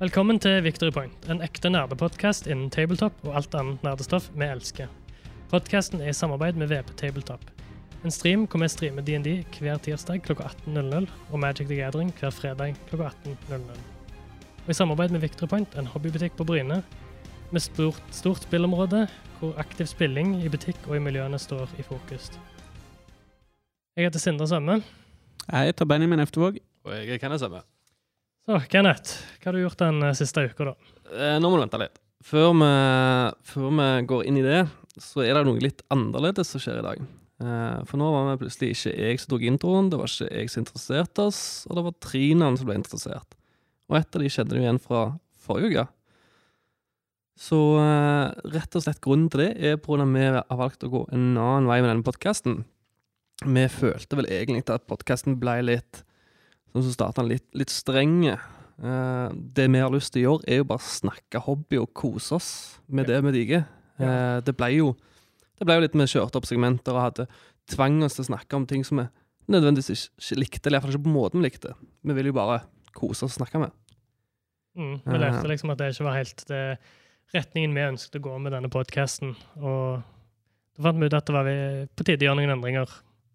Velkommen 0.00 0.38
til 0.40 0.62
Victory 0.64 0.88
Point, 0.96 1.26
en 1.28 1.42
ekte 1.44 1.68
nerdepodkast 1.68 2.46
innen 2.48 2.70
tabletop 2.72 3.18
og 3.20 3.34
alt 3.36 3.52
annet 3.52 3.82
nerdestoff 3.84 4.30
vi 4.32 4.46
elsker. 4.48 4.86
Podkasten 5.50 6.00
er 6.00 6.08
i 6.08 6.14
samarbeid 6.16 6.56
med 6.56 6.70
VP 6.70 6.94
Tabletop. 6.96 7.42
En 8.00 8.14
stream 8.16 8.46
hvor 8.46 8.62
vi 8.62 8.68
streamer 8.72 9.04
DND 9.04 9.28
hver 9.58 9.82
tirsdag 9.84 10.22
klokka 10.24 10.46
18.00 10.64 11.04
og 11.28 11.42
Magic 11.42 11.68
the 11.68 11.76
Gathering 11.76 12.14
hver 12.16 12.32
fredag 12.32 12.78
klokka 12.88 13.10
18.00. 13.26 13.76
Og 14.64 14.70
i 14.72 14.76
samarbeid 14.78 15.12
med 15.12 15.20
Victory 15.20 15.50
Point, 15.52 15.76
en 15.76 15.90
hobbybutikk 15.92 16.32
på 16.38 16.46
Bryne, 16.48 16.80
med 17.52 17.60
stort, 17.60 18.00
stort 18.10 18.48
spillområde 18.48 19.02
hvor 19.42 19.52
aktiv 19.60 19.90
spilling 19.90 20.38
i 20.40 20.48
butikk 20.48 20.80
og 20.88 20.96
i 20.96 21.02
miljøene 21.10 21.38
står 21.38 21.76
i 21.76 21.84
fokus. 21.84 22.30
Jeg 23.96 24.08
heter 24.08 24.24
Sindre 24.24 24.48
Sømme. 24.48 24.80
Jeg 25.44 25.74
heter 25.74 25.84
Benjamin 25.84 26.24
Eftervåg. 26.24 26.56
Og 26.88 26.96
jeg 26.96 27.18
er 27.18 27.20
Kenneth 27.20 27.44
samme. 27.44 27.60
Så, 28.48 28.56
Kenneth, 28.72 29.18
hva 29.40 29.50
har 29.50 29.56
du 29.56 29.60
gjort 29.60 29.80
den 29.82 30.02
eh, 30.06 30.16
siste 30.16 30.46
uka, 30.48 30.70
da? 30.70 30.92
Eh, 31.12 31.36
nå 31.42 31.50
må 31.50 31.58
du 31.58 31.64
vente 31.66 31.80
litt. 31.82 32.00
Før 32.24 32.52
vi, 32.56 32.70
før 33.48 33.74
vi 33.76 33.88
går 34.08 34.26
inn 34.28 34.38
i 34.40 34.44
det, 34.44 34.62
så 35.00 35.22
er 35.24 35.36
det 35.36 35.44
noe 35.48 35.60
litt 35.62 35.84
annerledes 35.92 36.52
som 36.52 36.62
skjer 36.62 36.80
i 36.80 36.86
dag. 36.86 37.04
Eh, 37.44 37.76
for 37.88 38.00
nå 38.00 38.08
var 38.12 38.30
vi 38.30 38.40
plutselig 38.42 38.74
ikke 38.74 38.94
jeg 38.96 39.20
som 39.20 39.34
tok 39.34 39.46
introen, 39.48 39.92
det 39.92 40.00
var 40.00 40.12
ikke 40.12 40.32
jeg 40.32 40.52
som 40.52 40.64
interesserte 40.64 41.28
oss, 41.30 41.42
og 41.68 41.78
det 41.78 41.86
var 41.86 41.96
tre 42.08 42.24
navn 42.40 42.58
som 42.60 42.68
ble 42.68 42.80
interessert. 42.80 43.38
Og 43.90 44.00
et 44.00 44.18
av 44.18 44.24
de 44.24 44.32
kjenner 44.32 44.56
du 44.56 44.64
igjen 44.64 44.82
fra 44.82 45.04
forrige 45.44 45.72
uke. 45.72 45.86
Så 47.40 47.56
rett 48.52 48.76
og 48.76 48.82
slett 48.84 49.00
grunnen 49.00 49.30
til 49.32 49.46
det 49.46 49.52
er 49.64 49.78
på 49.80 49.96
at 49.96 50.10
vi 50.12 50.26
har 50.28 50.58
valgt 50.60 50.84
å 50.84 50.90
gå 50.92 51.06
en 51.08 51.30
annen 51.40 51.70
vei 51.70 51.78
med 51.80 51.88
denne 51.88 52.04
podkasten. 52.04 52.58
Vi 53.40 53.64
følte 53.72 54.18
vel 54.18 54.28
egentlig 54.28 54.66
at 54.68 54.84
podkasten 54.90 55.38
ble 55.40 55.56
litt 55.64 56.02
Sånn 56.70 56.86
som 56.86 57.12
han 57.16 57.28
litt, 57.28 57.46
litt 57.58 57.72
strenge. 57.72 58.36
Eh, 58.80 59.28
det 59.34 59.66
vi 59.68 59.80
har 59.82 59.92
lyst 59.92 60.14
til 60.14 60.22
å 60.22 60.26
gjøre, 60.28 60.48
er 60.48 60.60
jo 60.62 60.68
bare 60.70 60.84
snakke 60.86 61.42
hobby 61.44 61.80
og 61.82 61.90
kose 61.94 62.36
oss 62.38 62.50
med 62.88 63.10
det 63.10 63.18
vi 63.26 63.32
liker. 63.34 63.66
Eh, 64.00 64.40
det 64.46 64.56
ble 64.56 64.70
jo 64.78 64.92
Det 65.60 65.66
ble 65.68 65.74
jo 65.76 65.80
litt 65.84 65.92
vi 65.92 66.06
kjørte 66.08 66.38
opp 66.40 66.46
segmenter 66.48 66.96
og 66.96 67.02
hadde 67.04 67.26
tvang 67.68 67.98
oss 68.06 68.14
til 68.16 68.24
å 68.24 68.30
snakke 68.30 68.56
om 68.56 68.64
ting 68.64 68.80
som 68.80 68.96
vi 68.96 69.04
nødvendigvis 69.52 70.08
ikke, 70.16 70.38
likte, 70.40 70.62
eller 70.70 70.78
iallfall 70.78 70.94
ikke 70.94 71.04
på 71.04 71.12
måten 71.12 71.42
vi 71.42 71.50
likte. 71.50 71.74
Vi 72.00 72.16
ville 72.16 72.30
jo 72.32 72.36
bare 72.38 72.62
kose 72.96 73.26
oss 73.26 73.36
og 73.36 73.42
snakke 73.42 73.60
med. 73.60 73.74
Mm, 74.78 75.02
vi 75.04 75.18
lærte 75.20 75.50
liksom 75.50 75.74
at 75.74 75.82
det 75.82 75.90
ikke 75.92 76.06
var 76.06 76.16
helt 76.16 76.44
det 76.48 76.62
retningen 77.34 77.76
vi 77.76 77.84
ønsket 77.90 78.16
å 78.16 78.24
gå 78.24 78.38
med 78.40 78.56
denne 78.56 78.70
podkasten. 78.72 79.34
Og 79.60 80.00
da 80.78 80.86
fant 80.88 81.02
vi 81.02 81.10
ut 81.10 81.18
at 81.18 81.26
det 81.28 81.36
var 81.36 81.44
vi- 81.44 81.88
på 81.94 82.06
tide 82.08 82.24
å 82.24 82.30
gjøre 82.30 82.40
noen 82.40 82.56
endringer. 82.56 82.88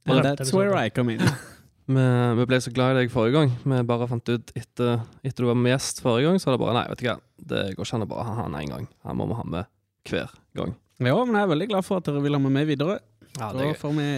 femte 0.05 0.23
that's 0.23 0.41
episode. 0.41 0.57
where 0.57 0.75
I 0.75 0.89
come 0.89 1.09
in. 1.13 1.21
Vi, 1.85 2.03
vi 2.39 2.45
ble 2.49 2.57
så 2.63 2.71
glad 2.73 2.95
i 2.95 3.01
deg 3.03 3.11
forrige 3.13 3.35
gang. 3.35 3.51
Vi 3.61 3.81
bare 3.85 4.07
fant 4.09 4.31
ut 4.31 4.53
etter, 4.57 5.03
etter 5.21 5.45
du 5.45 5.49
var 5.51 5.59
med 5.59 5.75
gjest 5.75 6.01
forrige 6.01 6.31
gang, 6.31 6.39
så 6.41 6.49
var 6.49 6.55
det 6.57 6.63
bare 6.63 6.77
Nei, 6.79 6.85
vet 6.89 7.01
du 7.03 7.05
hva, 7.09 7.17
det 7.51 7.61
går 7.77 7.85
ikke 7.85 7.99
an 7.99 8.05
å 8.07 8.09
bare 8.09 8.25
ha 8.29 8.37
han 8.39 8.57
én 8.57 8.71
gang. 8.73 8.87
Han 9.05 9.19
må 9.19 9.27
vi 9.29 9.37
ha 9.37 9.45
med 9.53 9.69
hver 10.09 10.33
gang. 10.57 10.73
Ja, 11.03 11.15
men 11.27 11.35
jeg 11.37 11.43
er 11.43 11.51
veldig 11.51 11.69
glad 11.73 11.85
for 11.85 11.99
at 12.01 12.07
dere 12.09 12.23
vil 12.23 12.37
ha 12.37 12.41
meg 12.41 12.55
med 12.55 12.69
videre. 12.71 12.97
Ja, 13.35 13.51
Da 13.53 13.69
får 13.77 13.95
vi 13.97 14.09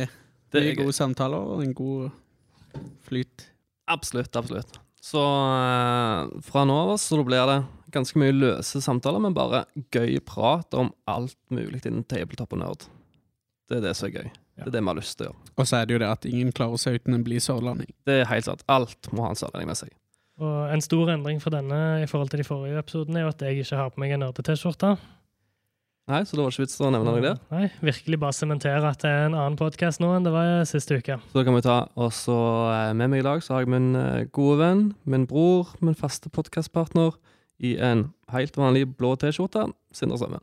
mye 0.53 0.75
gode 0.77 0.95
samtaler 0.95 1.53
og 1.55 1.63
en 1.65 1.73
god 1.75 2.11
flyt. 3.07 3.47
Absolutt, 3.89 4.35
absolutt. 4.37 4.79
Så 5.03 5.21
eh, 5.23 6.31
fra 6.47 6.63
nå 6.67 6.75
av 6.83 6.95
så 7.01 7.19
blir 7.25 7.47
det 7.49 7.59
ganske 7.95 8.19
mye 8.19 8.35
løse 8.35 8.81
samtaler, 8.83 9.21
men 9.23 9.35
bare 9.35 9.65
gøy 9.95 10.19
prat 10.27 10.75
om 10.77 10.91
alt 11.09 11.37
mulig 11.53 11.83
innen 11.85 12.05
tabletop 12.07 12.53
og 12.55 12.61
nerd. 12.63 12.87
Det 13.67 13.79
er 13.79 13.87
det 13.89 13.95
som 13.97 14.07
er 14.09 14.19
gøy. 14.21 14.29
Det 14.57 14.71
er 14.71 14.75
det 14.77 14.81
vi 14.83 14.89
har 14.89 14.97
lyst 14.97 15.17
til 15.19 15.27
å 15.27 15.29
gjøre. 15.29 15.53
Og 15.57 15.69
så 15.69 15.77
er 15.77 15.85
det 15.87 15.95
jo 15.95 16.01
det 16.01 16.09
at 16.09 16.25
ingen 16.29 16.51
klarer 16.55 16.81
seg 16.81 16.97
uten 16.97 17.17
en 17.17 17.23
blid 17.25 17.43
sørlending. 17.45 17.89
Det 18.09 18.21
er 18.21 18.29
helt 18.31 18.47
sant. 18.47 18.63
Alt 18.71 19.09
må 19.13 19.25
ha 19.25 19.33
en 19.33 19.39
sørlending 19.39 19.69
med 19.69 19.79
seg. 19.79 19.93
Og 20.37 20.73
en 20.73 20.83
stor 20.85 21.09
endring 21.13 21.39
for 21.41 21.53
denne 21.53 21.77
i 22.03 22.09
forhold 22.09 22.29
til 22.33 22.43
de 22.43 22.47
forrige 22.47 22.81
episodene 22.81 23.21
er 23.21 23.25
jo 23.25 23.33
at 23.33 23.45
jeg 23.45 23.63
ikke 23.63 23.79
har 23.79 23.93
på 23.93 24.01
meg 24.03 24.13
en 24.13 24.25
nerde-T-skjorte. 24.25 24.97
Nei, 26.07 26.21
så 26.23 26.37
det 26.37 26.43
var 26.43 26.53
ikke 26.53 26.63
vits 26.63 26.77
å 26.79 26.89
nevne 26.93 27.09
noe 27.09 27.23
der. 27.23 27.39
Nei, 27.51 27.65
virkelig 27.83 28.19
bare 28.21 28.35
sementere 28.37 28.93
at 28.93 29.01
det 29.03 29.09
er 29.11 29.25
en 29.27 29.35
annen 29.35 29.57
podkast 29.59 29.99
nå 29.99 30.13
enn 30.15 30.23
det 30.23 30.31
var 30.31 30.61
siste 30.69 31.01
uke. 31.01 31.17
Så 31.19 31.35
da 31.35 31.43
kan 31.43 31.57
vi 31.57 31.63
ta. 31.65 31.79
også 31.99 32.37
eh, 32.71 32.91
med 32.95 33.11
meg 33.11 33.25
i 33.25 33.25
dag 33.27 33.43
så 33.43 33.57
har 33.57 33.65
jeg 33.65 33.73
min 33.73 33.89
eh, 33.99 34.27
gode 34.31 34.61
venn, 34.61 34.85
min 35.03 35.25
bror, 35.27 35.73
min 35.83 35.97
faste 35.99 36.31
podkastpartner 36.31 37.17
i 37.59 37.73
en 37.83 38.05
helt 38.31 38.55
vanlig 38.55 38.85
blå 38.95 39.17
T-skjorte. 39.19 39.65
Sindre 39.91 40.21
Sømme. 40.21 40.39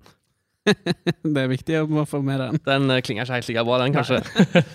det 1.34 1.42
er 1.44 1.50
viktig 1.50 1.76
å 1.82 2.04
få 2.08 2.20
med 2.24 2.40
den. 2.40 2.58
Den 2.64 2.90
eh, 2.94 3.02
klinger 3.04 3.26
ikke 3.26 3.38
helt 3.38 3.48
like 3.50 3.64
bra, 3.68 3.78
den, 3.84 3.94
kanskje. 3.96 4.20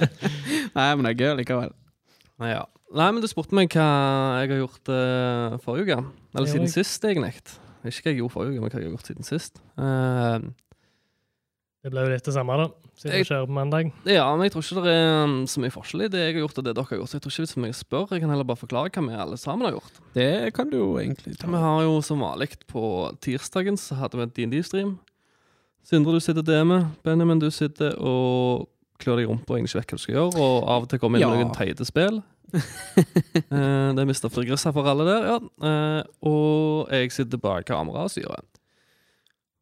Nei, 0.78 0.90
men 0.96 1.06
det 1.08 1.14
er 1.16 1.22
gøy 1.24 1.40
likevel. 1.42 1.74
Ja. 2.46 2.64
Nei, 2.96 3.10
men 3.14 3.22
du 3.22 3.28
spurte 3.30 3.54
meg 3.58 3.74
hva 3.76 3.88
jeg 4.42 4.50
har 4.54 4.62
gjort 4.64 4.90
uh, 4.94 5.58
forrige 5.66 5.94
uke. 5.98 6.00
Eller 6.38 6.50
siden 6.50 6.72
sist, 6.72 7.04
egentlig. 7.06 7.36
Ikke 7.86 8.02
hva 8.06 8.12
jeg 8.14 8.20
gjorde 8.22 8.34
forrige 8.34 8.56
uke, 8.56 8.62
men 8.64 8.72
hva 8.72 8.80
jeg 8.80 8.88
har 8.88 8.94
gjort 8.96 9.10
siden 9.12 9.28
sist. 9.28 9.60
Uh, 9.78 10.40
Det 11.84 11.92
ble 11.94 12.02
jo 12.06 12.12
litt 12.12 12.26
det 12.28 12.34
samme, 12.36 12.56
da, 12.60 12.66
siden 13.00 13.14
Jeg- 13.16 13.24
vi 13.24 13.28
kjører 13.30 13.46
på 13.48 13.56
mandag. 13.56 13.92
ja, 14.10 14.26
men 14.36 14.44
jeg 14.48 14.52
tror 14.56 14.66
ikke 14.66 14.82
det 14.84 14.96
er 14.96 15.24
um, 15.24 15.36
så 15.48 15.62
mye 15.64 15.72
forskjell 15.72 16.02
i 16.04 16.10
det 16.12 16.20
jeg 16.26 16.34
har 16.36 16.42
gjort 16.44 16.58
og 16.60 16.66
det 16.66 16.74
dere 16.76 16.90
har 16.90 16.98
gjort. 17.00 17.10
Så 17.12 17.16
jeg 17.20 17.24
tror 17.24 17.32
ikke 17.36 17.44
det 17.46 17.50
er 17.50 17.54
så 17.54 17.64
mye 17.64 17.76
å 17.76 17.80
spørre. 17.80 18.12
Jeg 18.18 18.24
kan 18.26 18.34
heller 18.34 18.50
bare 18.50 18.60
forklare 18.64 18.92
hva 18.92 19.06
vi 19.06 19.20
alle 19.26 19.38
sammen 19.40 19.66
har 19.70 19.78
gjort. 19.78 20.02
Det 20.18 20.32
kan 20.58 20.70
du 20.74 20.76
jo 20.82 20.90
egentlig 21.00 21.38
ta. 21.40 21.48
Vi 21.48 21.62
har 21.64 21.84
jo 21.86 21.94
som 22.04 22.20
vanlig 22.26 22.50
på 22.68 22.84
tirsdagen 23.24 23.80
så 23.80 23.96
hadde 24.02 24.20
vi 24.20 24.26
en 24.28 24.34
DND-stream. 24.36 24.98
Sindre, 25.84 26.14
du 26.14 26.20
sitter 26.20 26.44
der 26.46 26.64
med. 26.68 26.86
Benjamin, 27.04 27.40
du 27.42 27.50
sitter 27.52 27.96
og 27.98 28.68
klør 29.00 29.18
deg 29.22 29.26
i 29.26 29.30
rumpa 29.32 29.54
og 29.54 29.58
egentlig 29.60 29.80
vet 29.80 29.88
hva 29.94 29.98
du 29.98 30.04
skal 30.04 30.16
gjøre. 30.16 30.42
Og 30.44 30.68
av 30.70 30.84
og 30.86 30.90
til 30.92 31.00
kommer 31.00 31.18
inn 31.20 31.28
Ja. 31.28 31.34
noen 31.36 31.54
teite 31.56 31.86
spill. 31.88 32.22
Eh, 33.50 33.94
det 33.96 34.04
Mr. 34.06 34.30
Frigrissa 34.34 34.72
for 34.74 34.86
alle 34.90 35.06
der, 35.08 35.26
ja. 35.30 35.36
Eh, 35.66 36.04
og 36.26 36.90
jeg 36.94 37.12
sitter 37.14 37.38
bak 37.42 37.66
kameraet 37.66 38.10
og 38.10 38.14
styrer. 38.14 38.42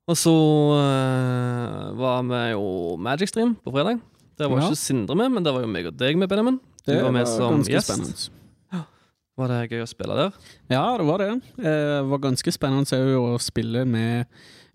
Og 0.07 0.16
så 0.19 0.33
eh, 0.79 1.91
var 2.00 2.23
vi 2.27 2.41
jo 2.53 2.95
Magic 3.00 3.29
Stream 3.31 3.56
på 3.63 3.72
fredag. 3.75 4.00
Der 4.39 4.50
var 4.50 4.59
Ja. 4.61 4.67
ikke 4.69 4.79
Sindre 4.79 5.16
med, 5.16 5.31
men 5.31 5.44
der 5.44 5.51
var 5.56 5.61
jo 5.61 5.67
meg 5.72 5.85
og 5.88 5.97
deg 6.00 6.17
med, 6.17 6.29
Benjamin. 6.29 6.59
Du 6.85 6.91
Det 6.94 7.03
var 7.03 7.11
med 7.11 7.27
som 7.27 7.56
ganske 7.57 7.72
gjest. 7.75 7.91
spennende. 7.91 8.85
Var 9.38 9.47
det 9.51 9.69
gøy 9.69 9.83
å 9.83 9.88
spille 9.88 10.16
der? 10.17 10.31
Ja, 10.72 10.97
det 10.97 11.06
var 11.06 11.17
det. 11.19 11.29
Eh, 11.59 12.01
Det 12.01 12.09
var 12.09 12.17
ganske 12.19 12.51
spennende 12.51 13.17
å 13.19 13.38
spille 13.39 13.85
med, 13.85 14.25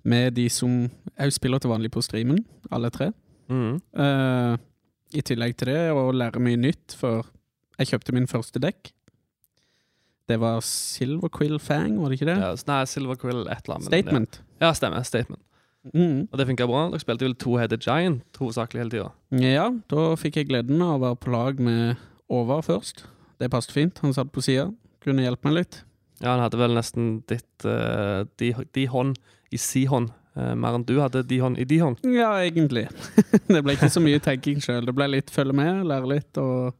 med 0.09 0.35
de 0.39 0.49
som 0.51 0.87
òg 1.21 1.35
spiller 1.35 1.63
til 1.63 1.73
vanlig 1.73 1.93
på 1.95 2.03
streamen, 2.05 2.43
alle 2.73 2.91
tre. 2.95 3.13
Mm. 3.53 3.77
Uh, 3.95 4.57
I 5.13 5.23
tillegg 5.27 5.57
til 5.61 5.73
det 5.73 5.79
å 5.93 6.09
lære 6.15 6.43
mye 6.43 6.61
nytt, 6.61 6.97
for 6.99 7.29
jeg 7.79 7.93
kjøpte 7.93 8.17
min 8.17 8.29
første 8.31 8.63
dekk. 8.63 8.93
Det 10.31 10.39
var 10.41 10.63
Silver 10.65 11.29
Quill 11.35 11.59
Fang, 11.61 11.99
var 12.01 12.13
det 12.13 12.21
ikke 12.21 12.31
det? 12.31 12.39
Ja, 12.41 12.53
nei, 12.71 12.83
Silver 12.89 13.19
Quill 13.21 13.43
et 13.43 13.67
eller 13.67 13.79
annet. 13.79 13.91
Statement. 13.91 14.43
Ja, 14.61 14.69
ja 14.69 14.75
stemmer. 14.79 15.03
Statement. 15.07 15.43
Mm. 15.91 16.29
Og 16.31 16.39
det 16.39 16.47
funka 16.47 16.67
bra. 16.71 16.85
Dere 16.93 17.03
spilte 17.03 17.27
vel 17.27 17.35
to-headed 17.43 17.83
Giant 17.83 18.39
hovedsakelig 18.39 18.85
hele 18.85 18.95
tida. 18.95 19.09
Ja, 19.43 19.67
da 19.91 20.05
fikk 20.21 20.39
jeg 20.39 20.49
gleden 20.53 20.83
av 20.85 21.01
å 21.01 21.03
være 21.09 21.19
på 21.25 21.33
lag 21.35 21.63
med 21.63 21.99
Over 22.33 22.63
først. 22.65 23.05
Det 23.43 23.51
passet 23.53 23.75
fint. 23.75 23.99
Han 24.05 24.15
satt 24.15 24.31
på 24.33 24.45
sida, 24.45 24.71
kunne 25.03 25.25
hjelpe 25.27 25.51
meg 25.51 25.59
litt. 25.59 25.83
Ja, 26.23 26.37
han 26.37 26.45
hadde 26.45 26.61
vel 26.61 26.77
nesten 26.79 27.17
ditt 27.29 27.67
uh, 27.67 28.23
de, 28.39 28.53
de 28.73 28.87
hånd 28.89 29.19
i 29.53 29.61
si 29.61 29.85
hånd. 29.91 30.11
eh, 30.37 30.55
mer 30.57 30.75
enn 30.79 30.85
du 30.89 30.95
hadde 31.01 31.23
de 31.29 31.39
hånd 31.43 31.59
i 31.61 31.65
de 31.69 31.79
hånd. 31.83 31.99
Ja, 32.09 32.31
egentlig. 32.41 32.87
det 33.53 33.63
ble 33.63 33.75
ikke 33.77 33.91
så 33.93 34.01
mye 34.03 34.21
tenking 34.25 34.61
sjøl. 34.65 34.85
Det 34.89 34.95
ble 34.97 35.11
litt 35.13 35.31
følge 35.31 35.53
med, 35.57 35.85
lære 35.89 36.09
litt 36.15 36.39
og 36.41 36.73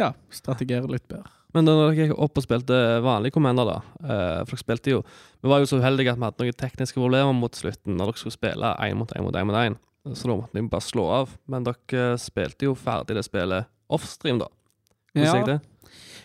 ja, 0.00 0.12
strategere 0.32 0.88
litt 0.90 1.06
bedre. 1.08 1.28
Men 1.54 1.68
da 1.68 1.74
dere 1.78 1.94
gikk 1.94 2.16
opp 2.18 2.40
og 2.40 2.42
spilte 2.42 2.74
vanlig 3.04 3.30
Commander, 3.30 3.68
da 3.68 3.74
eh, 4.02 4.40
For 4.42 4.56
dere 4.56 4.62
spilte 4.64 4.90
jo 4.90 5.02
Vi 5.38 5.46
var 5.52 5.60
jo 5.62 5.68
så 5.70 5.78
uheldige 5.78 6.10
at 6.10 6.18
vi 6.18 6.26
hadde 6.26 6.42
noen 6.48 6.56
tekniske 6.58 6.98
problemer 6.98 7.36
mot 7.38 7.54
slutten 7.54 7.94
når 7.94 8.10
dere 8.10 8.18
skulle 8.24 8.34
spille 8.34 8.72
én 8.82 8.98
mot 8.98 9.12
én 9.14 9.22
mot 9.22 9.36
én 9.38 9.46
mot 9.46 9.58
én. 9.60 9.76
Så 10.18 10.26
da 10.26 10.34
måtte 10.40 10.58
vi 10.58 10.64
bare 10.72 10.82
slå 10.82 11.04
av. 11.20 11.36
Men 11.46 11.62
dere 11.68 12.16
spilte 12.18 12.66
jo 12.66 12.74
ferdig 12.74 13.14
det 13.20 13.22
spillet 13.28 13.70
offstream, 13.94 14.42
da. 14.42 14.48
Hvordan 15.14 15.28
Ja, 15.30 15.36
gikk 15.38 15.52
det? 15.52 15.60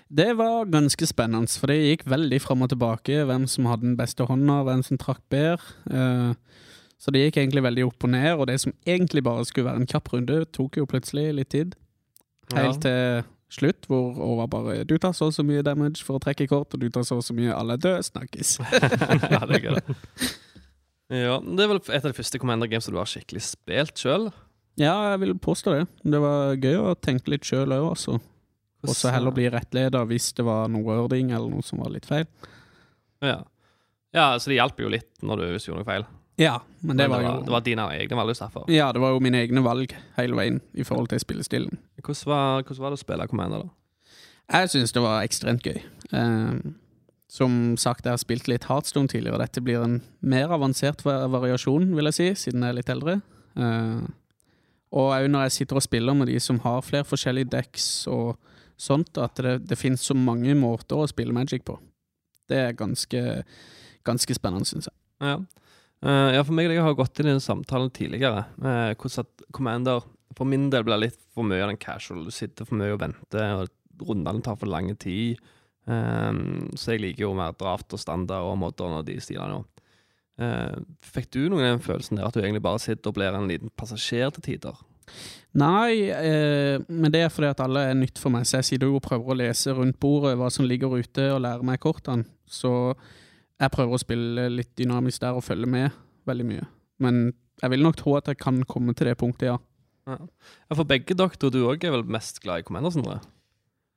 Det 0.10 0.32
var 0.40 0.66
ganske 0.74 1.06
spennende, 1.06 1.52
for 1.62 1.70
det 1.70 1.78
gikk 1.84 2.08
veldig 2.10 2.40
fram 2.42 2.64
og 2.66 2.72
tilbake. 2.72 3.22
Hvem 3.30 3.46
som 3.48 3.68
hadde 3.70 3.86
den 3.86 3.98
beste 4.00 4.26
hånda, 4.26 4.64
hvem 4.66 4.82
som 4.86 4.98
trakk 4.98 5.22
bedre. 5.30 5.62
Eh, 5.92 6.32
så 7.00 7.14
det 7.14 7.28
gikk 7.28 7.38
egentlig 7.44 7.64
veldig 7.64 7.86
opp 7.88 8.08
og 8.08 8.12
ned, 8.16 8.32
og 8.36 8.48
det 8.50 8.58
som 8.64 8.74
egentlig 8.90 9.24
bare 9.24 9.46
skulle 9.48 9.70
være 9.70 9.84
en 9.84 9.90
kjapp 9.90 10.10
runde, 10.14 10.40
tok 10.56 10.82
jo 10.82 10.88
plutselig 10.90 11.30
litt 11.38 11.52
tid. 11.54 11.78
Helt 12.58 12.82
til 12.82 13.22
slutt, 13.54 13.86
hvor 13.90 14.18
Ova 14.26 14.48
bare 14.50 14.84
Du 14.90 14.98
tar 14.98 15.14
så 15.14 15.30
og 15.30 15.34
så 15.34 15.46
mye 15.46 15.62
damage 15.66 16.04
for 16.06 16.18
å 16.18 16.24
trekke 16.24 16.50
kort, 16.50 16.74
og 16.74 16.82
du 16.82 16.90
tar 16.90 17.06
så 17.06 17.20
og 17.22 17.24
så 17.26 17.36
mye 17.38 17.54
alle 17.54 17.78
døde, 17.78 18.02
snakkes. 18.10 18.58
ja, 19.34 19.42
det 19.46 19.62
er 19.62 19.66
gøy, 19.68 19.80
det. 19.80 19.98
Ja, 21.10 21.40
Det 21.42 21.64
er 21.64 21.70
vel 21.72 21.80
et 21.82 22.04
av 22.04 22.12
de 22.12 22.18
første 22.18 22.38
Commander 22.38 22.70
Games 22.70 22.86
som 22.86 22.94
du 22.94 23.00
har 23.02 23.10
skikkelig 23.10 23.42
spilt 23.42 23.98
sjøl. 23.98 24.28
Ja, 24.78 24.94
jeg 25.14 25.24
vil 25.24 25.32
påstå 25.42 25.74
det. 25.74 25.88
Det 26.06 26.20
var 26.22 26.54
gøy 26.62 26.78
å 26.84 26.92
tenke 27.02 27.34
litt 27.34 27.48
sjøl 27.50 27.74
òg, 27.74 27.88
altså. 27.96 28.20
Og 28.88 28.96
så 28.96 29.12
heller 29.12 29.36
bli 29.36 29.50
rettleder 29.52 30.06
hvis 30.08 30.32
det 30.38 30.46
var 30.48 30.70
noe 30.72 30.86
wording 30.86 31.34
eller 31.36 31.52
noe 31.52 31.66
som 31.66 31.82
var 31.84 31.92
litt 31.92 32.08
feil. 32.08 32.28
Ja. 33.20 33.42
ja, 34.16 34.28
så 34.40 34.52
det 34.52 34.60
hjalp 34.60 34.80
jo 34.80 34.92
litt 34.94 35.10
når 35.20 35.42
du 35.42 35.46
gjør 35.48 35.66
gjorde 35.66 35.82
noe 35.82 35.90
feil. 35.90 36.08
Ja, 36.40 36.62
men 36.80 36.96
det 36.96 37.10
Men 37.10 37.12
var 37.12 37.24
jo 37.26 37.32
det 37.44 37.52
var 37.52 37.64
dine 37.66 37.86
egne 38.00 38.16
valg 38.16 38.32
du 38.32 38.38
sa 38.40 38.48
for. 38.54 38.70
Ja, 38.72 38.94
det 38.96 39.02
var 39.04 39.12
jo 39.12 39.20
mine 39.20 39.42
egne 39.44 39.60
valg 39.66 39.92
hele 40.16 40.38
veien 40.40 40.62
i 40.72 40.86
forhold 40.88 41.10
til 41.12 41.20
spillestilen. 41.20 41.82
Hvordan 42.00 42.30
var, 42.32 42.64
hvordan 42.64 42.84
var 42.86 42.94
det 42.94 43.00
å 43.00 43.02
spille 43.02 43.28
Commander, 43.28 43.66
da? 43.66 43.74
Jeg 44.56 44.70
syns 44.72 44.96
det 44.96 45.04
var 45.04 45.26
ekstremt 45.28 45.68
gøy. 45.68 45.82
Um, 46.16 46.78
som 47.30 47.76
sagt, 47.78 48.08
jeg 48.08 48.16
har 48.16 48.22
spilt 48.22 48.48
litt 48.50 48.70
Heartstone 48.70 49.12
tidligere, 49.12 49.42
dette 49.44 49.62
blir 49.62 49.84
en 49.84 50.00
mer 50.24 50.56
avansert 50.56 51.04
variasjon, 51.04 51.92
vil 51.98 52.10
jeg 52.10 52.18
si, 52.18 52.30
siden 52.48 52.64
jeg 52.64 52.72
er 52.72 52.80
litt 52.80 52.90
eldre. 52.90 53.20
Uh, 53.60 54.08
og 54.96 55.12
òg 55.12 55.28
når 55.30 55.50
jeg 55.50 55.58
sitter 55.60 55.78
og 55.78 55.86
spiller 55.86 56.16
med 56.18 56.32
de 56.32 56.40
som 56.42 56.58
har 56.64 56.80
flere 56.88 57.06
forskjellige 57.06 57.52
decks 57.52 58.08
og 58.10 58.40
sånt, 58.80 59.18
at 59.22 59.40
det, 59.44 59.56
det 59.70 59.78
finnes 59.80 60.04
så 60.06 60.16
mange 60.18 60.56
måter 60.58 61.00
å 61.00 61.08
spille 61.10 61.36
Magic 61.36 61.66
på. 61.68 61.78
Det 62.50 62.58
er 62.58 62.78
ganske, 62.78 63.24
ganske 64.08 64.38
spennende, 64.38 64.68
syns 64.70 64.90
jeg. 64.90 64.98
Ja. 65.22 65.38
Uh, 66.00 66.30
ja, 66.32 66.44
for 66.48 66.56
meg 66.56 66.72
jeg 66.72 66.84
har 66.86 66.96
gått 66.96 67.20
inn 67.20 67.28
i 67.28 67.36
den 67.36 67.44
samtalen 67.44 67.92
tidligere. 67.94 68.46
Uh, 68.62 68.96
hvordan 68.96 69.28
at 69.28 69.46
Commander 69.56 70.06
for 70.38 70.48
min 70.48 70.70
del 70.72 70.86
blir 70.88 71.02
litt 71.02 71.20
for 71.36 71.48
mye 71.48 71.62
av 71.64 71.74
den 71.74 71.82
casual. 71.82 72.24
Du 72.26 72.34
sitter 72.34 72.68
for 72.68 72.80
mye 72.80 72.96
og 72.96 73.02
venter, 73.02 73.66
og 73.66 74.08
rundene 74.08 74.44
tar 74.46 74.60
for 74.62 74.72
lang 74.72 74.92
tid. 75.02 75.42
Um, 75.90 76.70
så 76.78 76.96
jeg 76.96 77.04
liker 77.04 77.26
jo 77.26 77.36
mer 77.36 77.56
draft 77.58 77.92
og 77.96 78.02
standard 78.02 78.48
og 78.48 78.60
modern 78.62 79.02
og 79.02 79.08
de 79.10 79.18
stilene. 79.24 79.66
Eh, 80.40 80.76
fikk 81.04 81.34
du 81.36 81.42
noen 81.50 81.66
av 81.66 81.74
den 81.74 81.84
følelsen 81.84 82.20
der 82.20 82.30
at 82.30 82.36
du 82.36 82.40
egentlig 82.40 82.64
bare 82.64 82.80
sitter 82.80 83.12
og 83.12 83.18
blir 83.18 83.36
en 83.36 83.50
liten 83.50 83.72
passasjer 83.76 84.32
til 84.38 84.46
tider? 84.46 84.78
Nei, 85.60 86.10
eh, 86.14 86.78
men 86.88 87.10
det 87.12 87.24
er 87.26 87.32
fordi 87.34 87.50
at 87.50 87.62
alle 87.64 87.88
er 87.90 87.98
nytt 87.98 88.20
for 88.22 88.34
meg, 88.34 88.46
så 88.46 88.60
jeg 88.60 88.68
sitter 88.68 88.92
og 88.94 89.02
prøver 89.06 89.34
å 89.34 89.40
lese 89.40 89.74
rundt 89.74 89.98
bordet 90.02 90.36
hva 90.38 90.52
som 90.54 90.68
ligger 90.70 90.94
ute, 90.94 91.32
og 91.34 91.42
lære 91.42 91.66
meg 91.66 91.82
kortene. 91.82 92.28
Så 92.46 92.94
jeg 93.60 93.74
prøver 93.74 93.98
å 93.98 94.02
spille 94.02 94.46
litt 94.54 94.76
dynamisk 94.78 95.24
der 95.24 95.38
og 95.38 95.46
følge 95.46 95.70
med 95.70 95.98
veldig 96.30 96.46
mye. 96.46 96.68
Men 97.02 97.32
jeg 97.60 97.74
vil 97.74 97.84
nok 97.84 97.98
tro 98.00 98.16
at 98.20 98.30
jeg 98.30 98.40
kan 98.40 98.62
komme 98.70 98.94
til 98.94 99.10
det 99.10 99.18
punktet, 99.20 99.50
ja. 99.50 99.58
Ja, 100.10 100.74
For 100.74 100.88
begge 100.90 101.14
doktor, 101.18 101.52
du 101.54 101.68
òg 101.70 101.84
er 101.86 101.94
vel 101.94 102.08
mest 102.10 102.40
glad 102.42 102.64
i 102.64 102.66
Commander, 102.66 102.94
Sindre? 102.94 103.20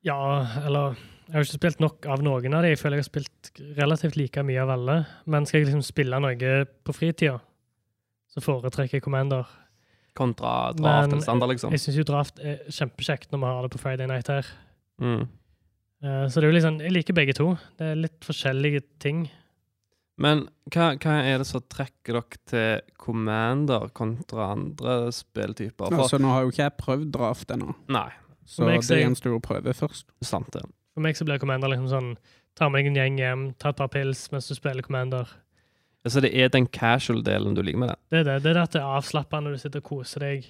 Ja, 0.04 0.18
eller 0.66 0.98
Jeg 1.28 1.38
har 1.38 1.44
ikke 1.46 1.56
spilt 1.60 1.80
nok 1.80 2.06
av 2.10 2.20
noen 2.20 2.52
av 2.52 2.64
de. 2.64 2.72
Jeg 2.74 2.80
føler 2.80 2.98
jeg 2.98 3.04
har 3.04 3.08
spilt 3.08 3.50
relativt 3.78 4.16
like 4.18 4.42
mye 4.44 4.60
av 4.60 4.72
alle. 4.74 4.96
Men 5.24 5.46
skal 5.46 5.62
jeg 5.62 5.68
liksom 5.70 5.84
spille 5.86 6.18
noe 6.20 6.50
på 6.84 6.92
fritida, 6.92 7.38
så 8.28 8.42
foretrekker 8.42 8.98
jeg 8.98 9.04
Commander. 9.06 9.46
Kontra 10.18 10.72
draft 10.76 10.82
Men 11.08 11.12
eller 11.16 11.22
standard, 11.24 11.48
liksom? 11.54 11.72
Jeg 11.72 11.80
syns 11.80 11.96
jo 11.96 12.04
draft 12.08 12.40
er 12.44 12.58
kjempekjekt 12.68 13.30
når 13.32 13.40
vi 13.44 13.52
har 13.52 13.62
det 13.66 13.70
på 13.72 13.80
Friday 13.80 14.06
Night 14.10 14.28
her. 14.28 14.48
Mm. 15.00 15.22
Eh, 16.04 16.24
Så 16.28 16.40
det 16.40 16.44
er 16.44 16.50
jo 16.50 16.56
liksom, 16.58 16.80
jeg 16.84 16.92
liker 16.92 17.16
begge 17.16 17.36
to. 17.38 17.46
Det 17.78 17.92
er 17.92 18.02
litt 18.02 18.18
forskjellige 18.26 18.82
ting. 19.00 19.24
Men 20.20 20.44
hva, 20.70 20.90
hva 21.00 21.14
er 21.24 21.40
det 21.40 21.46
som 21.48 21.62
trekker 21.72 22.18
dere 22.18 22.40
til 22.50 22.82
Commander 23.00 23.88
kontra 23.96 24.50
andre 24.52 24.96
spilltyper? 25.14 25.88
For, 25.88 26.04
Altså, 26.04 26.20
nå 26.20 26.28
har 26.34 26.44
jo 26.44 26.52
ikke 26.52 26.66
jeg 26.66 26.76
prøvd 26.78 27.08
draft 27.16 27.54
ennå, 27.54 27.72
Nei, 27.88 28.10
så 28.44 28.68
meg 28.68 28.84
det 28.86 29.00
gjenstår 29.00 29.32
jo 29.32 29.40
å 29.40 29.44
prøve 29.44 29.72
først. 29.74 30.06
sant 30.22 30.50
det. 30.52 30.62
For 30.92 31.00
meg 31.00 31.16
så 31.16 31.24
blir 31.24 31.40
Commander 31.40 31.72
liksom 31.72 31.88
sånn 31.88 32.14
Ta 32.52 32.66
med 32.68 32.82
deg 32.82 32.90
en 32.90 32.96
gjeng 32.98 33.14
hjem, 33.16 33.42
ta 33.56 33.70
et 33.72 33.78
par 33.78 33.88
pils 33.88 34.26
mens 34.30 34.44
du 34.50 34.52
spiller 34.54 34.84
Commander. 34.84 35.24
Så 36.08 36.20
det 36.20 36.32
er 36.34 36.50
den 36.50 36.66
casual-delen 36.66 37.54
du 37.54 37.62
liker 37.62 37.78
med 37.78 37.92
det? 37.92 37.98
Det 38.10 38.18
er 38.18 38.24
det. 38.26 38.38
Det 38.42 38.50
er 38.56 38.62
at 38.64 38.72
det 38.74 38.80
er 38.80 38.96
avslappende 38.96 39.50
når 39.50 39.54
du 39.54 39.62
sitter 39.62 39.82
og 39.82 39.86
koser 39.86 40.24
deg, 40.24 40.48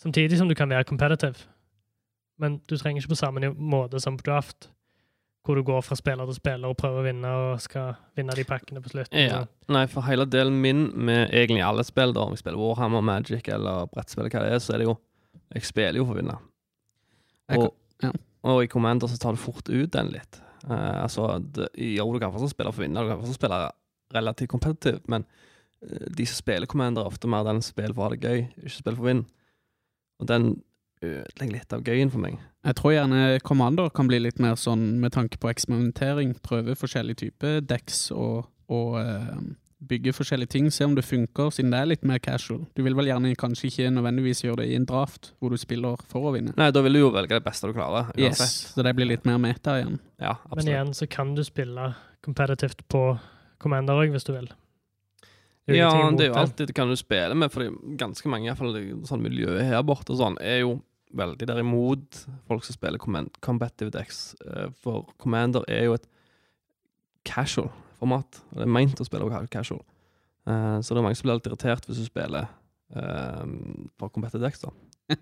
samtidig 0.00 0.38
som 0.38 0.48
du 0.48 0.54
kan 0.54 0.68
være 0.68 0.84
competitive. 0.84 1.48
Men 2.40 2.60
du 2.68 2.76
trenger 2.76 3.00
ikke 3.00 3.14
på 3.14 3.20
samme 3.20 3.52
måte 3.52 4.00
som 4.00 4.16
på 4.16 4.26
draft, 4.26 4.68
hvor 5.44 5.56
du 5.56 5.64
går 5.64 5.80
fra 5.80 5.96
spiller 5.96 6.28
til 6.28 6.36
spiller 6.36 6.68
og 6.68 6.76
prøver 6.76 7.00
å 7.00 7.06
vinne 7.06 7.32
og 7.32 7.62
skal 7.64 7.94
vinne 8.16 8.36
de 8.36 8.44
pakkene 8.44 8.82
på 8.84 8.92
slutten. 8.92 9.18
Ja. 9.18 9.40
Nei, 9.72 9.86
for 9.88 10.04
hele 10.04 10.26
delen 10.28 10.60
min 10.60 10.90
med 10.92 11.32
egentlig 11.32 11.64
alle 11.64 11.84
spill, 11.88 12.12
da, 12.16 12.26
om 12.26 12.36
jeg 12.36 12.42
spiller 12.42 12.60
Warhammer, 12.60 13.04
Magic 13.04 13.48
eller 13.48 13.88
brettspill, 13.92 14.28
hva 14.28 14.44
det 14.44 14.52
er, 14.56 14.60
så 14.60 14.76
er 14.76 14.82
det 14.82 14.90
jo 14.90 14.98
Jeg 15.50 15.66
spiller 15.66 15.98
jo 15.98 16.04
for 16.06 16.14
å 16.14 16.20
vinne. 16.20 16.36
Og, 17.56 17.72
ja. 18.04 18.12
og 18.46 18.60
i 18.62 18.68
Commander 18.70 19.10
så 19.10 19.16
tar 19.18 19.34
du 19.34 19.40
fort 19.42 19.66
ut 19.66 19.90
den 19.96 20.12
litt. 20.12 20.38
Uh, 20.62 21.02
altså, 21.02 21.40
det, 21.40 21.66
jo, 21.74 22.06
du 22.12 22.20
kan 22.22 22.30
fortsatt 22.30 22.52
spille 22.52 22.70
for 22.70 22.82
å 22.82 22.86
vinne, 22.86 23.02
du 23.02 23.10
kan 23.10 23.18
fortsatt 23.18 23.40
spille 23.40 23.58
relativt 24.14 24.52
competitive, 24.52 25.00
men 25.08 25.26
eh, 25.84 26.08
de 26.16 26.26
som 26.26 26.40
spiller 26.40 26.70
Commander, 26.70 27.04
er 27.04 27.12
ofte 27.12 27.30
mer 27.30 27.46
den 27.46 27.62
som 27.62 27.74
spiller 27.74 27.94
for 27.94 28.06
å 28.06 28.08
ha 28.08 28.16
det 28.16 28.24
gøy, 28.24 28.44
ikke 28.64 28.76
spiller 28.76 28.98
for 28.98 29.06
å 29.06 29.12
vinne. 29.12 29.28
Og 30.20 30.28
den 30.28 30.50
ødelegger 31.00 31.54
litt 31.54 31.72
av 31.72 31.86
gøyen 31.86 32.12
for 32.12 32.22
meg. 32.22 32.36
Jeg 32.66 32.76
tror 32.76 32.92
gjerne 32.92 33.40
Commander 33.46 33.88
kan 33.96 34.08
bli 34.10 34.20
litt 34.20 34.40
mer 34.42 34.58
sånn 34.60 35.00
med 35.00 35.14
tanke 35.16 35.40
på 35.40 35.48
eksperimentering. 35.48 36.34
Prøve 36.44 36.76
forskjellige 36.76 37.22
typer 37.22 37.62
decks 37.64 38.10
og, 38.12 38.50
og 38.68 38.98
uh, 39.00 39.38
bygge 39.88 40.12
forskjellige 40.12 40.52
ting. 40.52 40.68
Se 40.72 40.84
om 40.84 40.94
det 40.96 41.06
funker, 41.08 41.50
siden 41.54 41.72
det 41.72 41.80
er 41.80 41.90
litt 41.94 42.04
mer 42.04 42.20
casual. 42.22 42.66
Du 42.76 42.84
vil 42.84 42.96
vel 42.98 43.08
gjerne 43.08 43.32
kanskje 43.40 43.70
ikke 43.70 43.88
nødvendigvis 43.96 44.44
gjøre 44.44 44.62
det 44.62 44.68
i 44.74 44.76
en 44.76 44.86
draft, 44.88 45.32
hvor 45.40 45.54
du 45.54 45.60
spiller 45.60 46.04
for 46.10 46.28
å 46.28 46.34
vinne. 46.36 46.52
Nei, 46.60 46.70
da 46.74 46.84
vil 46.84 46.98
du 46.98 47.02
jo 47.06 47.10
velge 47.14 47.38
det 47.38 47.44
beste 47.46 47.70
du 47.70 47.76
klarer, 47.76 48.12
Yes. 48.20 48.44
Så 48.74 48.84
det 48.84 48.94
blir 48.98 49.08
litt 49.08 49.24
mer 49.24 49.40
meta 49.40 49.78
igjen. 49.80 49.98
Ja, 50.20 50.36
Men 50.54 50.68
igjen 50.68 50.94
så 50.96 51.08
kan 51.08 51.34
du 51.34 51.44
spille 51.46 51.94
kompetitivt 52.20 52.84
på 52.92 53.14
Commander 53.60 53.98
òg, 54.00 54.12
hvis 54.14 54.26
du 54.26 54.32
vil. 54.34 54.50
Ja, 55.70 55.90
det 56.16 56.26
er 56.26 56.32
jo 56.32 56.38
alltid 56.40 56.70
det 56.70 56.74
kan 56.74 56.90
du 56.90 56.96
spille 56.98 57.36
med, 57.38 57.52
for 57.52 57.68
ganske 58.00 58.30
mange, 58.32 58.48
i 58.48 58.50
hvert 58.50 58.58
fall 58.58 58.78
sånn 59.06 59.22
miljøet 59.22 59.68
her 59.68 59.84
borte 59.86 60.14
og 60.14 60.18
sånn, 60.18 60.38
er 60.42 60.64
jo 60.64 60.78
veldig 61.14 61.46
derimot 61.46 62.22
folk 62.48 62.64
som 62.66 62.74
spiller 62.74 62.98
Combative 63.02 63.42
competitive 63.44 63.92
decks. 63.94 64.34
Eh, 64.46 64.68
For 64.82 65.06
Commander 65.18 65.66
er 65.68 65.88
jo 65.88 65.96
et 65.98 66.06
casual 67.26 67.70
format. 67.98 68.40
og 68.50 68.62
Det 68.62 68.66
er 68.66 68.72
meint 68.78 69.02
å 69.02 69.06
spille 69.06 69.46
casual. 69.50 69.82
Eh, 70.46 70.78
Så 70.80 70.94
det 70.94 70.98
er 70.98 71.06
mange 71.06 71.18
som 71.18 71.28
blir 71.28 71.38
litt 71.38 71.50
irritert 71.50 71.86
hvis 71.86 72.02
du 72.02 72.06
spiller 72.06 72.48
for 72.90 74.08
Combative 74.10 74.10
competitive 74.10 74.42
decks, 74.42 74.64
da. 74.64 75.14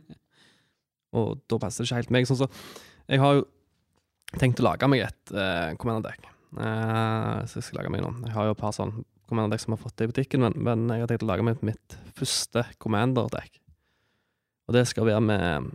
Og 1.19 1.41
da 1.49 1.58
passer 1.58 1.84
det 1.84 1.88
ikke 1.88 2.00
helt 2.02 2.11
meg. 2.11 2.29
Sånn 2.29 2.41
så 2.41 2.49
jeg 3.08 3.20
har 3.20 3.38
jo 3.38 3.46
tenkt 4.37 4.61
å 4.61 4.67
lage 4.67 4.88
meg 4.88 5.06
et 5.06 5.32
uh, 5.32 5.73
Commander-dekk. 5.81 6.29
Eh, 6.56 7.38
så 7.44 7.58
jeg 7.58 7.66
skal 7.66 7.82
lage 7.82 7.92
meg 7.92 8.02
nå. 8.04 8.12
Jeg 8.24 8.34
har 8.34 8.48
jo 8.48 8.56
et 8.56 8.60
par 8.60 8.74
sånn 8.76 9.00
Commander-dekk 9.28 9.60
som 9.60 9.74
har 9.74 9.82
fått 9.82 9.98
det 10.00 10.06
i 10.06 10.12
butikken, 10.14 10.40
men, 10.40 10.54
men 10.64 10.86
jeg 10.94 11.04
har 11.04 11.10
tenkt 11.10 11.26
å 11.26 11.28
lage 11.28 11.44
meg 11.44 11.64
mitt 11.66 11.96
første 12.16 12.62
Commander-dekk. 12.80 13.58
Og 14.68 14.76
det 14.76 14.86
skal 14.88 15.08
være 15.08 15.20
med, 15.24 15.66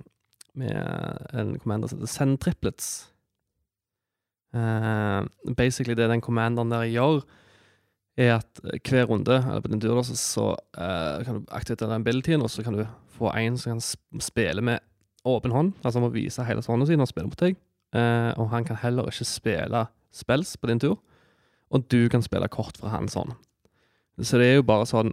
med 0.58 1.34
en 1.38 1.54
Commander 1.62 1.92
som 1.92 2.00
heter 2.00 2.10
Send 2.10 2.40
Triplets. 2.42 2.88
Uh, 4.54 5.26
basically 5.58 5.96
det 5.98 6.10
den 6.10 6.22
Commanderen 6.22 6.74
der 6.74 6.88
gjør, 6.90 7.22
er 8.18 8.36
at 8.40 8.62
hver 8.86 9.08
runde, 9.10 9.40
eller 9.42 9.62
på 9.66 9.70
din 9.72 9.82
tur, 9.82 10.02
så, 10.06 10.52
eh, 10.78 11.24
kan 11.26 11.40
du 11.40 11.48
aktivere 11.50 11.90
den 11.90 12.04
abilityen, 12.04 12.44
og 12.46 12.52
så 12.54 12.62
kan 12.62 12.76
du 12.78 12.84
få 13.16 13.32
en 13.34 13.58
som 13.58 13.74
kan 13.74 14.22
spille 14.22 14.62
med 14.62 14.86
åpen 15.26 15.50
hånd, 15.50 15.72
altså 15.82 15.98
han 15.98 16.06
må 16.06 16.12
vise 16.14 16.46
hele 16.46 16.62
hånda 16.62 16.86
si 16.86 16.94
når 16.94 17.08
han 17.08 17.10
spiller 17.10 17.32
mot 17.32 17.42
deg, 17.42 17.58
Uh, 17.94 18.34
og 18.42 18.48
han 18.50 18.66
kan 18.66 18.80
heller 18.82 19.06
ikke 19.06 19.28
spille 19.30 19.84
spells 20.14 20.56
på 20.62 20.70
din 20.70 20.80
tur, 20.84 20.98
og 21.74 21.88
du 21.90 22.06
kan 22.14 22.22
spille 22.22 22.48
kort 22.54 22.78
fra 22.78 22.92
hans 22.94 23.16
hånd. 23.18 23.34
Så 24.22 24.38
det 24.38 24.52
er 24.52 24.56
jo 24.60 24.66
bare 24.68 24.86
sånn 24.86 25.10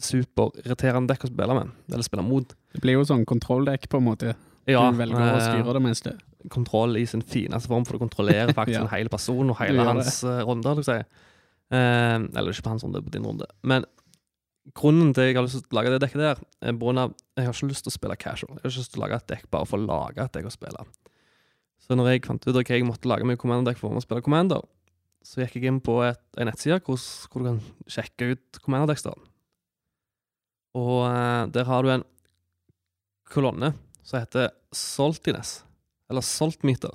superirriterende 0.00 1.12
dekk 1.12 1.26
å 1.26 1.30
spille 1.30 1.56
med, 1.56 1.72
eller 1.92 2.06
spille 2.06 2.24
mot. 2.26 2.54
Det 2.74 2.80
blir 2.82 2.96
jo 2.98 3.04
sånn 3.08 3.26
kontrolldekk, 3.28 3.86
på 3.92 4.00
en 4.00 4.06
måte. 4.08 4.34
Ja, 4.70 4.82
du 4.92 4.98
velger 5.00 5.20
å 5.20 5.28
eh, 5.36 5.44
styre 5.44 5.74
det 5.76 5.82
meste. 5.84 6.14
kontroll 6.52 6.96
i 7.00 7.04
sin 7.08 7.22
fineste 7.22 7.68
form, 7.70 7.84
for 7.86 7.96
du 7.98 8.04
kontrollerer 8.06 8.52
faktisk 8.58 8.78
Ja. 8.78 8.84
en 8.86 8.92
hel 8.94 9.10
person 9.12 9.50
og 9.52 9.58
hele 9.60 9.84
hans 9.86 10.20
det. 10.24 10.36
runde. 10.48 10.74
vil 10.80 10.86
si. 10.88 10.98
Eh, 11.70 12.16
eller 12.18 12.50
ikke 12.54 12.66
på 12.66 12.72
hans 12.74 12.84
runde, 12.86 13.02
på 13.04 13.12
din 13.14 13.26
runde. 13.28 13.46
Men 13.62 13.84
grunnen 14.76 15.12
til 15.14 15.22
at 15.24 15.28
jeg 15.30 15.36
har 15.36 15.46
lyst 15.46 15.60
til 15.64 15.70
å 15.74 15.78
lage 15.80 15.92
det 15.94 16.00
dekket 16.04 16.24
der, 16.24 16.42
er 16.62 16.72
av 16.72 17.14
jeg 17.36 17.46
har 17.46 17.54
ikke 17.54 17.70
lyst 17.70 17.84
til 17.86 17.92
å 17.92 17.98
spille 17.98 18.16
casual. 18.20 18.56
Jeg 18.56 18.62
har 18.64 18.70
ikke 18.70 18.82
lyst 18.84 18.92
til 18.94 19.00
å 19.00 19.04
lage 19.06 19.20
et 19.20 19.28
dekk 19.34 19.50
bare 19.50 19.66
for 19.68 19.78
å 19.80 19.86
lage 19.86 20.24
et 20.24 20.32
dekk 20.32 20.48
å 20.50 20.54
spille. 20.54 20.86
Så 21.80 21.96
når 21.96 22.12
jeg 22.12 22.26
fant 22.26 22.46
ut 22.46 22.60
at 22.60 22.70
jeg 22.70 22.86
måtte 22.86 23.08
lage 23.10 23.26
meg 23.26 23.40
Commander-dekk 23.40 23.80
for 23.80 23.96
å 23.96 24.04
spille 24.04 24.22
Commander, 24.24 24.62
så 25.26 25.42
gikk 25.42 25.58
jeg 25.58 25.68
inn 25.68 25.82
på 25.84 25.98
et, 26.06 26.20
en 26.40 26.48
nettside 26.48 26.80
hvor, 26.86 27.00
hvor 27.28 27.42
du 27.42 27.50
kan 27.50 27.60
sjekke 27.90 28.32
ut 28.34 28.60
Commander-dekksene. 28.64 29.28
Og 30.78 30.96
uh, 31.02 31.48
der 31.50 31.66
har 31.66 31.82
du 31.82 31.90
en 31.92 32.06
kolonne 33.30 33.72
som 34.06 34.20
heter 34.20 34.52
Saltiness, 34.74 35.64
eller 36.10 36.24
Saltmeter. 36.24 36.94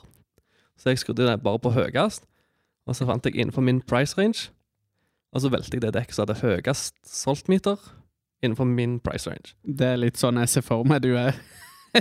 Så 0.79 0.91
jeg 0.91 1.01
skrudde 1.01 1.27
det 1.27 1.41
bare 1.43 1.59
på 1.59 1.73
høyest, 1.75 2.25
og 2.85 2.95
så 2.95 3.07
fant 3.07 3.25
jeg 3.25 3.37
innenfor 3.39 3.63
min 3.65 3.81
price 3.81 4.17
range. 4.17 4.49
Og 5.35 5.43
så 5.43 5.51
valgte 5.51 5.75
jeg 5.75 5.83
det 5.83 5.93
dekket 5.95 6.15
som 6.15 6.25
hadde 6.25 6.39
høyest 6.39 6.95
saltmeter 7.03 7.79
innenfor 8.43 8.67
min 8.69 8.99
price 9.03 9.27
range. 9.29 9.55
Det 9.63 9.87
er 9.93 9.99
litt 9.99 10.19
sånn 10.19 10.39
jeg 10.39 10.51
ser 10.51 10.63
for 10.63 10.87
meg 10.87 11.03
du 11.03 11.15
er 11.19 11.35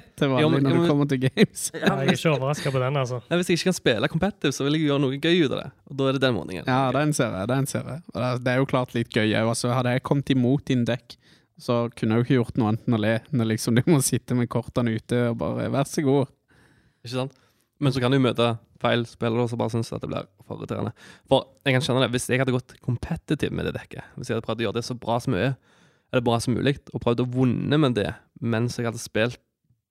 til 0.19 0.29
Jo, 0.29 0.35
vanlig 0.35 0.51
men- 0.53 0.65
når 0.69 0.77
jo, 0.77 0.83
du 0.83 0.89
kommer 0.91 1.09
til 1.11 1.21
games. 1.25 1.65
Jeg 1.75 1.91
er 1.91 2.13
ikke 2.13 2.33
overraska 2.35 2.73
på 2.75 2.83
den, 2.83 2.97
altså. 3.01 3.21
Nei, 3.31 3.39
hvis 3.41 3.51
jeg 3.53 3.59
ikke 3.61 3.69
kan 3.71 3.77
spille 3.79 4.09
competitive, 4.13 4.53
så 4.57 4.65
vil 4.67 4.77
jeg 4.79 4.87
gjøre 4.89 5.03
noe 5.05 5.19
gøy 5.19 5.45
ut 5.45 5.53
av 5.55 5.59
det. 5.63 5.69
Og 5.91 5.97
da 6.01 6.09
er 6.09 6.17
det 6.19 6.23
den 6.27 6.35
måneden. 6.39 6.67
Ja, 6.71 6.81
den 6.97 7.13
ser 7.17 7.37
jeg. 7.39 7.49
den 7.53 7.67
ser 7.71 7.85
jeg. 7.93 8.03
Og 8.15 8.19
det 8.21 8.29
er- 8.31 8.39
det 8.45 8.53
er 8.55 8.59
jo 8.63 8.67
klart 8.71 8.95
litt 8.95 9.11
gøy 9.15 9.29
òg. 9.35 9.49
Altså, 9.55 9.73
hadde 9.75 9.93
jeg 9.95 10.03
kommet 10.03 10.31
imot 10.35 10.65
din 10.67 10.85
dekk, 10.85 11.17
så 11.61 11.89
kunne 11.95 12.15
jeg 12.17 12.19
jo 12.19 12.25
ikke 12.27 12.39
gjort 12.45 12.57
noe 12.59 12.69
annet 12.73 12.89
enn 12.89 12.95
å 12.99 13.01
le. 13.01 13.15
Når 13.33 13.47
liksom 13.55 13.75
du 13.79 13.83
må 13.87 14.01
sitte 14.03 14.35
med 14.35 14.49
kortene 14.51 14.95
ute 14.97 15.29
og 15.31 15.39
bare 15.39 15.71
'vær 15.71 15.87
så 15.87 16.03
god'. 16.03 16.29
Ikke 17.05 17.15
sant? 17.15 17.33
Men 17.81 17.93
så 17.93 18.01
kan 18.01 18.11
du 18.11 18.19
møte 18.19 18.59
feil 18.81 19.05
spillere 19.07 19.49
som 19.49 19.59
bare 19.59 19.71
syns 19.71 19.93
at 19.93 20.01
det 20.01 20.09
blir 20.11 20.27
for 20.47 20.57
irriterende. 20.59 20.93
For 21.29 21.47
jeg 21.65 21.75
kan 21.75 21.81
skjønne 21.83 22.03
det, 22.05 22.11
hvis 22.13 22.29
jeg 22.29 22.39
hadde 22.39 22.53
gått 22.53 22.75
competitive 22.83 23.51
med 23.53 23.65
det 23.67 23.75
dekket, 23.75 24.03
hvis 24.17 24.29
jeg 24.29 24.37
hadde 24.37 24.47
prøvd 24.47 24.61
å 24.61 24.65
gjøre 24.67 24.75
det 24.75 24.85
så 24.85 24.95
bra 24.99 25.19
som 25.19 25.33
mulig, 25.35 25.57
eller 26.13 26.23
bra 26.23 26.39
som 26.39 26.55
mulig, 26.55 26.79
og 26.95 27.01
prøvd 27.01 27.21
å 27.25 27.27
vinne 27.33 27.79
med 27.79 27.95
det 27.95 28.15
mens 28.41 28.77
jeg 28.77 28.87
hadde 28.87 28.99
spilt 29.01 29.39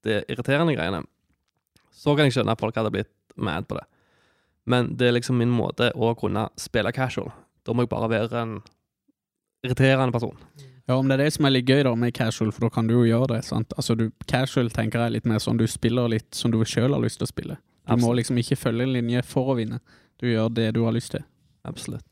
det 0.03 0.24
irriterende 0.31 0.75
greiene, 0.75 1.03
så 1.93 2.15
kan 2.15 2.27
jeg 2.27 2.38
skjønne 2.38 2.55
at 2.55 2.62
folk 2.62 2.75
hadde 2.77 2.91
blitt 2.93 3.12
mad 3.36 3.67
på 3.69 3.77
det. 3.79 3.86
Men 4.69 4.93
det 4.98 5.10
er 5.10 5.17
liksom 5.17 5.39
min 5.39 5.51
måte 5.51 5.91
å 5.95 6.13
kunne 6.15 6.48
spille 6.60 6.93
casual. 6.95 7.31
Da 7.63 7.75
må 7.75 7.83
jeg 7.83 7.91
bare 7.91 8.12
være 8.12 8.43
en 8.43 8.53
irriterende 9.63 10.15
person. 10.15 10.38
Ja, 10.88 10.98
om 10.98 11.07
det 11.07 11.15
er 11.15 11.24
det 11.24 11.33
som 11.36 11.48
er 11.48 11.53
litt 11.55 11.69
gøy 11.69 11.86
da 11.88 11.93
med 11.95 12.15
casual, 12.15 12.51
for 12.51 12.65
da 12.65 12.72
kan 12.75 12.88
du 12.89 12.98
jo 12.98 13.05
gjøre 13.07 13.38
det. 13.38 13.43
sant? 13.48 13.72
Altså, 13.79 13.95
du, 13.95 14.10
Casual 14.27 14.72
tenker 14.72 15.05
jeg 15.05 15.15
litt 15.15 15.29
mer 15.29 15.39
sånn 15.39 15.60
du 15.60 15.63
spiller 15.72 16.12
litt 16.12 16.36
som 16.36 16.51
du 16.51 16.60
sjøl 16.67 16.91
har 16.91 17.03
lyst 17.03 17.22
til 17.22 17.27
å 17.27 17.31
spille. 17.31 17.60
Du 17.88 17.95
må 18.00 18.12
liksom 18.15 18.39
ikke 18.39 18.60
følge 18.60 18.88
en 18.88 18.95
linje 18.95 19.24
for 19.27 19.53
å 19.53 19.57
vinne. 19.60 19.79
Du 20.19 20.27
gjør 20.27 20.51
det 20.55 20.69
du 20.75 20.83
har 20.83 20.95
lyst 20.95 21.13
til. 21.15 21.24
Absolutt. 21.67 22.05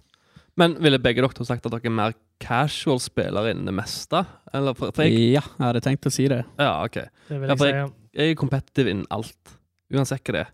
Men 0.60 0.78
ville 0.84 1.00
begge 1.00 1.24
dere 1.24 1.48
sagt 1.48 1.68
at 1.68 1.72
dere 1.72 1.88
er 1.88 1.96
mer 1.96 2.16
casual 2.42 3.00
spillere 3.04 3.54
innen 3.54 3.70
det 3.70 3.76
meste? 3.78 4.24
Eller 4.54 4.74
for, 4.78 4.92
for 4.96 5.06
jeg, 5.08 5.14
Ja, 5.38 5.44
jeg 5.46 5.66
hadde 5.68 5.82
tenkt 5.86 6.08
å 6.10 6.12
si 6.14 6.26
det. 6.32 6.42
ja, 6.60 6.72
ok. 6.84 6.98
Det 7.30 7.38
vil 7.38 7.48
Ja, 7.48 7.54
jeg 7.54 7.62
for 7.62 7.70
jeg, 7.70 7.76
ja. 7.84 7.88
Jeg 8.18 8.34
er 8.34 8.40
competitive 8.42 8.92
innen 8.92 9.08
alt. 9.14 9.54
Uansett 9.94 10.24
hva 10.28 10.36
det 10.36 10.42
er. 10.46 10.52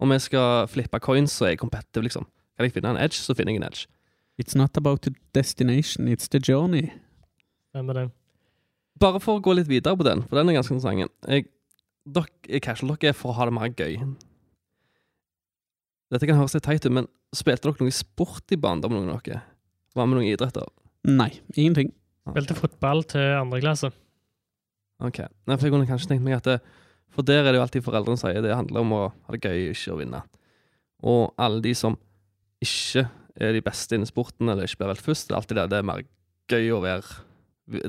Om 0.00 0.12
jeg 0.16 0.22
skal 0.26 0.66
flippe 0.72 1.00
coins, 1.04 1.32
så 1.36 1.46
er 1.46 1.54
jeg 1.54 1.60
competitive, 1.62 2.04
liksom. 2.06 2.26
Kan 2.56 2.66
jeg 2.68 2.74
finne 2.76 2.92
en 2.94 3.00
edge, 3.00 3.16
så 3.20 3.34
finner 3.36 3.52
jeg 3.54 3.60
en 3.62 3.68
edge. 3.70 3.86
It's 4.40 4.56
not 4.56 4.76
about 4.80 5.02
the 5.04 5.12
destination, 5.36 6.08
it's 6.08 6.28
the 6.32 6.40
journey. 6.40 6.90
Hvem 7.74 7.88
er 7.92 7.98
det? 7.98 8.04
Bare 9.00 9.20
for 9.20 9.38
å 9.38 9.42
gå 9.44 9.52
litt 9.56 9.68
videre 9.68 9.96
på 9.96 10.04
den, 10.04 10.22
for 10.28 10.36
den 10.40 10.48
er 10.48 10.56
ganske 10.58 10.74
interessant. 10.76 11.12
Jeg, 11.28 11.46
dere 12.08 12.28
er 12.48 12.60
casual, 12.64 12.94
dere 12.96 13.12
er 13.12 13.16
for 13.16 13.32
å 13.32 13.36
ha 13.38 13.46
det 13.48 13.54
mer 13.56 13.68
gøy. 13.76 13.98
Dette 16.10 16.26
kan 16.26 16.40
høres 16.40 16.56
litt 16.56 16.64
teit 16.66 16.84
ut, 16.88 16.92
men 16.96 17.06
spilte 17.36 17.68
dere 17.68 17.84
noe 17.84 17.94
sport 17.94 18.50
i 18.52 18.58
barndommen? 18.60 19.04
noen 19.06 19.20
dere? 19.24 19.42
Var 19.94 20.08
med 20.08 20.18
noen 20.18 20.30
idretter? 20.32 20.66
Nei, 21.08 21.30
ingenting. 21.56 21.92
Spilte 22.28 22.56
fotball 22.58 23.02
til 23.08 23.36
andre 23.38 23.60
klasse. 23.62 23.90
Ok. 25.00 25.22
Nei, 25.48 25.56
for 25.56 25.66
jeg 25.66 25.74
kunne 25.74 25.88
kanskje 25.88 26.10
tenkt 26.12 26.26
meg 26.26 26.36
at 26.36 26.48
det, 26.48 26.58
For 27.10 27.26
der 27.26 27.42
er 27.42 27.50
det 27.50 27.58
jo 27.58 27.64
alltid 27.64 27.82
foreldrene 27.82 28.20
sier 28.20 28.44
det 28.44 28.52
handler 28.54 28.84
om 28.84 28.92
å 28.94 29.00
ha 29.10 29.34
det 29.34 29.40
gøy, 29.42 29.72
ikke 29.72 29.94
å 29.94 29.98
vinne. 29.98 30.20
Og 31.02 31.32
alle 31.40 31.58
de 31.64 31.72
som 31.74 31.96
ikke 32.62 33.08
er 33.40 33.56
de 33.56 33.62
beste 33.64 33.96
innen 33.96 34.06
sporten, 34.06 34.46
eller 34.46 34.68
ikke 34.68 34.82
blir 34.82 34.92
valgt 34.92 35.06
først, 35.06 35.26
det 35.26 35.34
er 35.34 35.40
alltid 35.40 35.58
det. 35.58 35.64
Det 35.72 35.80
er 35.80 35.88
mer 35.88 36.04
gøy 36.50 36.70
å 36.76 36.82
være 36.84 37.18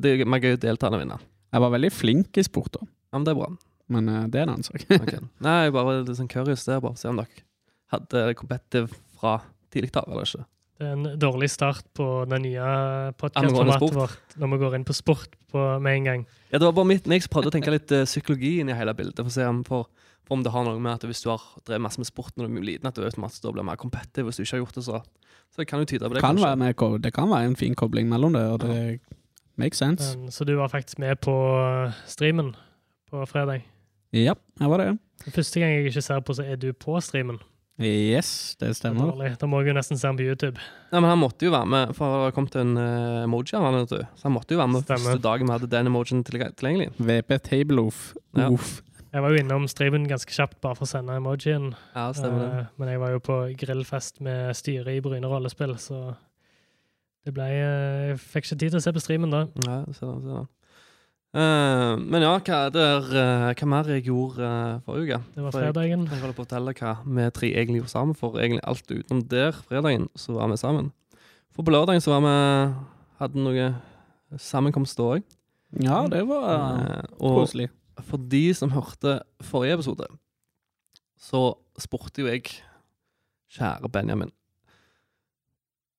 Det 0.01 0.13
er 0.13 0.29
mer 0.29 0.41
gøy 0.41 0.55
å 0.55 0.61
delta 0.61 0.89
enn 0.89 0.97
å 0.97 1.01
vinne. 1.03 1.19
Jeg 1.51 1.63
var 1.65 1.73
veldig 1.75 1.91
flink 1.93 2.39
i 2.39 2.45
sport, 2.47 2.71
da. 2.79 2.87
Ja, 3.11 3.19
men 3.19 3.27
det 3.27 3.35
er 3.35 3.39
bra. 3.41 3.51
Men 3.91 4.09
uh, 4.09 4.25
det 4.31 4.39
er 4.39 4.47
en 4.47 4.53
annen 4.55 4.65
sak. 4.65 4.85
okay. 4.97 5.21
Nei, 5.45 5.57
jeg 5.65 5.75
bare 5.75 5.95
litt 5.99 6.17
sånn 6.17 6.31
curious 6.31 6.65
der, 6.65 6.81
bare 6.83 6.97
se 6.97 7.09
om 7.11 7.19
dere 7.19 7.45
hadde 7.91 8.23
competitive 8.39 8.93
fra 9.19 9.41
tidlig 9.73 9.91
av, 9.99 10.07
eller 10.07 10.29
ikke. 10.29 10.45
En 10.81 11.05
dårlig 11.21 11.51
start 11.53 11.85
på 11.97 12.05
det 12.29 12.39
nye 12.41 12.67
podkastformatet 13.21 13.95
vårt 13.95 14.37
når 14.41 14.51
vi 14.53 14.59
går 14.63 14.77
inn 14.79 14.85
på 14.87 14.95
sport 14.97 15.35
på, 15.53 15.65
med 15.83 15.99
en 15.99 16.07
gang. 16.09 16.23
Ja, 16.49 16.57
det 16.57 16.65
var 16.65 16.73
bare 16.79 16.89
mitt, 16.89 17.05
Jeg 17.05 17.29
prøvde 17.29 17.51
å 17.51 17.53
tenke 17.53 17.73
litt 17.73 17.93
eh, 17.93 18.07
psykologi 18.09 18.55
inn 18.63 18.71
i 18.71 18.77
hele 18.77 18.95
bildet, 18.97 19.21
for 19.21 19.29
å 19.29 19.35
se 19.35 19.45
om, 19.45 19.61
for, 19.67 19.91
for 20.25 20.39
om 20.39 20.45
det 20.45 20.53
har 20.55 20.65
noe 20.65 20.81
med 20.81 20.95
at 20.95 21.05
hvis 21.05 21.21
du 21.21 21.29
har 21.29 21.43
drevet 21.67 21.85
masse 21.85 22.01
med 22.01 22.09
sport 22.09 22.33
når 22.35 22.49
du 22.49 22.57
er 22.57 22.67
liten, 22.71 22.89
at 22.89 22.97
du 22.97 23.05
automatisk 23.05 23.45
blir 23.51 23.67
mer 23.67 23.79
competitive 23.81 24.29
hvis 24.29 24.41
du 24.41 24.45
ikke 24.45 24.57
har 24.57 24.63
gjort 24.65 24.79
det, 24.79 24.85
så, 24.87 25.01
så 25.53 25.63
det 25.63 25.67
kan 25.69 25.83
jo 25.83 25.91
tyde 25.91 26.09
på 26.09 26.17
det. 26.17 26.25
kan 26.25 26.41
være 26.41 26.61
med, 26.63 26.85
det 27.05 27.13
kan 27.15 27.29
være 27.29 27.51
en 27.51 27.59
fin 27.59 27.77
kobling 27.77 28.09
mellom 28.09 28.39
det, 28.39 28.45
og 28.55 28.65
det 28.65 28.81
makes 29.61 29.77
sense. 29.83 30.15
Um, 30.17 30.31
så 30.33 30.47
du 30.47 30.55
var 30.57 30.71
faktisk 30.73 30.99
med 30.99 31.21
på 31.21 31.35
streamen 32.09 32.55
på 33.11 33.25
fredag. 33.29 33.67
Ja, 34.11 34.33
jeg 34.59 34.69
var 34.69 34.81
det. 34.81 34.97
Den 35.25 35.33
første 35.35 35.59
gang 35.59 35.71
jeg 35.75 35.91
ikke 35.91 36.01
ser 36.01 36.19
på, 36.25 36.33
så 36.33 36.43
er 36.43 36.57
du 36.57 36.71
på 36.73 36.97
streamen. 36.99 37.37
Yes, 37.79 38.55
det 38.59 38.67
er 38.69 38.73
stemmer. 38.77 39.13
Det 39.17 39.39
Da 39.41 39.47
må 39.49 39.61
jeg 39.61 39.71
jo 39.71 39.77
nesten 39.79 39.97
se 39.97 40.05
han 40.05 40.17
på 40.19 40.25
YouTube. 40.27 40.59
Nei, 40.91 40.99
men 40.99 41.09
han 41.09 41.17
måtte 41.21 41.47
jo 41.47 41.53
være 41.53 41.65
med, 41.71 41.93
for 41.97 42.27
det 42.27 42.35
kom 42.35 42.45
til 42.51 42.61
en 42.61 42.75
uh, 42.77 43.23
emoji 43.23 43.55
av 43.57 43.63
han, 43.65 43.77
vet 43.81 43.93
du. 43.95 44.03
Så 44.19 44.27
han 44.27 44.35
måtte 44.35 44.53
jo 44.53 44.59
være 44.61 44.73
med 44.75 44.83
Stemmer. 44.83 45.07
første 45.15 45.23
dagen 45.23 45.47
vi 45.49 45.55
hadde 45.55 45.69
den 45.71 45.89
emojien 45.89 46.21
tilgje- 46.27 46.51
tilgjengelig. 46.59 46.91
VP 46.99 47.37
Tableoff. 47.47 48.01
Ja. 48.37 48.49
Uff. 48.53 48.81
Jeg 49.11 49.23
var 49.25 49.33
jo 49.33 49.41
innom 49.41 49.65
streamen 49.67 50.05
ganske 50.07 50.31
kjapt 50.31 50.61
bare 50.63 50.77
for 50.77 50.85
å 50.85 50.91
sende 50.91 51.15
emojien. 51.19 51.71
Ja, 51.95 52.05
stemmer 52.15 52.43
det. 52.45 52.59
Eh, 52.61 52.69
men 52.79 52.91
jeg 52.93 52.99
var 53.01 53.15
jo 53.15 53.19
på 53.19 53.39
grillfest 53.59 54.21
med 54.23 54.53
styret 54.55 54.93
i 54.93 55.01
Bryne 55.03 55.27
rollespill, 55.27 55.73
så 55.81 56.13
det 57.25 57.33
ble 57.35 57.49
uh, 57.49 58.07
Jeg 58.11 58.21
fikk 58.21 58.45
ikke 58.45 58.59
tid 58.61 58.69
til 58.75 58.79
å 58.79 58.85
se 58.85 58.93
på 58.95 59.03
streamen 59.03 59.33
da. 59.33 59.41
Ja, 59.65 59.81
ser 59.97 60.13
den, 60.21 60.47
Eh, 61.31 61.95
men 61.95 62.25
ja, 62.25 62.33
hva, 62.43 62.57
der, 62.75 63.05
eh, 63.15 63.53
hva 63.55 63.67
mer 63.71 63.87
jeg 63.93 64.03
gjorde 64.09 64.43
uh, 64.43 64.79
forrige 64.83 65.15
uke? 65.15 65.19
Det 65.35 65.43
var 65.45 65.51
For 65.55 65.61
jeg- 65.63 65.73
fredagen. 65.73 66.01
Jeg 66.11 66.19
holder 66.19 66.35
på 66.35 66.43
å 66.43 66.45
fortelle 66.45 66.73
hva 66.75 66.91
vi 67.05 67.27
tre 67.31 67.51
egentlig 67.55 67.79
gjorde 67.81 67.93
sammen, 67.93 68.15
for 68.19 68.35
egentlig 68.39 68.63
alt 68.67 68.91
utenom 68.91 69.21
der, 69.31 69.51
fredagen, 69.69 70.09
så 70.19 70.33
var 70.35 70.49
vi 70.51 70.57
sammen. 70.59 70.91
For 71.55 71.63
på 71.63 71.71
lørdagen 71.71 72.01
så 72.03 72.11
var 72.17 72.25
vi 72.25 72.35
Hadde 73.21 73.37
noe 73.37 73.65
sammenkomst 74.41 74.97
da 74.97 75.03
òg. 75.03 75.23
Ja, 75.79 75.99
det 76.09 76.23
var 76.27 77.05
og 77.19 77.35
koselig. 77.45 77.67
for 78.01 78.17
de 78.17 78.53
som 78.57 78.71
hørte 78.73 79.19
forrige 79.45 79.75
episode, 79.77 80.07
så 81.21 81.53
spurte 81.77 82.23
jo 82.23 82.27
jeg 82.31 82.49
Kjære 83.53 83.91
Benjamin. 83.93 84.31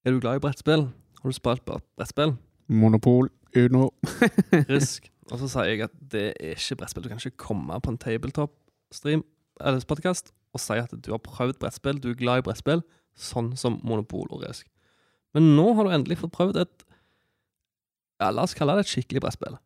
Er 0.05 0.11
du 0.11 0.19
glad 0.21 0.41
i 0.41 0.43
brettspill? 0.43 0.89
Har 1.23 1.31
du 1.31 1.37
spilt 1.37 1.63
brettspill? 1.65 2.35
Monopol, 2.69 3.31
Uno. 3.55 3.91
Risk. 4.69 5.09
Og 5.33 5.41
så 5.41 5.49
sier 5.49 5.71
jeg 5.71 5.87
at 5.87 5.95
det 6.13 6.27
er 6.37 6.59
ikke 6.59 6.83
brettspill. 6.83 7.07
Du 7.07 7.11
kan 7.11 7.21
ikke 7.21 7.47
komme 7.49 7.79
på 7.81 7.93
en 7.93 8.01
tabletop-stream 8.01 9.25
eller 9.63 9.85
podcast 9.89 10.33
og 10.53 10.61
si 10.61 10.77
at 10.77 10.93
du 10.93 11.13
har 11.15 11.23
prøvd 11.25 11.57
brettspill, 11.63 12.01
du 12.01 12.11
er 12.13 12.19
glad 12.19 12.43
i 12.43 12.45
brettspill, 12.45 12.83
sånn 13.17 13.55
som 13.57 13.79
Monopol 13.87 14.29
og 14.29 14.45
Risk. 14.45 14.67
Men 15.33 15.55
nå 15.57 15.71
har 15.79 15.89
du 15.89 15.95
endelig 15.97 16.21
fått 16.21 16.35
prøvd 16.37 16.61
et 16.61 16.89
ja, 18.21 18.29
La 18.31 18.45
oss 18.45 18.53
kalle 18.55 18.77
det 18.77 18.85
et 18.85 18.93
skikkelig 18.93 19.23
brettspill. 19.25 19.57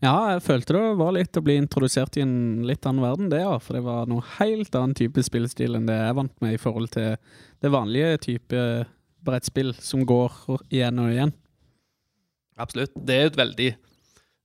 Ja, 0.00 0.14
jeg 0.32 0.44
følte 0.44 0.76
det 0.76 0.82
var 0.96 1.12
litt 1.12 1.36
å 1.36 1.42
bli 1.44 1.58
introdusert 1.60 2.16
i 2.16 2.22
en 2.24 2.62
litt 2.68 2.86
annen 2.88 3.04
verden, 3.04 3.28
det, 3.32 3.42
ja. 3.42 3.56
For 3.60 3.76
det 3.76 3.82
var 3.84 4.08
noe 4.08 4.24
helt 4.38 4.76
annen 4.76 4.96
type 4.96 5.24
spillestil 5.24 5.76
enn 5.76 5.88
det 5.88 5.96
jeg 5.98 6.16
vant 6.16 6.36
med 6.44 6.56
i 6.56 6.60
forhold 6.60 6.92
til 6.94 7.18
det 7.60 7.72
vanlige 7.72 8.20
type 8.28 8.62
brettspill 9.24 9.74
som 9.76 10.06
går 10.08 10.38
igjen 10.72 11.02
og 11.02 11.12
igjen. 11.12 11.34
Absolutt. 12.60 12.94
Det 12.96 13.16
er 13.16 13.26
jo 13.26 13.32
et 13.32 13.40
veldig 13.40 13.70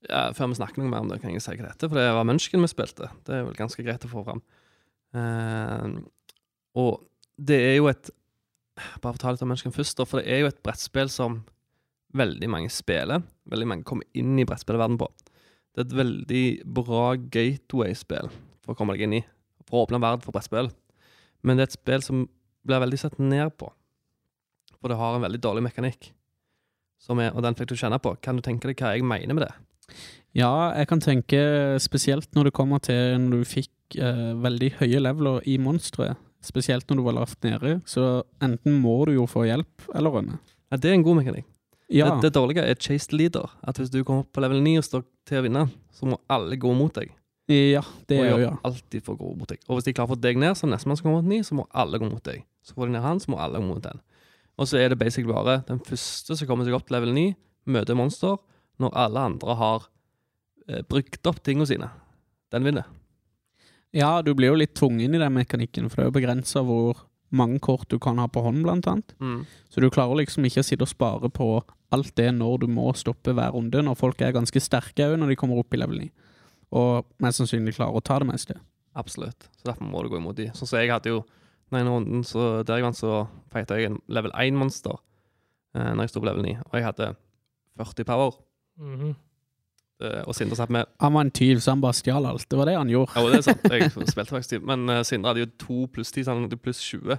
ja, 0.10 0.30
Før 0.38 0.52
vi 0.52 0.60
snakker 0.60 0.82
noe 0.82 0.92
mer 0.92 1.06
om 1.06 1.10
det, 1.12 1.22
kan 1.22 1.34
jeg 1.34 1.44
si 1.44 1.54
hva 1.54 1.66
det 1.66 1.74
heter. 1.74 1.92
For 1.92 2.00
det 2.00 2.06
var 2.18 2.28
Munchken 2.28 2.64
vi 2.64 2.72
spilte. 2.72 3.10
Det 3.28 3.34
er 3.38 3.48
vel 3.48 3.58
ganske 3.58 3.86
greit 3.86 4.06
å 4.08 4.12
få 4.12 4.24
fram. 4.28 4.44
Uh, 5.16 6.02
og 6.76 7.06
det 7.36 7.60
er 7.72 7.76
jo 7.80 7.90
et 7.92 8.12
Bare 9.00 9.16
ta 9.16 9.32
litt 9.32 9.40
om 9.40 9.48
Munchken 9.48 9.72
først, 9.72 10.02
for 10.04 10.20
det 10.20 10.28
er 10.28 10.42
jo 10.42 10.50
et 10.50 10.58
brettspill 10.66 11.08
som 11.08 11.38
veldig 12.20 12.50
mange 12.52 12.72
spiller. 12.74 13.22
Veldig 13.48 13.68
mange 13.72 13.88
kommer 13.88 14.04
inn 14.20 14.34
i 14.36 14.44
brettspillverdenen 14.48 15.00
på. 15.00 15.08
Det 15.72 15.80
er 15.80 15.86
et 15.86 15.96
veldig 15.96 16.42
bra 16.76 17.06
gateway-spill 17.16 18.28
for 18.66 18.74
å 18.74 18.76
komme 18.76 18.98
deg 18.98 19.06
inn 19.08 19.16
i. 19.22 19.22
For 19.64 19.80
å 19.80 19.86
åpne 19.86 20.02
verden 20.04 20.26
for 20.26 20.36
brettspill. 20.36 20.68
Men 21.48 21.56
det 21.56 21.64
er 21.64 21.72
et 21.72 21.78
spill 21.78 22.04
som 22.04 22.26
blir 22.68 22.84
veldig 22.84 23.00
sett 23.00 23.16
ned 23.16 23.56
på. 23.56 23.72
For 24.76 24.92
det 24.92 25.00
har 25.00 25.16
en 25.16 25.24
veldig 25.24 25.40
dårlig 25.48 25.64
mekanikk 25.70 26.12
er, 27.14 27.32
og 27.36 27.44
den 27.46 27.56
fikk 27.58 27.70
du 27.70 27.78
kjenne 27.78 28.00
på. 28.02 28.16
Kan 28.22 28.40
du 28.40 28.44
tenke 28.46 28.70
deg 28.70 28.82
hva 28.82 28.96
jeg 28.96 29.06
mener 29.06 29.38
med 29.38 29.46
det? 29.46 29.54
Ja, 30.36 30.74
jeg 30.76 30.90
kan 30.90 31.02
tenke 31.04 31.40
spesielt 31.80 32.28
når 32.36 32.50
det 32.50 32.56
kommer 32.58 32.82
til 32.84 33.16
når 33.24 33.44
du 33.44 33.48
fikk 33.48 33.96
eh, 33.96 34.34
veldig 34.44 34.74
høye 34.82 35.02
leveler 35.04 35.46
i 35.48 35.58
monsteret. 35.62 36.20
Spesielt 36.46 36.90
når 36.90 37.00
du 37.00 37.04
var 37.08 37.16
lavt 37.18 37.46
nede, 37.46 37.80
så 37.90 38.24
enten 38.44 38.76
må 38.84 38.98
du 39.08 39.16
jo 39.16 39.26
få 39.30 39.48
hjelp 39.48 39.88
eller 39.96 40.14
rømme. 40.14 40.40
Ja, 40.70 40.78
det 40.78 40.92
er 40.92 40.98
en 40.98 41.06
god 41.06 41.22
mekanikk. 41.22 41.48
Ja, 41.90 42.10
Det, 42.16 42.22
det 42.22 42.34
dårlige 42.36 42.66
er 42.66 42.76
chased 42.76 43.14
leader. 43.14 43.52
At 43.64 43.78
hvis 43.78 43.90
du 43.94 44.04
kommer 44.04 44.26
opp 44.26 44.34
på 44.34 44.42
level 44.42 44.62
9 44.64 44.78
og 44.82 44.86
står 44.88 45.06
til 45.30 45.40
å 45.40 45.46
vinne, 45.46 45.68
så 45.94 46.10
må 46.10 46.18
alle 46.30 46.58
gå 46.58 46.74
mot 46.74 46.94
deg. 46.94 47.14
ja 47.48 47.84
det 48.10 48.18
er 48.18 48.32
gjør 48.32 48.42
ja. 48.42 48.54
alltid 48.66 49.06
for 49.06 49.14
å 49.14 49.22
gå 49.22 49.36
mot 49.38 49.50
deg. 49.50 49.62
Og 49.70 49.78
hvis 49.78 49.86
de 49.86 49.94
klarer 49.94 50.10
å 50.10 50.16
få 50.16 50.22
deg 50.22 50.40
ned, 50.42 50.58
så 50.58 50.68
nestemann 50.68 50.98
som 50.98 51.08
kommer 51.08 51.22
mot 51.22 51.32
9, 51.32 51.46
så 51.46 51.58
må 51.58 51.68
alle 51.72 52.02
gå 52.02 52.10
mot 52.10 52.26
deg. 52.26 52.44
Så 52.66 52.74
får 52.74 52.90
de 52.90 52.98
ned 52.98 53.06
han, 53.06 53.22
så 53.22 53.32
må 53.32 53.40
alle 53.40 53.62
gå 53.62 53.68
mot 53.70 53.84
den. 53.84 54.02
Og 54.58 54.68
så 54.68 54.80
er 54.82 54.90
det 54.90 55.00
basically 55.00 55.30
bare 55.30 55.60
den 55.68 55.80
første 55.84 56.38
som 56.38 56.50
kommer 56.50 56.66
seg 56.66 56.78
opp 56.78 56.88
til 56.88 56.98
level 56.98 57.14
9, 57.14 57.26
møter 57.70 57.98
monster, 57.98 58.40
når 58.82 58.96
alle 59.06 59.26
andre 59.32 59.58
har 59.60 59.88
eh, 60.68 60.84
brukt 60.90 61.28
opp 61.30 61.42
tingene 61.46 61.68
sine. 61.70 61.90
Den 62.54 62.68
vinner. 62.68 62.88
Ja, 63.96 64.20
du 64.22 64.34
blir 64.36 64.52
jo 64.52 64.60
litt 64.60 64.76
tvungen 64.76 65.16
i 65.16 65.22
den 65.22 65.36
mekanikken, 65.38 65.88
for 65.90 66.02
det 66.02 66.04
er 66.04 66.10
jo 66.10 66.18
begrensa 66.18 66.64
hvor 66.68 67.06
mange 67.36 67.62
kort 67.64 67.88
du 67.92 67.98
kan 68.00 68.20
ha 68.20 68.28
på 68.28 68.44
hånd, 68.44 68.64
blant 68.66 68.88
annet. 68.92 69.16
Mm. 69.20 69.46
Så 69.72 69.82
du 69.82 69.90
klarer 69.94 70.20
liksom 70.20 70.46
ikke 70.48 70.62
å 70.64 70.68
sitte 70.68 70.86
og 70.86 70.92
spare 70.92 71.32
på 71.32 71.50
alt 71.96 72.12
det 72.20 72.30
når 72.36 72.66
du 72.66 72.68
må 72.72 72.90
stoppe 72.98 73.34
hver 73.36 73.56
runde, 73.56 73.82
når 73.84 73.98
folk 74.00 74.22
er 74.22 74.36
ganske 74.36 74.62
sterke 74.64 75.08
òg 75.08 75.18
når 75.20 75.34
de 75.34 75.40
kommer 75.40 75.62
opp 75.62 75.74
i 75.76 75.80
level 75.80 76.02
9. 76.04 76.10
Og 76.76 77.08
mest 77.24 77.40
sannsynlig 77.40 77.76
klarer 77.78 77.96
å 77.96 78.04
ta 78.04 78.20
det 78.22 78.28
meste. 78.30 78.58
Absolutt. 78.96 79.48
Så 79.60 79.70
derfor 79.70 79.88
må 79.88 80.04
du 80.04 80.12
gå 80.12 80.20
imot 80.20 80.38
de. 80.40 80.50
Sånn 80.56 80.70
som 80.70 80.80
jeg 80.82 80.94
hadde 80.94 81.14
jo 81.14 81.26
Den 81.66 81.80
ene 81.80 81.96
runden 81.96 82.22
så 82.22 82.62
der 82.62 82.78
jeg 82.78 82.86
vant, 82.86 82.98
så 82.98 83.24
fighta 83.50 83.80
jeg 83.80 83.90
en 83.90 83.96
level 84.06 84.30
1-monster 84.38 85.00
eh, 85.74 85.88
når 85.98 86.06
jeg 86.06 86.12
sto 86.12 86.22
på 86.22 86.28
level 86.28 86.46
9. 86.46 86.52
Og 86.62 86.76
jeg 86.78 86.86
hadde 86.86 87.08
40 87.82 88.06
power. 88.06 88.36
Mhm. 88.82 89.16
Eh, 90.04 90.22
og 90.28 90.36
Sindre 90.36 90.58
satt 90.60 90.70
med 90.76 90.90
Han 91.00 91.14
var 91.16 91.24
en 91.24 91.32
tyv, 91.32 91.62
så 91.64 91.72
han 91.72 91.80
bare 91.82 91.96
stjal 91.96 92.26
alt. 92.28 92.50
Det 92.52 92.58
var 92.60 92.68
det 92.68 92.74
han 92.76 92.90
gjorde. 92.92 93.14
Ja, 93.16 93.30
det 93.32 93.38
er 93.38 93.46
sant. 93.48 93.62
Jeg 93.72 93.92
spilte 94.12 94.34
faktisk 94.34 94.50
tyv. 94.50 94.66
Men 94.68 94.90
eh, 94.92 95.04
Sindre 95.08 95.32
hadde 95.32 95.46
jo 95.46 95.52
to 95.62 95.86
pluss 95.94 96.12
10, 96.12 96.26
så 96.26 96.34
han 96.36 96.44
hadde 96.44 96.60
pluss 96.60 96.82
20. 96.84 97.16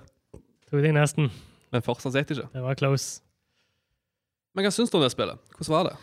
Tok 0.68 0.82
deg 0.84 0.92
nesten. 0.96 1.30
Men 1.72 1.82
fortsatt 1.86 2.12
det 2.12 2.26
ikke. 2.26 2.50
Det 2.52 2.62
var 2.62 2.76
close. 2.76 3.22
Men 4.54 4.66
hva 4.66 4.72
syns 4.72 4.92
du 4.92 4.98
om 4.98 5.04
det 5.04 5.12
spillet? 5.12 5.40
Hvordan 5.56 5.72
var 5.74 5.88
det? 5.90 5.96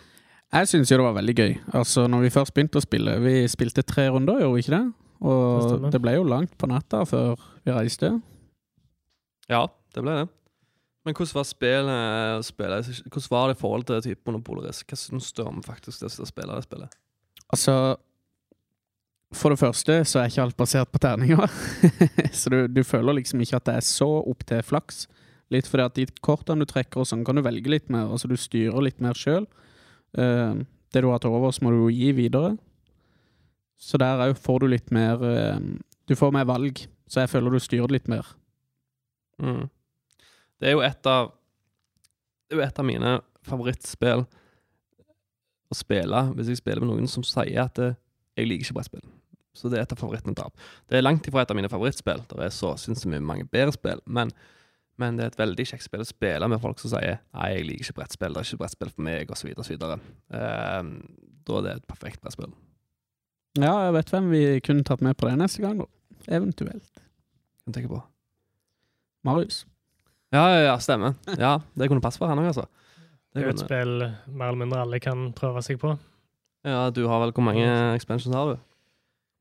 Jeg 0.54 0.70
syns 0.70 0.92
jo 0.92 0.98
det 1.00 1.06
var 1.08 1.16
veldig 1.18 1.36
gøy. 1.38 1.54
Altså, 1.74 2.08
når 2.08 2.26
vi 2.28 2.34
først 2.34 2.54
begynte 2.54 2.78
å 2.78 2.84
spille 2.86 3.16
Vi 3.24 3.48
spilte 3.50 3.82
tre 3.82 4.06
runder, 4.14 4.42
gjorde 4.44 4.58
vi 4.60 4.66
ikke 4.66 4.76
det? 4.76 4.84
Det 5.24 5.32
Og 5.32 5.88
det 5.94 6.02
ble 6.04 6.14
jo 6.18 6.26
langt 6.28 6.52
på 6.60 6.68
natta 6.70 7.06
før 7.08 7.40
vi 7.64 7.72
reiste. 7.74 8.12
Ja, 9.50 9.68
det 9.96 10.04
ble 10.04 10.18
det. 10.20 10.28
Men 11.04 11.16
hvordan 11.18 11.36
var 11.36 11.48
spillet, 11.48 12.46
spillet 12.48 12.90
Hvordan 13.12 13.32
var 13.32 13.50
det 13.50 13.58
i 13.58 13.60
forhold 13.60 13.84
til 13.88 14.04
type 14.06 14.30
monopolrisk? 14.30 14.88
Hva 14.88 15.00
syns 15.00 15.34
du 15.36 15.44
om 15.44 15.60
faktisk 15.64 16.04
det 16.04 16.12
å 16.16 16.28
spille 16.28 16.56
det 16.56 16.64
spillet? 16.68 17.00
Altså 17.52 17.76
For 19.36 19.52
det 19.52 19.60
første 19.60 19.98
så 20.08 20.22
er 20.22 20.32
ikke 20.32 20.46
alt 20.46 20.58
basert 20.58 20.94
på 20.94 21.02
terninger. 21.04 21.52
så 22.40 22.54
du, 22.54 22.60
du, 22.72 22.84
føler 22.88 23.20
liksom 23.20 23.42
ikke 23.44 23.60
at 23.60 23.68
det 23.68 23.76
er 23.80 23.88
så 23.88 24.08
opp 24.22 24.46
til 24.48 24.64
flaks. 24.64 25.08
Litt 25.52 25.68
fordi 25.68 25.88
at 25.90 25.98
de 25.98 26.08
kortene 26.24 26.64
du 26.64 26.70
trekker 26.70 27.04
og 27.04 27.10
sånn, 27.10 27.26
kan 27.28 27.36
du 27.36 27.44
velge 27.44 27.72
litt 27.74 27.92
mer. 27.92 28.08
Altså 28.14 28.30
du 28.32 28.38
styrer 28.40 28.86
litt 28.86 29.04
mer 29.04 29.18
sjøl. 29.18 29.50
Uh, 30.16 30.62
det 30.94 31.02
du 31.02 31.10
har 31.10 31.20
til 31.20 31.34
overs, 31.34 31.60
må 31.66 31.74
du 31.74 31.88
gi 31.92 32.14
videre. 32.16 32.56
Så 33.82 34.00
der 34.00 34.22
òg 34.24 34.38
får 34.40 34.64
du 34.64 34.70
litt 34.72 34.94
mer 34.94 35.20
uh, 35.20 35.58
Du 36.08 36.16
får 36.16 36.32
mer 36.36 36.46
valg, 36.48 36.86
så 37.10 37.26
jeg 37.26 37.34
føler 37.34 37.52
du 37.52 37.64
styrer 37.64 37.92
litt 37.92 38.08
mer. 38.12 38.30
Mm. 39.42 39.66
Det 40.63 40.70
er 40.72 40.77
jo 40.77 40.84
et 40.86 41.10
av 41.12 41.34
Det 42.48 42.55
er 42.55 42.62
jo 42.62 42.63
et 42.63 42.79
av 42.79 42.88
mine 42.88 43.17
favorittspill 43.43 44.24
å 44.24 45.75
spille 45.75 46.22
hvis 46.38 46.53
jeg 46.53 46.62
spiller 46.62 46.84
med 46.84 46.93
noen 46.93 47.10
som 47.12 47.25
sier 47.27 47.65
at 47.65 47.82
eh, 47.82 47.98
jeg 48.38 48.48
liker 48.48 48.70
ikke 48.70 48.77
brettspill. 48.77 49.03
Så 49.58 49.70
det 49.70 49.77
er 49.77 49.84
et 49.84 49.93
av 49.93 50.00
favorittene 50.00 50.38
til 50.38 50.53
Det 50.89 50.98
er 50.98 51.03
langt 51.03 51.27
ifra 51.27 51.43
et 51.43 51.51
av 51.51 51.58
mine 51.58 51.70
favorittspill. 51.70 52.22
Det 52.29 52.46
er 52.46 52.53
så 52.53 52.72
sinnssykt 52.79 53.25
mange 53.25 53.46
bedre 53.51 53.74
spill. 53.75 54.00
Men, 54.05 54.32
men, 55.01 55.17
det 55.17 55.25
er 55.25 55.34
et 55.34 55.41
veldig 55.41 55.65
kjekt 55.74 55.86
spill 55.86 56.05
å 56.05 56.08
spille 56.08 56.50
med 56.50 56.62
folk 56.63 56.79
som 56.79 56.93
sier 56.93 57.20
Nei, 57.34 57.50
jeg 57.58 57.67
liker 57.67 57.89
ikke 57.89 57.98
brettspill, 58.00 58.38
det 58.38 58.43
er 58.46 58.50
ikke 58.50 58.62
brettspill 58.63 58.93
for 58.93 59.08
meg, 59.10 59.36
osv., 59.36 59.51
osv. 59.65 59.84
Uh, 59.84 60.93
da 61.43 61.60
er 61.60 61.67
det 61.67 61.75
et 61.75 61.89
perfekt 61.89 62.24
brettspill. 62.24 62.55
Ja, 63.60 63.75
jeg 63.89 63.98
vet 64.00 64.15
hvem 64.15 64.32
vi 64.32 64.46
kunne 64.65 64.88
tatt 64.88 65.03
med 65.05 65.20
på 65.20 65.27
det 65.27 65.36
neste 65.41 65.65
gang, 65.65 65.84
da. 65.84 65.89
Eventuelt. 66.39 67.03
Hva 67.65 67.75
tenker 67.75 67.91
på? 67.91 68.01
Marius. 69.27 69.65
Ja, 70.34 70.48
ja, 70.50 70.62
ja, 70.72 70.78
stemmer. 70.82 71.13
Ja, 71.38 71.60
Det 71.78 71.90
kunne 71.92 72.02
passe 72.02 72.18
for 72.18 72.28
han 72.32 72.42
òg, 72.42 72.50
altså. 72.50 72.66
Det 73.34 73.42
er 73.42 73.48
jo 73.48 73.54
et 73.54 73.62
spill 73.62 73.94
mer 74.30 74.52
eller 74.52 74.60
mindre 74.60 74.82
alle 74.84 75.00
kan 75.02 75.32
prøve 75.38 75.62
seg 75.66 75.80
på. 75.82 75.96
Ja, 76.63 76.90
du 76.94 77.08
har 77.10 77.20
vel 77.24 77.34
Hvor 77.36 77.44
mange 77.44 77.66
expansions 77.96 78.36
har 78.36 78.54
du? 78.54 78.60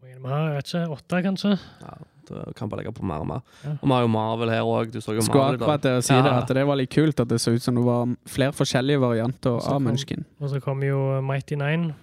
Hvor 0.01 0.09
mange 0.09 0.23
vi 0.23 0.33
har? 0.33 0.47
Jeg 0.49 0.57
vet 0.57 0.73
ikke. 0.73 0.97
Åtte, 0.97 1.23
kanskje? 1.23 1.59
Ja, 1.83 1.93
Du 2.29 2.53
kan 2.57 2.69
bare 2.71 2.81
legge 2.81 2.93
på 2.95 3.05
mer 3.05 3.21
og 3.21 3.27
mer. 3.27 3.41
Ja. 3.65 3.71
Og 3.83 3.89
vi 3.89 3.93
har 3.93 4.01
jo 4.03 4.07
Marvel 4.09 4.51
her 4.51 4.63
òg. 4.63 4.95
Skulle 5.01 5.25
akkurat 5.25 5.83
det 5.83 5.97
å 5.99 6.05
si 6.05 6.15
ja. 6.15 6.23
det, 6.23 6.33
at 6.33 6.53
det 6.55 6.65
var 6.67 6.79
litt 6.79 6.93
kult 6.95 7.21
at 7.21 7.29
det 7.29 7.41
så 7.43 7.53
ut 7.53 7.63
som 7.63 7.77
det 7.77 7.83
var 7.85 8.15
flere 8.31 8.55
forskjellige 8.57 9.03
varianter 9.03 9.59
av 9.59 9.83
Munchkin. 9.83 10.25
Og 10.41 10.53
så 10.53 10.61
kom 10.63 10.83
jo 10.87 11.21
Mighty 11.21 11.59
Nine, 11.59 11.95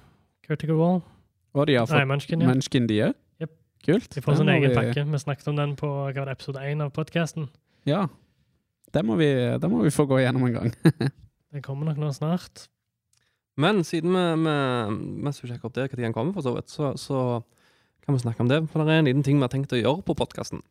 Critical 0.46 0.78
Wall. 0.78 1.02
Og 1.56 1.66
de 1.66 1.80
har 1.80 1.88
fått 1.88 1.98
Nei, 1.98 2.06
Munchkin, 2.12 2.44
ja. 2.44 2.52
Munchkin 2.52 2.88
de 2.88 3.02
òg? 3.08 3.16
Yep. 3.42 3.56
Kult. 3.88 4.10
De 4.14 4.22
får 4.22 4.42
sin 4.42 4.54
egen 4.54 4.70
vi... 4.70 4.76
pakke. 4.76 5.08
Vi 5.10 5.24
snakket 5.24 5.48
om 5.50 5.58
den 5.58 5.76
på 5.80 5.90
hva 5.90 6.12
var 6.14 6.30
det, 6.30 6.38
episode 6.38 6.68
én 6.68 6.84
av 6.84 6.92
podkasten. 6.94 7.50
Ja. 7.90 8.06
Det 8.94 9.04
må, 9.06 9.16
vi, 9.20 9.30
det 9.62 9.70
må 9.70 9.84
vi 9.84 9.94
få 9.94 10.08
gå 10.10 10.20
gjennom 10.24 10.48
en 10.48 10.56
gang. 10.56 10.74
det 11.54 11.64
kommer 11.66 11.90
nok 11.90 12.02
nå 12.02 12.10
snart. 12.16 12.66
Men 13.60 13.84
siden 13.84 14.16
vi, 14.16 14.26
vi 14.46 14.56
mens 15.26 15.42
vi 15.44 15.50
sjekker 15.50 15.70
opp 15.70 15.78
det, 15.78 15.90
når 15.92 16.06
den 16.08 16.16
kommer, 16.16 16.34
for 16.36 16.46
så 16.46 16.56
vidt, 16.56 16.72
så, 16.72 16.94
så, 16.98 17.22
kan 18.06 18.16
vi 18.16 18.24
snakke 18.24 18.42
om 18.42 18.50
det. 18.50 18.64
For 18.72 18.82
det 18.82 18.96
er 18.96 19.04
en 19.04 19.10
liten 19.10 19.26
ting 19.26 19.38
vi 19.38 19.46
har 19.46 19.52
tenkt 19.54 19.76
å 19.76 19.80
gjøre 19.80 20.06
på 20.08 20.16
podkasten. 20.18 20.64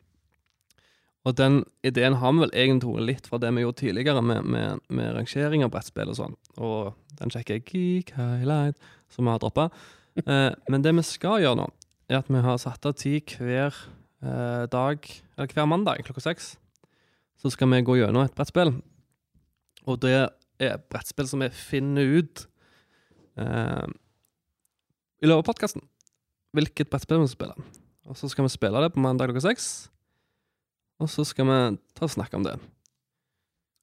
Og 1.27 1.35
den 1.35 1.61
ideen 1.85 2.17
har 2.19 2.33
vi 2.33 2.41
vel 2.45 2.55
egentlig 2.55 2.87
tatt 2.87 3.07
litt 3.07 3.29
fra 3.29 3.39
det 3.43 3.51
vi 3.55 3.63
gjorde 3.63 3.79
tidligere, 3.83 4.23
med, 4.25 4.47
med, 4.47 4.83
med 4.87 5.13
rangering 5.15 5.63
av 5.63 5.71
brettspill 5.71 6.11
og 6.11 6.17
sånn. 6.17 6.35
Og 6.57 6.95
den 7.19 7.31
sjekker 7.31 7.61
Geek 7.61 8.15
Highlight, 8.17 8.79
som 9.13 9.27
vi 9.27 9.35
har 9.35 9.43
droppa. 9.43 9.69
Eh, 10.23 10.51
men 10.71 10.83
det 10.83 10.95
vi 10.97 11.05
skal 11.07 11.43
gjøre 11.43 11.59
nå, 11.61 11.67
er 12.09 12.21
at 12.23 12.31
vi 12.31 12.43
har 12.43 12.59
satt 12.59 12.87
av 12.89 12.95
tid 12.99 13.35
hver 13.37 13.75
eh, 14.23 14.65
dag, 14.71 15.11
eller 15.37 15.53
hver 15.53 15.69
mandag 15.69 16.03
klokka 16.07 16.25
seks 16.31 16.55
så 17.39 17.51
skal 17.53 17.71
vi 17.71 17.83
gå 17.87 17.97
gjennom 17.99 18.25
et 18.25 18.35
brettspill. 18.35 18.73
Og 19.87 19.99
det 20.03 20.15
er 20.15 20.73
et 20.73 20.87
brettspill 20.91 21.27
som 21.29 21.43
vi 21.43 21.49
finner 21.55 22.17
ut 22.19 22.43
eh, 23.39 23.85
i 25.23 25.29
løpet 25.29 25.43
av 25.43 25.47
podkasten. 25.53 25.85
Hvilket 26.55 26.91
brettspill 26.91 27.21
vi 27.21 27.29
skal 27.29 27.37
spille. 27.37 27.69
Og 28.09 28.17
så 28.17 28.29
skal 28.31 28.47
vi 28.47 28.51
spille 28.51 28.81
det 28.83 28.91
på 28.95 29.03
mandag 29.03 29.29
klokka 29.29 29.45
seks. 29.47 29.69
Og 30.99 31.07
så 31.11 31.23
skal 31.27 31.47
vi 31.47 31.59
ta 31.95 32.07
og 32.07 32.11
snakke 32.11 32.35
om 32.35 32.43
det. 32.47 32.57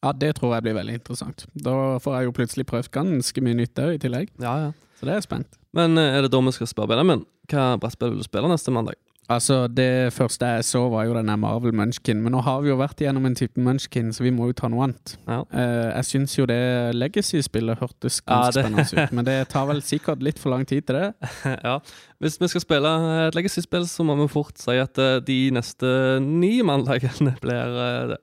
Ja, 0.05 0.13
det 0.13 0.35
tror 0.37 0.53
jeg 0.55 0.67
blir 0.67 0.77
veldig 0.77 0.99
interessant. 0.99 1.47
Da 1.57 1.97
får 2.03 2.19
jeg 2.19 2.29
jo 2.29 2.35
plutselig 2.37 2.67
prøvd 2.69 2.91
ganske 2.95 3.43
mye 3.43 3.57
nytt 3.63 3.81
òg, 3.81 3.97
i 3.97 4.03
tillegg. 4.03 4.35
Ja, 4.43 4.53
ja. 4.67 4.75
Så 4.99 5.07
det 5.07 5.15
er 5.15 5.21
jeg 5.21 5.29
spent. 5.29 5.57
Men 5.77 5.97
eh, 6.01 6.19
er 6.19 6.27
det 6.27 6.33
da 6.35 6.41
vi 6.45 6.53
skal 6.57 6.69
spørre 6.71 6.93
Benjamin? 6.93 7.25
Hva 7.51 7.75
brettspill 7.81 8.13
vil 8.13 8.21
du 8.21 8.27
spille 8.27 8.51
neste 8.53 8.75
mandag? 8.75 9.01
Altså, 9.29 9.67
Det 9.67 10.13
første 10.15 10.47
jeg 10.47 10.65
så, 10.65 10.89
var 10.89 11.07
jo 11.09 11.15
denne 11.17 11.37
Marvel 11.37 11.75
Munchkin. 11.75 12.21
Men 12.23 12.33
nå 12.37 12.43
har 12.47 12.61
vi 12.63 12.71
jo 12.71 12.79
vært 12.79 13.01
igjennom 13.03 13.27
en 13.27 13.35
type 13.35 13.61
Munchkin, 13.61 14.13
så 14.15 14.23
vi 14.23 14.33
må 14.35 14.51
jo 14.51 14.57
ta 14.57 14.71
noe 14.71 14.87
annet. 14.87 15.17
Ja. 15.27 15.41
Uh, 15.51 15.91
jeg 15.97 16.09
syns 16.11 16.37
jo 16.39 16.47
det 16.47 16.61
Legacy-spillet 16.95 17.81
hørtes 17.83 18.21
ganske 18.23 18.61
ja, 18.61 18.67
spennende 18.67 18.87
ut, 18.87 19.17
men 19.17 19.27
det 19.27 19.39
tar 19.55 19.67
vel 19.71 19.83
sikkert 19.83 20.23
litt 20.23 20.39
for 20.43 20.55
lang 20.55 20.67
tid 20.69 20.87
til 20.87 21.01
det. 21.01 21.33
ja. 21.67 21.79
Hvis 22.23 22.39
vi 22.41 22.53
skal 22.53 22.65
spille 22.65 22.93
et 23.27 23.39
Legacy-spill, 23.39 23.89
så 23.91 24.07
må 24.07 24.17
vi 24.23 24.31
fort 24.31 24.63
si 24.63 24.79
at 24.79 25.03
uh, 25.03 25.19
de 25.25 25.41
neste 25.55 25.91
ni 26.23 26.61
mandagene 26.67 27.35
blir 27.45 27.83
uh, 27.83 28.15
det. 28.15 28.23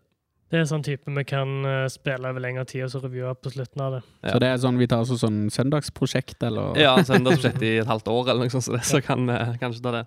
Det 0.54 0.60
er 0.62 0.68
sånn 0.70 0.84
type 0.86 1.10
vi 1.10 1.22
kan 1.26 1.66
spille 1.90 2.30
over 2.30 2.44
lengre 2.44 2.62
tid 2.70 2.84
og 2.86 2.92
så 2.94 3.00
revue 3.02 3.32
på 3.42 3.50
slutten 3.56 3.82
av 3.82 3.96
det. 3.96 4.02
Ja. 4.22 4.36
Så 4.36 4.42
det 4.44 4.50
er 4.52 4.60
sånn 4.62 4.78
vi 4.78 4.86
tar 4.86 5.02
altså 5.02 5.16
sånn 5.18 5.48
søndagsprosjekt, 5.50 6.38
eller? 6.46 6.78
Ja, 6.78 6.92
søndagsprosjekt 7.02 7.66
i 7.66 7.80
et 7.82 7.90
halvt 7.90 8.12
år, 8.14 8.28
eller 8.28 8.46
noe 8.46 8.54
sånt, 8.54 8.68
så, 8.68 8.76
det, 8.76 8.84
så 8.86 9.02
kan 9.02 9.26
vi 9.26 9.40
kanskje 9.64 9.82
ta 9.82 9.96
det. 9.96 10.04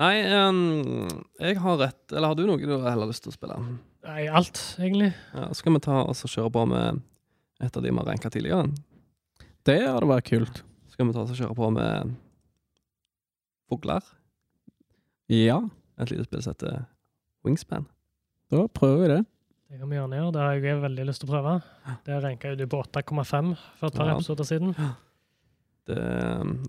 Nei, 0.00 0.14
um, 0.48 1.08
jeg 1.36 1.58
har 1.60 1.76
rett 1.78 2.14
Eller 2.14 2.32
har 2.32 2.36
du 2.38 2.46
noe 2.48 2.56
du 2.56 2.72
heller 2.80 3.10
lyst 3.10 3.26
til 3.26 3.32
å 3.32 3.36
spille? 3.36 3.58
Nei, 4.02 4.24
alt, 4.26 4.58
egentlig. 4.80 5.12
Ja, 5.34 5.50
skal 5.54 5.76
vi 5.76 5.82
ta 5.84 6.00
og 6.02 6.16
kjøre 6.16 6.50
på 6.54 6.64
med 6.70 7.02
et 7.62 7.76
av 7.76 7.84
de 7.84 7.92
vi 7.92 8.00
har 8.00 8.08
ranka 8.08 8.32
tidligere? 8.32 8.72
Det 9.62 9.78
hadde 9.84 10.08
vært 10.10 10.26
kult. 10.26 10.62
Skal 10.90 11.06
vi 11.06 11.14
ta 11.14 11.22
og 11.22 11.38
kjøre 11.38 11.54
på 11.54 11.68
med 11.76 12.16
fugler? 13.70 14.08
Ja. 15.30 15.60
Et 16.02 16.10
lite 16.10 16.26
spill 16.26 16.42
som 16.42 16.56
heter 16.56 16.82
Wingspan. 17.46 17.86
Da 18.50 18.66
prøver 18.74 19.04
vi 19.04 19.12
det. 19.12 19.20
Det 19.70 19.78
kan 19.80 19.88
vi 19.88 19.96
gjerne 19.96 20.18
gjøre. 20.18 20.32
Det 20.34 20.42
har 20.42 20.58
jeg 20.58 20.82
veldig 20.82 21.06
lyst 21.08 21.22
til 21.22 21.30
å 21.30 21.32
prøve. 21.36 21.54
Det 22.04 22.18
ranka 22.26 22.56
du 22.58 22.66
på 22.68 22.82
8,5 22.82 23.54
for 23.78 23.88
et 23.88 24.00
par 24.00 24.10
ja. 24.10 24.16
episoder 24.18 24.48
siden. 24.48 24.74
Det, 25.88 25.98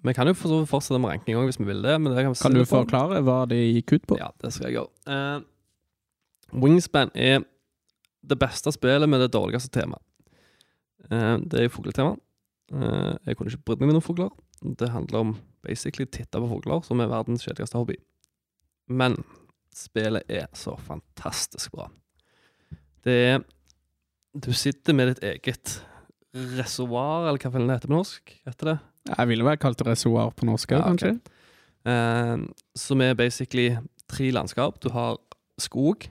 vi 0.01 0.13
kan 0.17 0.29
jo 0.29 0.33
fortsette 0.65 0.97
med 0.97 1.11
ranking 1.11 1.37
òg, 1.37 1.45
hvis 1.49 1.59
vi 1.61 1.67
vil 1.67 1.83
det. 1.85 1.99
det 2.01 2.23
kan, 2.25 2.33
kan 2.33 2.55
du 2.55 2.63
forklare 2.65 3.21
hva 3.25 3.43
det 3.49 3.59
gikk 3.59 3.97
ut 3.97 4.07
på? 4.09 4.17
Ja, 4.17 4.31
det 4.41 4.53
skal 4.55 4.71
jeg 4.71 4.79
gjøre. 4.79 4.89
Uh, 5.05 6.57
Wingspan 6.63 7.13
er 7.13 7.43
det 8.23 8.39
beste 8.41 8.73
spillet 8.73 9.09
med 9.09 9.21
det 9.21 9.33
dårligste 9.35 9.69
temaet. 9.73 10.01
Uh, 11.11 11.37
det 11.45 11.61
er 11.61 11.73
fugletema. 11.73 12.15
Uh, 12.73 13.13
jeg 13.27 13.37
kunne 13.37 13.53
ikke 13.53 13.67
brydd 13.69 13.83
meg 13.83 13.91
med 13.91 13.99
noen 13.99 14.07
fugler. 14.07 14.33
Det 14.63 14.89
handler 14.89 15.27
om 15.27 15.35
basically 15.63 16.07
titte 16.09 16.41
på 16.41 16.49
fugler, 16.49 16.81
som 16.87 17.01
er 17.03 17.11
verdens 17.11 17.45
kjedeligste 17.45 17.77
hobby. 17.77 17.99
Men 18.89 19.19
spillet 19.73 20.25
er 20.31 20.49
så 20.57 20.73
fantastisk 20.79 21.75
bra. 21.75 21.89
Det 23.03 23.19
er 23.33 23.43
Du 24.33 24.49
sitter 24.57 24.95
med 24.97 25.11
ditt 25.11 25.19
eget 25.21 25.75
reservoar, 26.33 27.27
eller 27.29 27.37
hva 27.37 27.59
det 27.59 27.75
heter 27.75 27.91
på 27.91 27.93
norsk? 27.93 28.31
Heter 28.47 28.71
det? 28.71 28.77
Jeg 29.09 29.27
ville 29.29 29.45
vel 29.45 29.59
kalt 29.59 29.79
det 29.79 29.87
reservoar 29.87 30.31
på 30.37 30.47
norsk 30.47 30.71
ja, 30.71 30.81
kanskje. 30.85 31.15
Okay. 31.17 31.39
Eh, 31.91 32.43
som 32.79 33.03
er 33.03 33.17
basically 33.19 33.73
tre 34.07 34.29
landskap. 34.31 34.79
Du 34.83 34.89
har 34.95 35.17
skog, 35.59 36.07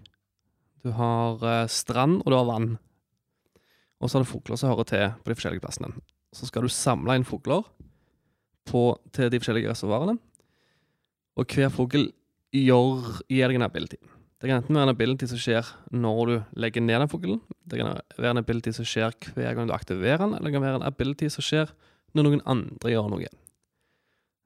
du 0.85 0.93
har 0.99 1.43
eh, 1.47 1.69
strand, 1.73 2.21
og 2.23 2.33
du 2.33 2.37
har 2.37 2.49
vann. 2.49 2.73
Og 4.03 4.11
så 4.11 4.19
har 4.19 4.27
du 4.27 4.33
fugler 4.33 4.59
som 4.59 4.73
hører 4.73 4.89
til 4.91 5.07
på 5.23 5.31
de 5.31 5.39
forskjellige 5.39 5.65
plassene. 5.65 5.93
Så 6.35 6.49
skal 6.49 6.67
du 6.67 6.73
samle 6.73 7.17
inn 7.17 7.29
fugler 7.29 7.65
til 8.67 9.31
de 9.31 9.41
forskjellige 9.41 9.73
reservoarene. 9.73 10.19
Og 11.39 11.49
hver 11.49 11.71
fugl 11.73 12.11
gir 12.53 13.49
deg 13.49 13.57
en 13.57 13.65
ability. 13.65 13.99
Det 14.43 14.51
kan 14.51 14.59
enten 14.59 14.75
være 14.75 14.89
en 14.89 14.97
ability 14.97 15.29
som 15.31 15.39
skjer 15.39 15.69
når 15.95 16.21
du 16.27 16.33
legger 16.59 16.83
ned 16.83 16.99
den 16.99 17.11
fuglen. 17.11 17.41
Det 17.63 17.79
kan 17.79 17.95
være 18.19 18.35
en 18.35 18.43
ability 18.43 18.73
som 18.75 18.87
skjer 18.89 19.15
hver 19.37 19.55
gang 19.55 19.69
du 19.71 19.75
aktiverer 19.75 20.25
den, 20.25 20.35
eller 20.35 20.51
det 20.51 20.55
kan 20.57 20.65
være 20.65 20.81
en 20.81 20.89
ability 20.89 21.29
som 21.31 21.47
skjer 21.47 21.71
når 22.17 22.29
noen 22.29 22.45
andre 22.55 22.93
gjør 22.93 23.09
noe. 23.13 23.31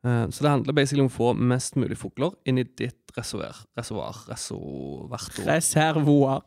Uh, 0.07 0.27
så 0.31 0.45
det 0.45 0.53
handler 0.53 0.77
basically 0.77 1.03
om 1.03 1.11
å 1.11 1.15
få 1.15 1.33
mest 1.35 1.79
mulig 1.81 1.97
fugler 1.99 2.37
inn 2.47 2.61
i 2.61 2.67
ditt 2.67 3.15
reservoar. 3.17 3.63
Reservoar 3.79 4.21
Reservoar. 4.29 5.25
Reservoar. 5.47 6.45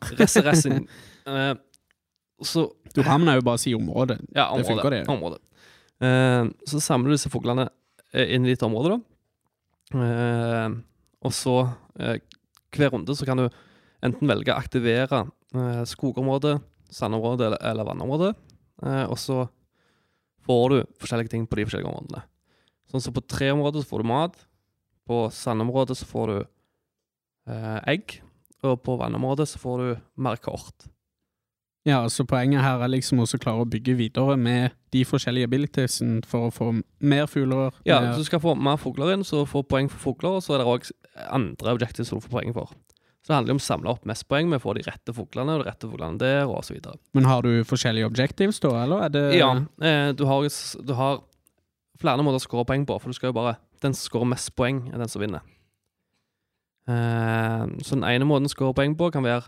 uh, 1.29 1.55
så 2.39 2.69
Du 2.95 3.01
havner 3.03 3.39
jo 3.39 3.47
bare 3.49 3.60
si 3.60 3.73
område. 3.75 4.19
Ja, 4.32 4.47
område. 4.53 4.63
Det 4.63 4.69
funker, 4.69 4.95
det. 4.95 5.03
område. 5.12 5.41
Uh, 5.99 6.53
så 6.69 6.79
samler 6.84 7.12
du 7.12 7.17
disse 7.17 7.32
fuglene 7.34 7.67
inn 8.13 8.45
i 8.45 8.53
ditt 8.53 8.63
område, 8.65 8.95
da. 8.95 8.99
Uh, 9.89 10.77
og 11.25 11.34
så 11.34 11.55
hver 11.97 12.93
runde 12.93 13.15
så 13.17 13.25
kan 13.27 13.41
du 13.41 13.47
enten 14.05 14.29
velge 14.29 14.53
å 14.53 14.62
aktivere 14.62 15.25
skogområdet, 15.89 16.60
sandområdet 16.93 17.49
eller, 17.49 17.62
eller 17.65 17.88
vannområde. 17.89 18.29
og 19.10 19.17
så 19.19 19.41
får 20.49 20.69
du 20.73 20.77
forskjellige 21.01 21.29
ting 21.35 21.45
på 21.45 21.59
de 21.59 21.67
forskjellige 21.69 21.91
områdene. 21.93 22.23
Sånn 22.89 23.03
som 23.05 23.13
på 23.13 23.21
treområdet 23.29 23.83
så 23.85 23.91
får 23.93 24.01
du 24.01 24.09
mat. 24.09 24.39
På 25.05 25.27
sandområdet 25.33 25.97
så 25.99 26.07
får 26.09 26.31
du 26.33 26.38
eh, 27.53 27.79
egg. 27.93 28.19
Og 28.65 28.79
på 28.83 28.97
vannområdet 28.99 29.45
så 29.53 29.62
får 29.62 29.83
du 29.83 29.91
mer 30.25 30.39
kort. 30.43 30.89
Ja, 31.88 32.01
så 32.12 32.25
poenget 32.27 32.59
her 32.62 32.81
er 32.83 32.91
liksom 32.91 33.21
også 33.23 33.38
klare 33.39 33.63
å 33.63 33.69
bygge 33.69 33.93
videre 33.97 34.35
med 34.38 34.73
de 34.93 35.05
forskjellige 35.07 35.47
abilitiesene 35.47 36.25
for 36.27 36.49
å 36.49 36.51
få 36.53 36.71
mer 36.99 37.29
fugler. 37.31 37.71
Ja, 37.88 38.01
mer- 38.03 38.13
så 38.17 38.25
du 38.25 38.27
skal 38.27 38.41
få 38.43 38.55
mer 38.59 38.75
fugler 38.81 39.13
inn, 39.13 39.23
så 39.23 39.45
du 39.45 39.49
får 39.49 39.63
poeng 39.71 39.88
for 39.89 40.01
fugler, 40.09 40.38
og 40.38 40.43
så 40.43 40.57
er 40.57 40.63
det 40.63 40.67
òg 40.73 40.89
andre 41.29 41.77
objectives 41.77 42.09
som 42.12 42.19
du 42.19 42.25
får 42.27 42.35
poeng 42.35 42.53
for. 42.57 42.73
Så 43.19 43.34
det 43.34 43.36
handler 43.36 43.58
om 43.58 43.60
å 43.60 43.63
samle 43.63 43.91
opp 43.91 44.05
mest 44.08 44.25
poeng 44.32 44.47
med 44.49 44.62
å 44.62 44.63
få 44.63 44.73
de 44.77 44.84
rette 44.88 45.13
fuglene, 45.15 45.58
og 45.58 45.63
de 45.63 45.67
rette 45.67 45.88
fuglene 45.89 46.21
der, 46.21 46.45
og 46.47 46.63
så 46.65 46.75
videre. 46.75 46.95
Men 47.17 47.27
har 47.27 47.43
du 47.43 47.65
forskjellige 47.67 48.08
objectives 48.08 48.62
da, 48.63 48.71
eller 48.86 49.03
er 49.05 49.13
det 49.13 49.23
Ja, 49.36 49.49
eh, 49.84 50.12
du, 50.15 50.23
har, 50.29 50.47
du 50.88 50.93
har 50.95 51.19
flere 51.99 52.23
måter 52.23 52.39
å 52.39 52.45
score 52.45 52.67
poeng 52.69 52.88
på, 52.88 52.95
for 53.01 53.12
du 53.12 53.17
skal 53.17 53.34
jo 53.34 53.39
bare 53.41 53.58
Den 53.84 53.93
som 53.95 54.10
scorer 54.10 54.27
mest 54.34 54.51
poeng, 54.60 54.82
er 54.91 54.99
den 54.99 55.12
som 55.12 55.21
vinner. 55.23 55.43
Eh, 56.89 57.65
så 57.84 57.95
den 57.95 58.08
ene 58.08 58.27
måten 58.27 58.49
å 58.49 58.51
score 58.51 58.75
poeng 58.75 58.95
på 58.99 59.12
kan 59.13 59.23
være 59.23 59.45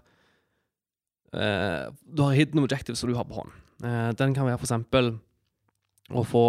eh, 1.36 1.90
Du 2.06 2.24
har 2.24 2.38
hidden 2.38 2.64
objectives 2.64 3.02
som 3.02 3.12
du 3.12 3.18
har 3.18 3.28
på 3.28 3.40
hånd. 3.40 3.56
Den 3.82 4.36
kan 4.38 4.46
være 4.46 4.60
for 4.62 4.68
eksempel 4.68 5.16
å 6.14 6.22
få 6.28 6.46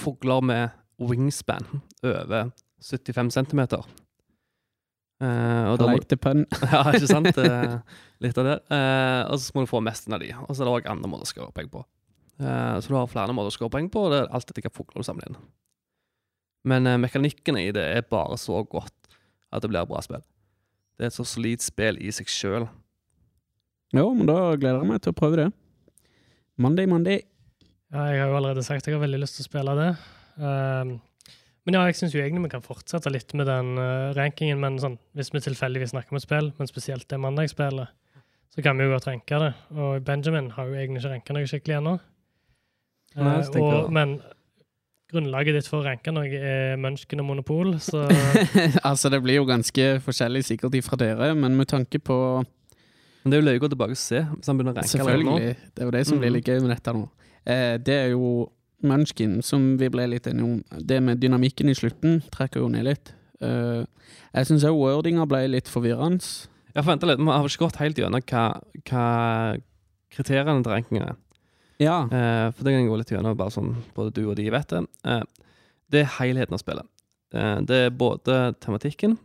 fugler 0.00 0.40
med 0.40 0.70
wingspan 0.96 1.66
over 2.08 2.54
75 2.80 3.34
cm. 3.36 3.66
Uh, 5.16 5.70
og 5.70 5.76
I 5.76 5.80
da 5.80 5.86
må, 5.88 5.92
like 5.96 6.08
the 6.10 6.18
pun. 6.20 6.44
ja, 6.72 6.82
ikke 6.92 7.08
sant? 7.08 7.38
Eh, 7.46 7.78
Litt 8.24 8.38
av 8.40 8.46
det. 8.48 8.56
Uh, 8.72 9.22
og 9.28 9.40
så 9.40 9.52
må 9.52 9.64
du 9.64 9.68
få 9.68 9.82
mesten 9.84 10.16
av 10.16 10.22
de. 10.22 10.30
Og 10.46 10.50
så 10.52 10.62
er 10.62 10.68
det 10.68 10.72
òg 10.72 10.88
andre 10.88 11.10
måter 11.12 11.28
å 11.28 11.30
skåre 11.30 11.52
poeng 11.56 11.68
på. 11.72 11.82
Uh, 12.40 12.76
så 12.80 12.88
du 12.88 12.96
har 12.96 13.10
flere 13.12 13.34
måter 13.36 13.52
å 13.52 13.56
skåre 13.56 13.72
poeng 13.74 13.90
på, 13.92 14.06
og 14.06 14.12
det 14.12 14.22
er 14.22 14.30
alt 14.32 14.48
etter 14.48 14.60
hvilke 14.60 14.72
fugler 14.76 15.04
du 15.04 15.08
samler 15.08 15.28
inn. 15.28 15.38
Men 16.66 16.88
mekanikkene 16.88 17.04
mekanikken 17.04 17.60
i 17.60 17.68
det 17.76 17.84
er 17.98 18.08
bare 18.10 18.38
så 18.40 18.62
godt 18.66 18.94
at 19.54 19.62
det 19.62 19.70
blir 19.70 19.84
et 19.84 19.90
bra 19.90 20.00
spill. 20.02 20.24
Det 20.96 21.06
er 21.06 21.12
et 21.12 21.16
så 21.16 21.26
solid 21.28 21.62
spill 21.62 22.00
i 22.00 22.10
seg 22.14 22.32
sjøl. 22.32 22.66
Jo, 23.94 24.08
men 24.16 24.26
da 24.28 24.38
gleder 24.56 24.80
jeg 24.80 24.88
meg 24.88 25.04
til 25.04 25.12
å 25.12 25.16
prøve 25.16 25.38
det. 25.44 25.48
Monday, 26.56 26.88
Monday. 26.90 27.20
Ja, 27.92 28.08
jeg 28.10 28.22
har 28.24 28.32
jo 28.32 28.38
allerede 28.40 28.64
sagt 28.66 28.88
jeg 28.88 28.96
har 28.96 29.04
veldig 29.04 29.20
lyst 29.22 29.38
til 29.38 29.44
å 29.44 29.50
spille 29.50 29.76
det. 29.78 29.90
Ehm, 30.40 30.96
men 31.66 31.74
ja, 31.74 31.82
jeg 31.90 31.96
syns 31.98 32.14
egentlig 32.14 32.44
vi 32.46 32.52
kan 32.54 32.62
fortsette 32.64 33.10
litt 33.10 33.32
med 33.34 33.48
den 33.50 33.72
uh, 33.78 34.14
rankingen, 34.16 34.60
men 34.62 34.78
sånn, 34.82 34.96
hvis 35.18 35.32
vi 35.34 35.42
tilfeldigvis 35.44 35.90
snakker 35.92 36.14
om 36.14 36.20
et 36.20 36.24
spill, 36.26 36.52
men 36.58 36.70
spesielt 36.70 37.08
det 37.10 37.18
mandagsspillet, 37.20 37.90
så 38.54 38.62
kan 38.64 38.78
vi 38.78 38.86
jo 38.86 38.92
godt 38.94 39.08
ranke 39.10 39.40
det. 39.42 39.52
Og 39.76 40.04
Benjamin 40.06 40.52
har 40.54 40.70
jo 40.70 40.78
egentlig 40.78 41.02
ikke 41.02 41.12
ranka 41.12 41.34
noe 41.36 41.50
skikkelig 41.50 41.76
ennå. 41.80 41.96
Og, 43.16 43.90
men 43.92 44.18
grunnlaget 45.12 45.54
ditt 45.56 45.68
for 45.70 45.80
å 45.80 45.86
ranke 45.86 46.12
noe 46.12 46.26
er 46.28 46.76
Munchken 46.80 47.22
og 47.22 47.28
Monopol, 47.30 47.76
så 47.82 48.04
altså, 48.90 49.10
det 49.12 49.20
blir 49.24 49.38
jo 49.40 49.46
ganske 49.48 49.86
forskjellig 50.04 50.42
sikkert 50.48 50.74
ifra 50.78 50.98
dere, 51.00 51.30
men 51.38 51.56
med 51.56 51.68
tanke 51.70 52.00
på 52.02 52.16
Men 53.22 53.32
det 53.32 53.38
er 53.38 53.42
jo 53.42 53.46
løye 53.48 53.58
å 53.58 53.62
gå 53.64 53.70
tilbake 53.72 53.94
og 53.96 53.98
se 53.98 54.20
hvis 54.22 54.50
han 54.50 54.58
begynner 54.58 54.74
å 54.74 54.78
ranke 54.78 54.86
nå. 54.86 54.92
Selvfølgelig. 54.94 55.54
Det 55.74 55.82
er 55.82 55.88
jo 55.88 55.94
det 55.96 56.02
som 56.06 56.18
blir 56.20 56.30
Mhm. 56.30 56.36
litt 56.38 56.50
gøy 56.50 56.60
med 56.62 56.70
dette 56.76 56.92
nå. 56.94 57.08
Eh, 57.46 57.78
det 57.78 57.94
er 57.94 58.08
jo 58.12 58.50
Munchkin, 58.84 59.38
som 59.44 59.76
vi 59.80 59.88
ble 59.92 60.06
litt 60.10 60.26
enige 60.28 60.46
om. 60.46 60.80
Det 60.84 60.98
med 61.04 61.20
dynamikken 61.22 61.70
i 61.72 61.76
slutten 61.76 62.20
trekker 62.32 62.62
jo 62.62 62.70
ned 62.72 62.86
litt. 62.88 63.12
Uh, 63.40 63.84
jeg 64.32 64.48
syns 64.48 64.64
òg 64.68 64.76
wordinga 64.76 65.26
ble 65.28 65.44
litt 65.52 65.70
forvirrende. 65.70 66.24
Ja, 66.74 66.82
for 66.82 66.92
vent 66.92 67.06
litt, 67.08 67.20
Vi 67.20 67.32
har 67.32 67.48
ikke 67.48 67.64
gått 67.64 67.80
helt 67.80 68.00
gjennom 68.00 68.24
hva, 68.28 68.44
hva 68.88 69.06
kriteriene 70.12 70.64
til 70.64 70.72
rankingen 70.72 71.08
er. 71.08 71.16
Ja. 71.80 71.96
Uh, 72.08 72.52
for 72.52 72.64
det 72.64 72.74
kan 72.74 72.82
jeg 72.82 72.90
gå 72.92 73.00
litt 73.00 73.12
gjennom, 73.12 73.38
bare 73.38 73.54
sånn 73.54 73.74
både 73.96 74.14
du 74.16 74.26
og 74.26 74.36
de 74.36 74.48
vet 74.52 74.72
det. 74.72 74.84
Uh, 75.04 75.24
det 75.92 76.04
er 76.04 76.14
helheten 76.18 76.56
av 76.56 76.62
spillet. 76.62 76.92
Det 77.36 77.76
er 77.76 77.90
både 77.92 78.54
tematikken, 78.62 79.16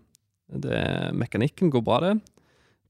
det 0.50 0.72
er 0.74 1.14
mekanikken, 1.16 1.70
går 1.72 1.84
bra 1.86 2.00
det. 2.04 2.16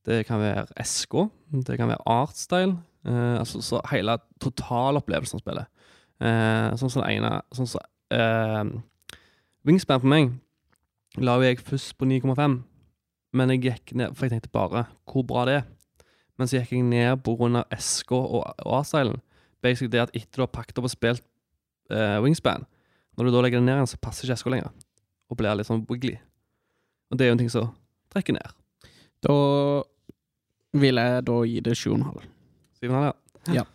Det 0.07 0.21
kan 0.25 0.39
være 0.41 0.63
SK, 0.81 1.27
det 1.67 1.75
kan 1.77 1.91
være 1.91 2.01
artstyle. 2.09 2.79
Altså 3.05 3.61
så 3.61 3.81
hele 3.91 4.15
totalopplevelsen 4.41 5.37
av 5.37 5.43
spillet. 5.43 5.70
Eh, 6.21 6.69
sånn 6.77 6.91
som 6.93 7.01
det 7.01 7.15
ene 7.15 7.29
Sånn 7.55 7.69
som 7.71 7.81
eh, 8.13 8.67
Wingspan 9.65 10.03
på 10.03 10.09
meg 10.09 10.35
la 11.17 11.33
jo 11.39 11.47
jeg 11.47 11.59
først 11.65 11.95
på 11.99 12.05
9,5, 12.07 12.53
men 13.35 13.51
jeg 13.51 13.63
gikk 13.65 13.91
ned 13.99 14.13
For 14.15 14.27
jeg 14.27 14.35
tenkte 14.35 14.53
bare 14.53 14.85
hvor 15.09 15.25
bra 15.27 15.43
det 15.49 15.55
er. 15.59 15.65
Men 16.37 16.47
så 16.47 16.59
gikk 16.59 16.75
jeg 16.77 16.85
ned 16.87 17.25
av 17.27 17.75
SK 17.75 18.13
og, 18.15 18.37
og 18.45 18.77
artstylen 18.77 19.19
basically 19.61 19.91
det 19.91 20.01
at 20.01 20.15
etter 20.17 20.39
du 20.39 20.45
har 20.45 20.51
pakket 20.53 20.79
opp 20.81 20.87
og 20.89 20.93
spilt 20.93 21.23
eh, 21.93 22.17
Wingspan, 22.23 22.65
når 23.17 23.27
du 23.27 23.35
da 23.35 23.43
legger 23.45 23.61
det 23.61 23.67
ned 23.67 23.77
igjen, 23.77 23.91
så 23.91 23.99
passer 24.01 24.27
ikke 24.27 24.41
SK 24.41 24.51
lenger. 24.53 24.71
Og 25.31 25.39
blir 25.39 25.57
litt 25.57 25.69
sånn 25.69 25.83
wiggly. 25.89 26.15
Og 27.11 27.19
det 27.19 27.25
er 27.25 27.31
jo 27.31 27.35
en 27.37 27.41
ting 27.43 27.51
som 27.53 27.69
trekker 28.11 28.35
ned. 28.35 28.55
Da 29.21 29.35
vil 30.81 31.01
jeg 31.01 31.25
da 31.27 31.37
gi 31.47 31.59
det 31.63 31.75
7,5. 31.77 32.25
Syv 32.79 32.95
og 32.95 33.11
en 33.11 33.57
ja. 33.57 33.65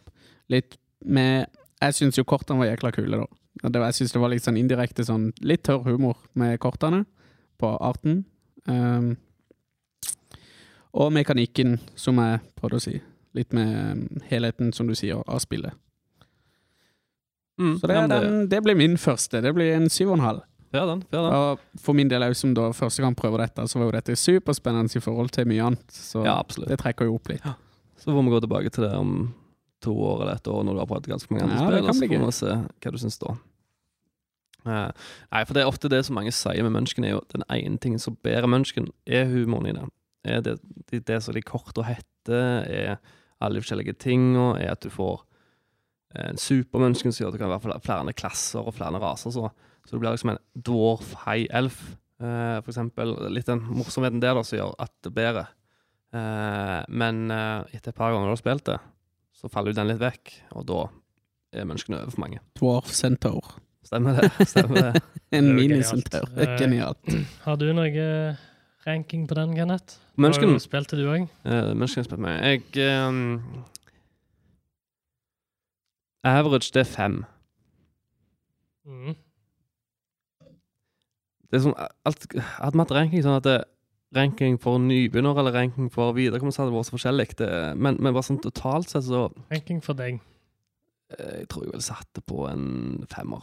Litt 0.52 0.78
med 1.06 1.52
Jeg 1.82 1.94
syns 1.94 2.16
jo 2.18 2.24
kortene 2.24 2.62
var 2.62 2.70
jækla 2.70 2.92
kule, 2.96 3.20
da. 3.20 3.26
Og 3.64 3.76
jeg 3.86 3.96
syns 3.98 4.12
det 4.14 4.20
var 4.20 4.32
litt 4.32 4.44
sånn 4.44 4.58
indirekte 4.60 5.04
sånn 5.04 5.30
litt 5.44 5.64
tørr 5.68 5.84
humor 5.84 6.16
med 6.38 6.58
kortene 6.60 7.04
på 7.60 7.72
arten. 7.84 8.24
Um, 8.68 9.14
og 10.96 11.12
mekanikken, 11.12 11.76
som 11.96 12.20
jeg 12.22 12.40
prøvde 12.56 12.80
å 12.80 12.84
si. 12.86 12.96
Litt 13.36 13.52
med 13.56 13.72
um, 13.76 14.04
helheten, 14.30 14.72
som 14.72 14.88
du 14.88 14.94
sier, 14.96 15.20
av 15.28 15.40
spillet. 15.44 15.76
Mm, 17.60 17.78
Så 17.80 17.88
det, 17.88 17.96
den, 18.12 18.48
det 18.52 18.60
blir 18.64 18.76
min 18.76 18.96
første. 19.00 19.40
Det 19.44 19.52
blir 19.56 19.74
en 19.76 19.88
7,5. 19.88 20.42
Fair 20.72 20.86
den, 20.90 21.02
fair 21.10 21.22
den. 21.24 21.32
Og 21.32 21.80
for 21.80 21.96
min 21.96 22.08
del 22.10 22.24
som 22.36 22.52
da 22.56 22.70
første 22.76 23.04
gang 23.04 23.16
prøver 23.16 23.44
dette, 23.44 23.64
så 23.68 23.78
var 23.80 23.88
jo 23.88 23.96
dette 23.96 24.16
superspennende 24.20 24.96
i 24.98 25.04
forhold 25.04 25.32
til 25.36 25.48
mye 25.48 25.70
annet. 25.70 25.84
Så 25.92 26.24
Ja, 26.26 26.40
det 26.68 26.80
trekker 26.82 27.08
jo 27.08 27.16
opp 27.16 27.30
litt. 27.32 27.44
Så 27.96 28.12
får 28.12 28.24
vi 28.24 28.34
gå 28.34 28.40
tilbake 28.44 28.72
til 28.72 28.84
det 28.84 28.92
om 28.96 29.12
to 29.87 29.94
år 29.94 30.25
eller 30.25 30.38
et 30.40 30.51
år, 30.53 30.64
når 30.66 30.77
du 30.77 30.83
har 30.83 30.88
prøvd 30.90 31.11
ganske 31.14 31.33
mange 31.35 31.46
andre 31.46 31.57
Ja, 31.57 31.66
spill, 31.66 31.87
så 31.87 32.09
får 32.11 32.27
vi 32.27 32.38
se 32.40 32.57
hva 32.57 32.94
du 32.94 32.99
syns 33.03 33.20
da. 33.22 33.37
Uh, 34.66 34.88
nei, 35.31 35.44
for 35.46 35.55
det 35.55 35.62
er 35.62 35.70
ofte 35.70 35.90
det 35.92 36.01
som 36.07 36.16
mange 36.18 36.33
sier 36.35 36.66
med 36.66 36.75
Munchken, 36.75 37.07
er 37.07 37.14
jo 37.14 37.22
den 37.31 37.46
ene 37.55 37.79
tingen 37.83 38.03
som 38.03 38.18
bærer 38.27 38.51
Munchken, 38.51 38.90
er 39.07 39.29
humoren 39.31 39.70
i 39.70 39.77
det. 39.77 39.87
Er 40.27 40.42
det, 40.42 40.57
det, 40.90 41.05
det 41.07 41.20
som 41.22 41.37
de 41.37 41.44
kort 41.46 41.79
og 41.79 41.87
heter, 41.87 42.66
er 42.66 42.96
alle 43.38 43.59
de 43.59 43.62
forskjellige 43.62 43.99
tingene, 44.03 44.57
er 44.59 44.72
at 44.75 44.83
du 44.83 44.90
får 44.90 45.22
en 46.16 46.40
supermunchkin 46.40 47.12
som 47.12 47.25
gjør 47.25 47.35
at 47.35 47.37
du 47.37 47.42
kan 47.42 47.53
være 47.53 47.81
flere- 47.85 48.16
klasser 48.16 48.64
og 48.64 48.75
flere 48.75 49.01
raser. 49.03 49.35
Så, 49.35 49.51
så 49.85 49.96
du 49.96 50.01
blir 50.01 50.14
liksom 50.14 50.33
en 50.33 50.42
dwarf 50.55 51.14
high 51.27 51.46
elf, 51.51 51.79
uh, 52.22 52.59
for 52.62 52.72
eksempel. 52.72 53.14
Litt 53.33 53.51
den 53.51 53.62
morsomheten 53.68 54.22
der 54.22 54.37
da, 54.38 54.44
som 54.46 54.59
gjør 54.59 54.75
at 54.83 54.92
det 55.05 55.14
bærer. 55.16 55.53
Uh, 56.14 56.83
men 56.88 57.27
uh, 57.31 57.66
etter 57.75 57.92
et 57.92 57.99
par 57.99 58.14
ganger 58.14 58.31
du 58.31 58.35
har 58.37 58.40
spilt 58.40 58.68
det, 58.70 58.79
så 59.37 59.51
faller 59.53 59.72
jo 59.75 59.79
den 59.81 59.90
litt 59.92 60.01
vekk, 60.01 60.33
og 60.57 60.66
da 60.70 60.81
er 61.57 61.68
menneskene 61.68 62.01
over 62.01 62.14
for 62.14 62.25
mange. 62.25 62.40
Dwarf 62.59 62.92
Centaur. 62.96 63.57
Stemmer 63.87 64.18
det. 64.20 64.49
stemmer 64.49 64.90
det. 64.90 65.05
En 65.37 65.57
Det 65.59 65.64
er 65.66 65.83
genialt. 65.83 66.14
Eh, 66.38 66.57
Genialt. 66.59 67.14
har 67.42 67.57
du 67.59 67.64
noe 67.75 67.88
eh, 67.90 68.37
ranking 68.87 69.27
på 69.27 69.35
den, 69.35 69.55
Kenneth? 69.59 69.99
Mennesken, 70.16 70.49
Har 70.49 70.61
du 70.61 70.62
spilt 70.62 70.90
det, 70.90 70.99
du 70.99 71.09
òg? 71.11 71.27
uh, 71.44 71.75
Munchkin 71.75 72.05
spilte 72.07 72.22
meg. 72.22 72.62
Jeg 72.77 73.09
um, 73.09 73.64
Average, 76.25 76.70
det 76.75 76.81
er 76.81 76.90
fem. 76.90 77.25
Mm. 78.87 79.16
Det 81.51 81.59
er 81.59 81.64
sånn, 81.66 81.77
alt, 82.07 82.27
Hadde 82.59 82.72
vi 82.79 82.83
hatt 82.85 82.94
ranking 82.96 83.27
sånn 83.27 83.38
at 83.38 83.46
det, 83.46 83.59
ranking 84.14 84.58
for 84.62 84.78
nybegynner 84.78 85.38
eller 85.38 85.52
ranking 85.56 85.88
for 85.92 86.12
viderekommende, 86.16 86.56
hadde 86.62 86.74
vært 86.76 86.88
så 86.90 86.94
forskjellig. 86.96 87.26
Det, 87.40 87.48
men, 87.76 87.98
men 88.00 88.14
bare 88.14 88.22
sånn 88.28 88.40
totalt 88.44 88.88
sett, 88.92 89.04
så 89.08 89.26
Ranking 89.50 89.80
for 89.84 89.98
deg. 89.98 90.20
eh, 91.18 91.40
Jeg 91.42 91.48
tror 91.48 91.64
jeg 91.66 91.72
ville 91.74 91.82
satt 91.88 92.08
det 92.14 92.24
på 92.28 92.46
en 92.50 93.04
femmer. 93.12 93.42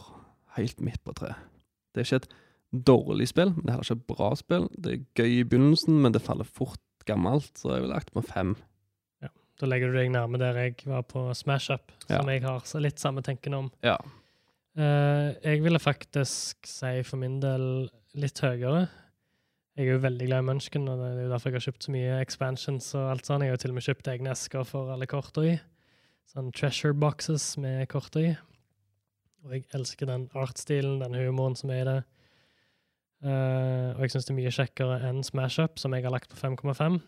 Helt 0.56 0.80
midt 0.80 1.02
på 1.04 1.12
treet. 1.18 1.36
Det 1.94 2.02
er 2.02 2.08
ikke 2.08 2.22
et 2.24 2.84
dårlig 2.88 3.28
spill, 3.30 3.52
men 3.54 3.62
det 3.62 3.70
er 3.70 3.76
heller 3.76 3.86
ikke 3.90 4.00
et 4.00 4.08
bra 4.16 4.30
spill. 4.38 4.68
Det 4.78 4.92
er 4.96 5.04
gøy 5.20 5.32
i 5.40 5.44
begynnelsen, 5.46 6.00
men 6.02 6.14
det 6.14 6.22
faller 6.24 6.48
fort 6.48 6.80
gammelt, 7.06 7.52
så 7.60 7.74
jeg 7.74 7.84
ville 7.84 7.94
lagt 7.94 8.14
på 8.16 8.22
fem. 8.24 8.54
Ja, 9.22 9.28
Da 9.60 9.68
legger 9.70 9.92
du 9.92 9.98
deg 10.00 10.10
nærme 10.10 10.38
der 10.40 10.56
jeg 10.58 10.74
var 10.88 11.02
på 11.06 11.28
Smash 11.36 11.70
Up, 11.74 11.92
som 12.08 12.26
jeg 12.32 12.42
har 12.42 12.64
så 12.66 12.80
litt 12.82 12.98
samme 12.98 13.22
tenken 13.22 13.54
om. 13.54 13.70
Ja. 13.84 13.98
Uh, 14.74 15.30
jeg 15.44 15.60
ville 15.62 15.78
faktisk 15.78 16.66
si 16.66 16.96
for 17.06 17.20
min 17.20 17.36
del 17.42 17.86
litt 18.18 18.40
høyere. 18.42 18.88
Jeg 19.74 19.88
er 19.88 19.96
jo 19.96 20.02
veldig 20.04 20.26
glad 20.28 20.44
i 20.44 20.46
Munchkin, 20.46 20.84
og 20.86 21.00
det 21.00 21.06
er 21.08 21.22
jo 21.24 21.30
derfor 21.32 21.50
jeg 21.50 21.58
har 21.58 21.64
kjøpt 21.64 21.86
så 21.86 21.92
mye 21.94 22.18
expansions 22.22 22.92
og 22.94 23.08
alt 23.10 23.26
sånt. 23.26 23.42
Jeg 23.42 23.50
har 23.50 23.56
jo 23.56 23.62
til 23.64 23.72
og 23.72 23.74
med 23.74 23.86
kjøpt 23.88 24.10
egne 24.12 24.30
esker 24.30 24.68
for 24.68 24.92
alle 24.94 25.08
korta 25.10 25.42
i. 25.42 25.54
Sånn 26.30 26.52
treasure 26.54 26.94
boxes 26.94 27.48
med 27.58 27.82
korta 27.90 28.22
i. 28.22 28.30
Og 29.42 29.56
jeg 29.56 29.66
elsker 29.74 30.06
den 30.06 30.28
artstilen, 30.38 31.02
den 31.02 31.18
humoren 31.18 31.58
som 31.58 31.74
er 31.74 31.82
i 31.82 31.88
det. 31.90 31.96
Uh, 33.24 33.90
og 33.96 34.04
jeg 34.04 34.14
syns 34.14 34.28
det 34.28 34.34
er 34.36 34.38
mye 34.38 34.54
kjekkere 34.60 35.00
enn 35.08 35.22
Smash 35.26 35.66
Up, 35.66 35.82
som 35.82 35.96
jeg 35.96 36.06
har 36.06 36.14
lagt 36.14 36.30
på 36.30 36.38
5,5. 36.38 37.02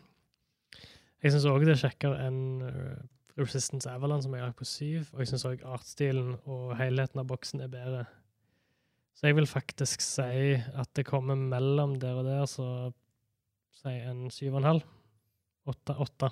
Jeg 1.22 1.36
syns 1.36 1.46
òg 1.46 1.68
det 1.68 1.76
er 1.76 1.82
kjekkere 1.86 2.18
enn 2.26 2.42
eh, 2.66 2.98
Resistance 3.38 3.88
Avalon, 3.90 4.20
som 4.24 4.34
jeg 4.34 4.42
har 4.42 4.50
lagt 4.50 4.58
på 4.58 4.66
7. 4.68 5.14
Og 5.14 5.22
jeg 5.22 5.30
syns 5.30 5.46
òg 5.48 5.62
artstilen 5.70 6.34
og 6.44 6.74
helheten 6.80 7.22
av 7.22 7.30
boksen 7.30 7.62
er 7.62 7.70
bedre. 7.70 8.08
Så 9.16 9.30
jeg 9.30 9.36
vil 9.38 9.48
faktisk 9.48 10.02
si 10.04 10.56
at 10.60 10.90
det 10.96 11.06
kommer 11.08 11.38
mellom 11.40 11.94
der 12.00 12.18
og 12.20 12.26
der, 12.28 12.44
så 12.50 12.66
si 13.80 13.92
en 14.04 14.26
7,5. 14.32 14.82
Åtte, 15.66 15.94
åtte. 16.04 16.28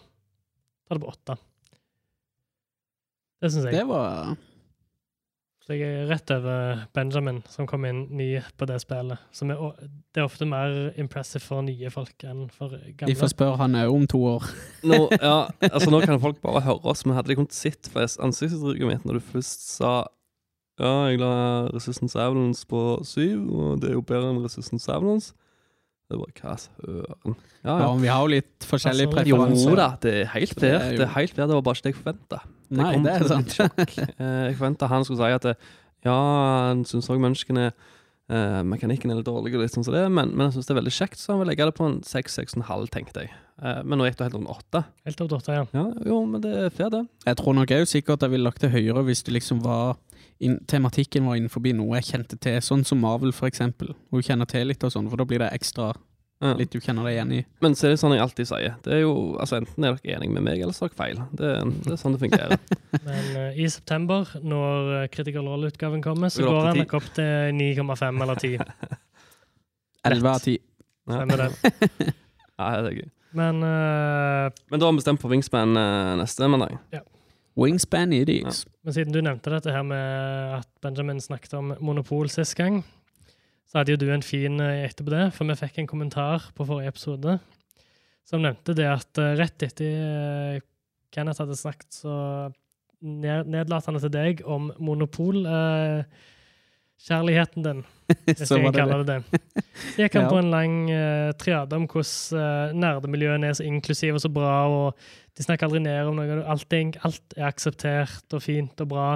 Ta 0.84 0.94
det 0.98 1.00
på 1.02 1.12
åtte. 1.14 1.36
Det 3.40 3.50
syns 3.52 3.64
jeg. 3.70 3.78
Det 3.80 3.86
var 3.88 4.34
Så 5.64 5.72
jeg 5.78 5.88
er 5.88 6.10
rett 6.10 6.28
over 6.34 6.82
Benjamin, 6.92 7.38
som 7.48 7.64
kom 7.66 7.86
inn 7.88 8.02
ny 8.12 8.28
på 8.60 8.66
det 8.68 8.76
spillet. 8.82 9.20
Som 9.32 9.48
er, 9.54 9.62
det 10.12 10.20
er 10.20 10.26
ofte 10.28 10.44
mer 10.48 10.74
impressive 11.00 11.40
for 11.40 11.64
nye 11.64 11.88
folk 11.92 12.20
enn 12.28 12.50
for 12.52 12.74
Vi 12.76 12.92
gamle. 13.00 13.16
får 13.16 13.32
spørre 13.32 13.56
han 13.62 13.78
òg 13.80 13.94
om 13.96 14.04
to 14.12 14.20
år. 14.34 14.44
Nå, 14.90 14.98
ja, 15.16 15.38
altså 15.70 15.88
nå 15.88 16.02
kan 16.04 16.20
folk 16.20 16.42
bare 16.44 16.60
høre 16.68 16.84
oss, 16.92 17.06
men 17.08 17.16
hadde 17.16 17.32
de 17.32 17.38
kunnet 17.40 17.56
sitt 17.56 17.88
for 17.88 18.04
ansiktsuttrykket 18.04 18.90
mitt 18.92 19.08
når 19.08 19.22
du 19.22 19.24
først 19.32 19.64
sa 19.78 19.94
Ja, 20.80 20.92
jeg 21.10 21.20
la 21.22 21.32
Resistance 21.70 22.18
Avalance 22.18 22.66
på 22.66 22.80
syv, 23.06 23.44
og 23.54 23.80
det 23.82 23.92
er 23.92 23.94
jo 23.98 24.02
bedre 24.06 24.32
enn 24.32 24.40
Resistance 24.42 24.90
Avalance. 24.90 25.32
Det 26.10 26.18
var 26.20 26.32
hva 26.36 26.54
søren. 26.60 27.36
Ja, 27.64 27.70
Ja, 27.70 27.76
ja. 27.80 27.92
vi 27.96 28.10
har 28.12 28.20
jo 28.26 28.32
litt 28.34 28.66
forskjellige 28.68 29.08
Altså, 29.22 29.70
Jo 29.70 29.76
da, 29.78 29.86
det 30.02 30.12
er 30.20 30.26
helt 30.34 30.52
fair. 30.60 30.78
Det 30.98 31.06
er 31.06 31.12
helt 31.14 31.32
fair, 31.32 31.46
det 31.48 31.54
var 31.56 31.62
bare 31.64 31.78
ikke 31.78 31.86
det 31.86 31.94
jeg 31.94 32.00
forventa. 32.02 32.40
Nei, 32.74 32.90
det 33.06 33.14
er 33.14 33.26
sant. 33.30 33.56
Eh, 34.20 34.50
Jeg 34.50 34.56
forventa 34.58 34.88
han 34.90 35.04
skulle 35.06 35.22
si 35.22 35.36
at 35.38 35.46
det, 35.48 35.54
ja, 36.04 36.16
han 36.68 36.82
syns 36.84 37.08
òg 37.08 37.22
menneskene 37.22 37.70
er 37.70 37.72
eh, 38.28 38.60
Mekanikken 38.66 39.10
er 39.14 39.20
litt 39.22 39.26
dårlig, 39.30 39.54
og 39.56 39.62
litt 39.64 39.72
sånn 39.72 39.84
som 39.86 39.94
det, 39.96 40.04
men, 40.12 40.34
men 40.36 40.48
jeg 40.50 40.58
syns 40.58 40.68
det 40.68 40.74
er 40.74 40.80
veldig 40.82 40.94
kjekt, 40.98 41.18
så 41.22 41.32
han 41.34 41.40
vil 41.42 41.50
legge 41.54 41.66
det 41.70 41.74
på 41.78 41.86
en 41.88 41.98
seks, 42.04 42.36
seks 42.40 42.56
og 42.56 42.62
en 42.62 42.68
halv, 42.68 42.90
tenkte 42.92 43.24
jeg. 43.24 43.32
Eh, 43.62 43.80
men 43.86 44.00
nå 44.00 44.08
gikk 44.10 44.18
det 44.20 44.28
helt 44.28 44.38
om 44.42 44.48
8. 44.52 44.84
Helt 45.08 45.24
opp 45.24 45.30
til 45.32 45.38
8, 45.40 45.56
ja. 45.56 45.64
Ja, 45.76 45.86
jo, 46.10 46.20
men 46.28 46.44
det 46.44 46.52
er 46.66 46.70
fair, 46.74 46.90
det. 46.92 47.04
Jeg 47.30 47.40
tror 47.40 47.56
nok 47.56 47.72
òg 47.78 47.86
sikkert 47.88 48.26
jeg 48.26 48.34
ville 48.34 48.44
lagt 48.50 48.60
det 48.64 48.72
høyere 48.74 49.04
hvis 49.08 49.22
det 49.24 49.38
liksom 49.38 49.62
var 49.64 49.96
inn, 50.40 50.58
tematikken 50.66 51.26
var 51.26 51.36
innenfor 51.38 51.60
noe 51.74 52.00
jeg 52.00 52.10
kjente 52.12 52.38
til, 52.40 52.58
sånn 52.60 52.84
som 52.84 53.00
Marvel 53.00 53.32
for 53.32 53.46
eksempel. 53.48 53.94
Hvor 54.10 54.20
du 54.20 54.26
kjenner 54.26 54.46
til 54.50 54.66
litt 54.66 54.82
og 54.84 54.92
sånn, 54.92 55.08
for 55.10 55.16
da 55.20 55.24
blir 55.24 55.38
det 55.44 55.52
ekstra 55.52 55.92
Ja. 56.42 56.52
litt 56.58 56.70
du 56.74 56.80
kjenner 56.80 57.04
deg 57.06 57.14
igjen 57.14 57.32
i. 57.32 57.44
Men 57.62 57.74
så 57.78 57.86
er 57.86 57.90
det 57.94 58.00
sånn 58.02 58.12
jeg 58.12 58.20
alltid 58.20 58.48
sier. 58.50 58.74
Det 58.82 58.92
er 58.92 59.00
jo, 59.04 59.12
altså 59.40 59.56
Enten 59.60 59.84
er 59.86 59.94
dere 59.94 60.16
enige 60.18 60.34
med 60.34 60.42
meg, 60.42 60.60
eller 60.60 60.74
så 60.74 60.84
er 60.84 60.90
dere 60.90 60.98
feil. 60.98 61.20
Det, 61.30 61.52
det 61.86 61.92
er 61.94 62.00
sånn 62.02 62.16
det 62.16 62.20
fungerer. 62.24 62.58
Men 63.06 63.30
uh, 63.38 63.56
i 63.56 63.68
september, 63.70 64.28
når 64.42 64.90
uh, 64.90 65.06
Critical 65.14 65.46
Role-utgaven 65.48 66.02
kommer, 66.04 66.28
så 66.28 66.42
Går 66.44 66.66
han 66.72 66.82
nok 66.82 66.94
opp 66.98 67.06
til 67.16 67.54
9,5 67.54 68.22
eller 68.26 68.42
10. 68.42 68.58
11 70.10 70.30
av 70.34 70.42
10. 70.42 70.58
Ja. 70.58 71.18
Stemmer 71.20 71.44
det. 71.46 72.12
Ja, 72.54 72.68
det 72.84 72.90
er 72.92 72.98
gøy. 73.00 73.08
Men 73.34 73.56
uh, 73.66 74.50
Men 74.70 74.78
da 74.78 74.86
har 74.86 74.92
vi 74.92 75.00
bestemt 75.00 75.18
på 75.22 75.30
Wingspan 75.32 75.72
neste 76.20 76.46
mandag. 76.46 76.76
Wingspan 77.58 78.12
idiots. 78.12 78.64
Men 78.84 78.96
siden 78.96 79.14
du 79.14 79.20
nevnte 79.22 79.52
dette 79.52 79.72
her 79.72 79.84
med 79.86 80.58
at 80.58 80.68
Benjamin 80.82 81.22
snakket 81.22 81.54
om 81.54 81.74
monopol 81.80 82.28
sist 82.32 82.56
gang, 82.58 82.82
så 83.70 83.80
hadde 83.80 83.94
jo 83.94 84.00
du 84.02 84.08
en 84.12 84.24
fin 84.26 84.58
eh, 84.60 84.84
etterpå 84.88 85.14
det, 85.14 85.28
for 85.36 85.48
vi 85.48 85.58
fikk 85.58 85.78
en 85.82 85.90
kommentar 85.90 86.50
på 86.56 86.66
forrige 86.66 86.92
episode 86.94 87.38
som 88.28 88.42
nevnte 88.44 88.74
det 88.76 88.86
at 88.88 89.20
eh, 89.20 89.34
rett 89.38 89.66
etter 89.66 89.96
eh, 90.56 90.60
Kenneth 91.14 91.42
hadde 91.44 91.56
snakket 91.58 92.00
så 92.02 92.14
ned, 93.04 93.50
nedlatende 93.52 94.00
til 94.02 94.12
deg 94.14 94.40
om 94.48 94.70
monopol 94.82 95.44
eh, 95.46 96.30
kjærligheten 97.04 97.64
din, 97.66 97.82
hvis 98.24 98.48
jeg 98.48 98.64
det 98.64 98.72
kalle 98.76 99.02
det 99.02 99.18
det. 99.18 99.42
Så 99.92 100.04
gikk 100.04 100.16
han 100.16 100.24
Ja. 100.24 100.30
på 100.30 100.38
en 100.40 100.50
lang 100.52 100.76
uh, 100.88 101.32
triade 101.36 101.76
om 101.76 101.84
hvordan 101.90 102.38
uh, 102.38 102.76
nerdemiljøene 102.78 103.50
er 103.50 103.56
så 103.58 103.66
inklusive 103.66 104.16
og 104.16 104.22
så 104.24 104.30
bra, 104.32 104.54
og 104.70 105.08
de 105.34 105.46
snakker 105.46 105.66
aldri 105.66 105.82
ned 105.82 106.10
om 106.10 106.18
noe. 106.18 106.26
Er, 106.28 106.44
alt 106.48 107.36
er 107.36 107.48
akseptert 107.48 108.36
og 108.36 108.42
fint 108.44 108.84
og 108.84 108.90
bra. 108.92 109.08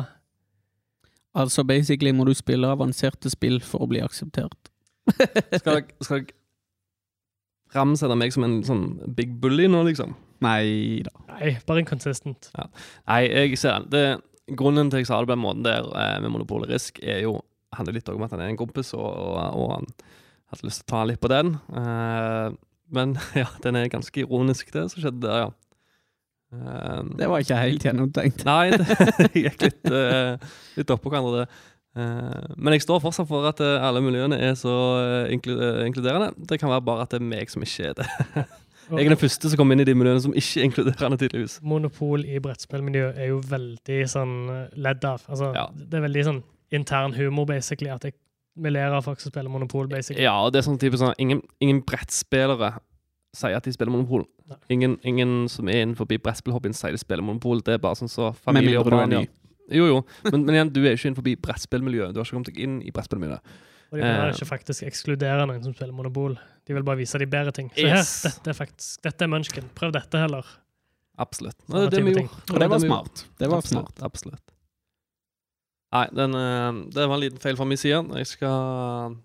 Altså 1.39 1.63
basically 1.67 2.11
må 2.15 2.27
du 2.27 2.35
spille 2.35 2.71
avanserte 2.73 3.31
spill 3.31 3.61
for 3.63 3.85
å 3.85 3.91
bli 3.91 4.03
akseptert. 4.03 4.73
Skal 5.59 5.79
dere, 5.79 5.85
skal 6.05 6.25
dere 6.27 6.35
ramsette 7.73 8.17
meg 8.17 8.33
som 8.35 8.45
en 8.45 8.59
sånn 8.65 8.83
big 9.17 9.39
bully 9.41 9.69
nå, 9.71 9.81
liksom? 9.87 10.15
Nei 10.45 11.01
da. 11.05 11.13
Nei, 11.33 11.55
bare 11.69 11.83
inconsistent. 11.83 12.51
Nei, 12.55 13.23
jeg 13.25 13.59
ser 13.61 13.79
den. 13.79 13.89
Det, 13.93 14.55
grunnen 14.59 14.91
til 14.93 15.01
at 15.01 15.05
jeg 15.05 15.11
sa 15.11 15.21
det 15.21 15.31
på 15.31 15.35
den 15.35 15.43
måten 15.43 15.65
der 15.67 15.89
eh, 15.89 16.19
med 16.25 16.33
Monopolet 16.35 16.71
risk, 16.73 17.01
er 17.03 17.23
jo 17.25 17.39
handler 17.77 17.99
litt 17.99 18.09
om 18.09 18.25
at 18.25 18.33
han 18.33 18.43
er 18.45 18.53
en 18.53 18.61
kompis, 18.61 18.95
og, 18.97 19.05
og, 19.05 19.39
og 19.61 19.73
han 19.75 19.89
hadde 20.53 20.69
lyst 20.69 20.83
til 20.83 20.89
å 20.89 20.93
ta 20.95 21.05
litt 21.09 21.21
på 21.21 21.31
den. 21.33 21.57
Uh, 21.69 22.57
men 22.95 23.17
ja, 23.43 23.49
den 23.65 23.77
er 23.79 23.93
ganske 23.93 24.25
ironisk, 24.25 24.73
det 24.75 24.89
som 24.93 25.03
skjedde 25.03 25.25
der, 25.27 25.47
ja. 25.47 25.51
Eh, 26.53 27.01
Det 27.19 27.29
var 27.29 27.43
ikke 27.45 27.59
helt 27.61 27.85
gjennomtenkt. 27.85 28.45
Nei, 28.49 28.71
det 28.73 29.33
gikk 29.45 29.67
litt, 29.67 29.91
uh, 29.93 30.39
litt 30.79 30.95
oppå 30.95 31.13
hverandre, 31.13 31.45
det. 31.45 31.75
Uh, 31.99 32.55
men 32.57 32.77
jeg 32.77 32.85
står 32.85 33.01
fortsatt 33.03 33.27
for 33.27 33.47
at 33.49 33.59
eh, 33.65 33.83
alle 33.83 33.99
miljøene 34.05 34.37
er 34.39 34.53
så 34.61 34.71
eh, 35.01 35.33
inklu 35.35 35.57
inkluderende. 35.87 36.29
Det 36.47 36.61
kan 36.61 36.71
være 36.71 36.85
bare 36.87 37.03
at 37.07 37.11
det 37.15 37.19
er 37.19 37.27
meg 37.27 37.51
som 37.51 37.65
ikke 37.65 37.91
er 37.91 37.97
det. 37.99 38.09
Jeg 38.89 39.05
er 39.05 39.11
den 39.13 39.21
første 39.21 39.51
som 39.53 39.59
kommer 39.61 39.77
inn 39.77 39.83
i 39.83 39.85
de 39.85 39.93
miljøene 39.99 40.23
som 40.25 40.33
ikke 40.33 40.63
er 40.63 40.65
inkluderende, 40.65 41.19
tydeligvis. 41.21 41.59
Monopol 41.61 42.23
i 42.25 42.39
brettspillmiljø 42.41 43.11
er 43.21 43.27
jo 43.35 43.43
veldig 43.45 43.99
sånn 44.09 44.31
ledd 44.81 45.05
av. 45.05 45.27
Altså, 45.29 45.51
Ja. 45.53 45.67
Det 45.77 45.99
er 45.99 46.07
veldig 46.07 46.23
sånn 46.25 46.39
intern 46.73 47.13
humor, 47.19 47.45
basically, 47.51 47.91
at 47.93 48.07
jeg, 48.09 48.15
vi 48.57 48.73
ler 48.73 48.97
av 48.97 49.05
folk 49.05 49.21
som 49.21 49.29
spiller 49.35 49.53
monopol, 49.53 49.91
basically. 49.93 50.25
Ja, 50.25 50.39
og 50.41 50.55
det 50.55 50.63
er 50.63 50.69
sånn 50.71 50.81
type 50.81 50.97
sånn 50.97 51.13
Ingen, 51.21 51.43
ingen 51.61 51.83
brettspillere 51.85 52.79
sier 53.39 53.57
at 53.59 53.65
de 53.69 53.73
spiller 53.75 53.95
Monopol. 53.95 54.25
Ingen, 54.73 54.99
ingen 55.07 55.33
som 55.53 55.69
er 55.71 55.85
innenfor 55.85 56.09
brettspillhobbyen 56.11 56.75
sier 56.77 56.95
de 56.97 57.01
spiller 57.01 57.25
Monopol. 57.27 57.63
Det 57.65 57.77
er 57.77 57.83
bare 57.83 57.99
sånn 58.01 58.11
så 58.13 58.33
familie 58.45 58.79
og 58.81 58.91
barn 58.91 59.15
gjør. 59.15 59.29
Jo, 59.69 59.85
jo, 59.91 59.97
men, 60.31 60.47
men 60.49 60.55
igjen, 60.57 60.71
du 60.73 60.79
er 60.87 60.95
ikke 60.97 61.11
innenfor 61.11 61.27
brettspillmiljøet. 61.45 62.15
Du 62.17 62.21
har 62.21 62.25
ikke 62.29 62.39
kommet 62.39 62.53
deg 62.55 62.61
inn 62.65 62.79
i 62.89 62.93
brettspillmiljøet. 62.95 63.57
Og 63.89 63.97
de 63.97 64.03
vil 64.05 64.09
Eh. 64.29 64.31
ikke 64.37 64.47
faktisk 64.49 64.85
ekskludere 64.89 65.45
noen 65.49 65.63
som 65.65 65.73
spiller 65.77 65.95
monopol. 65.97 66.35
De 66.69 66.75
vil 66.77 66.85
bare 66.85 66.99
vise 67.01 67.17
de 67.21 67.27
bedre 67.29 67.53
ting. 67.57 67.71
Se 67.77 67.85
Yes. 67.85 68.11
her, 68.25 68.31
dette 68.39 68.53
er 68.53 68.57
faktisk 68.59 69.03
Dette 69.07 69.25
er 69.25 69.31
munchken. 69.33 69.69
Prøv 69.77 69.93
dette 69.97 70.21
heller. 70.21 70.45
Absolutt. 71.19 71.57
Nå, 71.69 71.87
det 71.89 71.97
det 71.97 72.03
vi 72.05 72.13
gjorde. 72.15 72.43
Og 72.53 72.61
det 72.63 72.69
var 72.71 72.83
smart. 72.85 73.25
Det 73.41 73.49
var 73.51 73.63
absolutt, 73.63 73.89
smart. 73.93 74.05
Absolutt. 74.09 74.45
Nei, 75.93 76.05
den, 76.13 76.35
eh, 76.37 76.73
det 76.93 77.07
var 77.09 77.17
en 77.17 77.23
liten 77.25 77.41
feil 77.41 77.57
fra 77.57 77.65
min 77.69 77.81
side. 77.81 78.03
Jeg 78.21 78.27
skal 78.29 79.17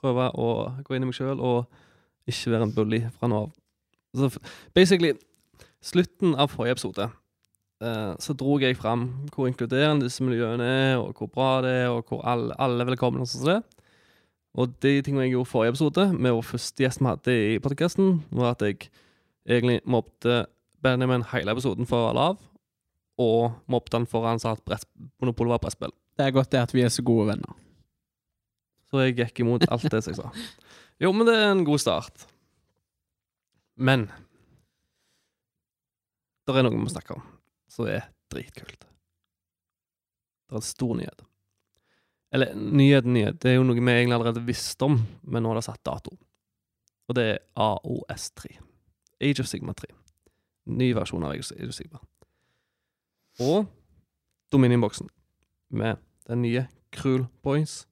prøve 0.00 0.26
å 0.36 0.48
gå 0.84 0.96
inn 0.96 1.06
i 1.06 1.08
meg 1.08 1.16
sjøl 1.16 1.40
og 1.40 1.64
ikke 2.30 2.54
være 2.54 2.68
en 2.68 2.74
bully 2.74 3.02
fra 3.18 3.30
nå 3.30 3.44
av. 3.44 3.52
Så 4.14 4.30
basically, 4.76 5.14
slutten 5.84 6.36
av 6.38 6.52
forrige 6.52 6.78
episode 6.78 7.08
uh, 7.08 8.14
så 8.22 8.34
dro 8.38 8.56
jeg 8.62 8.78
fram 8.78 9.06
hvor 9.34 9.48
inkluderende 9.50 10.06
disse 10.06 10.24
miljøene 10.24 10.64
er, 10.64 10.96
og 11.00 11.18
hvor 11.18 11.30
bra 11.32 11.50
det 11.64 11.74
er, 11.82 11.88
og 11.92 12.08
hvor 12.08 12.22
alle, 12.28 12.54
alle 12.62 12.84
er 12.84 12.92
velkomne 12.92 13.24
og 13.24 13.30
sånn. 13.30 13.64
Og 14.54 14.70
de 14.84 15.00
tingene 15.02 15.26
jeg 15.26 15.34
gjorde 15.34 15.50
forrige 15.50 15.74
episode, 15.74 16.06
med 16.14 16.36
vår 16.36 16.46
første 16.46 16.84
gjest 16.84 17.02
vi 17.02 17.10
hadde 17.10 17.34
i 17.34 17.60
podkasten, 17.62 18.20
var 18.30 18.54
at 18.54 18.62
jeg 18.62 18.88
egentlig 19.48 19.80
mobbte 19.82 20.44
Benjamin 20.84 21.26
hele 21.32 21.54
episoden 21.56 21.88
for 21.90 22.14
lav, 22.14 22.38
og 23.18 23.58
mobbet 23.70 23.98
han 23.98 24.06
for 24.10 24.26
han 24.26 24.40
sa 24.42 24.54
at 24.54 24.86
Monopol 25.22 25.50
var 25.50 25.62
brettspill. 25.62 25.92
Det 26.14 26.28
er 26.28 26.34
godt 26.34 26.52
det 26.54 26.62
at 26.62 26.74
vi 26.74 26.84
er 26.86 26.92
så 26.94 27.02
gode 27.02 27.32
venner. 27.32 27.58
Så 28.90 29.02
jeg 29.02 29.16
gikk 29.18 29.42
imot 29.44 29.66
alt 29.72 29.86
det 29.90 30.02
som 30.04 30.12
jeg 30.12 30.20
sa. 30.20 30.30
Jo, 31.02 31.10
men 31.12 31.26
det 31.26 31.34
er 31.36 31.50
en 31.50 31.64
god 31.66 31.82
start. 31.82 32.26
Men 33.74 34.06
det 36.44 36.54
er 36.54 36.66
noe 36.66 36.74
vi 36.74 36.82
må 36.82 36.92
snakke 36.92 37.16
om 37.16 37.24
som 37.74 37.88
er 37.90 38.04
dritkult. 38.30 38.84
Det 40.44 40.54
er 40.54 40.60
en 40.60 40.66
stor 40.66 40.94
nyhet. 40.98 41.24
Eller 42.34 42.54
nyhet, 42.54 43.06
nyhet. 43.06 43.40
Det 43.42 43.50
er 43.50 43.58
jo 43.58 43.64
noe 43.66 43.78
vi 43.78 43.82
egentlig 43.90 44.16
allerede 44.18 44.44
visste 44.46 44.86
om, 44.86 45.00
men 45.22 45.44
nå 45.44 45.52
er 45.52 45.60
det 45.60 45.66
satt 45.66 45.82
dato. 45.86 46.14
Og 47.08 47.16
det 47.18 47.24
er 47.32 47.42
AOS3. 47.60 48.54
Age 49.24 49.42
of 49.42 49.48
Sigma 49.50 49.74
3. 49.76 49.90
Ny 50.74 50.92
versjon 50.96 51.24
av 51.26 51.34
Age 51.34 51.68
of 51.68 51.74
Sigma. 51.76 52.00
Og 53.42 53.66
Dominion-boksen 54.54 55.08
med 55.74 55.98
den 56.28 56.42
nye 56.44 56.66
Cruel 56.94 57.26
Boys 57.42 57.84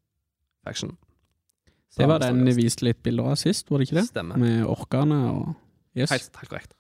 Faction. 0.63 0.97
Det 1.97 2.07
var 2.09 2.23
den 2.23 2.41
vi 2.47 2.55
viste 2.63 2.87
litt 2.87 3.03
bilder 3.05 3.35
av 3.35 3.41
sist, 3.41 3.69
var 3.69 3.83
det 3.83 3.91
ikke 3.91 3.99
det? 4.01 4.07
Stemmer. 4.09 4.41
Med 4.41 4.65
orkene 4.65 5.19
og 5.33 5.51
Yes. 5.93 6.09
Helt, 6.09 6.31
helt 6.41 6.49
korrekt. 6.49 6.73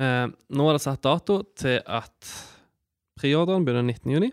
Eh, 0.00 0.26
nå 0.56 0.68
er 0.68 0.76
det 0.76 0.84
satt 0.84 1.02
dato 1.04 1.42
til 1.60 1.80
at 1.84 2.30
preorderen 3.20 3.66
begynner 3.66 3.84
19. 3.84 4.14
juni, 4.14 4.30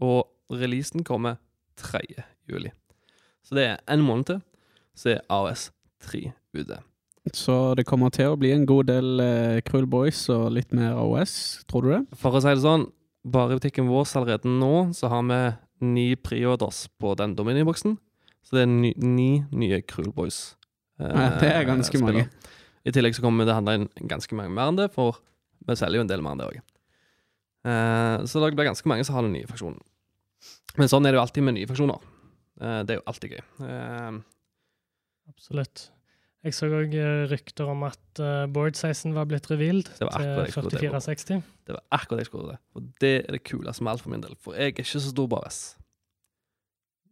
og 0.00 0.30
releasen 0.52 1.04
kommer 1.04 1.36
3. 1.80 2.00
juli. 2.48 2.72
Så 3.44 3.56
det 3.58 3.66
er 3.68 3.78
en 3.92 4.04
måned 4.04 4.30
til, 4.30 4.40
så 4.96 5.14
er 5.14 5.22
AOS 5.32 5.70
3 6.04 6.32
ute. 6.56 6.80
Så 7.32 7.74
det 7.76 7.86
kommer 7.88 8.12
til 8.12 8.32
å 8.32 8.36
bli 8.40 8.50
en 8.52 8.66
god 8.68 8.88
del 8.88 9.20
eh, 9.24 9.60
Cruel 9.64 9.86
Boys 9.88 10.26
og 10.32 10.50
litt 10.56 10.72
mer 10.76 10.96
AOS, 11.00 11.64
tror 11.68 11.84
du 11.84 11.92
det? 11.94 12.02
For 12.20 12.36
å 12.36 12.42
si 12.44 12.52
det 12.52 12.64
sånn, 12.64 12.88
bare 13.24 13.54
i 13.54 13.60
butikken 13.60 13.88
vår 13.88 14.10
allerede 14.20 14.50
nå, 14.52 14.90
så 14.96 15.08
har 15.12 15.24
vi 15.28 15.40
ni 15.84 16.14
preorders 16.16 16.86
på 17.00 17.12
den 17.20 17.36
Dominion-boksen. 17.38 17.96
Så 18.44 18.56
det 18.58 18.64
er 18.64 18.70
ni, 18.72 18.90
ni 19.00 19.28
nye 19.52 19.80
Cruel 19.82 20.12
Boys. 20.12 20.56
eh, 21.00 21.08
Ja, 21.08 21.28
det 21.40 21.50
er 21.52 21.64
ganske 21.68 21.96
spiller. 21.98 22.24
mange. 22.24 22.52
I 22.84 22.92
tillegg 22.92 23.14
så 23.16 23.22
kommer 23.24 23.46
det 23.48 23.54
handle 23.56 23.74
inn 23.78 23.88
ganske 24.10 24.36
mange 24.36 24.52
mer 24.52 24.68
enn 24.68 24.76
det, 24.76 24.90
for 24.92 25.16
vi 25.66 25.76
selger 25.80 25.96
jo 26.02 26.04
en 26.04 26.10
del 26.10 26.20
mer 26.24 26.34
enn 26.36 26.42
det 26.42 26.48
òg. 26.50 26.60
så 28.28 28.40
det 28.44 28.50
blir 28.54 28.66
ganske 28.68 28.86
mange 28.90 29.04
som 29.08 29.14
har 29.16 29.22
den 29.24 29.32
nye 29.32 29.46
faksjonen. 29.48 29.80
Men 30.76 30.90
sånn 30.90 31.06
er 31.06 31.12
det 31.14 31.18
jo 31.18 31.22
alltid 31.24 31.46
med 31.46 31.54
nye 31.56 31.66
faksjoner. 31.70 32.00
Eh, 32.60 32.80
det 32.84 32.94
er 32.96 33.00
jo 33.00 33.06
alltid 33.08 33.30
gøy. 33.38 33.42
Eh, 33.64 34.18
Absolutt. 35.30 35.88
Jeg 36.44 36.54
så 36.56 36.68
òg 36.68 36.92
rykter 37.30 37.70
om 37.72 37.86
at 37.88 38.20
uh, 38.20 38.44
board-sizen 38.52 39.14
var 39.16 39.24
blitt 39.30 39.46
revealed 39.48 39.88
til 39.88 40.10
skulle 40.10 40.44
til 40.52 40.68
å 40.68 40.74
4460. 40.74 41.40
Det 41.64 41.76
var 41.76 41.82
akkurat 41.96 42.18
det 42.18 42.26
jeg 42.26 42.30
skulle 42.30 42.52
det. 42.52 42.58
Og 42.76 42.90
det 43.00 43.14
er 43.22 43.38
det 43.38 43.40
kuleste 43.48 43.84
med 43.86 43.94
alt 43.94 44.04
for 44.04 44.12
min 44.12 44.24
del. 44.24 44.36
For 44.44 44.56
jeg 44.58 44.68
er 44.68 44.74
ikke 44.74 44.84
så 44.92 45.00
stor 45.06 45.30
bares. 45.32 45.62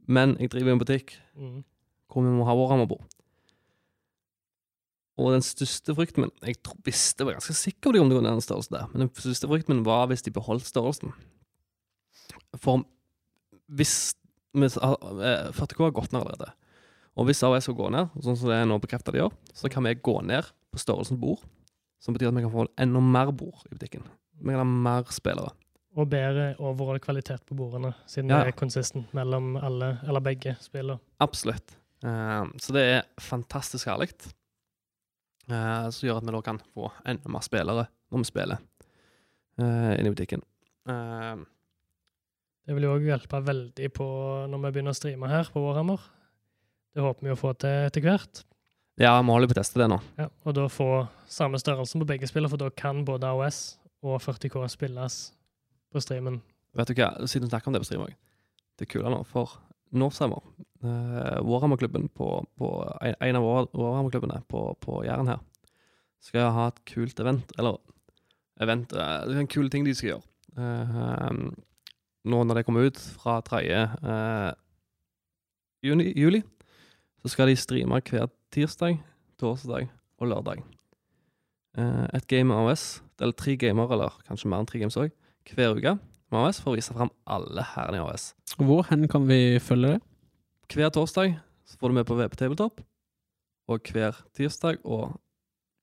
Men 0.04 0.36
jeg 0.36 0.52
driver 0.52 0.72
i 0.72 0.76
en 0.76 0.82
butikk 0.82 1.16
Mm. 1.32 1.64
hvor 2.12 2.26
vi 2.26 2.28
må 2.36 2.44
ha 2.44 2.52
Warhammer-bord. 2.58 3.06
Og 5.16 5.32
den 5.32 5.44
største 5.44 5.94
frykten 5.96 6.24
min 6.24 6.32
Jeg 6.44 6.56
visste, 6.84 7.24
var 7.24 7.36
ganske 7.36 7.54
sikker 7.56 7.88
på 7.88 7.92
det 7.92 8.00
om 8.00 8.08
det 8.10 8.18
var 8.18 8.26
den 8.30 8.44
størrelsen 8.44 8.76
der, 8.76 8.88
men 8.92 9.06
den 9.06 9.12
største 9.16 9.48
frykten 9.48 9.76
min 9.76 9.86
var 9.86 10.06
hvis 10.10 10.24
de 10.24 10.32
beholdt 10.32 10.68
størrelsen. 10.68 11.12
For 12.60 12.84
hvis 13.72 14.14
hvis, 14.52 14.76
eh, 14.76 15.48
40K 15.56 15.84
har 15.86 15.94
gått 15.96 16.12
ned 16.12 16.20
allerede, 16.20 16.52
og 17.16 17.26
hvis 17.28 17.42
AOS 17.44 17.66
skal 17.68 17.76
gå 17.76 17.88
ned, 17.92 18.12
sånn 18.24 18.38
som 18.40 18.48
det 18.48 18.56
er 18.62 18.68
nå 18.70 18.78
bekreftet 18.82 19.12
de 19.14 19.20
gjør, 19.22 19.32
så 19.54 19.68
kan 19.72 19.84
vi 19.84 19.94
gå 19.94 20.14
ned 20.24 20.48
på 20.72 20.80
størrelsen 20.80 21.18
bord, 21.20 21.42
som 22.02 22.14
betyr 22.16 22.30
at 22.30 22.36
vi 22.38 22.44
kan 22.46 22.54
få 22.54 22.66
enda 22.80 23.02
mer 23.04 23.32
bord 23.36 23.66
i 23.68 23.74
butikken. 23.74 24.06
Vi 24.40 24.54
kan 24.54 24.62
ha 24.62 24.64
mer 24.68 25.04
spillere. 25.12 25.52
Og 25.92 26.08
bedre 26.08 26.54
overall 26.58 26.98
kvalitet 27.04 27.44
på 27.44 27.54
bordene, 27.58 27.92
siden 28.08 28.30
Ja. 28.32 28.38
det 28.44 28.54
er 28.54 28.58
konsistent 28.58 29.12
mellom 29.12 29.56
alle, 29.60 29.98
eller 30.08 30.20
begge 30.24 30.56
spillene. 30.60 30.98
Absolutt. 31.20 31.76
Eh, 32.02 32.44
så 32.58 32.72
det 32.72 32.82
er 32.82 33.02
fantastisk 33.20 33.86
herlig. 33.86 34.14
Uh, 35.50 35.90
som 35.90 36.06
gjør 36.06 36.20
at 36.20 36.26
vi 36.28 36.32
da 36.36 36.40
kan 36.46 36.60
få 36.72 36.88
enda 37.10 37.28
mer 37.34 37.42
spillere 37.42 37.88
når 38.12 38.20
vi 38.22 38.28
spiller 38.28 38.60
uh, 39.58 39.92
inne 39.98 40.06
i 40.06 40.12
butikken. 40.14 40.44
Eh, 40.88 41.40
Det 42.62 42.76
vil 42.76 42.84
jo 42.86 42.92
òg 42.94 43.02
hjelpe 43.08 43.40
veldig 43.42 43.88
på 43.92 44.06
når 44.48 44.62
vi 44.62 44.70
begynner 44.76 44.94
å 44.94 44.98
streame 45.00 45.28
her 45.28 45.50
på 45.50 45.60
Warhammer. 45.64 45.98
Det 46.92 47.00
håper 47.04 47.26
vi 47.26 47.32
å 47.32 47.38
få 47.38 47.52
til 47.56 47.86
etter 47.88 48.04
hvert. 48.04 48.42
ja, 49.00 49.14
vi 49.22 49.32
holder 49.32 49.48
på 49.48 49.56
å 49.56 49.60
teste 49.62 49.80
det 49.80 49.88
nå. 49.88 49.98
Ja, 50.20 50.28
og 50.44 50.56
da 50.56 50.66
få 50.68 50.88
samme 51.30 51.60
størrelsen 51.60 52.02
på 52.02 52.08
begge 52.10 52.28
spillene, 52.28 52.50
for 52.52 52.60
da 52.60 52.68
kan 52.70 53.04
både 53.08 53.30
AOS 53.30 53.78
og 54.04 54.18
40K 54.20 54.66
spilles 54.68 55.20
på 55.92 56.02
streamen. 56.04 56.40
Vet 56.76 56.88
du 56.90 56.96
hva, 56.98 57.10
siden 57.28 57.48
du 57.48 57.52
snakker 57.52 57.70
om 57.70 57.76
det 57.76 57.82
på 57.84 57.88
stream 57.88 58.04
òg. 58.04 58.12
Det 58.76 58.86
er 58.86 58.92
kulere 58.92 59.12
nå, 59.14 59.22
for 59.28 59.56
Northsummer, 59.92 60.40
uh, 60.84 61.40
Warhammer-klubben 61.44 62.08
på, 62.16 62.28
på 62.56 62.68
en, 63.04 63.36
av 63.36 63.44
War- 63.44 63.68
Warhammer-klubbene 63.76 64.40
på, 64.48 64.62
på 64.80 65.02
Jæren 65.04 65.28
her, 65.28 65.42
skal 66.22 66.52
ha 66.56 66.68
et 66.70 66.80
kult 66.88 67.20
event. 67.20 67.52
Eller 67.60 67.76
event 68.62 68.92
uh, 68.96 69.24
Det 69.28 69.36
er 69.36 69.42
en 69.44 69.52
kul 69.52 69.68
ting 69.72 69.84
de 69.88 69.94
skal 69.96 70.14
gjøre. 70.14 70.24
Uh, 70.56 71.28
um, 71.28 71.44
nå 72.28 72.40
når 72.44 72.60
det 72.60 72.64
kommer 72.68 72.88
ut 72.88 73.00
fra 73.20 73.40
3. 73.44 73.62
Uh, 74.00 74.50
juni, 75.84 76.12
juli, 76.16 76.42
så 77.22 77.30
skal 77.30 77.50
de 77.50 77.56
streame 77.58 78.00
hver 78.02 78.30
tirsdag, 78.54 78.98
torsdag 79.40 79.88
og 80.18 80.30
lørdag. 80.30 80.62
Eh, 81.78 82.06
et 82.18 82.26
game 82.28 82.54
AOS, 82.54 83.02
eller 83.20 83.36
tre 83.38 83.56
gamer, 83.56 83.92
eller 83.94 84.16
kanskje 84.26 84.50
mer 84.50 84.62
enn 84.62 84.68
tre 84.68 84.80
games 84.82 84.98
òg, 84.98 85.12
hver 85.54 85.76
uke 85.78 85.94
med 86.32 86.40
AOS 86.40 86.60
for 86.62 86.72
å 86.72 86.78
vise 86.78 86.94
fram 86.96 87.12
alle 87.30 87.64
herrene 87.74 88.00
i 88.00 88.02
AOS. 88.02 88.32
Hvor 88.58 88.84
hen 88.90 89.06
kan 89.10 89.28
vi 89.28 89.58
følge 89.62 89.94
det? 89.94 90.00
Hver 90.72 90.92
torsdag 90.94 91.38
så 91.68 91.78
får 91.78 91.92
du 91.92 91.98
med 92.00 92.08
på 92.08 92.18
VP 92.18 92.36
Tabletop, 92.40 92.82
og 93.70 93.92
hver 93.94 94.18
tirsdag 94.36 94.82
og 94.84 95.14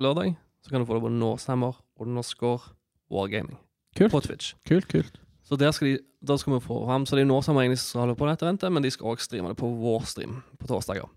lørdag 0.03 0.35
så 0.59 0.73
kan 0.73 0.83
du 0.83 0.89
få 0.89 0.99
det 0.99 1.05
på 1.07 1.13
Norsammer, 1.13 1.79
underscore 1.99 2.75
Wargaming 3.09 3.57
Kult. 3.95 4.11
på 4.11 4.21
Twitch. 4.21 4.53
Kult, 4.67 4.87
kult. 4.91 5.19
Så 5.43 5.57
der 5.57 5.71
skal, 5.73 5.87
de, 5.87 5.99
der 6.21 6.37
skal 6.37 6.53
vi 6.53 6.59
få 6.61 6.85
fram 6.85 7.05
Så 7.05 7.15
det 7.15 7.23
er 7.23 7.31
egentlig 7.31 7.79
som 7.79 8.03
holder 8.03 8.15
på 8.15 8.27
dette 8.29 8.45
eventet, 8.45 8.71
men 8.71 8.83
de 8.83 8.91
skal 8.91 9.15
også 9.15 9.25
streame 9.25 9.49
det 9.49 9.57
på 9.57 9.69
vår 9.81 10.05
stream 10.05 10.43
på 10.59 10.67
torsdager. 10.67 11.09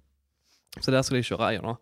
Så 0.81 0.95
der 0.95 1.03
skal 1.05 1.19
de 1.19 1.27
kjøre 1.27 1.55
gjennom 1.57 1.81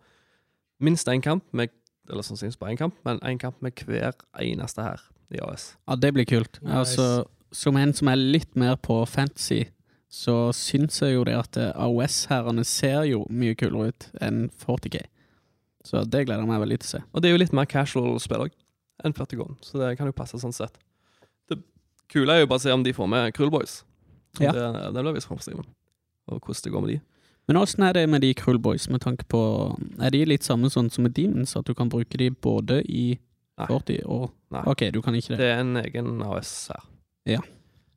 minst 0.81 1.07
én 1.07 1.21
kamp, 1.21 1.45
med, 1.53 1.69
eller 2.09 2.25
sannsynligvis 2.25 2.59
bare 2.59 2.73
én 2.73 2.79
kamp, 2.79 2.95
men 3.05 3.19
én 3.27 3.39
kamp 3.39 3.61
med 3.61 3.77
hver 3.85 4.15
eneste 4.41 4.83
her 4.83 5.03
i 5.31 5.39
AS. 5.45 5.75
Ja, 5.87 5.95
det 5.95 6.13
blir 6.15 6.25
kult. 6.25 6.59
Nice. 6.61 6.73
Altså, 6.79 7.05
som 7.51 7.77
en 7.77 7.93
som 7.93 8.09
er 8.11 8.19
litt 8.19 8.55
mer 8.59 8.75
på 8.81 8.97
fantasy, 9.05 9.65
så 10.11 10.51
syns 10.55 10.99
jeg 11.01 11.15
jo 11.15 11.23
det 11.27 11.37
at 11.37 11.57
eh, 11.59 11.71
AOS-herrene 11.79 12.65
ser 12.67 13.05
jo 13.07 13.23
mye 13.31 13.55
kulere 13.55 13.93
ut 13.93 14.07
enn 14.19 14.49
40K. 14.59 15.05
Så 15.87 16.03
det 16.03 16.25
gleder 16.27 16.43
jeg 16.43 16.49
meg 16.49 16.61
veldig 16.65 16.79
til 16.81 16.89
å 16.89 16.91
se. 16.97 17.03
Og 17.13 17.23
det 17.23 17.29
er 17.29 17.35
jo 17.37 17.41
litt 17.41 17.55
mer 17.55 17.69
casual 17.69 18.19
spill 18.21 18.43
òg 18.47 18.57
enn 19.05 19.15
40k, 19.17 19.45
så 19.65 19.79
det 19.81 19.93
kan 19.97 20.09
jo 20.09 20.17
passe 20.17 20.37
sånn 20.41 20.53
sett. 20.53 20.75
Det 21.49 21.57
kule 22.11 22.35
er 22.35 22.43
jo 22.43 22.51
bare 22.51 22.61
å 22.61 22.65
se 22.65 22.75
om 22.75 22.83
de 22.85 22.93
får 22.93 23.07
med 23.09 23.31
Krull 23.37 23.53
Boys. 23.53 23.79
Ja. 24.39 24.51
Det, 24.55 24.67
det 24.93 25.01
blir 25.01 25.15
visst 25.15 25.31
fram 25.31 25.39
på 25.39 25.47
streamen. 25.47 25.71
Og 26.29 26.43
hvordan 26.43 26.65
det 26.65 26.73
går 26.75 26.83
med 26.83 26.93
de. 26.93 26.99
Men 27.49 27.57
åssen 27.59 27.83
er 27.83 27.95
det 27.97 28.05
med 28.09 28.21
de 28.23 28.33
Krull 28.37 28.59
Boys, 28.61 28.87
med 28.89 29.01
tanke 29.03 29.25
på 29.27 29.39
Er 29.99 30.13
de 30.13 30.21
litt 30.29 30.45
samme 30.45 30.69
sånn 30.71 30.91
som 30.93 31.03
med 31.07 31.15
Demons, 31.17 31.55
at 31.57 31.67
du 31.67 31.73
kan 31.77 31.89
bruke 31.89 32.17
de 32.17 32.29
både 32.31 32.81
i 32.85 33.15
Nei. 33.59 33.67
40 33.67 34.05
og 34.05 34.29
Nei. 34.53 34.61
OK, 34.69 34.85
du 34.93 35.01
kan 35.01 35.15
ikke 35.17 35.33
det. 35.33 35.41
Det 35.41 35.49
er 35.51 35.63
en 35.63 35.79
egen 35.81 36.21
AS 36.25 36.53
her. 36.71 36.85
Ja. 37.29 37.41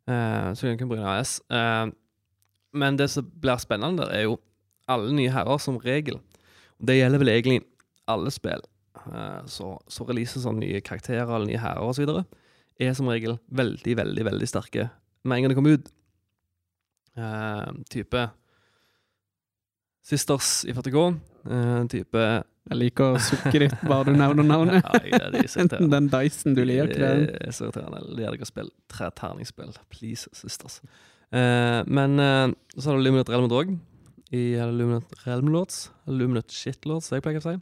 Uh, 0.09 0.50
så 0.57 0.68
du 0.68 0.80
kan 0.80 0.90
bruke 0.90 1.04
en 1.04 1.12
AS. 1.12 1.38
Uh, 1.52 1.92
men 2.74 2.98
det 2.98 3.09
som 3.12 3.26
blir 3.40 3.61
spennende, 3.62 4.09
er 4.11 4.26
jo 4.26 4.38
alle 4.90 5.14
nye 5.16 5.33
herrer 5.33 5.61
som 5.62 5.78
regel. 5.80 6.18
Og 6.80 6.88
det 6.88 6.98
gjelder 6.98 7.22
vel 7.22 7.33
egentlig 7.33 7.61
alle 8.11 8.33
spill. 8.35 8.64
Eh, 9.04 9.40
så, 9.50 9.74
så 9.90 10.07
releaser 10.09 10.42
sånn 10.44 10.61
nye 10.62 10.83
karakterer 10.85 11.28
eller 11.28 11.48
nye 11.48 11.62
herrer 11.62 11.87
osv. 11.87 12.11
er 12.80 12.96
som 12.96 13.11
regel 13.11 13.38
veldig, 13.48 13.96
veldig 14.00 14.26
veldig 14.30 14.48
sterke 14.50 14.88
med 15.24 15.37
en 15.37 15.44
gang 15.44 15.52
det 15.52 15.59
kommer 15.59 15.78
ut. 15.78 15.92
Eh, 17.16 17.68
type 17.92 18.24
Sisters 20.05 20.64
i 20.69 20.73
40K. 20.77 21.05
Eh, 21.49 21.85
type 21.93 22.23
Jeg 22.71 22.79
liker 22.81 23.17
sukket 23.21 23.61
ditt 23.67 23.75
bare 23.88 24.05
du 24.09 24.17
nevner 24.17 24.45
navnet. 24.45 24.83
Ja, 24.85 25.01
jeg- 25.05 25.45
irriterende. 25.45 25.90
Den 25.93 26.09
Dyson 26.12 26.55
du 26.57 26.62
liker. 26.64 26.95
Det 26.97 27.40
er 27.49 27.53
så 27.57 27.67
irriterende. 27.69 28.01
Lærer 28.17 28.37
dere 28.37 28.45
å 28.47 28.49
spille 28.49 28.71
tre 28.88 29.11
terningsspill. 29.17 29.73
Please, 29.93 30.29
sisters. 30.37 30.81
Eh, 31.33 31.83
men 31.88 32.19
eh, 32.21 32.53
så 32.79 32.90
har 32.90 32.99
du 32.99 33.05
Luminate 33.05 33.33
Realm 33.33 33.49
òg. 33.53 33.75
I 34.35 34.57
Luminate 34.73 35.21
Realm 35.27 35.49
Lords. 35.53 35.90
Luminate 36.09 36.53
Shit 36.53 36.85
Lords, 36.88 37.11
jeg 37.12 37.23
pleier 37.25 37.40
å 37.40 37.47
si. 37.49 37.57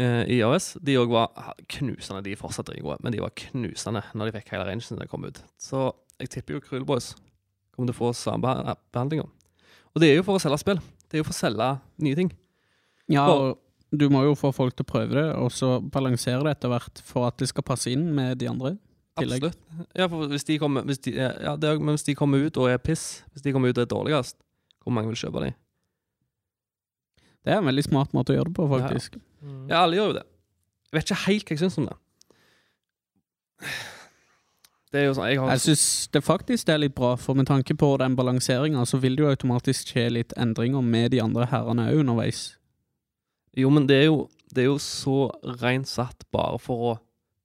Eh, 0.00 0.24
I 0.36 0.40
AS. 0.42 0.72
De 0.82 0.96
òg 1.00 1.12
var 1.12 1.54
knusende. 1.68 2.22
De 2.24 2.36
fortsatte 2.36 2.76
i 2.76 2.80
går. 2.84 2.98
men 3.04 3.12
de 3.12 3.20
var 3.20 3.30
knusende 3.30 4.02
når 4.14 4.30
de 4.32 4.38
fikk 4.40 4.52
hele 4.56 4.64
rangen 4.68 4.96
da 4.98 5.04
de 5.04 5.08
kom 5.12 5.24
ut. 5.24 5.40
Så 5.60 5.92
jeg 6.20 6.28
tipper 6.30 6.54
jo 6.58 6.60
Krylboys 6.60 7.12
Boys 7.14 7.14
kommer 7.74 7.92
til 7.92 7.96
å 7.96 8.00
få 8.00 8.12
samme 8.14 8.42
beha- 8.42 8.76
behandlinga. 8.92 9.28
Og 9.94 10.00
det 10.02 10.10
er 10.10 10.16
jo 10.16 10.22
for 10.26 10.36
å 10.38 10.42
selge 10.42 10.58
spill. 10.58 10.80
Det 11.14 11.20
er 11.20 11.22
jo 11.22 11.26
for 11.28 11.36
å 11.36 11.38
selge 11.38 11.66
nye 12.02 12.16
ting. 12.18 12.30
Ja, 13.14 13.28
Og- 13.30 13.58
du 13.94 14.08
må 14.10 14.24
jo 14.24 14.32
få 14.34 14.50
folk 14.52 14.74
til 14.74 14.82
å 14.82 14.90
prøve 14.90 15.14
det, 15.14 15.36
og 15.38 15.52
så 15.54 15.76
balansere 15.80 16.42
det 16.42 16.56
etter 16.56 16.68
hvert 16.72 16.98
for 17.06 17.28
at 17.28 17.36
det 17.38 17.46
skal 17.52 17.62
passe 17.62 17.86
inn 17.92 18.08
med 18.16 18.38
de 18.40 18.48
andre. 18.50 18.72
Tillegg. 19.16 19.44
Absolutt. 19.44 19.86
Ja, 19.94 20.08
for 20.10 20.26
hvis 20.26 20.42
de 20.48 20.58
kommer, 20.58 20.82
hvis 20.82 20.98
de, 21.06 21.12
ja, 21.14 21.54
det 21.54 21.68
er, 21.70 21.78
men 21.78 21.94
hvis 21.94 22.02
de 22.08 22.16
kommer 22.18 22.42
ut 22.44 22.56
og 22.58 22.66
er 22.68 22.78
piss, 22.82 23.22
hvis 23.32 23.42
de 23.44 23.52
kommer 23.54 23.70
ut 23.70 23.78
og 23.78 23.84
er 23.86 23.92
dårligst, 23.94 24.34
hvor 24.82 24.90
mange 24.92 25.06
vil 25.06 25.20
kjøpe 25.30 25.44
de? 25.44 25.54
Det 27.44 27.52
er 27.54 27.58
en 27.58 27.64
veldig 27.70 27.84
smart 27.86 28.10
måte 28.12 28.34
å 28.34 28.38
gjøre 28.40 28.50
det 28.50 28.54
på, 28.58 28.66
Ja. 28.66 28.88
faktisk. 28.88 29.20
Mm. 29.44 29.68
Ja, 29.70 29.84
alle 29.84 29.94
gjør 30.00 30.06
jo 30.10 30.12
det. 30.18 30.24
Jeg 30.90 30.98
vet 30.98 31.04
ikke 31.06 31.26
helt 31.28 31.44
hva 31.44 31.54
jeg 31.54 31.58
syns 31.62 31.78
om 31.78 31.86
det. 31.86 31.96
Det 34.94 35.00
er 35.02 35.08
jo 35.08 35.14
sånn, 35.16 35.26
jeg 35.26 35.40
har 35.42 35.50
Jeg 35.56 35.62
syns 35.64 35.84
det 36.14 36.20
faktisk 36.22 36.68
er 36.70 36.78
litt 36.78 36.94
bra, 36.94 37.16
for 37.18 37.34
med 37.34 37.48
tanke 37.50 37.74
på 37.74 37.88
den 37.98 38.14
balanseringa, 38.14 38.84
så 38.86 39.00
vil 39.02 39.16
det 39.18 39.24
jo 39.24 39.32
automatisk 39.32 39.90
skje 39.90 40.04
litt 40.12 40.34
endringer 40.38 40.84
med 40.86 41.10
de 41.10 41.18
andre 41.24 41.48
herrene 41.50 41.88
òg 41.90 42.04
underveis. 42.04 42.44
Jo, 43.58 43.72
men 43.74 43.88
det 43.90 43.96
er 44.04 44.06
jo, 44.06 44.20
det 44.54 44.62
er 44.62 44.68
jo 44.68 44.78
så 44.82 45.16
rent 45.64 45.90
satt 45.90 46.22
bare 46.34 46.60
for 46.62 46.86
å 46.92 46.94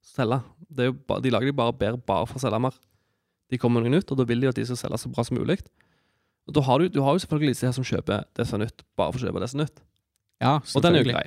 selge. 0.06 0.38
Det 0.70 0.86
er 0.86 0.92
jo 0.92 0.96
ba, 1.10 1.18
de 1.18 1.34
lager 1.34 1.50
de 1.50 1.58
bare 1.58 1.74
bedre 1.74 1.98
bare 1.98 2.30
for 2.30 2.38
å 2.38 2.44
selge 2.44 2.62
mer. 2.62 2.78
De 3.50 3.58
kommer 3.58 3.82
noen 3.82 3.98
ut, 3.98 4.04
nytt, 4.04 4.14
og 4.14 4.22
da 4.22 4.28
vil 4.30 4.46
de 4.46 4.52
at 4.52 4.58
de 4.58 4.68
skal 4.70 4.78
selge 4.84 5.02
så 5.02 5.10
bra 5.10 5.26
som 5.26 5.38
mulig. 5.40 5.58
Og 6.46 6.54
da 6.54 6.62
har 6.70 6.78
du, 6.78 6.86
du 6.86 7.02
har 7.02 7.18
jo 7.18 7.24
selvfølgelig 7.24 7.56
disse 7.56 7.66
her 7.66 7.74
som 7.74 7.86
kjøper 7.86 8.28
det 8.38 8.46
som 8.46 8.60
er 8.60 8.68
nytt, 8.68 8.86
bare 8.98 9.10
for 9.10 9.18
å 9.18 9.26
kjøpe 9.26 9.42
det 9.42 9.50
som 9.50 9.58
er 9.58 9.66
nytt. 9.66 9.82
Ja, 10.40 10.54
Og 10.62 10.86
den 10.86 10.94
er 10.94 11.02
jo 11.02 11.10
grei. 11.10 11.26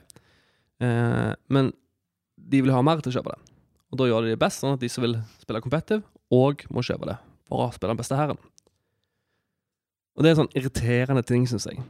Eh, 0.83 1.33
men 1.51 1.75
de 2.39 2.63
vil 2.63 2.71
ha 2.71 2.79
mer 2.83 3.03
til 3.03 3.11
å 3.11 3.19
kjøpe 3.19 3.35
det. 3.35 3.51
Og 3.91 3.99
da 3.99 4.07
gjør 4.09 4.25
de 4.25 4.33
det 4.33 4.41
best, 4.41 4.63
sånn 4.63 4.79
at 4.79 4.81
de 4.81 4.89
som 4.89 5.03
vil 5.03 5.19
spille 5.43 5.61
competitive, 5.61 6.07
og 6.33 6.65
må 6.73 6.83
kjøpe 6.85 7.09
det 7.09 7.19
for 7.49 7.65
å 7.65 7.71
spille 7.75 7.93
den 7.93 7.99
beste 7.99 8.17
hæren. 8.17 8.39
Og 10.13 10.25
det 10.25 10.31
er 10.31 10.39
sånn 10.39 10.51
irriterende 10.57 11.23
ting, 11.25 11.45
syns 11.49 11.67
jeg. 11.69 11.81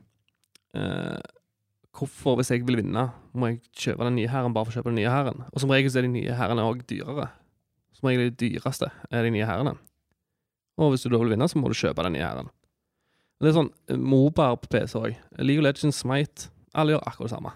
Eh, 0.78 1.20
hvorfor, 1.94 2.38
hvis 2.40 2.52
jeg 2.54 2.64
vil 2.68 2.80
vinne, 2.80 3.10
må 3.36 3.52
jeg 3.52 3.62
kjøpe 3.86 4.08
den 4.08 4.18
nye 4.18 4.32
hæren 4.32 4.56
bare 4.56 4.68
for 4.68 4.74
å 4.74 4.80
kjøpe 4.80 4.94
den 4.94 5.02
nye 5.02 5.12
hæren? 5.12 5.44
Og 5.52 5.64
som 5.64 5.74
regel 5.74 5.92
så 5.92 6.02
er 6.02 6.08
de 6.08 6.14
nye 6.16 6.38
hærene 6.40 6.68
òg 6.68 6.86
dyrere. 6.90 7.30
Som 7.98 8.10
regel 8.10 8.32
de 8.32 8.38
dyreste 8.46 8.90
er 9.12 9.28
de 9.28 9.34
nye 9.36 9.48
hærene. 9.48 9.76
Og 10.82 10.94
hvis 10.94 11.06
du 11.06 11.12
da 11.14 11.20
vil 11.22 11.36
vinne, 11.36 11.50
så 11.52 11.60
må 11.60 11.70
du 11.70 11.78
kjøpe 11.78 12.06
den 12.08 12.16
nye 12.18 12.26
hæren. 12.26 12.52
Det 13.44 13.52
er 13.52 13.58
sånn 13.58 13.74
eh, 13.92 14.00
Mobar 14.00 14.56
på 14.62 14.72
PC 14.72 14.96
òg. 15.00 15.20
League 15.44 15.60
of 15.62 15.68
Legends, 15.68 16.00
Smite 16.00 16.50
Alle 16.74 16.96
gjør 16.96 17.04
akkurat 17.06 17.28
det 17.28 17.36
samme. 17.36 17.52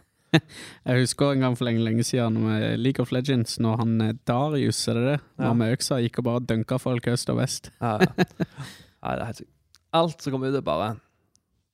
Jeg 0.87 1.03
husker 1.03 1.33
en 1.33 1.43
gang 1.45 1.57
for 1.57 1.67
lenge 1.67 1.83
lenge 1.83 2.05
siden 2.07 2.39
med 2.43 2.79
League 2.81 3.03
of 3.03 3.11
Legends, 3.15 3.57
når 3.63 3.81
han 3.83 4.01
eh, 4.01 4.15
Darius, 4.27 4.79
er 4.87 4.99
det 4.99 5.05
det? 5.07 5.17
Ja. 5.37 5.43
Var 5.47 5.57
med 5.61 5.75
øksa, 5.77 5.99
gikk 6.03 6.21
og 6.21 6.27
bare 6.29 6.43
dunka 6.49 6.79
folk 6.81 7.07
øst 7.11 7.31
og 7.33 7.39
vest. 7.41 7.71
Ja, 7.81 7.97
ja. 8.01 8.11
Det 8.17 9.13
er 9.13 9.25
helt 9.29 9.41
sykt. 9.43 9.53
Alt 9.95 10.21
som 10.21 10.33
kommer 10.33 10.51
ut, 10.51 10.57
er 10.57 10.65
bare 10.65 10.89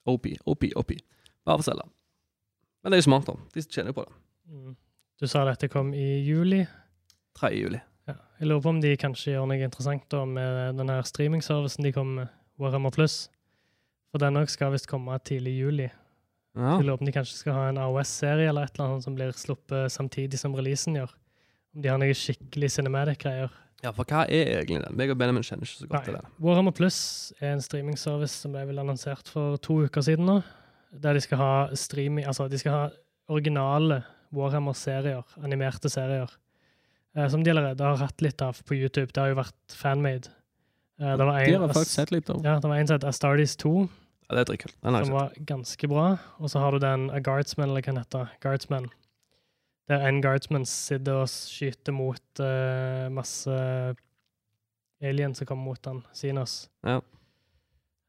OP, 0.06 0.28
OP, 0.46 0.66
OP. 0.76 0.92
Bare 1.44 1.58
for 1.58 1.64
å 1.64 1.70
selge. 1.72 1.88
Men 2.84 2.92
det 2.92 2.98
er 2.98 3.02
jo 3.02 3.08
smart, 3.08 3.30
da. 3.30 3.38
De 3.56 3.64
tjener 3.64 3.94
jo 3.94 3.98
på 4.02 4.06
det. 4.06 4.16
Mm. 4.52 4.76
Du 5.22 5.28
sa 5.32 5.46
dette 5.48 5.70
kom 5.72 5.94
i 5.96 6.08
juli. 6.28 6.62
3. 7.40 7.54
juli. 7.56 7.80
Ja. 8.10 8.18
Jeg 8.40 8.50
lurer 8.50 8.64
på 8.66 8.74
om 8.74 8.82
de 8.84 8.92
kanskje 9.00 9.34
gjør 9.34 9.48
noe 9.50 9.64
interessant 9.64 10.06
da 10.12 10.26
med 10.28 10.80
den 10.82 10.92
her 10.92 11.08
streamingservicen 11.08 11.88
de 11.88 11.94
kom 11.96 12.18
med, 12.20 12.34
Warhammer 12.62 12.94
Plus. 12.94 13.30
For 14.12 14.22
den 14.22 14.38
òg 14.38 14.52
skal 14.52 14.76
visst 14.76 14.90
komme 14.92 15.16
tidlig 15.26 15.56
i 15.56 15.62
juli. 15.64 15.88
Ja. 16.56 16.76
Jeg 16.78 16.86
lurer 16.86 16.98
på 17.00 17.02
om 17.02 17.10
de 17.10 17.16
kanskje 17.16 17.40
skal 17.40 17.56
ha 17.58 17.64
en 17.72 17.80
AOS-serie 17.82 18.48
eller 18.52 18.68
et 18.68 18.76
eller 18.78 18.92
annet 18.92 19.04
som 19.08 19.16
blir 19.18 19.32
sluppet 19.34 19.90
samtidig 19.92 20.38
som 20.38 20.54
releasen 20.54 20.96
gjør. 21.00 21.14
Om 21.74 21.82
de 21.82 21.90
har 21.90 21.98
noe 22.02 22.14
skikkelig 22.14 22.70
cinematic-greier. 22.76 23.50
ja, 23.84 23.92
for 23.92 24.06
hva 24.06 24.22
er 24.30 24.60
egentlig 24.62 24.84
den? 24.84 24.96
Meg 24.96 25.10
og 25.12 25.18
Benjamin 25.18 25.44
kjenner 25.44 25.66
ikke 25.66 25.80
så 25.82 25.88
godt 25.90 26.06
til 26.06 26.14
det 26.14 26.22
den. 26.22 26.32
Warhammer 26.46 26.72
Plus 26.78 27.00
er 27.42 27.56
en 27.56 27.62
streamingservice 27.66 28.38
som 28.44 28.54
ble 28.54 28.68
vel 28.70 28.80
annonsert 28.84 29.28
for 29.34 29.58
to 29.58 29.80
uker 29.88 30.06
siden 30.06 30.30
nå. 30.30 30.38
Der 30.94 31.18
de 31.18 31.22
skal 31.26 31.38
ha 31.42 31.54
streaming 31.74 32.28
Altså, 32.30 32.46
de 32.48 32.60
skal 32.62 32.72
ha 32.78 32.84
originale 33.34 34.04
Warhammer-serier, 34.34 35.24
animerte 35.44 35.90
serier. 35.90 36.30
Eh, 37.16 37.28
som 37.30 37.44
de 37.44 37.50
allerede 37.52 37.82
har 37.84 37.98
hatt 37.98 38.22
litt 38.22 38.42
av 38.42 38.62
på 38.66 38.78
YouTube. 38.78 39.12
Det 39.14 39.22
har 39.22 39.30
jo 39.34 39.38
vært 39.42 39.74
fanmade. 39.78 40.30
Eh, 41.02 41.18
det 41.18 41.26
var 41.26 41.42
De 41.46 41.54
har 41.58 41.68
faktisk 41.74 41.92
sett 41.98 42.12
litt 42.14 42.30
av. 42.30 42.42
ja, 42.46 42.60
det 42.60 42.70
var 42.70 42.78
en 42.78 42.88
som 42.88 42.98
het 43.00 43.04
Astartes 43.10 43.56
2, 43.58 43.88
Ja, 44.34 44.40
det 44.40 44.48
er 44.48 44.50
dritkult. 44.50 44.76
Den 44.82 44.96
har 44.96 45.04
jeg 45.04 45.10
som 45.12 45.14
sett. 45.14 45.38
var 45.38 45.48
ganske 45.54 45.88
bra. 45.92 46.06
Og 46.42 46.50
så 46.50 46.62
har 46.64 46.74
du 46.74 46.82
den 46.82 47.10
A 47.14 47.20
Guardsman, 47.22 47.70
eller 47.70 47.86
hva 47.86 47.94
den 47.94 48.02
heter. 48.02 48.32
Guardsman. 48.42 48.90
Der 49.92 50.06
en 50.08 50.22
guardsman 50.24 50.66
sitter 50.66 51.20
og 51.22 51.30
skyter 51.30 51.94
mot 51.94 52.42
eh, 52.42 53.10
masse 53.14 53.58
aliens 55.04 55.38
som 55.38 55.50
kommer 55.50 55.74
mot 55.74 55.86
han, 55.86 56.02
Sinos. 56.16 56.70
Ja. 56.88 57.02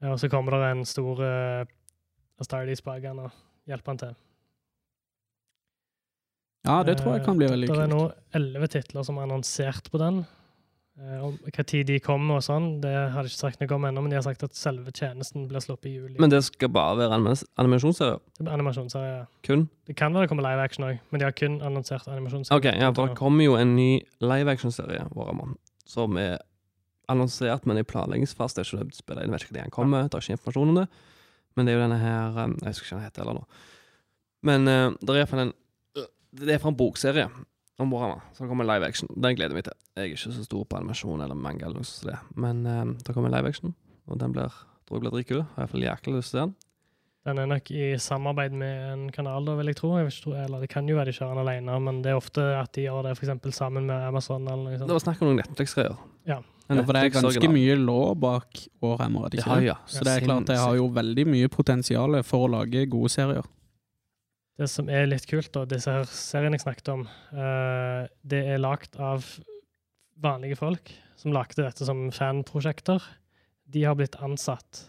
Ja, 0.00 0.12
og 0.14 0.20
så 0.22 0.30
kommer 0.30 0.54
det 0.54 0.70
en 0.70 0.84
stor 0.86 1.20
uh, 1.20 1.66
Astartes 2.40 2.82
bak 2.84 3.04
han 3.04 3.18
og 3.24 3.34
hjelper 3.68 3.92
han 3.92 4.00
til. 4.02 4.14
Ja, 6.64 6.78
det 6.86 6.98
tror 7.00 7.18
jeg 7.18 7.24
kan 7.26 7.36
bli 7.36 7.48
veldig 7.50 7.68
Det 7.68 7.76
er 7.76 7.90
kult. 7.90 7.92
nå 7.92 8.38
elleve 8.38 8.68
titler 8.72 9.04
som 9.04 9.18
er 9.18 9.26
annonsert 9.26 9.90
på 9.92 10.00
den. 10.00 10.22
Eh, 10.94 11.24
om 11.26 11.32
hva 11.42 11.64
tid 11.66 11.88
de 11.88 11.96
kommer 11.98 12.38
og 12.38 12.44
sånn, 12.46 12.68
det 12.82 12.92
har 13.10 13.26
de 13.26 13.30
ikke 13.30 13.40
sagt 13.40 13.62
noe 13.62 13.74
om 13.74 13.86
ennå, 13.88 14.02
men 14.04 14.12
de 14.12 14.18
har 14.20 14.22
sagt 14.22 14.44
at 14.46 14.54
selve 14.54 14.92
tjenesten 14.94 15.48
blir 15.50 15.62
sluppet 15.62 15.88
i 15.90 15.94
juli. 15.96 16.18
Men 16.22 16.30
det 16.30 16.44
skal 16.46 16.70
bare 16.70 17.00
være 17.00 17.16
animas- 17.16 17.42
animasjonsserier? 17.58 18.20
Det 18.38 18.46
blir. 18.46 19.26
Kun? 19.48 19.64
Det 19.88 19.96
kan 19.98 20.14
være 20.14 20.28
det 20.28 20.30
kommer 20.30 20.46
live 20.46 20.62
action 20.62 20.86
òg, 20.86 21.00
men 21.10 21.18
de 21.18 21.26
har 21.26 21.34
kun 21.34 21.56
annonsert 21.66 22.06
animasjonsserie. 22.06 22.58
OK, 22.60 22.68
ja, 22.78 22.92
for 22.92 23.10
det 23.10 23.18
kommer 23.18 23.42
jo 23.42 23.56
en 23.58 23.74
ny 23.74 24.04
live 24.22 24.54
action-serie 24.54 25.08
Warhammer, 25.16 25.56
som 25.84 26.14
er 26.16 26.38
annonsert, 27.10 27.66
men 27.66 27.78
i 27.78 27.82
planleggingsfase. 27.82 28.54
Det 28.54 28.62
er 28.62 28.86
ikke 28.86 29.00
spillet, 29.00 29.26
jeg 29.26 29.32
vet 29.34 29.42
ikke 29.48 29.56
når 29.56 29.62
den 29.64 29.74
kommer, 29.74 30.06
det 30.06 30.14
er 30.14 30.22
ikke 30.22 30.38
informasjon 30.38 30.68
om 30.76 30.78
det. 30.78 30.86
Men 31.56 31.66
det 31.66 31.74
er 31.74 31.78
jo 31.78 31.82
denne 31.84 31.98
her 31.98 32.38
um, 32.44 32.54
Jeg 32.62 32.70
husker 32.70 32.86
ikke 32.86 32.94
hva 32.94 33.00
den 33.00 33.08
heter 33.08 33.22
heller 33.22 33.36
nå. 33.40 33.44
Men 34.42 34.70
uh, 34.70 34.94
det 35.00 35.10
er 35.10 35.20
iallfall 35.22 35.42
en 35.44 35.52
Det 36.34 36.54
er 36.54 36.62
fra 36.62 36.72
en 36.72 36.78
bokserie 36.78 37.28
om 37.78 37.90
Warhammer, 37.92 38.22
Så 38.32 38.46
kommer 38.48 38.64
live 38.64 38.86
action. 38.86 39.08
Den 39.16 39.34
gleder 39.36 39.50
jeg 39.54 39.58
meg 39.60 39.64
til. 39.64 39.78
Jeg 39.96 40.04
er 40.04 40.12
ikke 40.14 40.32
så 40.34 40.44
stor 40.44 40.64
på 40.64 40.76
animasjon 40.78 41.20
eller 41.24 41.34
manga, 41.34 41.66
eller 41.66 41.80
noe 41.82 41.84
sånt, 41.88 42.36
men 42.36 42.66
um, 42.66 42.94
det 43.02 43.14
kommer 43.14 43.30
live 43.34 43.48
action, 43.48 43.74
og 44.08 44.18
den 44.20 44.32
blir, 44.32 44.52
tror 44.86 44.98
jeg 45.00 45.04
blir 45.06 45.10
dritkul. 45.16 45.42
Har 45.56 45.64
iallfall 45.66 45.82
jækla 45.88 46.16
lyst 46.18 46.30
til 46.34 46.40
den. 46.44 46.54
Den 47.24 47.38
er 47.40 47.46
nok 47.48 47.70
i 47.72 47.84
samarbeid 47.96 48.52
med 48.52 48.92
en 48.92 49.04
kanal, 49.10 49.46
da, 49.46 49.54
vil 49.56 49.66
jeg 49.72 49.76
tro. 49.78 49.94
Jeg 49.96 50.10
ikke, 50.10 50.22
tro- 50.26 50.34
eller 50.36 50.60
Det 50.60 50.68
kan 50.68 50.86
jo 50.86 50.96
være 50.98 51.06
de 51.08 51.12
kjører 51.16 51.34
den 51.38 51.48
alene, 51.48 51.78
men 51.80 52.02
det 52.04 52.10
er 52.12 52.18
ofte 52.20 52.42
at 52.60 52.72
de 52.76 52.82
gjør 52.84 53.02
det 53.08 53.14
for 53.16 53.50
sammen 53.50 53.86
med 53.86 53.96
Amazon. 54.10 54.44
eller 54.46 54.76
noe 54.76 54.86
Det 54.86 54.92
var 54.92 55.00
snakk 55.00 55.22
om 55.22 55.28
noen 55.30 55.40
Netflix-greier. 55.40 55.96
Ja. 56.26 56.42
Ja, 56.68 56.82
for 56.82 56.92
det 56.96 57.00
er 57.04 57.10
ganske 57.20 57.48
mye 57.52 57.74
lov 57.76 58.14
bak 58.20 58.60
Warhammer, 58.82 59.24
er 59.26 59.28
det 59.30 59.40
ikke 59.40 59.50
Ja, 59.50 59.56
det? 59.60 59.64
ja. 59.66 59.74
Så 59.86 60.04
det 60.04 60.12
er 60.22 60.24
klart 60.26 60.46
det 60.46 60.56
har 60.58 60.74
jo 60.76 60.86
veldig 60.88 61.26
mye 61.26 61.48
potensial 61.48 62.22
for 62.22 62.46
å 62.46 62.50
lage 62.50 62.86
gode 62.88 63.08
serier. 63.12 63.44
Det 64.60 64.68
som 64.70 64.86
er 64.92 65.08
litt 65.10 65.26
kult, 65.26 65.50
da, 65.54 65.64
disse 65.66 65.90
her 65.90 66.04
seriene 66.06 66.58
jeg 66.58 66.62
snakket 66.62 66.92
om, 66.92 67.04
uh, 67.34 68.06
det 68.22 68.42
er 68.54 68.62
lagd 68.62 68.94
av 69.02 69.26
vanlige 70.22 70.58
folk 70.60 70.92
som 71.18 71.34
lagde 71.34 71.62
dette 71.62 71.86
som 71.86 72.06
fanprosjekter. 72.14 73.02
De 73.74 73.82
har 73.86 73.96
blitt 73.98 74.14
ansatt. 74.22 74.84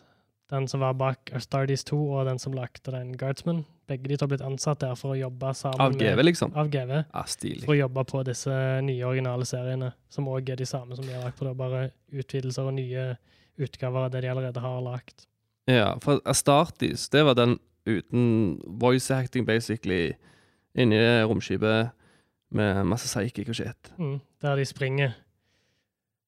Den 0.52 0.68
som 0.70 0.84
var 0.84 0.94
bak 0.94 1.32
Astartes 1.34 1.86
2, 1.90 1.98
og 1.98 2.28
den 2.28 2.38
som 2.42 2.54
lagde 2.54 2.94
den 2.94 3.16
Guardsman. 3.18 3.64
Begge 3.90 4.10
de 4.12 4.18
har 4.20 4.30
blitt 4.30 4.44
ansatt 4.46 4.82
der 4.82 4.94
for 4.98 5.14
å 5.14 5.18
jobbe 5.18 5.52
sammen 5.58 5.82
Av 5.82 5.98
GV, 5.98 6.22
liksom? 6.26 6.54
av 6.58 6.70
GV. 6.74 6.94
Ja, 7.02 7.24
stilig. 7.30 7.64
For 7.66 7.74
å 7.74 7.80
jobbe 7.80 8.04
på 8.10 8.22
disse 8.26 8.54
nye 8.86 9.06
originale 9.06 9.46
seriene, 9.50 9.92
som 10.14 10.30
òg 10.30 10.50
er 10.54 10.62
de 10.62 10.68
samme 10.70 10.98
som 10.98 11.06
de 11.06 11.14
har 11.14 11.26
lagd 11.26 11.38
på. 11.40 11.48
det, 11.48 11.56
Bare 11.58 11.88
utvidelser 12.14 12.70
og 12.70 12.78
nye 12.78 13.16
utgaver 13.62 14.08
av 14.08 14.14
det 14.14 14.26
de 14.26 14.34
allerede 14.34 14.62
har 14.62 14.82
lagd. 14.86 15.26
Ja, 15.70 15.96
for 16.02 16.22
Astartis, 16.30 17.08
det 17.10 17.24
var 17.26 17.38
den 17.38 17.58
uten 17.88 18.60
voice 18.68 19.12
acting, 19.14 19.46
basically, 19.48 20.12
inni 20.76 20.98
romskipet 21.24 21.90
med 22.52 22.84
masse 22.84 23.06
psychic 23.08 23.50
og 23.50 23.56
shit. 23.56 23.94
Mm, 24.00 24.20
der 24.42 24.56
de 24.56 24.66
springer 24.66 25.12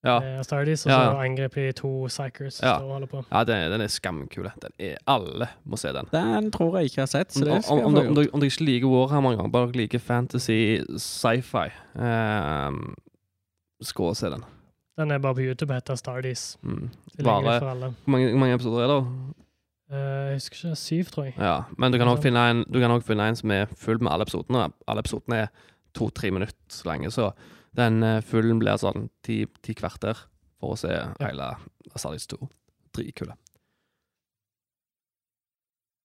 Ja, 0.05 0.19
eh, 0.21 0.39
og 0.39 0.45
så 0.45 0.89
ja. 0.89 1.23
angriper 1.23 1.61
de 1.65 1.71
to 1.71 2.05
psychers 2.07 2.61
Ja. 2.63 2.77
som 2.77 2.85
og 2.85 2.91
holder 2.91 3.07
på. 3.07 3.23
ja 3.31 3.43
den, 3.43 3.71
den 3.71 3.81
er 3.81 3.87
skamkul. 3.87 4.43
Den 4.61 4.71
er, 4.79 4.95
alle 5.07 5.47
må 5.65 5.75
se 5.77 5.87
den. 5.87 6.05
Den 6.11 6.51
tror 6.51 6.77
jeg 6.77 6.83
ikke 6.85 6.93
jeg 6.97 7.01
har 7.01 7.05
sett, 7.07 7.33
så 7.33 7.43
Om, 7.45 7.51
det 7.55 7.63
skal 7.63 7.73
om, 7.73 7.79
om, 7.85 8.07
om, 8.07 8.15
dere- 8.15 8.45
ikke 8.45 8.63
liker 8.63 8.87
Warhammer 8.87 9.31
engang, 9.31 9.51
bare 9.51 9.67
dere 9.67 9.71
liker 9.81 9.99
fantasy, 9.99 10.77
sci-fi, 10.97 11.67
um, 11.95 12.95
skå 13.81 14.03
og 14.09 14.15
se 14.15 14.29
den. 14.29 14.43
Den 14.97 15.11
er 15.11 15.17
bare 15.17 15.35
på 15.35 15.41
YouTube, 15.41 15.73
heter 15.73 15.95
Stardis 15.95 16.57
Mm. 16.61 16.89
Bare. 17.23 17.59
Hvor 17.59 17.93
mange, 18.11 18.29
hvor 18.29 18.39
mange 18.39 18.53
episoder 18.55 18.83
er 18.83 18.99
det? 18.99 19.07
Eh, 19.87 20.33
jeg 20.33 20.39
husker 20.41 20.57
ikke, 20.59 20.75
syv, 20.81 21.11
tror 21.13 21.27
jeg. 21.29 21.35
Ja, 21.39 21.63
men 21.79 21.93
du 21.93 21.97
kan 21.97 22.09
også 22.11 22.19
Sånn. 22.19 22.27
finne 22.29 22.45
en, 22.51 22.63
du 22.67 22.79
kan 22.83 22.91
også 22.91 23.07
finne 23.07 23.27
en 23.31 23.39
som 23.39 23.51
er 23.55 23.67
full 23.79 24.01
med 24.03 24.11
alle 24.11 24.27
episodene. 24.27 24.65
Alle 24.87 25.03
episodene 25.05 25.41
er 25.45 25.51
to-tre 25.95 26.31
minutter 26.35 26.81
lange, 26.89 27.11
så 27.13 27.31
den 27.77 28.01
eh, 28.03 28.21
fullen 28.25 28.59
blir 28.59 28.77
sånn 28.81 29.09
ti, 29.23 29.45
ti 29.63 29.73
kvarter 29.77 30.17
for 30.59 30.73
å 30.75 30.79
se 30.79 30.91
hele 31.21 31.51
Asalis 31.95 32.27
2. 32.33 32.39
Dritkule. 32.97 33.37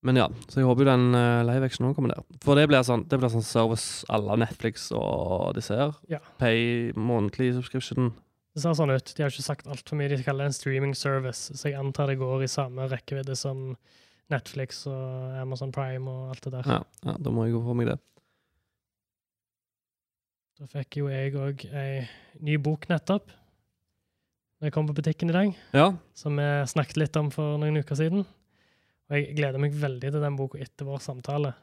Men 0.03 0.17
ja, 0.19 0.25
så 0.51 0.59
jeg 0.59 0.67
håper 0.67 0.83
jo 0.83 0.89
den 0.89 1.15
uh, 1.15 1.45
live 1.47 1.63
actionen 1.69 1.93
kommer 1.95 2.11
der. 2.11 2.25
For 2.43 2.59
det 2.59 2.65
blir 2.67 2.83
sånn, 2.83 3.05
det 3.07 3.19
blir 3.21 3.31
sånn 3.31 3.45
service 3.47 4.03
à 4.11 4.17
la 4.19 4.35
Netflix 4.35 4.89
og 4.91 5.53
disse 5.55 5.77
her. 5.79 5.93
Ja. 6.11 6.19
Pay 6.41 6.91
månedlig 6.99 7.53
subscription. 7.55 8.11
Det 8.53 8.61
ser 8.61 8.75
sånn 8.77 8.93
ut. 8.93 9.13
De 9.17 9.23
har 9.23 9.33
ikke 9.33 9.45
sagt 9.45 9.69
altfor 9.71 9.97
mye. 9.97 10.11
De 10.11 10.21
kaller 10.21 10.45
det 10.45 10.51
en 10.51 10.57
streaming 10.59 10.93
service, 10.97 11.49
så 11.57 11.71
jeg 11.71 11.79
antar 11.79 12.11
det 12.11 12.19
går 12.21 12.45
i 12.45 12.51
samme 12.51 12.85
rekkevidde 12.91 13.35
som 13.37 13.71
Netflix 14.31 14.83
og 14.89 15.33
Amazon 15.41 15.73
Prime 15.73 16.09
og 16.09 16.33
alt 16.35 16.45
det 16.45 16.53
der. 16.59 16.69
Ja, 16.69 16.81
ja, 17.07 17.15
da 17.17 17.33
må 17.33 17.47
jeg 17.47 17.55
gå 17.57 17.63
for 17.65 17.77
meg 17.79 17.89
det. 17.89 17.97
Da 20.59 20.69
fikk 20.69 20.99
jo 21.01 21.09
jeg 21.09 21.33
òg 21.33 21.65
ei 21.73 22.03
ny 22.45 22.59
bok 22.61 22.85
nettopp. 22.91 23.33
Når 24.61 24.69
jeg 24.69 24.75
kom 24.77 24.87
på 24.87 24.95
butikken 24.95 25.33
i 25.33 25.35
dag, 25.35 25.55
Ja, 25.75 25.89
som 26.15 26.37
vi 26.39 26.45
snakket 26.71 27.01
litt 27.01 27.17
om 27.19 27.33
for 27.33 27.57
noen 27.59 27.81
uker 27.81 27.97
siden. 27.99 28.21
Og 29.09 29.17
jeg 29.17 29.33
gleder 29.35 29.59
meg 29.59 29.73
veldig 29.75 30.13
til 30.13 30.21
den 30.23 30.37
boka 30.39 30.61
etter 30.61 30.87
vår 30.87 31.01
samtale. 31.03 31.55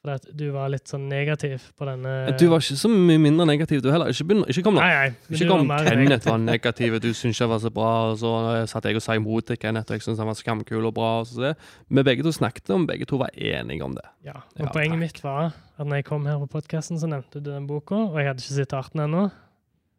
For 0.00 0.14
at 0.16 0.24
du 0.32 0.46
var 0.54 0.70
litt 0.72 0.88
sånn 0.88 1.02
negativ 1.10 1.66
på 1.76 1.84
denne 1.84 2.32
Du 2.40 2.46
var 2.48 2.62
ikke 2.62 2.76
så 2.80 2.88
mye 2.88 3.20
mindre 3.20 3.44
negativ, 3.50 3.82
du 3.84 3.90
heller. 3.92 4.08
Ikke, 4.08 4.24
begynner, 4.30 4.48
ikke 4.48 4.62
kom 4.64 4.78
nå. 4.78 4.80
Nei, 4.80 4.92
nei. 5.10 5.34
Ikke 5.36 5.48
kom 5.50 5.66
var 5.68 5.84
Kenneth 5.84 6.30
var 6.30 6.38
negativ, 6.40 6.96
du 7.04 7.10
syntes 7.12 7.42
jeg 7.42 7.50
var 7.50 7.60
så 7.60 7.72
bra, 7.74 7.90
og 8.08 8.14
så 8.22 8.30
satt 8.70 8.88
jeg 8.88 8.96
og 8.96 9.04
sa 9.04 9.18
imot 9.18 9.50
til 9.50 9.58
Kenneth, 9.60 9.92
og 9.92 9.98
jeg 9.98 10.06
syntes 10.06 10.22
han 10.24 10.30
var 10.30 10.38
skamkul 10.38 10.88
og 10.88 10.94
bra. 10.96 11.10
Og. 11.20 11.58
Vi 11.92 12.04
begge 12.08 12.24
to 12.24 12.32
snakket 12.32 12.72
om, 12.72 12.86
begge 12.88 13.08
to 13.10 13.20
var 13.20 13.34
enige 13.36 13.84
om 13.84 13.98
det. 13.98 14.06
Ja, 14.24 14.38
og 14.40 14.64
Ja, 14.64 14.72
Poenget 14.72 14.96
takk. 14.96 15.02
mitt 15.04 15.20
var 15.24 15.52
at 15.52 15.84
når 15.84 16.00
jeg 16.00 16.08
kom 16.08 16.24
her 16.30 16.40
på 16.46 16.48
podkasten, 16.56 16.96
så 17.00 17.10
nevnte 17.10 17.44
du 17.44 17.52
den 17.52 17.68
boka, 17.68 18.00
og 18.08 18.16
jeg 18.16 18.30
hadde 18.30 18.40
ikke 18.40 18.56
sett 18.56 18.72
arten 18.72 19.04
ennå. 19.04 19.26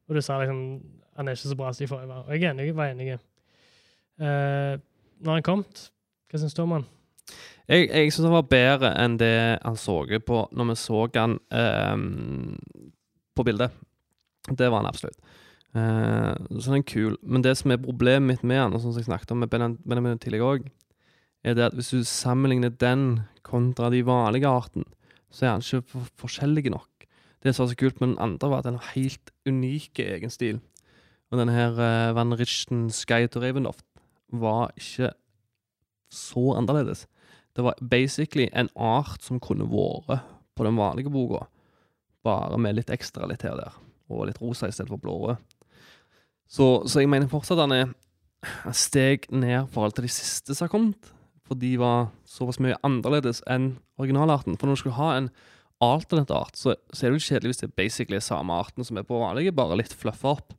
Og 0.09 0.17
du 0.17 0.21
sa 0.25 0.39
liksom 0.41 0.81
han 1.17 1.27
er 1.27 1.37
ikke 1.37 1.51
så 1.51 1.57
bra 1.59 1.73
som 1.73 1.83
de 1.83 1.89
forrige 1.91 2.09
var. 2.09 2.23
Og 2.25 2.33
jeg 2.33 2.47
er 2.47 2.53
enig, 2.55 2.65
jeg 2.71 2.75
var 2.75 2.93
enig. 2.93 3.19
Uh, 4.21 4.81
når 5.21 5.37
han 5.37 5.45
kom, 5.45 5.63
hva 6.31 6.39
syns 6.41 6.55
du 6.57 6.63
om 6.63 6.75
han? 6.79 6.85
Jeg, 7.69 7.89
jeg 7.89 8.11
syns 8.11 8.27
han 8.27 8.35
var 8.35 8.49
bedre 8.51 8.91
enn 8.99 9.19
det 9.21 9.35
han 9.61 9.77
så 9.79 10.01
på 10.25 10.41
når 10.51 10.71
vi 10.71 10.75
så 10.81 11.05
han 11.15 11.37
ehm, 11.53 12.57
på 13.35 13.45
bildet. 13.47 13.71
Det 14.49 14.69
var 14.71 14.81
han 14.81 14.89
absolutt. 14.89 15.19
Eh, 15.77 16.33
så 16.57 16.71
den 16.71 16.81
er 16.81 16.87
kul. 16.87 17.17
Men 17.21 17.43
det 17.45 17.55
som 17.59 17.71
er 17.71 17.83
problemet 17.83 18.27
mitt 18.27 18.43
med 18.43 18.59
han, 18.59 18.73
og 18.73 18.81
som 18.81 18.95
jeg 18.95 19.07
snakket 19.07 19.31
om 19.31 19.43
med 19.43 19.51
Benjamin 19.51 20.19
tidligere 20.19 20.55
òg, 20.55 20.71
er 21.43 21.55
det 21.57 21.69
at 21.69 21.77
hvis 21.77 21.93
du 21.93 22.03
sammenligner 22.05 22.69
den 22.69 23.21
kontra 23.45 23.89
de 23.89 24.03
vanlige 24.05 24.49
arten, 24.49 24.85
så 25.31 25.45
er 25.45 25.53
han 25.55 25.63
ikke 25.63 25.87
for 25.93 26.09
forskjellig 26.25 26.73
nok. 26.73 27.07
Det 27.41 27.55
som 27.55 27.65
var 27.65 27.71
så 27.71 27.79
kult 27.79 28.01
med 28.01 28.11
den 28.11 28.21
andre, 28.21 28.49
var 28.49 28.61
at 28.61 28.67
den 28.69 28.77
har 28.77 28.93
helt 28.93 29.31
unike 29.47 30.05
egen 30.17 30.29
stil. 30.29 30.59
Og 31.31 31.39
denne 31.39 31.55
her 31.55 31.71
uh, 31.79 32.15
Van 32.15 32.35
Richten 32.37 32.89
Sky 32.93 33.25
to 33.31 33.41
Ravenloft 33.41 33.85
var 34.31 34.73
ikke 34.77 35.13
så 36.11 36.51
annerledes. 36.59 37.07
Det 37.55 37.65
var 37.65 37.79
basically 37.81 38.47
en 38.53 38.69
art 38.75 39.23
som 39.25 39.39
kunne 39.43 39.67
vært 39.69 40.23
på 40.55 40.67
den 40.67 40.77
vanlige 40.79 41.11
boka, 41.11 41.45
bare 42.23 42.59
med 42.61 42.77
litt 42.77 42.91
ekstra 42.93 43.27
litt 43.27 43.43
her 43.43 43.55
og 43.55 43.63
der, 43.63 43.79
og 44.11 44.27
litt 44.29 44.41
rosa 44.41 44.69
i 44.69 44.75
stedet 44.75 44.91
for 44.91 45.01
blå. 45.01 45.35
Så, 46.51 46.83
så 46.87 47.01
jeg 47.01 47.09
mener 47.11 47.31
fortsatt 47.31 47.61
han 47.63 47.75
er 47.75 47.89
et 48.67 48.77
steg 48.77 49.27
ned 49.31 49.69
for 49.71 49.85
alt 49.85 49.97
til 49.97 50.07
de 50.07 50.13
siste 50.13 50.55
som 50.55 50.67
har 50.67 50.73
kommet. 50.73 51.11
for 51.47 51.59
de 51.59 51.75
var 51.75 52.07
såpass 52.23 52.61
mye 52.63 52.77
annerledes 52.79 53.41
enn 53.51 53.73
originalarten. 53.99 54.55
For 54.55 54.67
når 54.67 54.77
du 54.77 54.79
skulle 54.79 54.95
ha 54.95 55.09
en 55.17 55.27
alternate 55.83 56.31
art, 56.31 56.55
så, 56.55 56.77
så 56.93 57.05
er 57.05 57.11
det 57.11 57.19
jo 57.19 57.27
kjedelig 57.27 57.51
hvis 57.51 57.59
det 57.59 57.67
er 57.67 57.75
basically 57.75 58.19
samme 58.23 58.55
arten 58.55 58.87
som 58.87 58.99
er 58.99 59.03
på 59.03 59.19
vanlige, 59.19 59.51
bare 59.51 59.75
litt 59.81 59.91
fluffa 59.91 60.37
opp. 60.37 60.53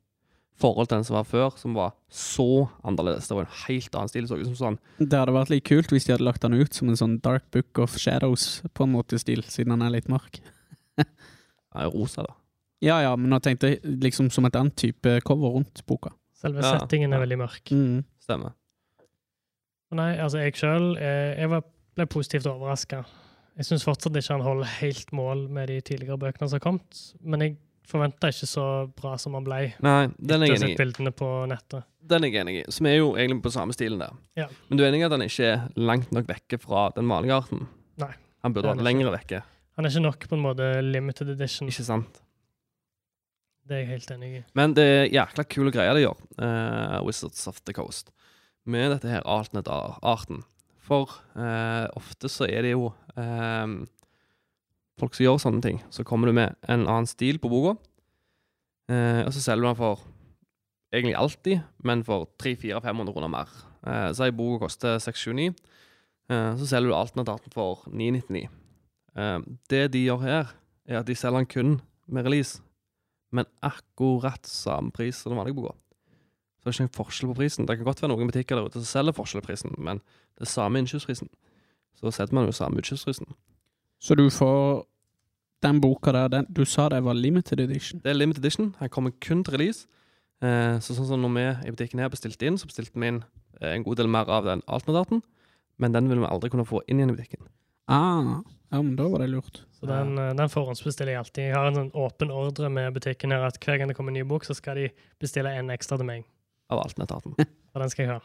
Forhold 0.61 0.87
til 0.87 0.99
den 0.99 1.05
som 1.07 1.17
var 1.17 1.25
før, 1.25 1.55
som 1.57 1.73
var 1.75 1.95
så 2.13 2.67
annerledes. 2.85 3.27
Det 3.27 3.35
var 3.35 3.47
en 3.47 3.59
helt 3.63 3.95
annen 3.97 4.11
stil. 4.11 4.27
Det 4.27 4.29
så 4.29 4.37
ut 4.37 4.49
som 4.51 4.59
sånn 4.59 4.77
Det 5.01 5.17
hadde 5.17 5.33
vært 5.35 5.51
litt 5.53 5.65
kult 5.65 5.91
hvis 5.91 6.05
de 6.05 6.13
hadde 6.13 6.27
lagt 6.27 6.45
den 6.45 6.53
ut 6.53 6.77
som 6.77 6.91
en 6.91 6.99
sånn 6.99 7.17
Dark 7.25 7.47
Book 7.55 7.81
of 7.81 7.97
Shadows 7.99 8.61
på 8.73 8.85
en 8.85 8.93
måte 8.93 9.19
stil, 9.21 9.41
siden 9.49 9.73
den 9.73 9.85
er 9.87 9.95
litt 9.95 10.09
mørk. 10.11 10.39
ja, 11.01 11.87
rosa, 11.89 12.27
da. 12.27 12.35
Ja 12.83 12.99
ja, 13.01 13.13
men 13.15 13.31
nå 13.31 13.39
tenkte 13.39 13.71
jeg 13.71 13.97
liksom 14.03 14.29
som 14.33 14.45
et 14.45 14.57
annet 14.59 14.75
type 14.79 15.15
cover 15.25 15.55
rundt 15.57 15.81
boka. 15.89 16.11
Selve 16.37 16.61
Ja, 16.61 16.75
settingen 16.77 17.15
er 17.15 17.23
veldig 17.23 17.39
mørk. 17.39 17.71
Mm. 17.71 18.03
Stemmer. 18.21 18.57
Nei, 19.93 20.13
altså 20.19 20.41
jeg 20.41 20.57
sjøl 20.57 20.95
jeg 20.97 21.49
ble 21.49 22.07
positivt 22.09 22.49
overraska. 22.49 23.03
Jeg 23.53 23.67
syns 23.67 23.85
fortsatt 23.85 24.15
ikke 24.17 24.33
han 24.33 24.45
holder 24.45 24.69
helt 24.79 25.11
mål 25.13 25.45
med 25.53 25.69
de 25.69 25.77
tidligere 25.85 26.17
bøkene 26.17 26.49
som 26.49 26.57
har 26.57 26.63
kommet. 26.63 27.01
Men 27.21 27.45
jeg 27.45 27.57
forventa 27.87 28.29
ikke 28.31 28.47
så 28.49 28.65
bra 28.95 29.15
som 29.21 29.35
han 29.37 29.45
ble. 29.45 29.59
Nei, 29.83 30.01
den 30.17 30.43
er 30.43 30.53
jeg 30.53 30.61
enig 30.61 30.73
i. 30.73 30.79
bildene 30.79 31.13
på 31.15 31.29
nettet. 31.51 31.87
Den 32.03 32.25
er 32.25 32.33
jeg 32.33 32.43
enig 32.43 32.57
i. 32.61 32.65
Som 32.73 32.89
er 32.89 32.97
jo 32.97 33.13
egentlig 33.15 33.43
på 33.45 33.53
samme 33.53 33.75
stilen 33.75 34.01
der. 34.01 34.15
Ja. 34.39 34.49
Men 34.69 34.79
du 34.79 34.83
er 34.83 34.91
enig 34.91 35.03
i 35.03 35.07
at 35.07 35.15
han 35.15 35.23
ikke 35.25 35.49
er 35.53 35.65
langt 35.79 36.11
nok 36.15 36.27
vekke 36.31 36.59
fra 36.61 36.89
den 36.95 37.09
vanlige 37.11 37.37
arten? 37.37 37.65
Nei, 38.01 38.11
Han 38.43 38.55
burde 38.55 38.73
vært 38.73 38.83
lengre 38.83 39.07
lenger 39.07 39.17
vekke, 39.19 39.43
Han 39.77 39.85
er 39.85 39.93
ikke 39.93 40.05
nok 40.07 40.27
på 40.29 40.37
en 40.37 40.43
måte 40.43 40.69
limited 40.81 41.29
edition. 41.33 41.69
ikke 41.71 41.85
sant? 41.87 42.19
Det 43.63 43.77
er 43.77 43.83
jeg 43.85 43.91
helt 43.93 44.11
enig 44.11 44.29
i. 44.35 44.41
Men 44.59 44.73
det 44.75 44.83
er 44.83 45.11
jækla 45.13 45.45
kule 45.47 45.71
greier 45.71 45.95
de 45.95 46.03
gjør, 46.03 46.19
uh, 46.43 46.99
Wizards 47.05 47.47
of 47.47 47.61
the 47.63 47.73
Coast, 47.73 48.11
med 48.65 48.91
dette 48.91 49.07
her 49.07 49.23
alternate-arten. 49.23 50.43
For 50.83 51.07
uh, 51.39 51.87
ofte 51.95 52.27
så 52.27 52.43
er 52.49 52.65
det 52.65 52.73
jo 52.73 52.89
eh, 53.15 53.67
folk 54.99 55.15
som 55.15 55.25
gjør 55.25 55.41
sånne 55.41 55.63
ting. 55.65 55.81
Så 55.93 56.05
kommer 56.07 56.29
du 56.29 56.35
med 56.37 56.55
en 56.69 56.87
annen 56.87 57.09
stil 57.09 57.39
på 57.41 57.51
boka, 57.51 57.75
eh, 58.91 59.21
og 59.25 59.31
så 59.33 59.43
selger 59.43 59.63
du 59.63 59.69
den 59.71 59.79
for 59.79 60.03
egentlig 60.93 61.15
alltid, 61.17 61.63
men 61.83 62.03
for 62.05 62.29
300-400-500 62.41 63.15
kroner 63.15 63.31
mer. 63.33 63.55
Eh, 63.87 64.09
så 64.13 64.27
ei 64.27 64.35
bok 64.35 64.61
koster 64.65 64.99
679, 65.01 65.55
eh, 66.29 66.51
så 66.59 66.69
selger 66.69 66.91
du 66.91 66.97
alternate-arten 66.97 67.55
for 67.55 67.87
999. 67.89 68.45
Eh, 69.17 69.39
det 69.69 69.87
de 69.93 70.05
gjør 70.05 70.27
her, 70.27 70.53
er 70.87 70.99
at 70.99 71.07
de 71.07 71.15
selger 71.15 71.43
den 71.43 71.49
kun 71.49 71.81
med 72.07 72.25
release 72.25 72.61
men 73.33 73.49
akkurat 73.65 74.45
samme 74.45 74.93
pris 74.93 75.17
som 75.17 75.33
den 75.33 75.39
vanlige 75.41 75.57
boka. 75.57 75.73
Så 76.61 76.69
det 76.69 76.69
er 76.69 76.75
ikke 76.75 76.85
noen 76.85 76.97
forskjell 76.97 77.31
på 77.31 77.37
prisen. 77.39 77.65
Det 77.67 77.77
kan 77.77 77.87
godt 77.87 78.03
være 78.03 78.11
noen 78.13 78.29
butikker 78.29 78.59
der 78.59 78.69
ute 78.69 78.79
som 78.79 78.91
selger 78.91 79.15
forskjell 79.17 79.41
i 79.41 79.47
prisen, 79.47 79.73
men 79.77 80.01
det 80.37 80.45
er 80.45 80.51
samme 80.53 80.79
innkjøpsprisen. 80.79 81.31
Så 81.97 82.13
setter 82.13 82.37
man 82.37 82.45
jo 82.47 82.53
samme 82.55 82.79
utkjøpsprisen. 82.79 83.33
Så 84.03 84.15
du 84.19 84.25
får 84.27 84.83
den 85.63 85.79
boka 85.79 86.11
der, 86.11 86.27
den, 86.27 86.47
du 86.51 86.65
sa 86.67 86.89
det 86.91 86.99
var 87.05 87.15
limited 87.15 87.61
edition. 87.63 88.01
Det 88.03 88.11
er 88.11 88.17
limited 88.17 88.43
edition. 88.43 88.73
Den 88.79 88.91
kommer 88.91 89.13
kun 89.23 89.45
til 89.47 89.55
release. 89.55 89.85
Eh, 90.43 90.75
så 90.83 90.95
sånn 90.97 91.07
som 91.07 91.21
når 91.23 91.31
vi 91.37 91.45
i 91.69 91.71
butikken 91.71 92.01
her 92.03 92.11
bestilte 92.11 92.49
inn, 92.49 92.59
så 92.59 92.67
bestilte 92.67 92.99
vi 92.99 93.13
inn 93.13 93.21
eh, 93.61 93.77
en 93.77 93.85
god 93.85 94.01
del 94.01 94.11
mer 94.11 94.27
av 94.27 94.43
den 94.49 94.63
alternate-arten, 94.67 95.23
men 95.79 95.95
den 95.95 96.11
vil 96.11 96.19
vi 96.19 96.27
aldri 96.27 96.51
kunne 96.51 96.67
få 96.67 96.81
inn 96.83 96.99
igjen 96.99 97.13
i 97.13 97.15
butikken. 97.15 97.47
Ah, 97.87 98.41
ja, 98.73 98.81
men 98.81 98.97
da 98.99 99.07
var 99.07 99.23
det 99.23 99.29
lurt. 99.31 99.61
Så 99.79 99.87
den, 99.87 100.17
eh, 100.19 100.33
den 100.35 100.51
forhåndsbestiller 100.51 101.15
jeg 101.15 101.23
alltid. 101.23 101.47
Jeg 101.47 101.55
har 101.55 101.71
en 101.71 101.79
sånn 101.79 101.95
åpen 102.03 102.35
ordre 102.35 102.67
med 102.75 102.91
butikken 102.99 103.31
her 103.31 103.47
at 103.47 103.59
hver 103.63 103.79
gang 103.79 103.91
det 103.93 103.95
kommer 103.95 104.11
en 104.11 104.19
ny 104.19 104.27
bok, 104.27 104.43
så 104.43 104.57
skal 104.59 104.81
de 104.81 104.91
bestille 105.23 105.55
en 105.55 105.71
ekstra 105.71 106.01
til 106.01 106.11
meg. 106.11 106.27
Av 106.75 106.83
alternate-arten. 106.83 107.39
Og 107.73 107.83
den 107.85 107.95
skal 107.95 108.09
jeg 108.09 108.17
ha. 108.17 108.21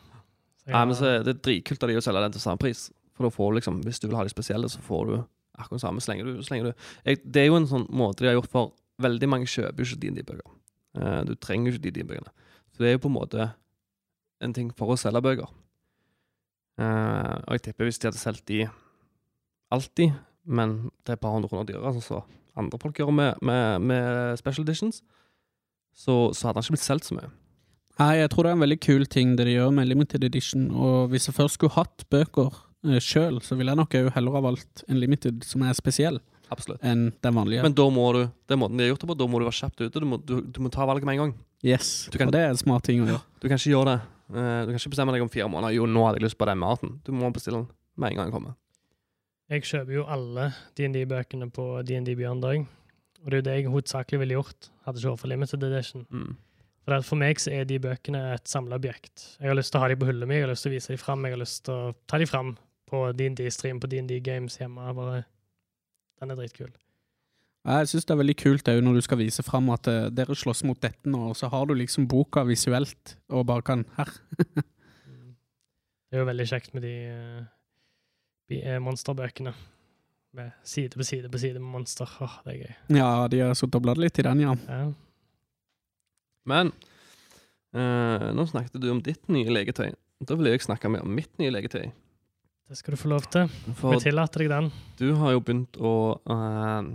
Så 0.58 0.72
jeg 0.72 0.74
Nei, 0.74 0.84
men 0.90 0.98
så 0.98 1.18
det 1.22 1.36
er 1.36 1.42
dritkult 1.46 1.86
av 1.86 1.92
de 1.92 2.02
å 2.02 2.02
selge 2.02 2.26
den 2.26 2.34
til 2.34 2.42
samme 2.42 2.66
pris. 2.66 2.88
For 3.14 3.28
da 3.28 3.34
får 3.34 3.52
du 3.52 3.60
liksom, 3.60 3.82
hvis 3.86 4.02
du 4.02 4.10
vil 4.10 4.18
ha 4.18 4.26
de 4.26 4.34
spesielle, 4.34 4.70
så 4.74 4.82
får 4.82 5.06
du 5.06 5.18
akkurat 5.58 5.82
samme 5.82 6.02
så 6.04 6.16
du, 6.18 6.42
så 6.42 6.58
du 6.62 6.72
jeg, 7.04 7.20
Det 7.24 7.42
er 7.42 7.48
jo 7.48 7.58
en 7.58 7.68
sånn 7.70 7.86
måte 7.90 8.24
de 8.24 8.30
har 8.30 8.38
gjort 8.38 8.52
for 8.52 8.76
Veldig 8.98 9.28
mange 9.30 9.46
kjøper 9.46 9.78
jo 9.78 9.86
ikke 9.86 10.00
DND-bøker. 10.02 10.54
Eh, 10.98 11.20
du 11.22 11.36
trenger 11.38 11.70
ikke 11.70 11.84
de 11.84 11.90
D&D-bøkene. 12.00 12.32
Så 12.74 12.82
det 12.82 12.88
er 12.88 12.96
jo 12.96 13.04
på 13.04 13.10
en 13.12 13.14
måte 13.14 13.44
en 14.42 14.54
ting 14.56 14.72
for 14.74 14.90
å 14.90 14.96
selge 14.98 15.22
bøker. 15.22 15.52
Eh, 16.82 17.36
og 17.46 17.54
jeg 17.54 17.62
tipper 17.68 17.86
hvis 17.86 18.00
de 18.02 18.08
hadde 18.08 18.18
solgt 18.18 18.42
de 18.50 18.64
alltid, 19.74 20.16
men 20.50 20.90
det 21.04 21.14
er 21.14 21.18
et 21.18 21.22
par 21.22 21.36
hundre 21.36 21.50
kroner 21.50 21.68
dyrere, 21.68 21.92
altså 21.92 22.02
som 22.02 22.36
andre 22.58 22.78
folk 22.82 22.98
gjør 22.98 23.14
med, 23.14 23.42
med, 23.42 23.86
med 23.86 24.38
special 24.40 24.66
editions, 24.66 25.02
så, 25.94 26.32
så 26.34 26.48
hadde 26.48 26.58
han 26.58 26.66
ikke 26.66 26.74
blitt 26.74 26.86
solgt 26.86 27.08
så 27.08 27.18
mye. 27.18 27.30
Nei, 27.98 28.12
jeg 28.20 28.30
tror 28.30 28.46
det 28.46 28.50
er 28.50 28.58
en 28.58 28.62
veldig 28.62 28.78
kul 28.82 29.06
ting 29.10 29.34
det 29.38 29.48
de 29.48 29.56
gjør 29.56 29.72
med 29.74 29.88
limited 29.90 30.26
edition, 30.26 30.68
og 30.70 31.10
hvis 31.10 31.26
jeg 31.30 31.38
først 31.38 31.58
skulle 31.58 31.74
hatt 31.74 32.06
bøker 32.10 32.54
uh, 32.86 32.98
sjøl, 33.02 33.40
så 33.44 33.56
ville 33.58 33.72
jeg 33.74 33.80
nok 33.80 33.94
òg 34.00 34.10
heller 34.14 34.36
ha 34.38 34.42
valgt 34.44 34.84
en 34.88 35.00
limited 35.00 35.42
som 35.46 35.62
er 35.66 35.74
spesiell, 35.78 36.20
Absolutt. 36.50 36.80
enn 36.86 37.08
den 37.24 37.34
vanlige. 37.36 37.62
Men 37.66 37.74
da 37.76 37.88
må 37.92 38.06
du, 38.16 38.22
det 38.48 38.56
er 38.56 38.60
måten 38.60 38.78
de 38.78 38.86
har 38.86 38.92
gjort 38.94 39.04
det 39.04 39.10
på, 39.10 39.18
da 39.18 39.26
må 39.28 39.40
du 39.42 39.48
være 39.48 39.58
kjapt 39.60 39.82
ute. 39.84 40.00
Du 40.00 40.06
må, 40.08 40.20
du, 40.24 40.38
du 40.42 40.60
må 40.64 40.70
ta 40.72 40.86
valget 40.88 41.04
med 41.08 41.18
en 41.18 41.24
gang. 41.26 41.34
yes, 41.64 42.08
kan- 42.12 42.28
og 42.28 42.32
det 42.32 42.40
er 42.46 42.54
en 42.54 42.60
smart 42.60 42.84
ting 42.88 43.02
å 43.02 43.10
gjøre. 43.10 43.24
Du 43.42 43.48
kan 43.48 43.58
ikke 43.58 43.74
gjøre 43.74 43.90
det. 43.92 43.98
Eh, 44.28 44.60
du 44.64 44.72
kan 44.72 44.78
ikke 44.80 44.92
bestemme 44.94 45.12
deg 45.16 45.22
om 45.24 45.28
fire 45.32 45.48
måneder. 45.48 45.74
Jo, 45.76 45.86
nå 45.88 46.06
hadde 46.06 46.20
jeg 46.20 46.28
lyst 46.28 46.38
på 46.38 46.46
den 46.48 46.58
maten. 46.60 46.98
Du 47.04 47.12
må 47.16 47.30
bestille 47.32 47.62
den 47.62 47.68
med 47.96 48.12
en 48.12 48.16
gang 48.20 48.28
den 48.30 48.34
kommer. 48.36 48.56
Jeg 49.48 49.64
kjøper 49.64 49.94
jo 49.94 50.02
alle 50.04 50.50
D&D-bøkene 50.76 51.48
på 51.52 51.68
D&D 51.88 52.14
Beyond. 52.18 52.44
Og 52.44 53.30
det 53.32 53.32
er 53.32 53.40
jo 53.40 53.46
det 53.46 53.54
jeg 53.56 53.70
hovedsakelig 53.72 54.20
ville 54.20 54.36
gjort, 54.36 54.68
hadde 54.84 55.00
ikke 55.00 55.10
vært 55.14 55.22
for 55.22 55.32
limited 55.32 55.64
edition. 55.64 56.04
Mm. 56.12 56.36
For, 56.84 57.02
for 57.08 57.20
meg 57.20 57.40
så 57.42 57.52
er 57.56 57.64
de 57.68 57.78
bøkene 57.82 58.20
et 58.36 58.48
samleobjekt. 58.48 59.24
Jeg 59.40 59.50
har 59.50 59.56
lyst 59.58 59.72
til 59.72 59.80
å 59.80 59.82
ha 59.84 59.88
dem 59.92 60.00
på 60.00 60.08
hylla 60.08 60.28
mi, 60.28 60.36
jeg 60.38 60.46
har 60.46 60.52
lyst 60.52 60.64
til 60.64 60.72
å 60.72 60.76
vise 60.76 60.92
dem 60.94 61.00
fram, 61.00 61.24
jeg 61.26 61.34
har 61.34 61.40
lyst 61.42 61.64
til 61.66 61.74
å 61.74 61.90
ta 62.08 62.20
dem 62.20 62.30
fram 62.30 62.54
på 62.88 63.04
D&D-stream, 63.16 63.80
på 63.80 63.90
D&D 63.90 64.20
Games 64.24 64.58
hjemme. 64.60 64.92
Bare, 64.96 65.22
den 66.20 66.32
er 66.34 66.40
dritkul. 66.40 66.72
Jeg 67.68 67.88
syns 67.90 68.06
det 68.08 68.14
er 68.14 68.20
veldig 68.22 68.36
kult 68.40 68.68
òg 68.70 68.80
når 68.84 68.96
du 68.96 69.02
skal 69.04 69.20
vise 69.20 69.42
fram 69.44 69.68
at 69.74 69.88
uh, 69.90 70.06
dere 70.14 70.36
slåss 70.38 70.62
mot 70.64 70.78
dette 70.80 71.10
nå, 71.10 71.20
og 71.32 71.36
så 71.36 71.50
har 71.52 71.66
du 71.68 71.74
liksom 71.76 72.06
boka 72.08 72.46
visuelt, 72.48 73.18
og 73.28 73.46
bare 73.50 73.66
kan 73.66 73.84
Her. 73.98 74.12
Det 76.08 76.16
er 76.16 76.22
jo 76.22 76.28
veldig 76.30 76.46
kjekt 76.48 76.72
med 76.72 76.86
de 76.86 76.94
eh, 77.12 77.42
de, 78.48 78.62
eh, 78.62 78.78
monsterbøkene. 78.80 79.52
Med 80.38 80.52
side 80.64 80.96
på 80.96 81.04
side 81.04 81.28
på 81.28 81.40
side 81.40 81.60
med 81.60 81.68
monster. 81.72 82.08
Åh, 82.24 82.38
det 82.44 82.54
er 82.54 82.58
gøy. 82.62 82.74
Ja, 82.96 83.10
de 83.28 83.42
har 83.44 83.54
sittet 83.56 83.76
og 83.76 83.84
bladd 83.84 84.00
litt 84.00 84.18
i 84.20 84.24
den, 84.24 84.40
ja. 84.44 84.54
Ja. 84.68 84.86
Men 86.48 86.72
uh, 87.76 88.28
nå 88.36 88.46
snakket 88.48 88.80
du 88.80 88.88
om 88.92 89.02
ditt 89.04 89.28
nye 89.32 89.52
legetøy. 89.52 89.92
Da 90.24 90.36
vil 90.36 90.48
jeg 90.50 90.64
snakke 90.64 90.88
mer 90.92 91.04
om 91.04 91.12
mitt 91.12 91.32
nye 91.40 91.52
leketøy. 91.52 91.90
Det 92.68 92.76
skal 92.76 92.92
du 92.92 93.00
få 93.00 93.08
lov 93.08 93.24
til. 93.32 93.48
For 93.78 93.96
Vi 93.96 94.02
tillater 94.04 94.44
deg 94.44 94.50
den. 94.52 94.66
du 95.00 95.14
har 95.16 95.32
jo 95.32 95.40
begynt 95.40 95.78
å 95.80 95.92
uh, 96.28 96.90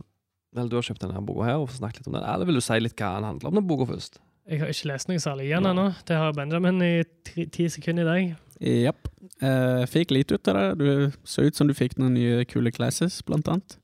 Vel, 0.53 0.69
du 0.69 0.75
har 0.77 0.85
kjøpt 0.85 1.01
denne 1.01 1.21
boka 1.25 1.47
her, 1.47 1.57
og 1.57 1.71
snakket 1.73 2.03
litt 2.03 2.11
om 2.11 2.17
den. 2.19 2.27
Eller 2.29 2.45
vil 2.45 2.59
du 2.59 2.61
si 2.61 2.75
litt 2.77 2.93
hva 2.93 3.15
den 3.17 3.25
handler 3.25 3.49
om, 3.49 3.55
den 3.57 3.65
boka 3.65 3.87
først? 3.89 4.19
Jeg 4.45 4.59
har 4.61 4.69
ikke 4.69 4.89
lest 4.91 5.09
noe 5.09 5.21
særlig 5.23 5.47
igjen 5.47 5.65
ennå. 5.65 5.87
Det 6.05 6.19
har 6.19 6.35
Benjamin 6.37 6.77
i 6.85 6.91
ti, 7.25 7.47
ti 7.49 7.65
sekunder 7.73 8.05
i 8.05 8.09
dag. 8.11 8.35
Japp. 8.83 9.09
Uh, 9.41 9.81
fikk 9.89 10.13
litt 10.13 10.29
ut 10.29 10.51
av 10.51 10.59
det. 10.59 10.67
Du 10.77 11.17
så 11.25 11.47
ut 11.47 11.57
som 11.57 11.65
du 11.65 11.73
fikk 11.73 11.97
noen 11.97 12.13
nye 12.19 12.45
kule 12.45 12.69
classes, 12.75 13.23
blant 13.25 13.49
annet. 13.49 13.79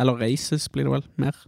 Eller 0.00 0.18
races, 0.18 0.66
blir 0.72 0.88
det 0.88 0.96
vel 0.96 1.06
mer. 1.22 1.38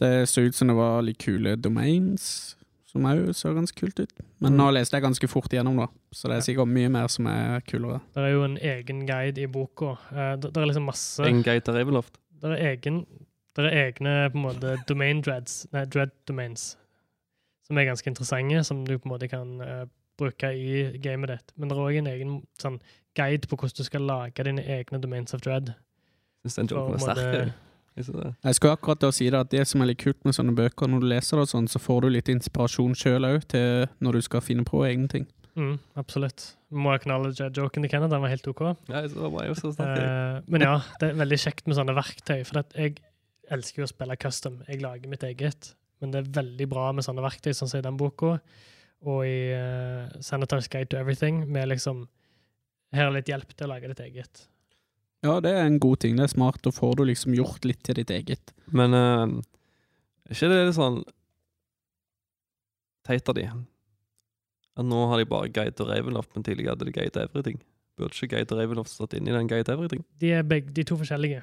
Det 0.00 0.12
så 0.30 0.46
ut 0.46 0.56
som 0.56 0.72
det 0.72 0.78
var 0.78 1.04
litt 1.04 1.20
kule 1.20 1.58
domains, 1.60 2.56
som 2.92 3.06
òg 3.08 3.30
så 3.36 3.54
ganske 3.56 3.78
kult 3.78 4.00
ut. 4.02 4.12
Men 4.40 4.52
Mm. 4.52 4.58
nå 4.60 4.66
leste 4.76 4.96
jeg 4.98 5.02
ganske 5.02 5.28
fort 5.28 5.52
igjennom, 5.52 5.76
da, 5.80 5.86
så 6.12 6.28
det 6.28 6.36
er 6.36 6.40
sikkert 6.46 6.68
mye 6.68 6.90
mer 6.92 7.08
som 7.08 7.26
er 7.26 7.60
kulere. 7.64 8.00
Det 8.14 8.22
er 8.22 8.32
jo 8.34 8.44
en 8.44 8.58
egen 8.58 9.06
guide 9.08 9.38
i 9.38 9.46
boka. 9.46 9.96
Eh, 10.12 10.36
Det, 10.36 10.56
er 10.56 10.66
liksom 10.66 10.84
masse 10.86 11.20
En 11.24 11.42
guide 11.42 11.60
til 11.64 11.74
Ravenloft. 11.74 12.18
Det 12.42 12.50
er, 12.50 12.76
egen, 12.76 13.06
det 13.56 13.64
er 13.64 13.92
egne 13.92 14.30
på 14.32 14.36
en 14.36 14.42
måte 14.44 14.76
domain 14.88 15.22
dreads, 15.22 15.66
nei, 15.72 15.84
dread 15.86 16.10
domains, 16.28 16.76
som 17.66 17.78
er 17.78 17.84
ganske 17.84 18.06
interessante, 18.10 18.64
som 18.64 18.84
du 18.84 18.98
på 18.98 19.06
en 19.06 19.12
måte 19.14 19.28
kan 19.30 19.60
uh, 19.60 19.86
bruke 20.18 20.50
i 20.52 20.98
gamet 20.98 21.28
ditt. 21.30 21.52
Men 21.56 21.68
det 21.68 21.76
er 21.78 21.82
òg 21.82 21.96
en 21.98 22.06
egen 22.06 22.42
sånn 22.60 22.80
guide 23.16 23.46
på 23.48 23.56
hvordan 23.56 23.76
du 23.78 23.84
skal 23.84 24.00
lage 24.02 24.44
dine 24.44 24.60
egne 24.62 25.00
domains 25.00 25.32
of 25.34 25.40
dread. 25.40 25.74
Synes 26.44 26.54
den 26.56 26.66
jobben 26.68 26.98
joken 26.98 27.08
er 27.08 27.14
sterk. 27.14 27.52
Jeg. 27.96 28.56
Skulle 28.56 28.74
akkurat 28.76 29.04
å 29.08 29.12
si 29.14 29.28
det 29.30 29.38
at 29.38 29.52
det 29.52 29.66
som 29.68 29.82
er 29.82 29.92
litt 29.92 30.00
kult 30.02 30.20
med 30.24 30.36
sånne 30.36 30.54
bøker, 30.56 30.88
når 30.88 31.04
du 31.04 31.08
leser 31.10 31.38
det 31.38 31.46
og 31.46 31.52
sånn, 31.52 31.68
så 31.68 31.80
får 31.82 32.04
du 32.04 32.12
litt 32.14 32.30
inspirasjon 32.32 32.96
sjøl 32.98 33.28
òg 33.28 33.46
til 33.52 33.86
når 34.02 34.18
du 34.18 34.26
skal 34.28 34.44
finne 34.44 34.64
på 34.68 34.84
egne 34.88 35.10
ting. 35.12 35.28
Mm, 35.58 35.76
absolutt. 36.00 36.46
Må 36.72 36.94
acknowledge 36.94 37.50
joken 37.58 37.84
til 37.84 37.92
Kenneth, 37.92 38.12
den 38.14 38.22
var 38.24 38.32
helt 38.32 38.46
OK. 38.48 38.62
Ja, 38.88 39.02
jeg 39.02 39.12
synes 39.12 39.32
var 39.34 39.48
jo 39.48 39.56
så 39.58 39.72
sterk. 39.74 40.00
Eh, 40.00 40.38
men 40.54 40.64
ja, 40.64 40.76
det 41.00 41.10
er 41.10 41.18
veldig 41.20 41.38
kjekt 41.42 41.68
med 41.68 41.76
sånne 41.76 41.96
verktøy, 41.96 42.38
for 42.48 42.62
at 42.62 42.72
jeg 42.78 42.96
elsker 43.52 43.82
jo 43.82 43.88
å 43.88 43.92
spille 43.92 44.16
custom. 44.20 44.62
Jeg 44.68 44.80
lager 44.84 45.12
mitt 45.12 45.26
eget, 45.28 45.74
men 46.00 46.14
det 46.14 46.22
er 46.22 46.32
veldig 46.40 46.68
bra 46.72 46.88
med 46.96 47.04
sånne 47.04 47.24
verktøy, 47.24 47.52
sånn 47.56 47.68
som 47.68 47.82
i 47.82 47.84
den 47.84 48.00
boka, 48.00 48.38
og 49.02 49.26
i 49.26 49.52
uh, 49.52 50.08
Senators 50.24 50.70
Guide 50.72 50.92
to 50.92 51.00
Everything, 51.00 51.44
med 51.50 51.68
liksom 51.72 52.06
Her 52.92 53.08
er 53.08 53.14
litt 53.14 53.30
hjelp 53.30 53.54
til 53.56 53.66
å 53.66 53.72
lage 53.72 53.88
ditt 53.88 54.02
eget. 54.04 54.46
Ja, 55.22 55.38
det 55.42 55.52
er 55.54 55.66
en 55.66 55.80
god 55.82 56.02
ting. 56.02 56.16
Det 56.18 56.26
er 56.26 56.32
smart. 56.34 56.62
Da 56.64 56.72
får 56.74 56.96
du 56.98 57.04
liksom 57.06 57.34
gjort 57.36 57.66
litt 57.68 57.82
til 57.86 57.98
ditt 58.00 58.10
eget. 58.10 58.54
Men 58.74 58.96
uh, 58.96 59.26
er 60.26 60.34
ikke 60.34 60.50
det 60.50 60.62
litt 60.66 60.78
sånn 60.78 61.02
teit 63.06 63.28
av 63.30 63.38
de? 63.38 63.46
At 64.78 64.88
nå 64.88 65.04
har 65.10 65.20
de 65.20 65.28
bare 65.28 65.52
guide 65.52 65.76
to 65.78 65.86
Ravenloft, 65.86 66.32
men 66.34 66.46
tidligere 66.46 66.74
hadde 66.74 66.88
de 66.88 66.96
guide 66.96 67.14
to 67.14 67.22
everything. 67.22 67.60
Burde 67.96 68.14
ikke 68.14 68.36
Guide 68.36 68.48
to 68.48 68.56
Ravenloft 68.56 68.90
stått 68.90 69.14
inn 69.16 69.28
i 69.28 69.34
den 69.34 69.48
Guide 69.48 69.68
to 69.68 69.76
Everything? 69.76 70.04
De 70.20 70.32
er 70.32 70.42
begge, 70.42 70.72
de 70.72 70.84
to 70.88 70.96
forskjellige. 70.96 71.42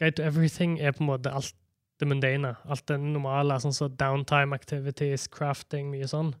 Guide 0.00 0.16
to 0.16 0.24
Everything 0.24 0.78
er 0.80 0.94
på 0.96 1.04
en 1.04 1.10
måte 1.10 1.32
alt 1.32 1.54
det 2.00 2.08
mundane. 2.08 2.54
Alt 2.64 2.86
det 2.88 2.96
normale, 3.00 3.58
sånn 3.60 3.76
som 3.76 3.92
downtime 4.00 4.56
activities, 4.56 5.28
crafting, 5.32 5.90
mye 5.92 6.08
sånn. 6.08 6.32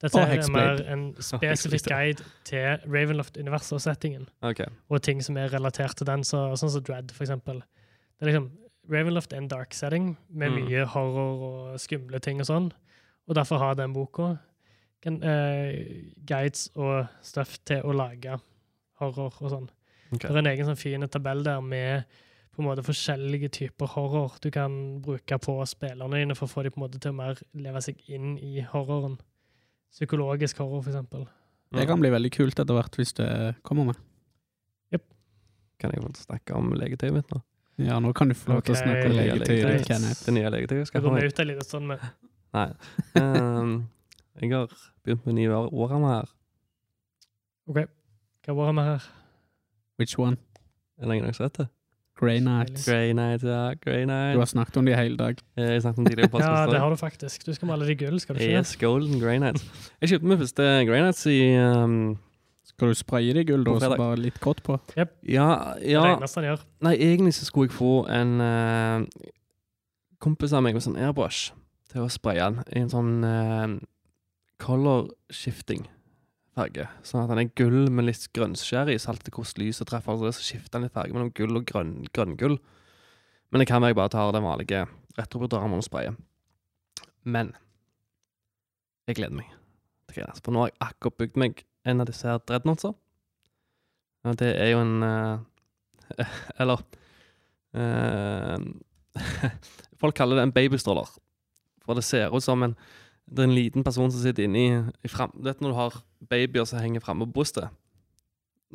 Dette 0.00 0.20
er 0.22 0.50
mer 0.54 0.80
en 0.92 1.02
spesifikk 1.30 1.88
guide 1.90 2.24
til 2.46 2.78
Ravenloft-universet 2.86 3.72
og 3.72 3.80
settingen, 3.82 4.28
Okay. 4.42 4.66
og 4.88 5.02
ting 5.02 5.22
som 5.24 5.36
er 5.36 5.48
relatert 5.52 5.96
til 5.98 6.06
den, 6.06 6.22
så, 6.24 6.44
sånn 6.56 6.70
som 6.70 6.82
Dread, 6.86 7.10
for 7.10 7.24
eksempel. 7.26 7.62
Det 8.18 8.26
er 8.26 8.32
liksom, 8.32 8.50
Ravenloft 8.90 9.32
er 9.32 9.42
en 9.42 9.48
dark 9.48 9.74
setting 9.74 10.16
med 10.30 10.50
Mm. 10.52 10.64
mye 10.64 10.84
horror 10.86 11.42
og 11.48 11.80
skumle 11.80 12.20
ting 12.20 12.40
og 12.40 12.46
sånn, 12.46 12.70
og 13.28 13.34
derfor 13.34 13.58
har 13.58 13.74
den 13.74 13.92
boka 13.92 14.36
kan, 15.02 15.18
uh, 15.22 15.72
guides 16.26 16.70
og 16.76 17.06
stuff 17.22 17.58
til 17.64 17.82
å 17.82 17.92
lage 17.94 18.38
horror 19.00 19.34
og 19.40 19.50
sånn. 19.50 19.68
Okay. 20.12 20.28
Det 20.28 20.30
er 20.34 20.38
en 20.38 20.46
egen 20.46 20.66
sånn 20.66 20.78
fin 20.78 21.00
tabell 21.08 21.42
der 21.44 21.60
med 21.60 22.04
på 22.56 22.62
en 22.62 22.66
måte 22.70 22.82
forskjellige 22.82 23.50
typer 23.50 23.86
horror 23.86 24.38
du 24.42 24.50
kan 24.50 25.00
bruke 25.02 25.38
på 25.38 25.58
spillerne 25.66 26.16
dine 26.18 26.34
for 26.34 26.46
å 26.46 26.50
få 26.50 26.62
dem 26.64 26.72
på 26.72 26.80
en 26.80 26.86
måte 26.88 26.98
til 27.00 27.12
å 27.12 27.14
mer 27.14 27.36
leve 27.54 27.82
seg 27.82 28.00
inn 28.08 28.38
i 28.38 28.60
horroren. 28.62 29.18
Psykologisk 29.94 30.60
horror, 30.62 30.82
for 30.84 30.92
eksempel. 30.92 31.26
Det 31.74 31.84
kan 31.88 32.00
bli 32.00 32.10
veldig 32.12 32.30
kult 32.32 32.60
etter 32.60 32.76
hvert 32.76 32.96
hvis 32.96 33.12
det 33.18 33.30
kommer 33.66 33.90
med. 33.90 34.04
Kan 35.78 35.92
jeg 35.94 36.02
få 36.02 36.10
snakke 36.18 36.56
om 36.58 36.72
legetøyet 36.74 37.14
mitt 37.14 37.28
nå? 37.30 37.38
Ja, 37.78 38.00
nå 38.02 38.10
kan 38.16 38.30
du 38.30 38.34
få 38.34 38.56
lov 38.56 38.64
til 38.66 38.74
å 38.74 38.78
snakke 38.80 39.04
om 39.06 39.14
legetøyet 39.14 39.68
ditt, 39.70 39.84
Kenneth. 39.86 40.24
Det 40.26 40.34
nye 40.34 40.50
legetøyet 40.50 40.88
skal 40.90 41.04
ha. 41.04 41.12
vi 41.14 41.28
ut 41.30 41.42
litt 41.46 41.70
sånn 41.70 41.86
med. 41.86 42.02
Nei. 42.56 42.66
Um, 43.14 43.76
jeg 44.42 44.50
har 44.56 44.74
begynt 45.06 45.28
med 45.28 45.38
nye 45.38 45.60
Warhammer 45.70 46.16
her. 46.16 46.32
OK, 47.70 47.78
hva 48.48 48.56
var 48.58 48.74
med 48.74 48.90
her? 48.90 49.06
Which 50.02 50.18
one? 50.18 50.40
Er 50.98 51.06
det 51.06 51.20
ingen 51.20 51.36
som 51.36 51.46
vet 51.46 51.60
det? 51.62 51.68
Grey 52.18 52.40
Nights. 52.42 52.84
Grey 52.88 53.12
Nights, 53.14 53.44
ja. 53.46 53.74
Grey 53.84 54.04
Nights. 54.08 54.34
Du 54.34 54.40
har 54.42 54.50
snakket 54.50 54.76
om 54.80 54.86
de 54.88 54.94
hele 54.98 55.16
dag. 55.16 55.38
Eh, 55.56 55.68
Jeg 55.76 55.82
snakket 55.84 55.98
om 56.02 56.06
tidligere 56.08 56.30
på 56.32 56.40
Ja, 56.44 56.66
det 56.66 56.80
har 56.82 56.90
du 56.90 56.96
faktisk. 56.98 57.44
Du 57.46 57.52
skal 57.54 57.68
male 57.70 57.86
de 57.86 57.94
gull, 58.00 58.18
skal 58.20 58.34
du 58.34 58.40
ikke? 58.42 58.56
Yes, 58.58 58.72
Golden 58.80 59.20
Grey 59.22 59.38
Nights. 59.38 59.62
Jeg 60.02 60.10
kjøpte 60.14 60.26
min 60.32 60.40
første 60.42 60.66
Grey 60.88 61.02
Nights 61.04 61.26
i 61.30 61.38
um, 61.62 62.16
Skal 62.66 62.90
du 62.90 62.98
spraye 62.98 63.34
de 63.36 63.44
i 63.44 63.48
gull, 63.48 63.62
da, 63.66 63.76
og 63.76 63.82
så 63.84 63.92
bare 63.96 64.18
litt 64.18 64.40
grått 64.42 64.62
på? 64.66 64.78
Ja, 64.96 65.04
Det 65.22 65.38
er 65.38 65.92
ja 65.94 66.02
det 66.04 66.16
eneste 66.16 66.40
han 66.42 66.48
gjør. 66.50 66.64
Nei, 66.88 66.94
egentlig 66.98 67.34
så 67.38 67.46
skulle 67.46 67.70
jeg 67.70 67.76
få 67.78 67.92
en 68.12 68.34
uh, 68.42 69.28
kompis 70.22 70.52
av 70.52 70.66
meg 70.66 70.74
med 70.74 70.84
sånn 70.84 70.98
airbrush 70.98 71.52
til 71.92 72.02
å 72.04 72.10
spraye 72.12 72.42
den 72.50 72.58
i 72.74 72.82
en 72.82 72.90
sånn 72.92 73.14
uh, 73.24 73.78
color 74.60 75.06
shifting 75.30 75.86
farge. 76.58 76.88
Sånn 77.06 77.22
at 77.24 77.32
den 77.32 77.42
er 77.44 77.52
gull 77.58 77.88
med 77.94 78.08
litt 78.08 78.26
grønnskjær 78.36 78.90
i, 78.92 78.98
så 79.00 79.12
alltid 79.12 79.34
hvordan 79.34 79.62
lyset 79.64 79.90
treffer, 79.90 80.14
altså, 80.14 80.34
så 80.36 80.48
skifter 80.50 80.76
den 80.76 80.88
litt 80.88 80.96
farge 80.96 81.16
mellom 81.16 81.32
gull 81.36 81.60
og 81.60 81.68
grønn, 81.68 81.94
grønngull. 82.14 82.58
Men 83.48 83.62
det 83.62 83.68
kan 83.70 83.80
være 83.80 83.94
jeg 83.94 84.00
bare 84.02 84.12
tar 84.12 84.34
den 84.34 84.44
vanlige 84.44 85.86
sprayer. 85.86 86.18
Men 87.24 87.54
jeg 89.08 89.20
gleder 89.20 89.38
meg 89.40 89.54
for 90.42 90.54
nå 90.54 90.64
har 90.64 90.70
jeg 90.70 90.80
akkurat 90.88 91.18
bygd 91.20 91.38
meg 91.40 91.62
en 91.88 92.02
av 92.02 92.08
disse 92.08 92.28
her 92.28 92.40
dreadnoughtsa. 92.48 92.92
Og 94.26 94.38
det 94.40 94.50
er 94.58 94.72
jo 94.72 94.80
en 94.82 95.04
uh, 95.04 95.38
Eller 96.60 96.82
uh, 97.78 98.56
Folk 100.00 100.16
kaller 100.18 100.40
det 100.40 100.48
en 100.48 100.54
babystråler. 100.54 101.10
For 101.84 101.98
det 101.98 102.06
ser 102.06 102.34
ut 102.34 102.44
som 102.44 102.62
en 102.64 102.76
Det 103.28 103.44
er 103.44 103.50
en 103.50 103.56
liten 103.56 103.84
person 103.84 104.10
som 104.12 104.22
sitter 104.22 104.48
inni 104.48 104.70
i 105.04 105.10
fram... 105.10 105.34
Du 105.36 105.44
vet 105.48 105.60
når 105.60 105.74
du 105.74 105.78
har 105.78 106.00
babyer 106.30 106.64
som 106.68 106.80
henger 106.80 107.04
framme 107.04 107.28
på 107.28 107.40
brystet? 107.40 107.68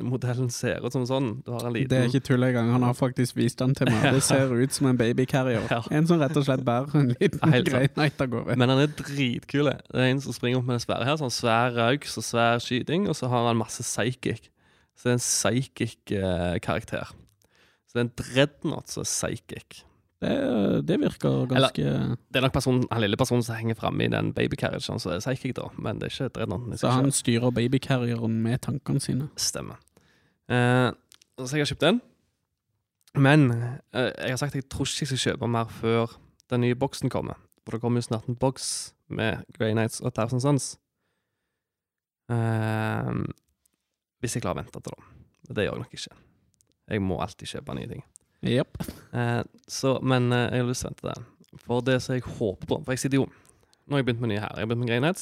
Modellen 0.02 0.48
ser 0.50 0.82
ut 0.82 0.90
som 0.90 1.04
sånn. 1.06 1.28
Du 1.46 1.52
har 1.54 1.68
en 1.68 1.74
liten 1.74 1.92
Det 1.92 1.98
er 2.00 2.08
ikke 2.08 2.26
tull 2.26 2.42
engang. 2.42 2.72
Han 2.74 2.82
har 2.82 2.96
faktisk 2.98 3.36
vist 3.38 3.60
den 3.62 3.76
til 3.78 3.86
meg. 3.92 4.08
Det 4.16 4.24
ser 4.26 4.50
ut 4.50 4.74
som 4.74 4.88
en 4.90 4.98
babycarrier. 4.98 5.68
Ja. 5.70 5.84
En 5.94 6.08
som 6.10 6.18
rett 6.18 6.34
og 6.34 6.46
slett 6.48 6.64
bærer 6.66 6.96
en 6.98 7.12
liten 7.12 7.54
Night 7.94 8.18
av 8.24 8.32
gårde. 8.32 8.56
Men 8.58 8.74
han 8.74 8.82
er 8.82 8.90
dritkul. 8.90 9.70
Det 9.70 10.02
er 10.02 10.10
en 10.10 10.22
som 10.24 10.34
springer 10.34 10.58
opp 10.58 10.66
med 10.66 10.80
en 10.80 10.82
svære 10.82 11.06
her. 11.06 11.20
Sånn 11.22 11.34
svær 11.34 11.78
rauks 11.78 12.18
og 12.18 12.26
svær 12.26 12.58
skyting, 12.64 13.06
og 13.06 13.14
så 13.18 13.30
har 13.30 13.46
han 13.46 13.60
masse 13.60 13.86
psychic. 13.86 14.50
Så 14.98 15.06
det 15.06 15.12
er 15.12 15.18
en 15.20 15.24
psychic 15.28 16.14
eh. 16.18 17.14
Så 17.86 17.94
det 17.94 18.02
er 18.02 18.06
en 18.08 18.14
dreadnought 18.18 18.90
som 18.90 19.06
er 19.06 19.10
psychic. 19.12 19.84
Det, 20.22 20.86
det 20.88 20.96
virker 21.02 21.46
ganske 21.50 21.84
Det 21.84 22.38
er 22.38 22.44
nok 22.44 22.54
personen, 22.54 22.84
han 22.90 23.02
lille 23.02 23.18
personen 23.18 23.42
som 23.44 23.58
henger 23.58 23.76
framme 23.76 24.06
i 24.06 24.12
den 24.12 24.32
babycarriagen, 24.32 25.00
som 25.00 25.12
er 25.12 25.20
psychic, 25.20 25.56
da. 25.58 25.68
Men 25.76 25.98
det 26.00 26.08
er 26.08 26.14
ikke 26.14 26.34
dreadnoughten. 26.38 26.78
Så 26.78 26.92
han 26.92 27.10
selv. 27.10 27.18
styrer 27.18 27.50
babycarrieren 27.50 28.38
med 28.42 28.62
tankene 28.64 29.02
sine. 29.02 29.28
Stemmer. 29.36 29.80
Eh, 30.48 30.90
så 31.38 31.56
jeg 31.56 31.64
har 31.64 31.72
kjøpt 31.72 31.86
den. 31.86 32.00
Men 33.14 33.50
eh, 33.50 34.10
jeg 34.22 34.30
har 34.30 34.40
sagt 34.40 34.54
at 34.54 34.62
jeg 34.62 34.70
tror 34.70 34.88
ikke 34.88 35.04
jeg 35.04 35.12
skal 35.12 35.24
kjøpe 35.26 35.50
mer 35.50 35.68
før 35.70 36.16
den 36.50 36.64
nye 36.64 36.78
boksen 36.78 37.10
kommer. 37.10 37.38
For 37.64 37.76
det 37.76 37.82
kommer 37.82 38.02
jo 38.02 38.08
snart 38.08 38.28
en 38.28 38.36
boks 38.36 38.94
med 39.08 39.44
Grey 39.58 39.74
Nights 39.74 40.00
og 40.00 40.14
Thousand 40.14 40.40
Sons. 40.44 40.74
Eh, 42.32 43.12
hvis 44.20 44.36
jeg 44.36 44.44
klarer 44.44 44.60
å 44.60 44.62
vente 44.62 44.80
til 44.80 44.88
da. 44.88 45.12
Det 45.54 45.66
gjør 45.66 45.76
jeg 45.76 45.84
nok 45.84 45.96
ikke. 45.98 46.18
Jeg 46.94 47.02
må 47.04 47.20
alltid 47.20 47.50
kjøpe 47.50 47.76
nye 47.76 47.90
ting. 47.90 48.04
Jepp. 48.44 48.78
Eh, 49.14 49.42
så, 49.68 49.96
men 50.02 50.32
eh, 50.32 50.50
jeg 50.52 50.62
har 50.64 50.68
lyst 50.68 50.84
til 50.84 50.90
å 50.90 50.94
vente 50.94 51.08
det. 51.08 51.58
For 51.64 51.86
det 51.86 51.96
som 52.02 52.16
jeg 52.16 52.24
håper 52.26 52.66
på 52.66 52.76
For 52.82 52.92
jeg 52.92 53.04
sitter 53.04 53.20
jo 53.20 53.28
Nå 53.86 53.94
har 53.94 54.00
jeg 54.00 54.08
begynt 54.08 54.22
med 54.24 54.32
nye 54.32 54.42
her. 54.42 54.52
Jeg 54.56 54.64
har 54.64 54.70
begynt 54.70 54.82
med 54.82 54.90
Grey 54.90 55.12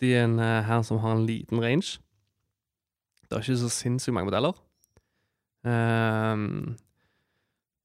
De 0.00 0.12
er 0.14 0.24
en 0.24 0.38
eh, 0.38 0.62
her 0.68 0.82
som 0.86 1.00
har 1.00 1.16
en 1.16 1.26
liten 1.26 1.60
range. 1.62 1.98
Det 3.26 3.36
er 3.36 3.42
ikke 3.42 3.58
så 3.58 3.70
sinnssykt 3.72 4.14
mange 4.14 4.30
modeller. 4.30 4.52
Ehm, 5.66 6.76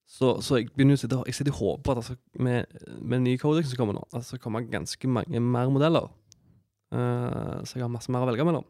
så, 0.06 0.36
så 0.44 0.60
jeg 0.60 0.70
begynner 0.76 1.00
å 1.00 1.02
sitte 1.02 1.22
Jeg 1.26 1.38
sitter 1.38 1.56
og 1.56 1.62
håper 1.62 1.96
at 1.96 2.02
altså, 2.04 2.18
med, 2.36 2.66
med 3.00 3.24
nye 3.24 3.40
Codex 3.42 3.72
som 3.72 3.80
kommer 3.80 3.96
nå, 3.98 4.04
at 4.12 4.20
det 4.20 4.28
skal 4.28 4.68
ganske 4.70 5.08
mange 5.08 5.40
mer 5.40 5.72
modeller. 5.74 6.12
Eh, 6.92 7.58
så 7.64 7.80
jeg 7.80 7.86
har 7.86 7.92
masse 7.92 8.12
mer 8.12 8.26
å 8.26 8.30
velge 8.30 8.46
mellom. 8.46 8.68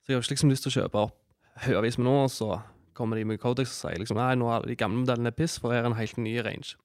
Så 0.00 0.12
jeg 0.12 0.16
har 0.16 0.24
ikke 0.24 0.36
liksom 0.36 0.54
lyst 0.54 0.64
til 0.64 0.72
å 0.72 0.78
kjøpe 0.78 1.02
opp 1.08 1.16
haugevis 1.66 1.98
med 1.98 2.06
nå, 2.06 2.14
og 2.24 2.30
så 2.32 2.54
kommer 2.96 3.18
de 3.18 3.26
med 3.28 3.40
Codex 3.42 3.72
og 3.72 3.90
sier 3.90 4.00
liksom 4.00 4.18
Nei, 4.20 4.32
nå 4.38 4.48
er 4.54 4.66
de 4.68 4.78
gamle 4.78 5.02
modellene 5.02 5.32
piss, 5.34 5.58
for 5.60 5.74
her 5.74 5.84
er 5.84 5.90
en 5.90 5.98
helt 5.98 6.18
ny 6.20 6.36
range. 6.44 6.76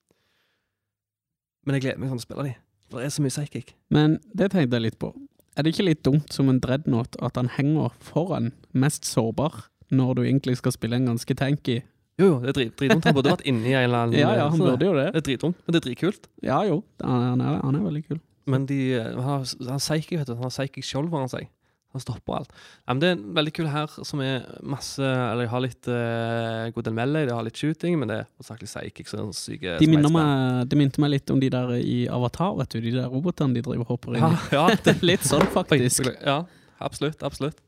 Men 1.66 1.76
jeg 1.76 1.86
gleder 1.86 2.02
meg 2.02 2.12
sånn 2.12 2.20
til 2.20 2.26
å 2.26 2.28
spille 2.28 2.46
de. 2.46 2.54
For 2.90 3.02
det 3.02 3.08
er 3.08 3.16
så 3.16 3.24
mye 3.24 3.34
psychic. 3.34 3.72
Men 3.90 4.20
det 4.30 4.52
tenkte 4.52 4.78
jeg 4.78 4.86
litt 4.86 5.00
på. 5.02 5.10
Er 5.56 5.64
det 5.64 5.72
ikke 5.72 5.88
litt 5.88 6.04
dumt 6.06 6.32
som 6.34 6.50
en 6.52 6.60
dreadnought 6.62 7.16
at 7.24 7.38
han 7.40 7.48
henger 7.56 7.94
foran 8.04 8.52
mest 8.76 9.08
sårbar, 9.08 9.66
når 9.90 10.18
du 10.18 10.22
egentlig 10.26 10.58
skal 10.60 10.74
spille 10.76 10.98
en 11.00 11.08
ganske 11.10 11.36
tanky? 11.38 11.80
Jo, 12.16 12.30
jo, 12.30 12.36
det 12.40 12.52
er 12.52 12.56
drit, 12.56 12.76
dritdumt. 12.80 13.04
Han 13.04 13.16
burde 13.16 13.32
vært 13.34 13.44
inni 13.48 13.72
i 13.72 13.76
en 13.76 13.88
eller 13.88 14.06
annen 14.06 14.18
Ja, 14.22 14.30
ja, 14.38 14.46
han 14.52 14.60
burde 14.60 14.88
jo 14.88 14.94
det. 14.96 15.10
Det 15.12 15.20
er 15.20 15.26
dritdumt, 15.30 15.58
men 15.64 15.74
det 15.74 15.80
er 15.80 15.86
dritkult. 15.88 16.30
Ja 16.44 16.62
jo, 16.68 16.80
han 17.02 17.42
er, 17.44 17.58
han 17.64 17.76
er 17.76 17.84
veldig 17.84 18.02
kul. 18.06 18.20
Men 18.46 18.64
de 18.70 18.78
eh, 18.94 19.10
han 19.10 19.42
han 19.42 19.74
har 19.74 19.82
psychic, 19.82 20.14
vet 20.20 20.30
du. 20.30 20.36
Han 20.38 20.46
har 20.46 20.54
psychic 20.54 20.86
skjold 20.86 21.10
foran 21.12 21.32
seg. 21.32 21.50
Han 21.96 22.02
stopper 22.04 22.36
alt. 22.36 22.50
Ja, 22.84 22.92
men 22.94 23.00
det 23.00 23.08
er 23.08 23.14
en 23.16 23.24
veldig 23.38 23.52
kul 23.56 23.68
her 23.72 23.92
som 24.04 24.20
er 24.20 24.44
masse 24.68 25.00
Eller 25.00 25.46
jeg 25.46 25.52
har 25.54 25.62
litt 25.64 25.88
uh, 25.88 26.66
god 26.76 26.86
del 26.90 26.96
mellom, 26.98 27.22
jeg 27.24 27.32
har 27.38 27.46
litt 27.46 27.60
shooting, 27.62 27.96
men 28.02 28.12
det 28.12 28.18
er 28.20 28.26
hovedsakelig 28.36 28.68
psychic. 28.68 29.00
Det 29.08 29.16
er 29.16 29.22
sånn 29.24 29.36
syke 29.38 29.76
De 29.80 29.88
minner 29.90 30.12
meg, 30.12 30.66
de 30.68 30.78
minte 30.82 31.00
meg 31.02 31.14
litt 31.16 31.32
om 31.32 31.40
de 31.40 31.48
der 31.56 31.72
i 31.80 31.98
Avatar, 32.12 32.52
vet 32.60 32.76
du. 32.76 32.82
De 32.84 32.92
der 32.98 33.08
robotene 33.12 33.56
de 33.56 33.64
driver 33.64 33.88
hopper 33.88 34.18
inn 34.18 34.26
Ja, 34.26 34.32
i. 34.36 34.54
ja, 34.58 34.66
Det 34.84 34.92
er 34.98 35.06
litt 35.14 35.24
sånn, 35.26 35.46
faktisk. 35.56 36.10
Ja, 36.20 36.42
absolutt. 36.84 37.24
Absolutt. 37.26 37.62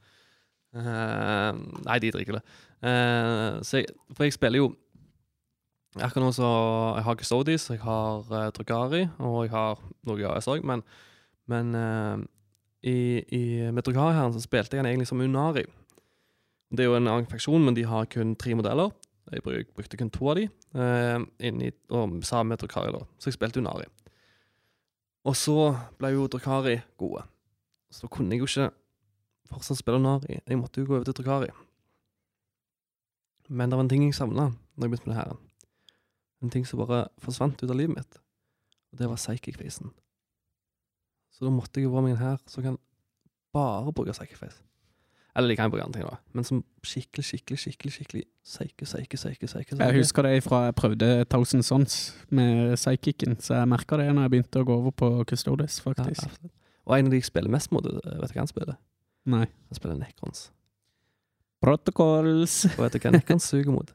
Uh, 0.76 1.56
nei, 1.88 1.96
de 2.04 2.10
drikker 2.12 2.36
det. 2.38 2.44
Uh, 2.84 3.58
så 3.64 3.80
jeg, 3.80 3.88
for 4.14 4.28
jeg 4.28 4.36
spiller 4.36 4.60
jo 4.60 4.68
Akkurat 5.98 6.28
nå 6.28 6.32
så 6.36 6.48
Jeg 6.98 7.04
har 7.06 7.16
Custodies, 7.18 7.64
jeg 7.72 7.80
har 7.82 8.26
uh, 8.28 8.50
Drugari, 8.54 9.06
og 9.24 9.38
jeg 9.46 9.54
har 9.54 9.80
noe 10.06 10.28
AS 10.36 10.46
òg, 10.52 10.60
men, 10.68 10.84
men 11.50 11.72
eh, 11.74 12.20
i, 12.82 13.24
i, 13.34 13.42
her 13.66 14.32
så 14.32 14.40
spilte 14.40 14.76
jeg 14.76 14.84
han 14.84 14.86
egentlig 14.86 15.08
som 15.08 15.20
Unari. 15.20 15.64
Det 16.70 16.84
er 16.84 16.90
jo 16.90 16.96
en 16.98 17.08
annen 17.08 17.26
faksjon, 17.26 17.64
men 17.64 17.74
de 17.74 17.86
har 17.88 18.06
kun 18.12 18.36
tre 18.36 18.54
modeller. 18.54 18.92
Jeg 19.32 19.42
bruk, 19.44 19.72
brukte 19.76 19.96
kun 19.96 20.10
to 20.10 20.28
av 20.30 20.36
de, 20.36 20.48
eh, 20.74 21.18
inni, 21.40 21.70
og 21.90 22.22
sammen 22.24 22.48
med 22.48 22.58
Drukari, 22.58 22.92
da. 22.92 23.04
Så 23.18 23.28
jeg 23.28 23.36
spilte 23.36 23.60
Unari. 23.60 23.84
Og 25.24 25.36
så 25.36 25.74
ble 25.98 26.12
jo 26.14 26.28
Drukari 26.28 26.78
gode. 26.98 27.24
Så 27.90 28.06
da 28.06 28.12
kunne 28.12 28.32
jeg 28.32 28.40
jo 28.40 28.48
ikke 28.48 28.70
fortsatt 29.48 29.80
spille 29.80 29.98
Unari. 29.98 30.40
Jeg 30.46 30.58
måtte 30.60 30.80
jo 30.80 30.86
gå 30.86 30.96
over 30.96 31.04
til 31.04 31.14
Drukari. 31.14 31.50
Men 33.48 33.70
det 33.70 33.76
var 33.76 33.84
en 33.84 33.88
ting 33.88 34.04
jeg 34.04 34.14
savna 34.14 34.52
når 34.76 34.84
jeg 34.84 34.90
begynte 34.90 35.08
med 35.08 35.16
det 35.16 35.24
her. 35.24 35.36
En 36.42 36.50
ting 36.50 36.66
som 36.66 36.78
bare 36.78 37.08
forsvant 37.18 37.62
ut 37.62 37.70
av 37.70 37.76
livet 37.76 37.96
mitt. 37.96 38.20
Og 38.92 38.98
det 39.00 39.08
var 39.08 39.16
psychic-facen. 39.16 39.90
Så 41.38 41.46
da 41.46 41.52
måtte 41.54 41.78
jeg 41.78 41.86
jo 41.86 41.92
få 41.94 42.02
meg 42.02 42.16
en 42.16 42.22
her 42.22 42.40
som 42.50 42.64
kan 42.64 42.78
bare 43.54 43.92
bruke 43.94 44.10
psychic-face. 44.10 44.58
Eller 45.38 45.52
de 45.52 45.56
kan 45.60 45.70
bruke 45.70 45.84
andre 45.84 46.00
ting, 46.00 46.08
da. 46.08 46.16
Men 46.34 46.44
som 46.44 46.64
skikkelig, 46.82 47.22
skikkelig, 47.28 47.58
skikkelig 47.62 47.92
skikkelig 47.94 48.22
seike, 48.42 48.86
seike, 48.90 49.18
seike, 49.20 49.46
seike. 49.52 49.76
Jeg 49.78 49.94
husker 50.00 50.26
det 50.26 50.40
fra 50.42 50.64
jeg 50.64 50.74
prøvde 50.74 51.10
Thousand 51.30 51.62
Sons 51.62 51.98
med 52.34 52.74
psychicen, 52.74 53.36
så 53.38 53.60
jeg 53.60 53.70
merka 53.70 54.00
det 54.00 54.08
når 54.10 54.26
jeg 54.26 54.32
begynte 54.34 54.64
å 54.64 54.66
gå 54.66 54.78
over 54.80 54.90
på 54.98 55.10
Custodes, 55.30 55.78
faktisk. 55.84 56.26
Ja, 56.26 56.50
Og 56.88 56.96
en 56.98 57.06
av 57.06 57.14
de 57.14 57.20
jeg 57.20 57.28
spiller 57.28 57.54
mest 57.54 57.70
mot, 57.70 57.86
vet 57.86 58.02
du 58.02 58.34
hva 58.34 58.42
han 58.42 58.50
spiller? 58.50 58.78
Nei. 59.28 59.44
Han 59.46 59.78
spiller 59.78 60.00
Necrons. 60.00 60.48
Protocols. 61.62 62.64
Og 62.74 62.82
vet 62.86 62.96
du 62.96 63.02
hva 63.04 63.14
Necrons 63.14 63.46
suger 63.52 63.70
mot? 63.74 63.94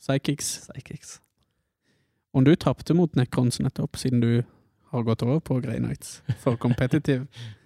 Psychics. 0.00 0.50
Psychics. 0.66 1.20
Om 2.34 2.46
du 2.46 2.54
tapte 2.56 2.94
mot 2.96 3.14
Necrons 3.18 3.60
nettopp, 3.62 3.98
siden 4.00 4.22
du 4.22 4.32
har 4.90 5.02
gått 5.06 5.22
over 5.26 5.40
på 5.40 5.60
Grey 5.62 5.78
Knights 5.82 6.20
for 6.44 6.56
competitive. 6.60 7.26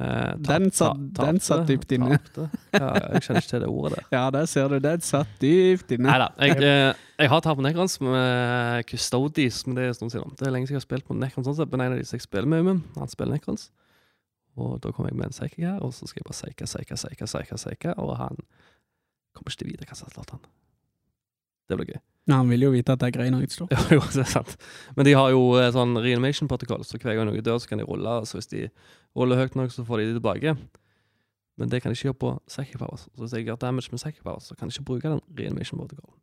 Eh, 0.00 0.36
Den 0.38 0.70
satt- 0.70 1.00
den 1.18 1.40
satt 1.42 1.64
dypt 1.66 1.90
inne. 1.92 2.14
Tapte. 2.14 2.44
Ja, 2.72 2.90
jeg 3.10 3.22
kjenner 3.24 3.40
ikke 3.42 3.50
til 3.50 3.60
det 3.64 3.68
ordet 3.68 3.96
der. 3.96 4.04
Ja, 4.14 4.20
der 4.30 4.46
ser 4.46 4.68
du. 4.70 4.76
Den 4.78 5.00
satt 5.02 5.32
dypt 5.42 5.90
inne. 5.96 6.06
Nei 6.06 6.18
da. 6.22 6.28
Jeg, 6.46 6.62
eh, 6.62 7.00
jeg 7.18 7.28
har 7.32 7.42
tatt 7.42 7.58
på 7.58 7.64
Necrons 7.66 7.96
med 8.06 8.86
Custodies, 8.86 9.58
men 9.66 9.74
det 9.80 9.88
er 9.88 9.96
sånn 9.98 10.12
siden. 10.14 10.30
Det 10.38 10.46
er 10.46 10.54
lenge 10.54 10.68
siden 10.70 10.78
jeg 10.78 10.84
har 10.84 10.86
spilt 10.86 11.08
på 11.10 11.16
Necrons, 11.18 11.50
sånn 11.50 11.72
men 11.74 11.82
en 11.88 11.96
av 11.96 11.98
de 11.98 12.06
som 12.06 12.16
jeg 12.20 12.22
spiller 12.28 12.46
med, 12.54 12.84
han 12.96 13.10
spiller 13.10 13.34
Necrons. 13.34 13.66
Og 14.62 14.78
da 14.86 14.94
kommer 14.94 15.10
jeg 15.10 15.18
med 15.18 15.26
en 15.32 15.34
psychic 15.34 15.58
her, 15.66 15.82
og 15.82 15.90
så 15.98 16.06
skal 16.06 16.22
jeg 16.22 16.28
bare 16.30 16.38
psyche, 16.38 16.70
psyche, 16.70 16.94
psyche, 17.02 17.26
psyche, 17.26 17.58
psyche, 17.58 17.94
og 17.98 18.14
han 18.22 18.38
kommer 19.34 19.50
ikke 19.50 19.64
til 19.64 19.68
å 19.68 19.72
vite 19.74 19.90
hva 19.90 19.98
som 19.98 20.06
har 20.06 20.14
slått 20.20 20.32
han. 20.38 20.46
Det 21.66 21.80
blir 21.82 21.92
gøy. 21.96 22.00
Nei, 22.28 22.36
han 22.36 22.50
vil 22.52 22.66
jo 22.66 22.70
vite 22.74 22.94
at 22.94 23.00
det 23.00 23.08
er 23.08 23.14
Grey 23.16 23.30
Knights, 23.32 23.56
da. 23.62 23.66
Jo, 23.72 23.96
jo, 23.96 24.02
det 24.12 24.24
er 24.26 24.30
sant. 24.30 24.56
Men 24.96 25.08
de 25.08 25.14
har 25.16 25.32
jo 25.32 25.40
eh, 25.58 25.70
sånn 25.74 25.96
reanimation-protokoll, 25.96 26.84
så 26.86 27.00
hver 27.00 27.16
gang 27.16 27.26
noe 27.30 27.42
dør, 27.44 27.58
så 27.62 27.70
kan 27.70 27.80
de 27.80 27.86
rulle. 27.88 28.18
Så 28.28 28.38
hvis 28.38 28.50
de 28.52 28.66
ruller 29.16 29.40
høyt 29.40 29.56
nok, 29.58 29.72
så 29.74 29.86
får 29.88 30.02
de 30.02 30.10
de 30.10 30.18
tilbake. 30.18 30.54
Men 31.60 31.72
det 31.72 31.82
kan 31.82 31.92
de 31.92 31.98
ikke 31.98 32.10
gjøre 32.10 32.20
på 32.20 32.34
psychic 32.48 32.78
powers. 32.80 33.06
Så 33.16 33.24
hvis 33.24 33.36
jeg 33.36 33.48
gjør 33.48 33.60
damage 33.64 33.92
med 33.92 34.02
psychic 34.02 34.22
powers, 34.24 34.46
så 34.48 34.56
kan 34.56 34.68
de 34.70 34.76
ikke 34.76 34.86
bruke 34.92 35.12
den 35.12 35.22
reanimation-protokollen. 35.40 36.16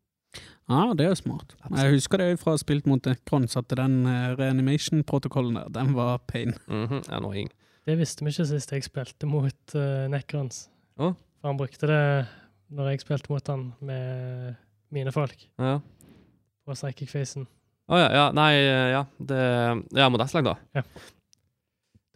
Ja, 0.68 0.94
det 0.98 1.06
er 1.06 1.12
jo 1.14 1.20
smart. 1.20 1.56
Jeg 1.72 1.94
husker 1.94 2.22
det 2.22 2.40
fra 2.42 2.56
spilt 2.60 2.88
mot 2.90 3.06
Necrons, 3.08 3.56
at 3.58 3.72
den 3.80 4.02
eh, 4.06 4.34
reanimation-protokollen 4.38 5.60
der, 5.60 5.70
den 5.80 5.94
var 5.96 6.18
pain. 6.30 6.54
Mhm, 6.68 7.04
annoying. 7.10 7.50
Det 7.88 7.96
visste 7.98 8.26
vi 8.26 8.34
ikke 8.34 8.46
sist 8.50 8.74
jeg 8.76 8.84
spilte 8.84 9.30
mot 9.30 9.76
uh, 9.76 10.08
Necrons. 10.12 10.66
Oh? 11.00 11.14
For 11.40 11.48
han 11.48 11.60
brukte 11.60 11.88
det 11.88 12.02
når 12.76 12.90
jeg 12.92 13.06
spilte 13.06 13.32
mot 13.32 13.48
han 13.48 13.70
med 13.80 14.58
mine 14.94 15.12
folk 15.16 15.50
Ja. 15.60 15.80
på 16.66 16.76
Psychic 16.76 17.12
Facen. 17.12 17.48
Å 17.88 18.00
ja, 18.02 18.08
ja, 18.12 18.26
nei, 18.36 18.52
eh, 18.60 18.90
ja. 18.92 19.06
Det, 19.20 19.42
ja, 19.96 20.10
mot 20.12 20.20
lag, 20.20 20.44
da. 20.44 20.56
Ja. 20.76 20.84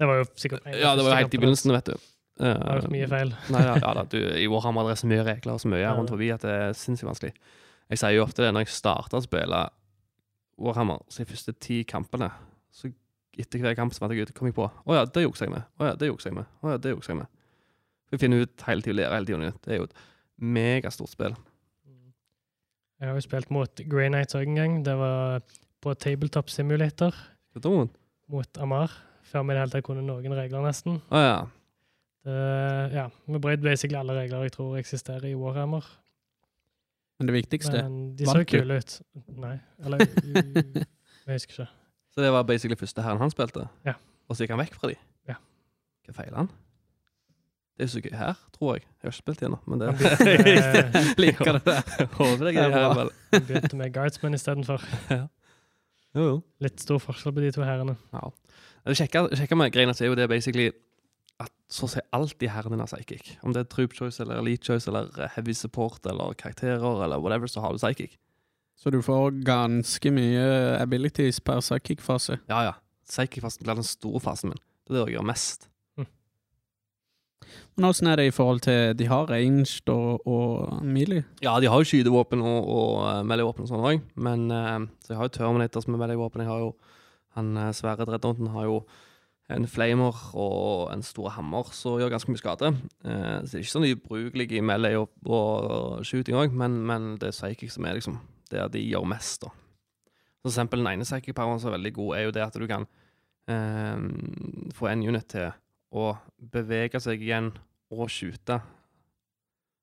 Det 0.01 0.07
var 0.09 0.17
jo 0.19 0.26
sikkert 0.36 0.65
Ja, 0.65 0.95
det 0.97 1.05
var 1.05 1.13
jo 1.13 1.19
helt 1.22 1.34
i 1.36 1.39
begynnelsen, 1.39 1.72
vet 1.76 1.91
du. 1.91 2.07
Jeg 2.41 2.57
har 2.57 2.80
gjort 2.80 2.91
mye 2.91 3.07
feil. 3.11 3.34
Nei, 3.53 3.61
ja, 3.67 3.76
ja 3.78 3.91
da, 3.93 4.03
du, 4.09 4.17
I 4.17 4.47
Warhammer 4.49 4.88
det 4.88 4.95
er 4.95 5.01
så 5.03 5.09
mye 5.11 5.26
regler 5.28 5.53
og 5.53 5.61
så 5.61 5.69
mye 5.69 5.91
rundt 5.93 6.09
forbi 6.09 6.32
at 6.34 6.41
det 6.41 6.55
er 6.57 6.74
sinnssykt 6.78 7.07
vanskelig. 7.09 7.36
Jeg 7.91 8.01
sier 8.01 8.15
jo 8.15 8.24
ofte 8.26 8.41
det 8.45 8.49
når 8.55 8.65
jeg 8.65 8.74
starter 8.80 9.19
å 9.19 9.24
spille 9.24 9.59
Warhammer, 10.61 11.03
så 11.11 11.22
de 11.22 11.30
første 11.32 11.53
ti 11.59 11.82
kampene 11.88 12.30
Så 12.72 12.89
etter 13.39 13.61
hver 13.63 13.76
kamp 13.76 13.93
så 13.95 14.07
jeg 14.11 14.28
ut 14.28 14.34
kom 14.38 14.49
jeg 14.49 14.55
på 14.55 14.65
Å 14.67 14.95
ja, 14.95 15.05
det 15.05 15.24
jukser 15.26 15.47
jeg 15.47 15.53
med. 15.55 15.67
Å 15.80 15.91
ja, 15.91 15.95
det 15.99 16.09
jukser 16.11 16.32
jeg 16.32 16.38
med. 16.39 16.49
Å 16.63 16.74
ja, 16.74 16.80
det 16.82 16.93
jukser 16.95 17.13
jeg 17.13 17.19
med. 17.22 17.32
Vi 18.11 18.19
finner 18.19 18.43
ut 18.43 18.65
hele 18.67 18.84
tiden, 18.84 18.97
lærer 18.99 19.15
hele 19.15 19.30
tiden. 19.30 19.59
Det 19.63 19.72
er 19.74 19.80
jo 19.80 19.88
et 19.88 19.95
megastort 20.41 21.11
spill. 21.13 21.36
Jeg 23.02 23.10
har 23.10 23.18
jo 23.18 23.24
spilt 23.26 23.49
mot 23.49 23.82
Grey 23.89 24.12
Knights 24.12 24.36
òg 24.38 24.45
en 24.45 24.60
gang. 24.60 24.74
Det 24.86 24.93
var 24.99 25.41
på 25.82 25.93
Tabletop 25.97 26.52
Simulator 26.54 27.16
hva? 27.58 27.88
mot 28.30 28.60
Amar. 28.62 28.93
Før 29.26 29.47
vi 29.47 29.54
i 29.54 29.56
det 29.56 29.64
hele 29.64 29.74
tatt 29.74 29.86
kunne 29.88 30.04
noen 30.06 30.36
regler, 30.38 30.62
nesten. 30.62 30.99
Ah, 31.10 31.24
ja. 31.26 31.39
Det, 32.22 32.36
ja, 32.93 33.08
vi 33.26 33.41
brøt 33.41 33.64
basically 33.66 33.97
alle 33.97 34.14
regler 34.20 34.45
jeg 34.45 34.54
tror 34.54 34.78
eksisterer 34.78 35.26
i 35.32 35.34
Warhammer. 35.34 35.88
Men 37.18 37.32
det 37.32 37.38
viktigste 37.39 37.82
Men 37.82 37.97
de 38.20 38.30
så 38.30 38.43
kule 38.45 38.78
ut. 38.78 38.99
Nei, 39.41 39.56
eller 39.82 40.06
Jeg 41.26 41.39
husker 41.39 41.56
ikke. 41.56 41.70
Så 42.14 42.22
det 42.22 42.32
var 42.38 42.45
basically 42.45 42.78
første 42.78 43.02
herren 43.02 43.22
han 43.24 43.34
spilte? 43.34 43.66
Ja. 43.88 43.97
Og 44.30 44.38
så 44.38 44.45
gikk 44.45 44.54
han 44.54 44.62
vekk 44.62 44.78
fra 44.78 44.91
de? 44.93 44.99
Ja. 45.30 45.39
Hva 46.06 46.20
feiler 46.22 46.43
han? 46.43 46.54
Det 47.78 47.88
er 47.88 47.91
så 47.93 48.01
gøy 48.03 48.13
her, 48.13 48.39
tror 48.53 48.76
jeg. 48.76 48.84
Jeg 48.84 49.07
har 49.07 49.13
ikke 49.13 49.17
spilt 49.17 49.39
det 49.41 49.47
ennå, 49.47 49.59
men 49.65 49.82
det 49.82 49.91
begynte 49.97 51.03
Liker 51.24 51.57
det 51.57 51.61
der. 51.65 51.82
Håper 52.17 52.43
det 52.45 52.51
er 52.51 52.57
gøy 52.57 52.76
her. 52.76 52.93
vel. 52.99 53.11
begynte 53.47 53.80
med 53.80 53.93
Guardsman 53.95 54.38
istedenfor. 54.38 54.84
Jo, 56.11 56.24
jo. 56.28 56.32
Litt 56.59 56.82
stor 56.84 56.99
forskjell 56.99 57.32
på 57.32 57.39
de 57.39 57.53
to 57.55 57.63
herrene. 57.63 57.93
Ja. 58.11 58.28
det 58.84 58.97
kjekke 58.99 59.55
med 59.55 59.72
greiene 59.72 59.93
er 59.95 60.09
jo 60.09 60.17
det 60.19 60.26
basically 60.28 60.65
at 61.39 61.53
så 61.72 61.88
å 61.88 61.91
si 61.93 62.01
alt 62.11 62.36
de 62.41 62.49
herrene 62.51 62.84
er 62.84 62.89
psychic. 62.91 63.30
Om 63.47 63.55
det 63.55 63.63
er 63.63 63.69
troop 63.72 63.95
choice 63.95 64.19
eller 64.19 64.41
elite 64.41 64.67
choice 64.67 64.91
eller 64.91 65.07
heavy 65.38 65.55
support 65.55 66.03
eller 66.11 66.36
karakterer 66.36 66.84
eller 67.05 67.24
whatever, 67.24 67.47
så 67.47 67.63
har 67.63 67.72
du 67.72 67.80
psychic. 67.80 68.17
Så 68.76 68.91
du 68.91 68.99
får 69.05 69.39
ganske 69.47 70.11
mye 70.11 70.43
abilities 70.82 71.39
per 71.39 71.63
psychic-fase. 71.63 72.41
Ja, 72.51 72.63
ja. 72.67 72.76
Psychic-fasen 73.07 73.63
blir 73.63 73.80
den 73.80 73.88
store 73.88 74.19
fasen 74.19 74.51
min. 74.51 74.61
Det 74.84 74.97
er 74.97 74.99
det 74.99 75.07
jeg 75.13 75.15
gjør 75.19 75.28
mest. 75.32 75.70
Men 77.78 77.88
åssen 77.89 78.10
er 78.12 78.20
det 78.20 78.28
i 78.30 78.34
forhold 78.36 78.64
til 78.66 78.95
De 78.99 79.08
har 79.10 79.30
ranged 79.30 79.89
og, 79.93 80.28
og 80.28 80.82
melee? 80.84 81.24
Ja, 81.43 81.56
de 81.60 81.70
har 81.72 81.82
jo 81.82 81.88
skytevåpen 81.88 82.43
og, 82.43 82.68
og 82.68 82.97
uh, 83.06 83.22
melee-våpen 83.28 83.66
og 83.66 83.72
sånn 83.72 83.86
òg, 83.86 84.04
men 84.16 84.49
eh, 84.52 84.89
Så 85.06 85.14
jeg 85.14 85.22
har 85.22 85.30
jo 85.30 85.36
Terminators 85.38 85.88
med 85.88 86.02
melee-våpen. 86.02 86.43
Jeg 86.43 86.52
har 86.52 86.66
jo 86.66 86.74
han 87.38 87.56
uh, 87.56 87.72
svære 87.72 88.06
dreadnoughten 88.06 88.52
har 88.52 88.68
jo 88.68 88.82
en 89.52 89.68
flamer 89.68 90.18
og 90.38 90.91
en 90.93 91.04
stor 91.04 91.32
hammer 91.36 91.72
som 91.76 91.97
gjør 91.99 92.14
ganske 92.14 92.32
mye 92.32 92.41
skade. 92.41 92.72
Eh, 93.04 93.39
så 93.43 93.49
det 93.49 93.58
er 93.60 93.66
ikke 93.66 93.74
sånn 93.74 93.88
ubrukelig 93.89 94.47
i 94.56 94.64
melee 94.64 94.99
og, 94.99 95.12
og 95.28 96.06
shooting 96.08 96.38
òg, 96.39 96.56
men, 96.56 96.80
men 96.88 97.16
det 97.22 97.32
er 97.32 97.36
psychic 97.36 97.74
som 97.74 97.88
er 97.88 97.97
liksom 97.97 98.20
der 98.52 98.72
de 98.72 98.84
gjør 98.84 99.08
mest, 99.08 99.45
da. 99.45 99.52
For 100.41 100.52
eksempel 100.52 100.82
den 100.82 100.89
ene 100.89 101.08
psychic 101.08 101.36
poweren 101.38 101.62
som 101.62 101.72
er 101.72 101.78
veldig 101.78 101.93
god, 101.95 102.14
er 102.18 102.24
jo 102.26 102.36
det 102.36 102.43
at 102.43 102.58
du 102.58 102.68
kan 102.70 102.88
eh, 103.52 104.08
få 104.76 104.89
en 104.91 105.06
unit 105.08 105.28
til 105.32 105.52
å 105.91 106.17
bevege 106.51 106.99
seg 107.03 107.21
igjen 107.21 107.51
og 107.91 108.07
skyte. 108.09 108.61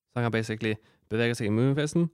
Så 0.09 0.16
han 0.16 0.24
kan 0.28 0.32
basically 0.32 0.74
bevege 1.11 1.36
seg 1.36 1.46
i 1.48 1.52
moving-fasen, 1.52 2.09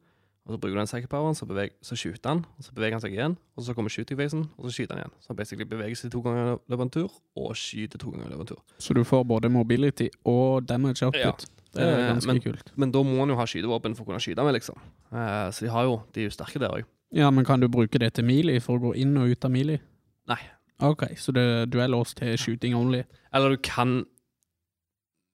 og 0.44 0.52
så 0.52 0.58
bruker 0.60 0.74
du 0.76 0.80
den 0.82 0.86
psychic 0.90 1.08
poweren, 1.08 1.34
så, 1.38 1.46
beveg, 1.48 1.70
så 1.80 1.96
skyter 1.96 2.28
han, 2.34 2.42
og 2.58 2.64
så 2.66 2.74
beveger 2.76 2.98
han 2.98 3.00
seg 3.00 3.14
igjen, 3.16 3.36
og 3.56 3.64
så 3.64 3.72
kommer 3.76 3.88
shooting-fasen, 3.94 4.42
og 4.58 4.66
så 4.68 4.74
skyter 4.76 4.94
han 4.98 5.04
igjen. 5.04 5.14
Så 5.24 5.30
han 5.32 5.38
basically 5.38 5.64
beveger 5.70 5.96
seg 5.96 6.12
to 6.12 6.20
ganger 6.26 6.42
i 6.44 6.50
løpet 6.52 6.74
av 6.76 6.82
en 6.84 6.92
tur, 6.98 7.14
og 7.40 7.54
skyter 7.56 8.02
to 8.02 8.10
ganger 8.12 8.26
i 8.26 8.30
løpet 8.34 8.36
av 8.36 8.44
en 8.44 8.50
tur. 8.52 8.62
Så 8.84 8.94
du 8.98 9.00
får 9.08 9.24
både 9.30 9.48
mobility 9.54 10.10
og 10.28 10.66
damage 10.68 11.06
output. 11.06 11.46
Ja. 11.46 11.60
Det 11.74 11.82
er 11.82 11.96
Eh, 12.04 12.12
ganske 12.12 12.26
men- 12.30 12.40
kult. 12.40 12.68
Men 12.76 12.90
da 12.92 13.00
må 13.02 13.18
han 13.18 13.28
jo 13.32 13.34
ha 13.36 13.44
skytevåpen 13.46 13.96
for 13.96 14.04
å 14.04 14.06
kunne 14.06 14.20
skyte 14.22 14.44
med, 14.44 14.54
liksom. 14.54 14.76
Eh, 15.10 15.48
så 15.50 15.60
de 15.64 15.70
har 15.70 15.82
jo, 15.88 16.02
de 16.12 16.20
er 16.20 16.28
jo 16.28 16.30
sterke 16.36 16.60
der 16.60 16.68
òg. 16.70 16.84
Ja, 17.10 17.30
men 17.30 17.44
kan 17.44 17.58
du 17.58 17.66
bruke 17.68 17.98
det 17.98 18.12
til 18.14 18.24
melee 18.24 18.60
for 18.60 18.78
å 18.78 18.82
gå 18.92 18.96
inn 18.96 19.16
og 19.16 19.28
ut 19.30 19.44
av 19.44 19.50
melee? 19.50 19.80
Nei. 20.28 20.38
Ok, 20.82 21.04
så 21.16 21.32
det, 21.32 21.44
du 21.72 21.78
er 21.80 21.86
låst 21.88 22.16
til 22.18 22.34
shooting 22.38 22.74
only. 22.74 23.02
Eller 23.32 23.48
du 23.54 23.56
kan 23.62 24.04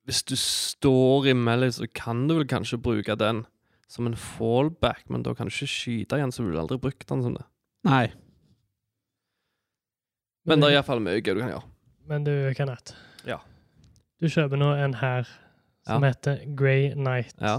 Hvis 0.05 0.23
du 0.27 0.35
står 0.37 1.27
i 1.31 1.33
melee, 1.37 1.71
så 1.73 1.87
kan 1.95 2.27
du 2.29 2.35
vel 2.35 2.47
kanskje 2.49 2.79
bruke 2.83 3.15
den 3.17 3.45
som 3.89 4.07
en 4.07 4.17
fallback, 4.17 5.05
men 5.11 5.23
da 5.23 5.35
kan 5.35 5.47
du 5.47 5.53
ikke 5.53 5.67
skyte 5.71 6.17
igjen, 6.19 6.33
så 6.33 6.43
vil 6.43 6.53
du 6.55 6.59
aldri 6.61 6.79
brukt 6.79 7.07
den 7.09 7.23
som 7.23 7.35
det. 7.35 7.45
Nei. 7.85 8.09
Men 10.47 10.61
det 10.63 10.71
er 10.71 10.77
iallfall 10.79 11.03
mye 11.05 11.21
gøy 11.21 11.35
du 11.37 11.41
kan 11.43 11.53
gjøre. 11.53 11.69
Men 12.11 12.25
du, 12.27 12.33
Kenneth. 12.57 12.95
Ja. 13.29 13.37
Du 14.21 14.27
kjøper 14.31 14.59
nå 14.59 14.73
en 14.83 14.95
her 15.01 15.29
som 15.87 16.03
heter 16.07 16.43
Grey 16.57 16.91
Knight, 16.95 17.35
Ja. 17.41 17.57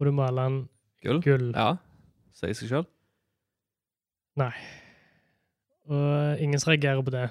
og 0.00 0.06
du 0.06 0.12
maler 0.12 0.42
den 0.48 0.68
Gull. 1.02 1.20
gull. 1.22 1.50
Ja. 1.56 1.76
Sier 2.34 2.54
seg 2.54 2.68
sjøl. 2.68 2.86
Og 5.90 6.40
ingen 6.40 6.60
som 6.62 6.70
reagerer 6.72 7.02
på 7.02 7.10
det. 7.10 7.28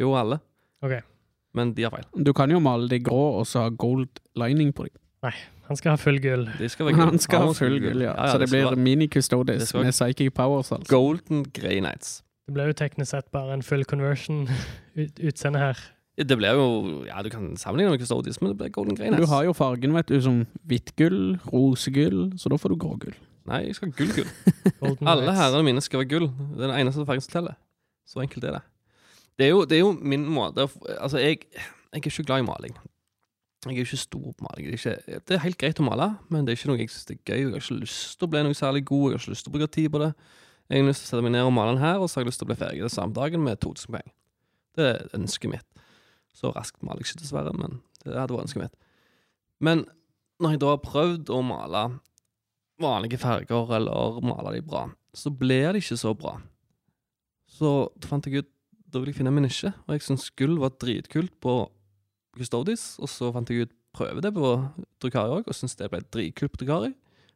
Jo, 0.00 0.14
alle. 0.18 0.40
Ok. 0.82 0.96
Men 1.54 1.72
de 1.74 1.82
har 1.86 1.90
feil. 1.94 2.06
Du 2.24 2.32
kan 2.34 2.50
jo 2.50 2.58
male 2.60 2.88
de 2.90 2.98
grå 3.00 3.38
og 3.38 3.46
så 3.46 3.60
ha 3.66 3.68
gold 3.70 4.08
lining 4.36 4.72
på 4.74 4.88
dem. 4.88 4.96
Nei, 5.22 5.34
Han 5.68 5.76
skal 5.76 5.94
ha 5.94 5.96
full 5.96 6.18
gull. 6.20 6.42
De 6.58 6.68
skal 6.68 6.86
være 6.86 6.94
gull. 6.98 7.06
Han 7.14 7.18
skal 7.22 7.38
ha 7.46 7.52
full 7.56 7.78
gull, 7.80 8.02
ja. 8.04 8.12
ja 8.12 8.26
Så 8.32 8.38
det 8.38 8.48
det 8.50 8.50
blir 8.50 8.64
være 8.66 8.76
mini 8.76 9.06
Det 9.06 9.14
custodes 9.14 9.68
skal 9.68 9.78
være- 9.80 9.84
med 9.86 9.92
psychic 9.96 10.34
powers, 10.34 10.72
altså. 10.72 10.90
Golden 10.90 11.44
Grey 11.54 11.78
Nights. 11.80 12.22
Det 12.46 12.52
ble 12.54 12.66
jo 12.68 12.72
teknisk 12.76 13.10
sett 13.10 13.30
bare 13.32 13.54
en 13.54 13.62
full 13.62 13.84
conversion-utseende 13.88 15.58
her. 15.66 15.78
Det 16.18 16.36
blir 16.38 16.52
jo 16.54 16.66
Ja, 17.08 17.22
du 17.22 17.30
kan 17.30 17.56
sammenligne 17.56 17.90
med 17.90 18.00
Custodies, 18.00 18.40
men 18.42 18.50
det 18.52 18.58
blir 18.58 18.68
Golden 18.70 18.94
Grey 18.96 19.08
Nights. 19.10 19.24
Du 19.24 19.30
har 19.32 19.44
jo 19.44 19.52
fargen, 19.56 19.94
vet 19.96 20.06
du, 20.12 20.20
som 20.22 20.46
hvitt 20.68 20.92
gull, 20.96 21.38
rosegull, 21.52 22.32
så 22.38 22.50
da 22.52 22.56
får 22.60 22.68
du 22.74 22.76
grågull. 22.84 23.14
Nei, 23.46 23.64
jeg 23.66 23.74
skal 23.76 23.90
ha 23.90 23.96
gull-gull. 23.98 24.28
Alle 25.06 25.32
herrene 25.36 25.64
mine 25.66 25.80
skal 25.84 26.00
være 26.04 26.08
gull. 26.08 26.28
Det 26.28 26.62
er 26.64 26.70
den 26.70 26.78
eneste 26.84 27.04
fargen 27.08 27.20
som 27.24 27.32
teller. 27.32 27.56
Så 28.08 28.22
enkelt 28.22 28.44
er 28.44 28.58
det. 28.58 28.64
Det 29.38 29.46
er 29.46 29.54
jo, 29.54 29.64
det 29.66 29.78
er 29.78 29.82
jo 29.82 29.92
min 29.98 30.26
måte 30.30 30.68
Altså, 31.00 31.18
jeg, 31.18 31.40
jeg 31.54 31.64
er 31.92 32.02
ikke 32.02 32.26
glad 32.26 32.44
i 32.44 32.46
maling. 32.46 32.76
Jeg 33.64 33.78
er 33.78 33.86
ikke 33.86 33.96
stor 33.96 34.32
på 34.32 34.46
maling. 34.46 34.68
Det 34.68 34.74
er, 34.74 34.98
ikke, 34.98 35.20
det 35.28 35.36
er 35.36 35.44
helt 35.46 35.58
greit 35.58 35.80
å 35.80 35.86
male, 35.86 36.10
men 36.28 36.44
det 36.44 36.52
er 36.52 36.60
ikke 36.60 36.70
noe 36.70 36.82
jeg 36.82 36.92
syns 36.92 37.10
er 37.10 37.20
gøy. 37.22 37.38
Jeg 37.40 37.50
har 37.50 37.62
ikke 37.62 37.80
lyst 37.80 38.18
til 38.18 38.28
å 38.28 38.32
bli 38.34 38.42
noe 38.44 38.58
særlig 38.58 38.84
god. 38.90 39.06
Jeg 39.06 39.16
har 39.16 39.24
ikke 39.24 39.34
lyst 39.34 39.46
til 39.46 39.52
å 39.52 39.56
bruke 39.56 39.70
tid 39.72 39.88
på 39.94 40.02
det. 40.04 40.10
Jeg 40.68 40.80
har 40.80 40.88
lyst 40.88 41.04
til 41.04 41.08
å 41.08 41.12
sette 41.12 41.24
meg 41.24 41.34
ned 41.34 41.48
og 41.48 41.54
male 41.56 41.74
den 41.74 41.82
her, 41.84 42.00
og 42.00 42.08
så 42.08 42.18
har 42.18 42.24
jeg 42.24 42.32
lyst 42.32 42.42
til 42.42 42.48
å 42.48 42.52
bli 42.52 42.60
ferdig 42.60 42.84
den 42.84 42.92
samme 42.92 43.16
dagen 43.16 43.44
med 43.44 43.60
2000 43.64 43.96
poeng. 43.96 44.14
Det 44.76 44.86
er 44.90 45.16
ønsket 45.16 45.52
mitt. 45.52 45.84
Så 46.34 46.52
raskt 46.54 46.80
maler 46.84 47.02
jeg 47.02 47.12
ikke, 47.12 47.22
dessverre, 47.22 47.52
men 47.56 47.78
det 48.04 48.16
hadde 48.16 48.36
vært 48.36 48.48
ønsket 48.48 48.64
mitt. 48.64 48.78
Men 49.64 49.84
når 50.42 50.54
jeg 50.54 50.62
da 50.64 50.72
har 50.74 50.82
prøvd 50.84 51.32
å 51.32 51.42
male 51.46 51.84
vanlige 52.82 53.20
farger, 53.22 53.76
eller 53.76 54.20
male 54.24 54.56
de 54.56 54.64
bra, 54.66 54.88
så 55.14 55.30
blir 55.30 55.72
det 55.72 55.84
ikke 55.84 56.00
så 56.00 56.12
bra. 56.18 56.36
Så 57.54 57.70
da 58.00 58.10
fant 58.10 58.26
jeg 58.26 58.44
ut 58.44 58.50
Da 58.94 59.00
vil 59.02 59.10
jeg 59.10 59.18
finne 59.18 59.32
min 59.34 59.42
nisje, 59.46 59.72
og 59.88 59.94
jeg 59.96 60.04
syntes 60.06 60.28
gull 60.38 60.58
var 60.62 60.70
dritkult 60.78 61.32
på 61.42 61.54
Custodis. 62.36 62.94
og 63.02 63.08
så 63.10 63.32
fant 63.34 63.50
jeg 63.50 63.66
ut 63.66 63.72
prøve 63.94 64.22
det 64.22 64.30
på 64.34 64.50
Drukari 65.02 65.40
òg, 65.40 65.48
og 65.48 65.56
syntes 65.56 65.74
det 65.78 65.88
ble 65.90 66.02
dritkult 66.14 66.52
på 66.54 66.62
Drukari. 66.62 66.92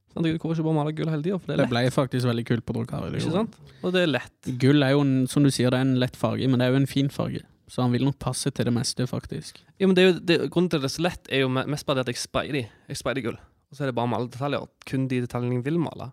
Så 0.08 0.22
jeg 0.24 0.38
hvorfor 0.40 0.56
ikke 0.56 0.64
bare 0.64 0.78
male 0.78 0.94
gull 0.96 1.10
hele 1.12 1.22
tida, 1.22 1.38
det 1.44 1.54
er 1.54 1.62
Det 1.64 1.68
ble 1.70 1.82
faktisk 1.92 2.26
veldig 2.26 2.44
kult 2.48 2.64
på 2.66 2.74
Drukari. 2.78 3.10
Ikke 3.18 3.34
sant? 3.34 3.58
Og 3.82 3.92
det 3.94 4.02
er 4.06 4.10
lett. 4.10 4.50
Gull 4.62 4.82
er 4.82 4.94
jo, 4.94 5.02
en, 5.04 5.26
som 5.30 5.44
du 5.44 5.50
sier, 5.50 5.70
det 5.70 5.78
er 5.78 5.86
en 5.86 5.98
lett 6.00 6.16
farge, 6.16 6.48
men 6.48 6.58
det 6.58 6.66
er 6.66 6.72
jo 6.72 6.80
en 6.80 6.90
fin 6.90 7.10
farge. 7.12 7.42
Så 7.68 7.82
han 7.84 7.92
vil 7.92 8.06
nok 8.08 8.16
passe 8.22 8.50
til 8.50 8.64
det 8.64 8.72
meste, 8.72 9.04
faktisk. 9.06 9.60
Ja, 9.76 9.86
men 9.86 9.94
det 9.98 10.06
jo, 10.06 10.14
det, 10.18 10.38
Grunnen 10.48 10.70
til 10.72 10.80
at 10.80 10.86
det 10.86 10.88
er 10.88 10.96
så 10.96 11.04
lett, 11.04 11.28
er 11.28 11.44
jo 11.44 11.50
mest 11.52 11.86
bare 11.86 12.00
det 12.00 12.06
at 12.06 12.14
jeg 12.14 12.22
speider. 12.22 12.70
Jeg 12.88 13.00
sprayer 13.02 13.26
gull. 13.26 13.36
Og 13.68 13.76
så 13.76 13.84
er 13.84 13.90
det 13.90 13.98
bare 13.98 14.08
å 14.08 14.12
male 14.14 14.30
detaljer. 14.32 14.64
Kun 14.88 15.04
de 15.10 15.20
detaljene 15.26 15.58
jeg 15.58 15.66
vil 15.68 15.78
male. 15.82 16.08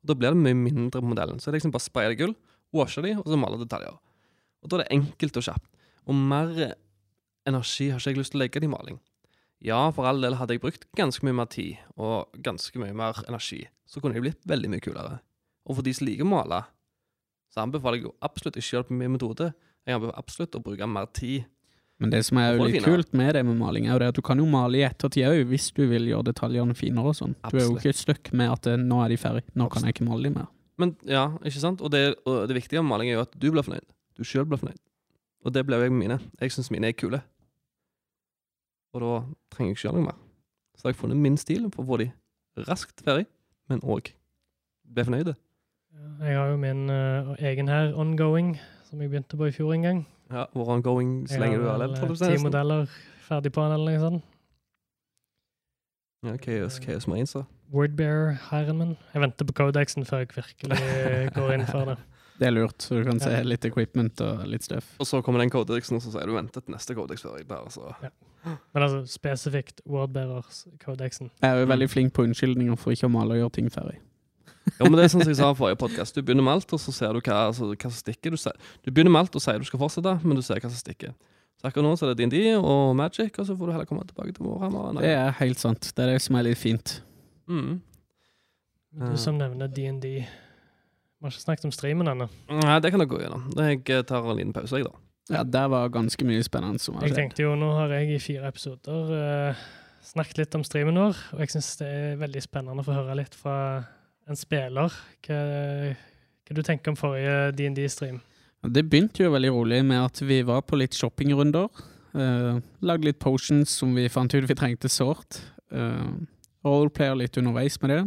Og 0.00 0.08
Da 0.08 0.16
blir 0.16 0.32
det 0.32 0.40
mye 0.40 0.56
mindre 0.56 1.02
på 1.02 1.10
modellen. 1.12 1.40
Så 1.40 1.50
jeg 1.50 1.58
liksom 1.58 1.74
bare 1.74 1.84
sprayer 1.84 2.14
de 2.14 2.20
gull, 2.22 2.34
washer 2.76 3.06
de, 3.06 3.14
og 3.20 3.28
så 3.30 3.38
maler 3.40 3.62
detaljer. 3.62 3.96
Og 4.64 4.70
da 4.70 4.78
er 4.78 4.84
det 4.84 4.96
enkelt 4.96 5.40
og 5.40 5.46
kjapt. 5.48 5.68
Og 6.04 6.16
mer 6.16 6.52
energi 7.48 7.90
har 7.92 8.00
ikke 8.00 8.12
jeg 8.14 8.20
lyst 8.20 8.34
til 8.34 8.40
å 8.40 8.44
legge 8.44 8.64
i 8.64 8.70
maling. 8.70 9.00
Ja, 9.64 9.80
for 9.96 10.08
all 10.08 10.20
del 10.20 10.36
hadde 10.36 10.56
jeg 10.56 10.60
brukt 10.64 10.84
ganske 10.98 11.24
mye 11.24 11.36
mer 11.38 11.48
tid 11.52 11.80
og 11.96 12.34
ganske 12.44 12.80
mye 12.80 12.92
mer 12.96 13.22
energi, 13.24 13.62
så 13.88 14.02
kunne 14.02 14.18
jeg 14.18 14.26
blitt 14.26 14.48
veldig 14.48 14.70
mye 14.72 14.84
kulere. 14.84 15.18
Og 15.64 15.78
for 15.78 15.86
de 15.86 15.94
som 15.96 16.08
liker 16.08 16.26
å 16.26 16.32
male, 16.34 16.60
så 17.52 17.62
anbefaler 17.62 18.00
jeg 18.00 18.08
jo 18.10 18.14
absolutt 18.26 18.58
ikke 18.58 18.66
å 18.66 18.74
gjøre 18.74 18.84
det 18.84 18.90
på 18.90 18.98
min 19.00 19.14
metode. 19.14 19.50
Jeg 19.86 19.96
anbefaler 19.96 20.20
absolutt 20.20 20.58
å 20.58 20.62
bruke 20.64 20.88
mer 20.90 21.08
tid. 21.16 21.46
Men 22.02 22.10
det 22.10 22.24
som 22.26 22.40
er 22.42 22.56
jo 22.56 22.66
litt 22.66 22.84
kult 22.84 23.12
med 23.16 23.36
det 23.38 23.44
med 23.46 23.56
maling, 23.56 23.86
er 23.86 23.94
jo 23.94 24.02
det 24.02 24.10
at 24.12 24.18
du 24.18 24.24
kan 24.26 24.40
jo 24.42 24.48
male 24.50 24.80
i 24.80 24.84
ettertid 24.84 25.28
òg, 25.28 25.44
hvis 25.48 25.70
du 25.76 25.84
vil 25.88 26.10
gjøre 26.10 26.28
detaljene 26.32 26.74
finere 26.76 27.12
og 27.12 27.16
sånn. 27.16 27.36
Du 27.46 27.56
er 27.56 27.64
jo 27.68 27.76
ikke 27.78 27.94
et 27.94 28.00
stykk 28.00 28.32
med 28.36 28.50
at 28.50 28.68
eh, 28.68 28.80
nå 28.80 28.98
er 29.04 29.14
de 29.14 29.20
ferdig, 29.20 29.44
nå 29.54 29.70
kan 29.72 29.86
jeg 29.86 29.94
ikke 29.94 30.08
male 30.08 30.26
de 30.26 30.34
mer. 30.34 30.50
Men 30.80 30.96
ja, 31.06 31.28
ikke 31.46 31.60
sant? 31.62 31.82
Og 31.84 31.92
det, 31.94 32.14
og 32.26 32.48
det 32.50 32.56
viktige 32.56 32.82
med 32.82 32.90
maling 32.90 33.10
er 33.10 33.18
jo 33.20 33.24
at 33.26 33.34
du 33.38 33.46
blir 33.52 33.62
fornøyd. 33.62 33.86
Du 34.18 34.24
sjøl 34.26 34.46
blir 34.48 34.58
fornøyd. 34.62 34.80
Og 35.44 35.54
det 35.54 35.62
jo 35.78 35.86
jeg 35.86 35.92
med 35.92 36.00
mine. 36.00 36.18
Jeg 36.40 36.52
syns 36.54 36.70
mine 36.74 36.88
er 36.88 36.96
kule. 36.98 37.20
Og 38.94 39.02
da 39.02 39.12
trenger 39.54 39.70
jeg 39.72 39.76
ikke 39.78 39.86
gjøre 39.88 39.96
noe 39.98 40.08
mer. 40.08 40.18
Så 40.74 40.86
har 40.88 40.94
jeg 40.94 41.00
funnet 41.00 41.20
min 41.22 41.36
stil 41.38 41.66
for 41.74 41.84
å 41.84 41.88
få 41.88 41.98
de 42.02 42.08
raskt 42.68 43.02
ferdig, 43.06 43.26
men 43.70 43.82
òg 43.82 44.12
bli 44.94 45.06
fornøyde. 45.06 45.34
Jeg 46.24 46.36
har 46.38 46.50
jo 46.50 46.58
min 46.58 46.88
uh, 46.90 47.34
egen 47.38 47.70
her, 47.70 47.92
ongoing, 47.98 48.54
som 48.88 49.02
jeg 49.02 49.10
begynte 49.12 49.38
på 49.38 49.48
i 49.50 49.54
fjor 49.54 49.74
en 49.76 49.86
gang. 49.86 50.02
Ja, 50.32 50.46
Hvor 50.54 50.72
ongoing 50.74 51.28
så 51.30 51.38
lenge 51.42 51.60
du 51.62 51.68
har 51.68 51.78
levd. 51.82 51.98
eh, 52.02 52.36
Ti 52.36 52.42
modeller 52.42 52.86
ferdig 53.28 53.52
på 53.54 53.62
den, 53.62 53.74
eller 53.76 53.92
noe 53.92 54.02
sånt. 54.02 54.30
Ja, 56.24 56.36
Chaos, 56.40 56.80
Chaos 56.82 57.06
Marines, 57.10 57.32
da. 57.36 57.42
Wordbearer-hæren 57.74 58.78
min. 58.78 58.96
Jeg 59.14 59.22
venter 59.22 59.44
på 59.48 59.52
codexen 59.60 60.04
før 60.08 60.22
jeg 60.24 60.28
virkelig 60.36 60.78
går 61.34 61.54
inn 61.58 61.66
for 61.70 61.84
det. 61.92 61.96
Det 62.34 62.48
er 62.48 62.50
lurt, 62.50 62.82
så 62.82 62.96
du 62.98 63.04
kan 63.06 63.20
se 63.22 63.30
litt 63.46 63.62
equipment 63.64 64.18
og 64.24 64.40
litt 64.50 64.64
stuff. 64.66 64.88
Og 64.98 65.06
så 65.06 65.20
kommer 65.22 65.38
den 65.38 65.52
codexen, 65.54 65.94
og 65.94 66.02
så 66.02 66.10
sier 66.10 66.26
du 66.26 66.32
vente 66.34 66.58
til 66.58 66.74
neste 66.74 66.96
codex 66.98 67.22
før 67.22 67.36
jeg 67.38 67.46
bærer, 67.46 67.70
så 67.70 67.92
Men 68.74 68.82
altså 68.82 69.04
spesifikt 69.06 69.80
Wordbearers-codexen. 69.86 71.30
Jeg 71.40 71.50
er 71.50 71.60
jo 71.60 71.64
Mm. 71.66 71.70
veldig 71.70 71.88
flink 71.90 72.12
på 72.12 72.22
unnskyldninger 72.26 72.74
for 72.76 72.90
ikke 72.90 73.06
å 73.06 73.10
male 73.14 73.34
og 73.34 73.38
gjøre 73.38 73.52
ting 73.52 73.70
ferdig. 73.70 74.00
Jo, 74.80 74.84
men 74.88 74.92
det 74.98 75.04
er 75.04 75.08
sånn 75.14 75.22
som 75.22 75.30
jeg 75.30 75.36
sa 75.36 75.50
i 75.52 75.54
forrige 75.62 75.78
podkast. 75.78 76.14
Du 76.16 76.22
begynner 76.22 76.42
med 76.42 76.52
alt, 76.58 76.72
og 76.72 76.80
så 76.80 76.92
ser 76.92 77.12
du 77.12 77.20
hva, 77.20 77.46
altså, 77.52 77.70
hva 77.70 77.90
som 77.90 78.02
stikker. 78.02 78.30
Du, 78.30 78.36
ser, 78.36 78.52
du 78.82 78.90
begynner 78.90 79.10
med 79.14 79.20
alt 79.20 79.36
og 79.36 79.40
sier 79.44 79.58
du 79.58 79.64
skal 79.64 79.78
fortsette, 79.78 80.18
men 80.24 80.34
du 80.36 80.42
ser 80.42 80.58
hva 80.58 80.70
som 80.70 80.80
stikker. 80.80 81.14
Så 81.64 81.70
akkurat 81.70 81.86
nå 81.86 81.90
så 81.96 82.04
er 82.04 82.10
det 82.12 82.26
DND 82.26 82.58
og 82.58 82.90
Magic, 82.92 83.38
og 83.40 83.46
så 83.48 83.54
får 83.56 83.70
du 83.70 83.72
heller 83.72 83.86
komme 83.88 84.02
tilbake 84.04 84.34
til 84.36 84.44
Warhammer. 84.44 84.98
Det 85.00 85.12
er 85.16 85.30
helt 85.38 85.62
sant. 85.62 85.86
Det 85.96 86.02
er 86.04 86.10
det 86.12 86.20
som 86.20 86.36
er 86.36 86.44
litt 86.44 86.58
fint. 86.60 86.98
mm. 87.48 87.78
Du 88.94 89.16
som 89.16 89.38
nevner 89.40 89.66
DND. 89.72 90.04
Vi 90.04 91.24
har 91.24 91.32
ikke 91.32 91.40
snakket 91.40 91.64
om 91.64 91.72
streamen 91.72 92.10
ennå. 92.12 92.26
Nei, 92.52 92.74
det 92.84 92.90
kan 92.92 93.00
dere 93.00 93.08
gå 93.08 93.22
gjennom. 93.22 93.46
Jeg 93.56 93.80
eh, 93.80 94.02
tar 94.04 94.28
en 94.28 94.36
liten 94.36 94.52
pause, 94.52 94.76
jeg, 94.76 94.84
da. 94.84 95.00
Ja, 95.32 95.42
Der 95.42 95.70
var 95.72 95.88
ganske 95.88 96.28
mye 96.28 96.44
spennende 96.44 96.78
som 96.78 96.98
har 96.98 97.08
Jeg 97.08 97.16
tenkte 97.16 97.46
jo, 97.46 97.54
nå 97.56 97.70
har 97.78 97.96
jeg 97.96 98.12
i 98.12 98.20
fire 98.20 98.52
episoder 98.52 99.14
uh, 99.16 99.64
snakket 100.04 100.42
litt 100.42 100.60
om 100.60 100.66
streamen 100.68 101.00
vår, 101.00 101.16
og 101.32 101.40
jeg 101.40 101.54
syns 101.56 101.72
det 101.80 101.88
er 101.88 102.20
veldig 102.20 102.44
spennende 102.44 102.84
å 102.84 102.86
få 102.90 102.98
høre 102.98 103.16
litt 103.22 103.40
fra 103.40 103.56
en 104.28 104.36
spiller. 104.36 105.00
Hva, 105.24 105.40
hva 106.44 106.60
du 106.60 106.62
tenker 106.62 106.92
om 106.92 107.00
forrige 107.00 107.54
DND-stream? 107.56 108.20
Det 108.64 108.84
begynte 108.88 109.24
jo 109.26 109.32
veldig 109.34 109.50
rolig 109.52 109.80
med 109.84 110.00
at 110.00 110.22
vi 110.24 110.40
var 110.46 110.62
på 110.64 110.78
litt 110.80 110.96
shoppingrunder. 110.96 111.68
Uh, 112.14 112.62
lagde 112.80 113.10
litt 113.10 113.20
potions 113.20 113.72
som 113.80 113.92
vi 113.96 114.06
fant 114.12 114.32
ut 114.34 114.46
vi 114.48 114.56
trengte 114.56 114.88
sårt. 114.88 115.40
Uh, 115.74 116.14
Roleplayer 116.64 117.18
litt 117.18 117.36
underveis 117.36 117.76
med 117.82 117.92
det. 117.92 118.02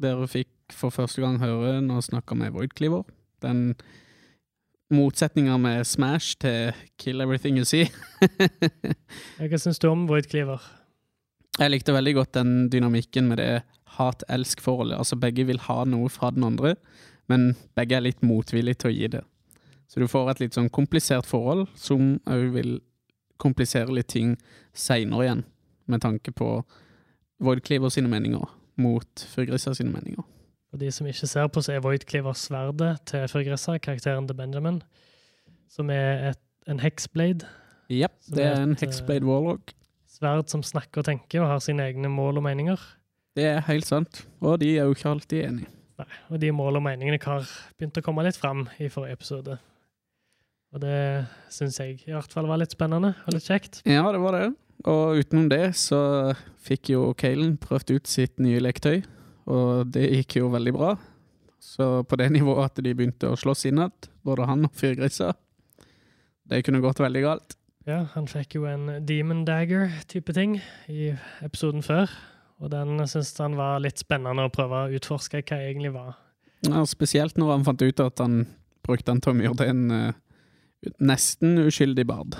Dere 0.00 0.28
fikk 0.30 0.76
for 0.76 0.94
første 0.94 1.22
gang 1.24 1.40
høre 1.42 1.80
når 1.82 1.98
jeg 1.98 2.10
snakka 2.12 2.36
med 2.38 2.54
Voidcliver 2.54 3.02
Den 3.42 3.72
motsetninga 4.94 5.56
med 5.58 5.86
Smash 5.86 6.38
til 6.42 6.76
Kill 6.98 7.22
Everything 7.22 7.58
You 7.58 7.66
See. 7.66 7.90
Hva 9.40 9.58
syns 9.58 9.82
du 9.82 9.88
om 9.90 10.06
Voidcliver? 10.10 10.62
Jeg 11.58 11.72
likte 11.72 11.94
veldig 11.94 12.14
godt 12.16 12.34
den 12.38 12.70
dynamikken 12.72 13.26
med 13.28 13.42
det 13.42 13.62
hat-elsk-forholdet. 13.98 14.98
Altså 14.98 15.18
begge 15.18 15.44
vil 15.48 15.60
ha 15.66 15.82
noe 15.84 16.08
fra 16.12 16.30
den 16.34 16.46
andre, 16.46 16.76
men 17.30 17.52
begge 17.78 17.98
er 17.98 18.06
litt 18.06 18.22
motvillige 18.26 18.82
til 18.82 18.90
å 18.90 18.94
gi 18.94 19.10
det. 19.18 19.24
Så 19.90 19.98
du 19.98 20.06
får 20.06 20.28
et 20.30 20.40
litt 20.44 20.54
sånn 20.54 20.70
komplisert 20.70 21.26
forhold, 21.26 21.66
som 21.74 22.20
òg 22.30 22.52
vil 22.54 22.76
komplisere 23.42 23.90
litt 23.90 24.12
ting 24.12 24.36
seinere 24.76 25.24
igjen, 25.24 25.40
med 25.90 26.04
tanke 26.04 26.30
på 26.36 26.60
Void 27.42 27.64
Cleaver 27.66 27.90
sine 27.90 28.10
meninger 28.12 28.44
mot 28.80 29.24
Fyrgrissa 29.32 29.72
sine 29.74 29.90
meninger. 29.90 30.22
For 30.70 30.78
de 30.78 30.92
som 30.94 31.08
ikke 31.10 31.26
ser 31.26 31.48
på, 31.50 31.62
så 31.64 31.74
er 31.74 31.82
Void 31.82 32.04
Cleaver 32.06 32.36
sverdet 32.38 33.00
til 33.10 33.26
Fyrgrissa, 33.32 33.74
karakteren 33.82 34.28
til 34.28 34.38
Benjamin, 34.38 34.78
som 35.72 35.90
er 35.90 36.30
et, 36.30 36.42
en 36.70 36.82
hexblade. 36.84 37.48
Jepp, 37.90 38.14
det 38.30 38.44
er 38.46 38.60
en 38.60 38.76
et, 38.76 38.78
eh, 38.78 38.86
Hexblade 38.86 39.26
Warlock. 39.26 39.74
Sverd 40.06 40.52
som 40.52 40.62
snakker 40.62 41.02
og 41.02 41.08
tenker 41.08 41.42
og 41.42 41.50
har 41.50 41.64
sine 41.64 41.88
egne 41.88 42.12
mål 42.12 42.38
og 42.38 42.46
meninger. 42.46 42.78
Det 43.34 43.48
er 43.48 43.60
helt 43.66 43.86
sant, 43.86 44.22
og 44.38 44.60
de 44.62 44.76
er 44.76 44.86
jo 44.86 44.94
ikke 44.94 45.10
alltid 45.10 45.42
enige. 45.48 45.74
Nei, 45.98 46.06
og 46.30 46.40
de 46.40 46.52
mål 46.54 46.78
og 46.78 46.86
meningene 46.86 47.18
har 47.24 47.50
begynt 47.78 47.98
å 47.98 48.04
komme 48.04 48.22
litt 48.24 48.38
fram 48.38 48.68
i 48.78 48.88
forrige 48.88 49.18
episode. 49.18 49.58
Og 50.70 50.82
det 50.84 51.26
syns 51.50 51.80
jeg 51.80 51.98
i 52.06 52.14
hvert 52.14 52.32
fall 52.32 52.46
var 52.46 52.60
litt 52.62 52.74
spennende 52.74 53.14
og 53.26 53.34
litt 53.34 53.46
kjekt. 53.48 53.80
Ja, 53.88 54.04
det 54.14 54.20
var 54.22 54.36
det. 54.38 54.48
Og 54.88 55.20
utenom 55.20 55.48
det 55.50 55.74
så 55.76 56.00
fikk 56.62 56.92
jo 56.94 57.10
Kalen 57.18 57.56
prøvd 57.60 57.96
ut 57.98 58.10
sitt 58.10 58.38
nye 58.40 58.62
leketøy, 58.62 59.02
og 59.50 59.90
det 59.92 60.06
gikk 60.08 60.38
jo 60.40 60.52
veldig 60.52 60.74
bra. 60.76 60.94
Så 61.60 62.04
på 62.08 62.16
det 62.16 62.30
nivået 62.32 62.70
at 62.70 62.80
de 62.80 62.94
begynte 62.96 63.28
å 63.28 63.38
slåss 63.38 63.66
innad, 63.68 64.08
både 64.24 64.48
han 64.48 64.64
og 64.68 64.76
fyrgrisa, 64.76 65.34
Det 66.50 66.64
kunne 66.66 66.80
gått 66.82 66.98
veldig 66.98 67.20
galt. 67.22 67.54
Ja, 67.86 68.08
han 68.14 68.26
fikk 68.26 68.56
jo 68.56 68.64
en 68.66 69.04
demon 69.06 69.44
dagger-type 69.46 70.34
ting 70.34 70.56
i 70.90 71.12
episoden 71.44 71.84
før. 71.86 72.10
Og 72.60 72.72
den 72.72 72.98
syntes 73.06 73.38
han 73.38 73.54
var 73.56 73.78
litt 73.80 74.02
spennende 74.02 74.48
å 74.48 74.52
prøve 74.52 74.80
å 74.82 74.96
utforske 74.98 75.44
hva 75.44 75.60
det 75.60 75.68
egentlig 75.70 75.92
var. 75.94 76.16
Ja, 76.66 76.82
spesielt 76.90 77.38
når 77.38 77.54
han 77.54 77.68
fant 77.68 77.84
ut 77.84 78.02
at 78.02 78.18
han 78.20 78.42
brukte 78.82 79.12
den 79.12 79.22
til 79.22 79.32
å 79.32 79.38
myrde 79.38 79.68
en 79.70 79.84
eh, 79.94 80.18
nesten 81.02 81.58
uskyldig 81.66 82.06
bard. 82.08 82.36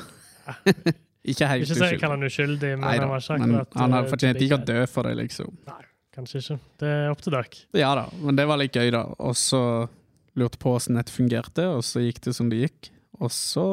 Ikke 1.30 1.46
helt 1.50 1.66
Ikke 1.66 1.76
så 1.76 1.90
jeg 1.90 2.00
kaller 2.00 2.16
han 2.16 2.26
uskyldig, 2.30 2.72
men 2.78 2.86
Neida, 2.86 3.04
han 3.04 3.10
var 3.12 3.24
ikke 3.24 3.38
men 3.44 3.56
at, 3.60 3.74
han 3.76 3.92
har 3.92 4.06
fortjent 4.08 4.38
ikke 4.40 4.56
å 4.56 4.64
dø 4.70 4.78
for 4.88 5.04
det, 5.04 5.18
liksom. 5.18 5.50
Nei, 5.68 5.82
Kanskje 6.16 6.40
ikke. 6.40 6.56
Det 6.80 6.88
er 6.88 7.10
opp 7.12 7.20
til 7.22 7.34
dere. 7.36 7.60
Ja 7.76 7.90
da, 7.98 8.06
men 8.24 8.38
det 8.38 8.46
var 8.48 8.58
litt 8.58 8.74
gøy, 8.74 8.88
da. 8.94 9.02
Og 9.20 9.36
så 9.36 9.60
lurte 10.40 10.58
på 10.62 10.72
hvordan 10.72 10.96
dette 10.96 11.12
fungerte, 11.12 11.66
og 11.68 11.84
så 11.84 12.00
gikk 12.02 12.22
det 12.24 12.34
som 12.38 12.48
det 12.50 12.62
gikk. 12.62 12.88
Og 13.20 13.28
så 13.36 13.66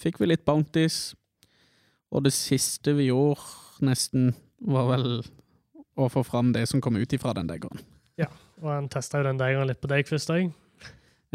fikk 0.00 0.22
vi 0.22 0.30
litt 0.30 0.46
bounties, 0.48 1.12
og 2.08 2.24
det 2.24 2.32
siste 2.34 2.96
vi 2.96 3.10
gjorde 3.10 3.84
nesten, 3.84 4.32
var 4.64 4.88
vel 4.94 5.06
å 6.00 6.08
få 6.08 6.24
fram 6.24 6.54
det 6.56 6.64
som 6.70 6.80
kom 6.80 6.96
ut 6.96 7.12
ifra 7.12 7.36
den 7.36 7.52
daggeren. 7.52 7.84
Og 8.62 8.70
han 8.72 8.88
testa 8.92 9.20
jo 9.20 9.26
den 9.26 9.40
degeren 9.40 9.68
litt 9.68 9.82
på 9.82 9.90
deg 9.90 10.08
først 10.08 10.32
òg. 10.32 10.48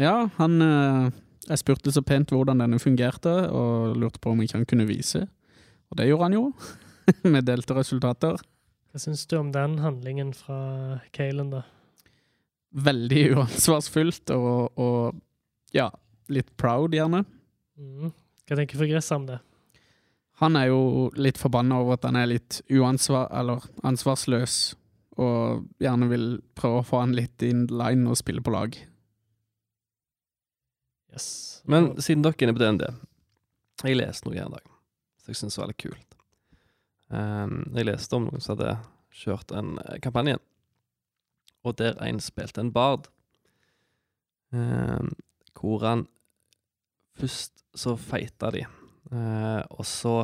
Ja, 0.00 0.26
han 0.38 0.64
eh, 0.64 1.12
Jeg 1.48 1.58
spurte 1.58 1.92
så 1.94 2.04
pent 2.06 2.30
hvordan 2.30 2.62
denne 2.62 2.78
fungerte, 2.82 3.32
og 3.50 3.96
lurte 3.98 4.20
på 4.22 4.32
om 4.32 4.42
ikke 4.44 4.60
han 4.60 4.68
kunne 4.68 4.86
vise. 4.86 5.24
Og 5.90 5.98
det 5.98 6.08
gjorde 6.08 6.28
han 6.28 6.36
jo, 6.38 6.44
med 7.34 7.46
delte 7.48 7.76
resultater. 7.76 8.38
Hva 8.92 9.00
syns 9.00 9.24
du 9.26 9.38
om 9.38 9.50
den 9.54 9.78
handlingen 9.82 10.34
fra 10.36 11.00
Kalen, 11.16 11.52
da? 11.54 11.62
Veldig 12.72 13.22
uansvarsfullt 13.36 14.32
og, 14.32 14.78
og 14.80 15.18
ja, 15.76 15.90
litt 16.32 16.50
proud, 16.60 16.94
gjerne. 16.96 17.24
Mm. 17.80 18.12
Hva 18.46 18.58
tenker 18.58 18.80
Fugressa 18.80 19.18
om 19.18 19.26
det? 19.28 19.40
Han 20.42 20.56
er 20.58 20.70
jo 20.70 21.10
litt 21.20 21.38
forbanna 21.40 21.78
over 21.82 21.98
at 21.98 22.06
han 22.08 22.18
er 22.18 22.30
litt 22.32 22.60
uansvar, 22.72 23.28
eller 23.36 23.64
ansvarsløs, 23.86 24.74
og 25.20 25.66
gjerne 25.82 26.08
vil 26.10 26.26
prøve 26.58 26.80
å 26.80 26.86
få 26.86 27.02
han 27.04 27.16
litt 27.16 27.44
in 27.46 27.66
line 27.70 28.08
og 28.10 28.18
spille 28.18 28.42
på 28.44 28.54
lag. 28.54 28.76
Yes. 31.12 31.62
Men 31.68 31.92
siden 32.00 32.24
dere 32.24 32.34
er 32.38 32.46
inne 32.46 32.56
på 32.56 32.62
DND 32.62 32.84
Jeg 33.84 33.98
leste 33.98 34.28
noe 34.28 34.36
her 34.38 34.48
en 34.48 34.56
dag 34.56 34.68
som 35.22 35.30
jeg 35.30 35.38
syntes 35.38 35.58
var 35.60 35.68
litt 35.70 35.78
kult. 35.78 36.14
Um, 37.12 37.60
jeg 37.76 37.86
leste 37.86 38.16
om 38.16 38.24
noen 38.26 38.42
som 38.42 38.56
hadde 38.56 38.72
kjørt 39.14 39.52
en 39.54 39.76
eh, 39.84 40.00
kampanje, 40.02 40.38
og 41.62 41.76
der 41.78 41.94
en 42.02 42.18
spilte 42.24 42.58
en 42.58 42.72
bard. 42.74 43.06
Um, 44.50 45.12
hvor 45.54 45.84
han 45.86 46.08
Først 47.12 47.60
så 47.76 47.92
feita 48.00 48.48
de, 48.54 48.62
uh, 49.12 49.60
og 49.68 49.84
så 49.86 50.14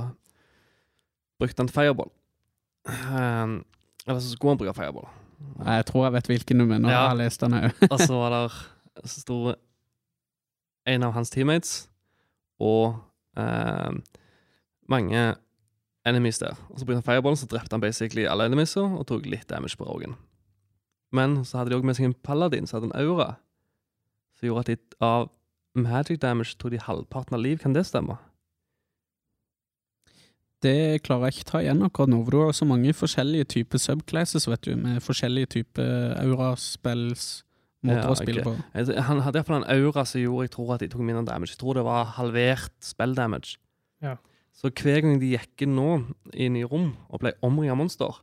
brukte 1.39 1.61
han 1.61 1.69
fireball. 1.69 2.09
Um, 2.89 3.59
eller 4.07 4.23
så 4.25 4.33
skulle 4.33 4.55
han 4.55 4.61
bruke 4.63 4.75
fireball. 4.75 5.11
Jeg 5.69 5.85
tror 5.91 6.07
jeg 6.07 6.15
vet 6.17 6.31
hvilken 6.33 6.63
du 6.63 6.65
mener. 6.65 6.89
Ja. 6.89 7.03
Jeg 7.05 7.13
har 7.13 7.19
lest 7.21 7.45
den 7.45 7.59
òg. 7.59 7.69
Og 7.93 8.01
så 8.01 8.17
var 8.17 8.35
det 8.35 8.43
så 9.05 9.21
sto 9.21 9.39
en 10.89 11.05
av 11.07 11.15
hans 11.17 11.31
teammates 11.33 11.75
og 12.59 12.97
eh, 13.39 13.93
mange 14.89 15.25
enemies 16.09 16.41
der. 16.41 16.57
Og 16.71 16.81
så 16.81 16.87
brukte 16.87 17.03
han 17.03 17.07
fireballen, 17.07 17.39
så 17.39 17.49
drepte 17.51 17.77
han 17.77 17.85
basically 17.85 18.27
alle 18.27 18.49
enemieser 18.49 18.87
og 18.87 19.07
tok 19.11 19.29
litt 19.29 19.49
damage 19.51 19.79
på 19.79 19.87
Rogan. 19.89 20.17
Men 21.13 21.43
så 21.45 21.61
hadde 21.61 21.73
de 21.73 21.79
òg 21.79 21.87
med 21.89 21.97
seg 21.97 22.09
en 22.09 22.17
paladin 22.25 22.69
som 22.69 22.79
hadde 22.79 22.91
en 22.91 23.01
aura, 23.01 23.35
som 24.39 24.49
gjorde 24.49 24.65
at 24.65 24.73
de 24.73 25.05
av 25.05 25.29
magic 25.79 26.21
damage 26.23 26.57
tok 26.59 26.75
de 26.75 26.83
halvparten 26.83 27.37
av 27.37 27.45
liv. 27.45 27.61
Kan 27.63 27.77
det 27.77 27.87
stemme? 27.89 28.19
Det 30.65 31.05
klarer 31.07 31.29
jeg 31.29 31.39
ikke 31.39 31.51
ta 31.53 31.61
igjen 31.63 31.85
akkurat 31.87 32.11
nå, 32.11 32.19
for 32.25 32.35
du 32.35 32.41
har 32.43 32.57
så 32.57 32.67
mange 32.67 32.95
forskjellige 32.97 33.47
typer 33.55 33.79
subclasses, 33.79 34.49
vet 34.51 34.65
du, 34.67 34.73
med 34.81 35.05
forskjellige 35.05 35.53
typer 35.55 36.17
auraspells, 36.19 37.45
måter 37.87 38.05
Ja, 38.05 38.11
å 38.11 38.19
spille 38.19 38.43
okay. 38.43 38.57
på. 38.59 38.97
Han 39.09 39.23
hadde 39.25 39.41
iallfall 39.41 39.61
en 39.61 39.71
aura 39.71 40.05
som 40.09 40.23
gjorde 40.23 40.49
jeg 40.49 40.55
tror 40.57 40.75
at 40.75 40.83
de 40.83 40.91
tok 40.93 41.05
mindre 41.05 41.27
damage. 41.29 41.55
Jeg 41.55 41.61
tror 41.61 41.79
det 41.79 41.85
var 41.87 42.15
halvert 42.17 42.75
spell 42.85 43.15
damage. 43.19 43.59
Ja. 44.05 44.17
Så 44.55 44.73
hver 44.75 45.05
gang 45.05 45.21
de 45.23 45.35
gikk 45.37 45.67
nå 45.71 45.91
inn 46.35 46.59
i 46.59 46.67
rom 46.67 46.91
og 47.09 47.23
ble 47.23 47.35
omringet 47.47 47.77
av 47.77 47.81
monster, 47.83 48.19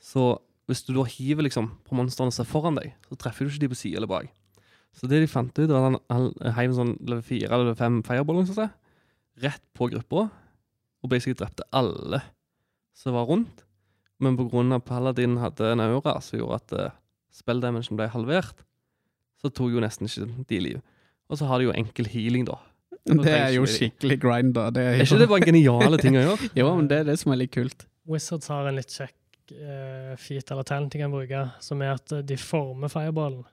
så 0.00 0.38
hvis 0.68 0.80
du 0.86 0.94
da 0.96 1.04
hiver 1.08 1.44
liksom 1.44 1.68
på 1.84 1.96
monstrene 1.98 2.32
som 2.32 2.44
er 2.44 2.48
foran 2.48 2.78
deg, 2.78 2.94
så 3.08 3.18
treffer 3.20 3.44
du 3.44 3.52
ikke 3.52 3.66
de 3.66 3.72
på 3.74 3.80
sida 3.82 4.00
eller 4.00 4.08
bak. 4.08 4.30
Så 4.94 5.08
det 5.10 5.20
de 5.20 5.28
fant 5.28 5.52
ut, 5.58 5.68
var 5.68 5.90
at 5.90 5.98
han 6.14 6.30
heiv 6.56 6.70
en 6.70 6.78
sånn 6.78 6.94
level 7.02 7.24
4 7.26 7.50
eller 7.50 7.66
level 7.66 7.80
5 7.80 8.00
fireball 8.06 8.44
sånn, 8.48 8.72
rett 9.42 9.64
på 9.76 9.90
gruppa, 9.92 10.28
og 11.04 11.10
basically 11.12 11.36
drepte 11.36 11.66
alle 11.74 12.22
som 12.96 13.16
var 13.16 13.26
rundt. 13.28 13.64
Men 14.22 14.38
av 14.38 14.84
Paladin 14.86 15.36
hadde 15.42 15.72
en 15.72 15.82
aura 15.82 16.20
som 16.22 16.38
gjorde 16.38 16.60
at 16.62 16.74
uh, 16.78 16.94
spelldamagen 17.34 17.98
ble 17.98 18.06
halvert, 18.08 18.62
så 19.44 19.50
tok 19.52 19.74
jo 19.76 19.82
nesten 19.84 20.08
ikke 20.08 20.46
de 20.48 20.60
liv. 20.70 20.78
Og 21.28 21.40
så 21.40 21.48
har 21.48 21.60
de 21.60 21.68
jo 21.68 21.74
enkel 21.76 22.08
healing, 22.08 22.46
da. 22.48 22.56
Det 23.04 23.32
er 23.32 23.50
jo 23.58 23.66
skikkelig 23.68 24.16
grind, 24.20 24.54
da. 24.56 24.70
Det 24.72 24.82
er, 24.82 24.94
Er 24.96 25.04
ikke 25.04 25.20
det 25.20 25.28
bare 25.28 25.44
geniale 25.44 25.98
ting 26.00 26.16
å 26.16 26.22
gjøre? 26.22 26.48
Jo, 26.60 26.70
men 26.78 26.88
det 26.88 27.02
er 27.02 27.10
det 27.10 27.18
som 27.20 27.34
er 27.34 27.42
litt 27.42 27.52
kult. 27.52 27.84
Wizards 28.08 28.48
har 28.52 28.68
en 28.68 28.78
litt 28.78 28.92
kjekk 28.92 29.52
uh, 29.52 30.14
feat 30.20 30.52
eller 30.52 30.68
talent 30.68 30.92
de 30.92 31.02
kan 31.02 31.12
bruke, 31.12 31.42
som 31.64 31.84
er 31.84 31.94
at 31.98 32.16
eh, 32.16 32.24
de 32.24 32.38
former 32.40 32.92
fireballen. 32.92 33.44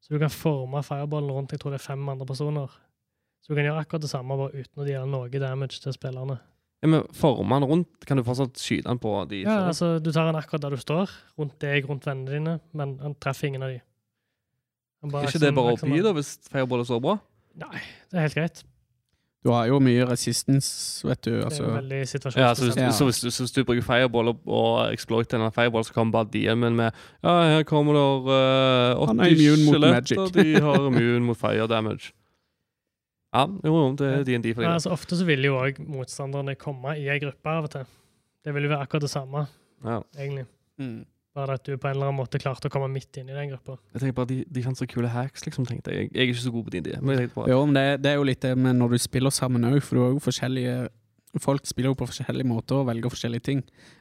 Så 0.00 0.14
du 0.14 0.20
kan 0.20 0.32
forme 0.32 0.80
fireballen 0.84 1.32
rundt 1.32 1.52
jeg 1.52 1.60
tror 1.62 1.74
det 1.74 1.80
er 1.80 1.88
fem 1.88 2.12
andre 2.12 2.28
personer. 2.28 2.76
Så 3.40 3.52
du 3.52 3.56
kan 3.56 3.68
gjøre 3.68 3.84
akkurat 3.84 4.04
det 4.04 4.12
samme, 4.12 4.36
bare 4.36 4.60
uten 4.60 4.84
å 4.84 4.88
gjøre 4.88 5.08
noe 5.08 5.42
damage 5.42 5.80
til 5.80 5.96
spillerne. 5.96 6.36
Ja, 6.80 6.88
men 6.88 7.04
Former 7.12 7.60
den 7.60 7.68
rundt, 7.68 8.06
kan 8.08 8.16
du 8.16 8.24
fortsatt 8.24 8.56
skyte 8.60 8.88
den 8.88 9.00
på 9.00 9.12
de 9.28 9.42
Ja, 9.42 9.66
altså 9.68 9.98
Du 10.00 10.08
tar 10.12 10.30
den 10.30 10.38
akkurat 10.38 10.64
der 10.64 10.76
du 10.76 10.80
står, 10.80 11.12
rundt 11.36 11.58
deg, 11.60 11.88
rundt 11.88 12.08
vennene 12.08 12.32
dine, 12.32 12.54
men 12.72 12.96
han 13.04 13.16
treffer 13.20 13.50
ingen 13.50 13.64
av 13.66 13.74
de. 13.74 13.82
Er 15.02 15.28
ikke 15.28 15.40
det 15.40 15.54
bare 15.56 15.72
å 15.72 15.78
OP, 15.78 15.86
da, 16.04 16.12
hvis 16.12 16.34
fireball 16.50 16.82
er 16.82 16.88
så 16.88 16.98
bra? 17.00 17.16
Nei, 17.60 17.80
det 18.10 18.18
er 18.18 18.26
helt 18.28 18.36
greit. 18.36 18.62
Du 19.40 19.48
har 19.54 19.64
jo 19.70 19.78
mye 19.80 20.04
resistance, 20.04 21.00
vet 21.08 21.22
du. 21.24 21.30
Det 21.30 21.40
er 21.40 21.44
Altså. 21.46 22.32
Ja, 22.36 22.52
så 22.54 22.66
hvis, 22.66 22.76
Ja. 22.76 22.90
så 22.92 23.04
hvis, 23.08 23.20
så 23.34 23.42
hvis 23.46 23.52
du 23.56 23.64
bruker 23.64 23.82
fireball 23.82 24.28
og, 24.28 24.40
og 24.46 24.92
exploiter 24.92 25.40
en 25.40 25.52
fireball, 25.52 25.84
så 25.84 25.94
kommer 25.96 26.12
bare 26.12 26.28
DM-en 26.34 26.76
med 26.76 26.92
Ja, 27.24 27.42
her 27.56 27.62
kommer 27.62 27.96
det 27.96 28.04
uh, 28.28 29.00
er 29.00 29.06
80 29.08 29.40
immune 29.40 29.64
mot 29.64 29.74
skjeletter, 29.74 30.32
de 30.36 30.60
har 30.60 30.86
immune 30.90 31.24
mot 31.24 31.36
fire 31.40 31.66
damage. 31.66 32.12
Ja, 33.32 33.46
jo, 33.64 33.94
det 33.96 34.06
er 34.12 34.24
DND 34.26 34.54
for 34.54 34.62
Ja, 34.66 34.74
altså, 34.74 34.90
ofte 34.90 35.16
så 35.16 35.24
vil 35.24 35.44
jo 35.46 35.56
òg 35.56 35.78
motstanderne 35.88 36.56
komme 36.58 36.98
i 36.98 37.08
ei 37.08 37.18
gruppe 37.22 37.48
av 37.48 37.64
og 37.64 37.70
til. 37.70 37.86
Det 38.44 38.54
vil 38.54 38.66
jo 38.66 38.72
være 38.74 38.84
akkurat 38.84 39.02
det 39.06 39.10
samme, 39.10 39.46
Ja. 39.84 40.00
egentlig. 40.18 40.44
mm. 40.78 41.04
Bare 41.36 41.54
at 41.54 41.66
du 41.66 41.76
på 41.78 41.86
en 41.86 41.94
eller 41.94 42.08
annen 42.08 42.18
måte 42.18 42.40
klarte 42.42 42.66
å 42.66 42.72
komme 42.74 42.88
midt 42.90 43.20
inn 43.20 43.28
i 43.30 43.34
den 43.36 43.52
gruppa. 43.52 43.76
Jeg 43.94 44.02
tenker 44.02 44.16
bare, 44.16 44.30
De, 44.32 44.38
de 44.50 44.62
fant 44.64 44.78
så 44.78 44.86
kule 44.90 45.10
hacks, 45.12 45.44
liksom. 45.46 45.66
tenkte 45.68 45.94
Jeg 45.94 46.08
Jeg 46.10 46.24
er 46.24 46.32
ikke 46.32 46.42
så 46.42 46.54
god 46.54 46.64
på 46.66 46.72
din 46.74 46.86
DND. 46.88 47.04
Men 47.04 47.14
jeg 47.14 47.26
tenkte 47.26 47.38
bare, 47.38 47.52
Jo, 47.52 47.60
men 47.66 47.76
det, 47.78 47.84
det 48.02 48.10
er 48.10 48.16
jo 48.18 48.24
litt 48.26 48.42
det 48.42 48.56
med 48.58 48.80
når 48.80 48.96
du 48.96 49.04
spiller 49.04 49.34
sammen 49.34 49.68
òg, 49.68 49.78
for 49.84 49.96
du 49.98 50.02
har 50.02 50.16
jo 50.16 50.24
forskjellige 50.24 50.80
Folk 51.38 51.62
spiller 51.62 51.92
jo 51.92 51.94
på 51.94 52.08
forskjellige 52.08 52.48
måter 52.50 52.80
og 52.80 52.88
velger 52.88 53.12
forskjellige 53.12 53.44
ting. 53.46 53.60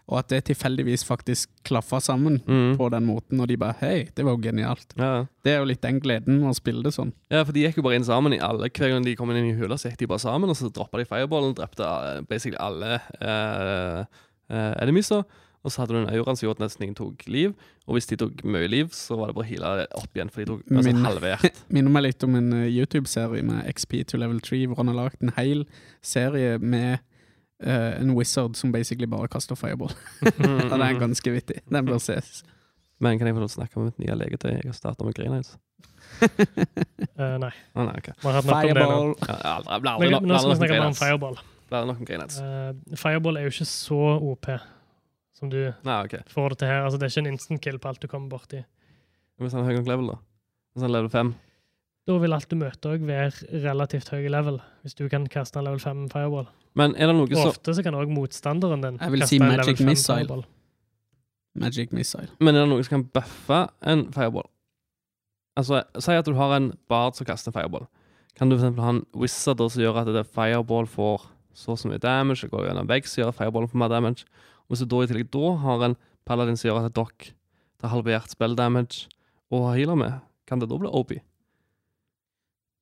Og 0.09 0.15
at 0.17 0.31
det 0.31 0.39
tilfeldigvis 0.47 1.03
faktisk 1.05 1.51
klaffer 1.67 2.01
sammen 2.01 2.39
mm. 2.41 2.71
på 2.79 2.87
den 2.89 3.05
måten, 3.05 3.37
og 3.37 3.45
de 3.51 3.57
bare 3.61 3.77
Hei, 3.83 4.07
det 4.17 4.25
var 4.25 4.33
jo 4.33 4.41
genialt. 4.41 4.95
ja. 4.97 5.27
Det 5.45 5.53
er 5.53 5.59
jo 5.61 5.67
litt 5.69 5.83
den 5.83 5.99
gleden 6.01 6.39
med 6.41 6.49
å 6.49 6.55
spille 6.57 6.81
det 6.81 6.95
sånn. 6.95 7.13
ja, 7.29 7.43
for 7.43 7.53
de 7.53 7.67
gikk 7.67 7.77
jo 7.77 7.83
bare 7.85 7.99
inn 7.99 8.07
sammen 8.07 8.33
i 8.33 8.41
alle. 8.41 8.71
Hver 8.73 8.95
gang 8.95 9.05
de 9.05 9.13
kom 9.15 9.29
inn 9.29 9.51
i 9.51 9.53
hula, 9.53 9.77
så 9.77 9.91
gikk 9.91 10.01
de 10.01 10.09
bare 10.09 10.25
sammen, 10.25 10.49
og 10.49 10.57
så 10.57 10.71
droppa 10.73 10.97
de 10.97 11.05
fireballen 11.05 11.53
og 11.53 11.61
drepte 11.61 11.85
eh, 11.85 12.23
basically 12.25 12.57
alle 12.57 12.97
uh, 13.21 14.01
enemieser. 14.81 15.21
Og 15.63 15.73
så 15.73 15.81
hadde 15.81 15.91
du 15.91 15.99
en 15.99 16.09
aura 16.15 16.33
som 16.39 16.45
gjorde 16.45 16.61
at 16.61 16.69
nesten 16.69 16.85
ingen 16.85 16.95
tok 16.95 17.25
liv. 17.27 17.51
Og 17.87 17.97
hvis 17.97 18.07
de 18.07 18.15
tok 18.21 18.43
mye 18.47 18.67
liv, 18.71 18.93
så 18.95 19.17
var 19.19 19.27
det 19.27 19.35
bare 19.35 19.43
å 19.43 19.49
heale 19.49 19.87
opp 19.99 20.15
igjen, 20.15 20.29
for 20.31 20.39
de 20.43 20.47
tok 20.53 20.61
altså, 20.71 20.85
Min- 20.93 21.03
halvert. 21.09 21.59
Minner 21.75 21.91
meg 21.97 22.05
litt 22.05 22.23
om 22.23 22.37
en 22.39 22.53
eh, 22.61 22.69
YouTube-serie 22.71 23.43
med 23.43 23.65
XP 23.73 23.97
to 24.07 24.19
level 24.21 24.39
3, 24.45 24.61
hvor 24.71 24.79
han 24.79 24.91
har 24.93 24.99
lagd 25.01 25.25
en 25.25 25.33
hel 25.35 25.65
serie 26.05 26.53
med 26.63 27.01
uh, 27.65 27.91
en 27.99 28.13
wizard 28.15 28.55
som 28.55 28.71
basically 28.71 29.09
bare 29.11 29.27
kaster 29.27 29.59
fireball. 29.59 29.91
Mm, 30.23 30.55
Og 30.63 30.69
den 30.71 30.79
er 30.85 30.93
mm. 30.95 31.01
ganske 31.03 31.35
vittig. 31.35 31.59
Den 31.67 31.85
bør 31.91 31.99
ses. 31.99 32.39
Men 33.03 33.19
kan 33.19 33.27
jeg 33.27 33.35
få 33.35 33.43
lov 33.43 33.51
til 33.51 33.59
å 33.59 33.61
snakke 33.61 33.79
om 33.79 33.91
et 33.91 33.99
nye 33.99 34.15
legetøy 34.23 34.53
jeg 34.57 34.65
har 34.71 34.75
starta 34.79 35.03
med 35.07 35.15
Green 35.19 35.35
Eyes. 35.35 35.53
uh, 36.23 37.35
nei, 37.39 37.51
Oh, 37.75 37.83
nei, 37.85 37.93
okay. 37.99 38.15
vi 38.19 38.27
har 38.27 38.39
hatt 38.39 38.47
nok 38.49 38.55
om 38.55 38.67
det 38.67 38.73
nå. 38.79 38.89
Fireball. 38.89 39.13
Ja, 39.27 39.35
aldri, 39.59 39.75
aldri, 39.75 40.09
aldri, 40.15 40.27
nå 40.31 40.39
skal 40.39 40.51
vi 40.55 40.59
snakke 40.63 40.81
om 40.87 40.97
fireball. 40.97 41.39
Blir 41.69 41.77
aldri 41.83 41.91
nok 41.93 41.99
om 42.01 42.07
Greynights. 42.09 42.39
Eh, 42.41 42.97
fireball 42.97 43.37
er 43.37 43.45
jo 43.47 43.51
ikke 43.53 43.67
så 43.69 43.99
OP 44.31 44.47
som 45.39 45.49
du 45.51 45.59
Nei, 45.87 45.97
ok. 46.05 46.17
får 46.29 46.49
det 46.53 46.57
til 46.61 46.67
her. 46.71 46.83
Altså, 46.85 46.99
det 46.99 47.07
er 47.07 47.13
ikke 47.15 47.25
en 47.27 47.33
instant 47.33 47.61
kill 47.63 47.79
på 47.79 47.89
alt 47.91 48.01
du 48.03 48.07
kommer 48.11 48.29
borti. 48.33 48.61
Hvis 49.39 49.53
han 49.55 49.63
er 49.63 49.71
høy 49.71 49.79
nok 49.79 49.87
level, 49.87 50.11
da? 50.11 50.17
Hvis 50.73 50.83
han 50.83 50.89
er 50.91 50.95
level 50.99 51.09
5? 51.13 51.33
Da 52.09 52.17
vil 52.19 52.33
alt 52.33 52.49
du 52.49 52.55
møter 52.57 52.93
òg 52.95 53.03
være 53.05 53.61
relativt 53.63 54.09
høy 54.09 54.27
level, 54.33 54.59
hvis 54.83 54.95
du 54.97 55.03
kan 55.11 55.27
kaste 55.29 55.59
en 55.61 55.67
level 55.67 55.79
5 55.83 56.07
fireball. 56.11 56.47
Men 56.79 56.95
er 56.97 57.09
det 57.11 57.15
noe 57.17 57.27
Og 57.29 57.35
så 57.37 57.49
ofte 57.53 57.73
så 57.77 57.83
kan 57.85 57.95
òg 57.97 58.09
motstanderen 58.13 58.81
din 58.83 58.97
Jeg 59.01 59.11
vil 59.11 59.19
kaste 59.23 59.29
si 59.29 59.39
en 59.39 59.45
level 59.49 59.57
magic 59.65 59.77
5 59.81 59.87
missile. 59.89 60.15
fireball. 60.19 60.43
Magic 61.59 61.91
missile. 61.91 62.29
Men 62.39 62.55
er 62.55 62.65
det 62.65 62.69
noe 62.71 62.83
som 62.85 62.95
kan 62.97 63.05
buffe 63.15 63.61
en 63.89 64.05
fireball? 64.15 64.47
Altså, 65.59 65.81
Si 65.99 66.11
at 66.15 66.25
du 66.25 66.33
har 66.37 66.55
en 66.55 66.71
bard 66.87 67.15
som 67.17 67.25
kaster 67.27 67.51
fireball. 67.51 67.87
Kan 68.37 68.49
du 68.49 68.55
for 68.57 68.63
eksempel 68.67 68.83
ha 68.85 68.89
en 68.95 69.05
wizard 69.15 69.59
som 69.69 69.81
gjør 69.81 69.97
at 70.03 70.07
det 70.15 70.25
fireball 70.33 70.87
får 70.87 71.25
så 71.59 71.71
og 71.73 71.79
så 71.81 71.89
mye 71.89 71.99
damage, 71.99 72.45
og 72.45 72.51
går 72.53 72.67
gjennom 72.69 72.85
en 72.85 72.87
vegg 72.87 73.07
som 73.09 73.21
gjør 73.21 73.31
at 73.33 73.35
fireballen 73.35 73.67
får 73.67 73.79
mer 73.81 73.89
damage. 73.91 74.23
Og 74.69 74.75
hvis 74.75 74.85
du 74.85 74.91
da 74.91 75.01
i 75.01 75.09
tillegg 75.09 75.31
da 75.33 75.55
har 75.63 75.85
en 75.87 75.97
paladin 76.29 76.59
som 76.59 76.69
gjør 76.69 76.83
at 76.85 76.93
dere 76.93 77.33
tar 77.81 77.89
halvert 77.89 78.29
spell 78.29 78.53
damage 78.55 79.07
og 79.49 79.71
har 79.71 79.79
healer 79.79 79.97
med, 79.97 80.19
kan 80.45 80.61
det 80.61 80.69
da 80.69 80.77
bli 80.77 80.91
OP? 80.93 81.15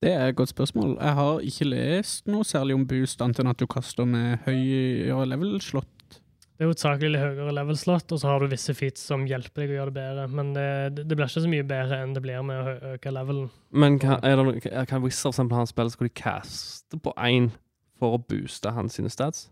Det 0.04 0.12
er 0.12 0.28
et 0.28 0.36
godt 0.38 0.52
spørsmål. 0.52 0.98
Jeg 1.00 1.14
har 1.16 1.40
ikke 1.42 1.66
lest 1.72 2.28
noe 2.30 2.46
særlig 2.46 2.76
om 2.76 2.84
boost, 2.86 3.22
annet 3.24 3.40
enn 3.42 3.50
at 3.50 3.58
du 3.58 3.66
kaster 3.66 4.06
med 4.06 4.44
høyere 4.44 5.24
level-slott. 5.32 6.20
Det 6.58 6.66
er 6.66 6.68
hovedsakelig 6.68 7.10
litt 7.14 7.22
høyere 7.22 7.54
level-slott, 7.54 8.12
og 8.14 8.20
så 8.20 8.30
har 8.30 8.42
du 8.42 8.52
visse 8.52 8.74
feats 8.78 9.02
som 9.10 9.24
hjelper 9.30 9.64
deg 9.64 9.72
å 9.72 9.78
gjøre 9.78 9.94
det 9.94 9.98
bedre. 9.98 10.28
Men 10.38 10.52
det, 10.54 10.68
det 11.00 11.16
blir 11.16 11.26
ikke 11.26 11.42
så 11.44 11.50
mye 11.50 11.66
bedre 11.66 12.00
enn 12.04 12.14
det 12.14 12.22
blir 12.22 12.46
med 12.46 12.60
å 12.60 12.94
øke 12.94 13.14
levelen. 13.14 13.50
Men 13.70 13.98
kan, 14.02 14.20
er 14.26 14.38
det 14.42 14.86
kan 14.90 15.02
Wizard 15.02 15.32
for 15.32 15.36
eksempel 15.36 15.58
ha 15.58 15.64
en 15.64 15.70
spill 15.70 15.90
hvor 15.94 16.10
de 16.10 16.14
caster 16.20 17.02
på 17.02 17.14
én 17.16 17.52
for 17.98 18.14
å 18.14 18.22
booste 18.22 18.74
hans 18.74 18.98
sine 18.98 19.10
stats? 19.10 19.48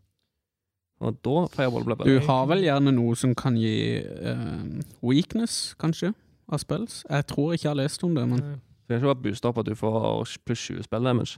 Og 1.05 1.17
da 1.27 1.47
fireball 1.53 1.85
blir 1.85 2.05
Du 2.09 2.27
har 2.27 2.47
vel 2.49 2.63
gjerne 2.65 2.93
noe 2.97 3.17
som 3.19 3.35
kan 3.37 3.57
gi 3.61 3.99
eh, 4.01 4.63
weakness, 5.05 5.75
kanskje, 5.81 6.15
av 6.49 6.63
spills? 6.63 7.03
Jeg 7.11 7.27
tror 7.29 7.53
ikke 7.53 7.67
jeg 7.67 7.73
har 7.75 7.81
lest 7.83 8.05
om 8.07 8.15
det, 8.17 8.25
men 8.31 8.41
Det 8.41 8.95
kan 8.95 9.03
ikke 9.03 9.11
bare 9.15 9.25
booste 9.27 9.51
opp 9.51 9.59
at 9.61 9.67
du 9.69 9.75
får 9.77 10.37
pluss 10.47 10.63
20 10.71 10.87
spill 10.87 11.05
damage. 11.05 11.37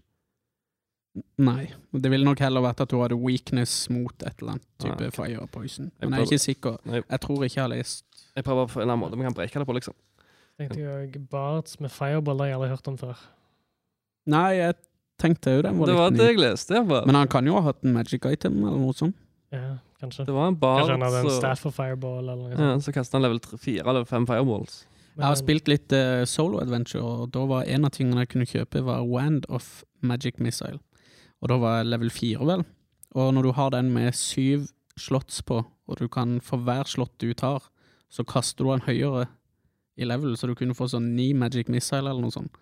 nei. 1.38 1.72
Det 1.92 2.10
ville 2.12 2.24
nok 2.24 2.38
heller 2.38 2.62
vært 2.62 2.80
at 2.84 2.90
du 2.92 3.00
hadde 3.00 3.16
weakness 3.18 3.88
mot 3.90 4.14
et 4.22 4.38
eller 4.38 4.52
annet 4.52 4.66
type 4.78 5.00
Nei, 5.00 5.08
ok. 5.08 5.14
fire 5.16 5.46
poison. 5.50 5.90
Men 6.00 6.12
jeg 6.12 6.20
er 6.20 6.26
ikke 6.30 6.44
sikker. 6.44 6.76
Nei. 6.86 7.00
Jeg 7.02 7.20
tror 7.24 7.44
ikke 7.44 7.56
jeg 7.56 7.62
har 7.64 7.72
lest 7.72 8.04
Jeg 8.36 8.44
prøver 8.44 8.68
på 8.70 8.80
en 8.82 8.86
annen 8.90 9.00
måte 9.02 9.18
vi 9.18 9.26
kan 9.26 9.34
breke 9.34 9.58
det 9.58 9.66
på, 9.66 9.74
liksom. 9.74 9.94
tenkte 10.58 10.78
jeg 10.78 11.10
Barts 11.12 11.30
Bards 11.30 11.80
med 11.80 11.90
fireball 11.90 12.38
har 12.38 12.46
jeg 12.52 12.54
aldri 12.60 12.68
hørt 12.68 12.88
om 12.92 12.98
før. 13.00 13.16
Nei, 14.28 14.50
jeg 14.60 14.74
tenkte 15.18 15.56
jo 15.56 15.62
den 15.62 15.78
var 15.80 15.86
Det 15.90 15.96
var 15.96 16.10
litt 16.12 16.18
det 16.20 16.26
ny. 16.26 16.30
jeg 16.30 16.38
leste. 16.44 16.74
jeg 16.74 16.86
bare. 16.86 17.06
Men 17.06 17.14
han 17.14 17.28
kan 17.28 17.46
jo 17.46 17.54
ha 17.54 17.60
hatt 17.72 17.82
en 17.82 17.92
magic 17.96 18.24
item 18.28 18.60
eller 18.62 18.78
noe 18.78 18.94
sånt. 18.94 19.16
Ja, 19.54 19.78
kanskje. 20.00 20.26
Det 20.28 20.34
var 20.36 20.50
en 20.50 20.58
bar, 20.60 20.82
Kanskje 20.82 20.96
han 20.96 21.06
hadde 21.06 21.20
en 21.24 21.30
så, 21.30 21.36
staff 21.38 21.66
of 21.66 21.76
fireball 21.78 22.28
eller 22.28 22.52
noe 22.52 22.72
ja, 22.74 22.80
så 22.84 22.92
kastet 22.92 23.16
han 23.16 23.24
level 23.24 23.40
4 23.40 23.84
eller 23.84 24.04
5 24.08 24.26
fireballs. 24.28 24.82
Jeg 25.18 25.26
har 25.26 25.38
spilt 25.40 25.70
litt 25.70 25.92
uh, 25.96 26.22
solo 26.30 26.60
adventure, 26.62 27.02
og 27.02 27.32
da 27.34 27.42
var 27.50 27.66
en 27.66 27.88
av 27.88 27.94
tingene 27.96 28.22
jeg 28.22 28.30
kunne 28.34 28.46
kjøpe, 28.46 28.84
var 28.86 29.06
Wand 29.08 29.48
of 29.50 29.80
Magic 30.04 30.38
Missile. 30.38 30.78
Og 31.42 31.50
da 31.50 31.56
var 31.58 31.80
jeg 31.80 31.88
level 31.88 32.12
4, 32.14 32.44
vel. 32.46 32.62
Og 33.18 33.32
når 33.34 33.48
du 33.48 33.50
har 33.56 33.72
den 33.74 33.90
med 33.94 34.14
syv 34.14 34.68
slotts 35.00 35.42
på, 35.42 35.64
og 35.64 35.98
du 35.98 36.06
kan 36.12 36.38
for 36.44 36.62
hver 36.62 36.86
slott 36.86 37.16
du 37.18 37.32
tar, 37.34 37.66
så 38.12 38.22
kaster 38.22 38.64
du 38.64 38.70
den 38.70 38.86
høyere 38.86 39.26
i 39.98 40.06
level, 40.06 40.36
så 40.38 40.46
du 40.46 40.54
kunne 40.58 40.76
få 40.76 40.86
sånn 40.92 41.10
ni 41.16 41.32
Magic 41.34 41.70
Missile 41.72 42.06
eller 42.06 42.22
noe 42.22 42.34
sånt. 42.34 42.54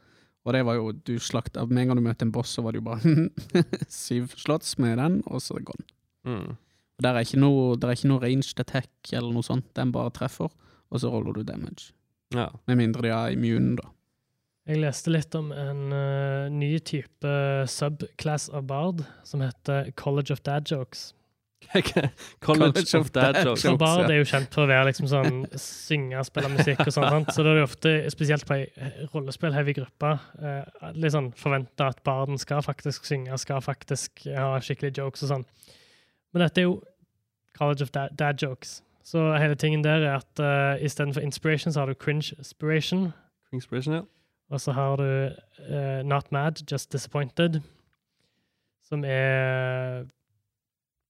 Og 0.47 0.55
det 0.55 0.62
var 0.64 0.78
jo, 0.78 0.93
du 0.95 1.16
slakta 1.18 1.64
Med 1.66 1.82
en 1.82 1.89
gang 1.91 1.99
du 1.99 2.05
møtte 2.07 2.22
en 2.22 2.32
boss, 2.32 2.53
så 2.55 2.62
var 2.62 2.72
det 2.72 2.80
jo 2.80 2.87
bare 2.87 3.26
syv 3.91 4.30
slotts 4.39 4.76
med 4.78 4.97
den, 5.03 5.18
og 5.26 5.43
så 5.43 5.59
er 5.59 5.66
gone. 5.66 5.87
Mm. 6.26 6.55
Og 6.97 7.05
Der 7.05 7.14
er 7.14 7.26
ikke 7.26 7.40
noe, 7.42 7.76
der 7.76 7.90
er 7.90 7.99
ikke 7.99 8.09
noe 8.09 8.22
ranged 8.22 8.62
attack 8.62 9.12
eller 9.12 9.34
noe 9.34 9.44
sånt. 9.44 9.68
Den 9.76 9.92
bare 9.92 10.14
treffer, 10.16 10.49
og 10.90 11.03
så 11.03 11.12
roller 11.12 11.36
du 11.36 11.42
damage. 11.44 11.92
Ja. 12.34 12.49
Med 12.66 12.80
mindre 12.80 13.05
de 13.05 13.12
er 13.12 13.36
immune, 13.36 13.76
da. 13.76 13.92
Jeg 14.66 14.80
leste 14.82 15.12
litt 15.14 15.34
om 15.38 15.53
en 15.55 15.92
uh, 15.94 16.49
ny 16.51 16.72
type 16.82 17.34
subclass 17.70 18.49
av 18.51 18.64
bard 18.66 19.05
som 19.22 19.44
heter 19.44 19.92
College 19.94 20.34
of 20.34 20.42
Dad 20.42 20.66
Jokes. 20.66 21.12
College, 22.40 22.99
of 22.99 23.12
Dad 23.12 23.36
Jokes. 23.44 23.62
For 23.62 23.70
Jokes, 23.70 23.78
bard 23.78 24.11
er 24.11 24.18
jo 24.18 24.26
kjent 24.26 24.51
for 24.55 24.64
å 24.64 24.70
være 24.70 24.88
liksom 24.88 25.07
sånn 25.11 25.38
synge, 25.61 26.18
spille 26.26 26.51
musikk 26.51 26.82
og 26.82 26.92
sånn. 26.97 27.28
Så 27.30 27.47
da 27.47 27.53
er 27.53 27.61
det 27.61 27.64
ofte, 27.68 27.94
spesielt 28.11 28.47
på 28.49 28.59
ei 28.59 28.66
rollespill-heavy 29.14 29.76
gruppe, 29.78 30.16
uh, 30.42 30.90
litt 30.99 31.14
sånn 31.14 31.30
forventa 31.38 31.92
at 31.94 32.03
barden 32.07 32.40
skal 32.42 32.64
faktisk 32.66 33.07
synge, 33.07 33.38
skal 33.42 33.62
faktisk 33.62 34.26
ha 34.34 34.57
skikkelig 34.59 34.97
jokes 34.99 35.28
og 35.28 35.36
sånn. 35.36 35.47
Men 36.37 36.43
dette 36.45 36.61
er 36.61 36.66
jo 36.66 36.82
College 37.57 37.82
of 37.82 37.91
Dad, 37.91 38.09
dad 38.18 38.43
Jokes. 38.43 38.82
Så 39.05 39.37
hele 39.41 39.55
tingen 39.55 39.84
der 39.84 40.05
er 40.05 40.16
at 40.16 40.41
uh, 40.76 40.84
istedenfor 40.84 41.20
inspiration, 41.20 41.72
så 41.72 41.80
har 41.80 41.87
du 41.87 41.95
cringe-spiration. 41.95 43.12
Inspiration, 43.53 43.95
ja. 43.95 44.01
Og 44.51 44.61
så 44.61 44.72
har 44.72 44.97
du 44.97 45.30
uh, 45.70 46.05
Not 46.05 46.32
Mad, 46.32 46.53
Just 46.72 46.93
Disappointed, 46.93 47.61
som 48.84 49.05
er 49.05 50.05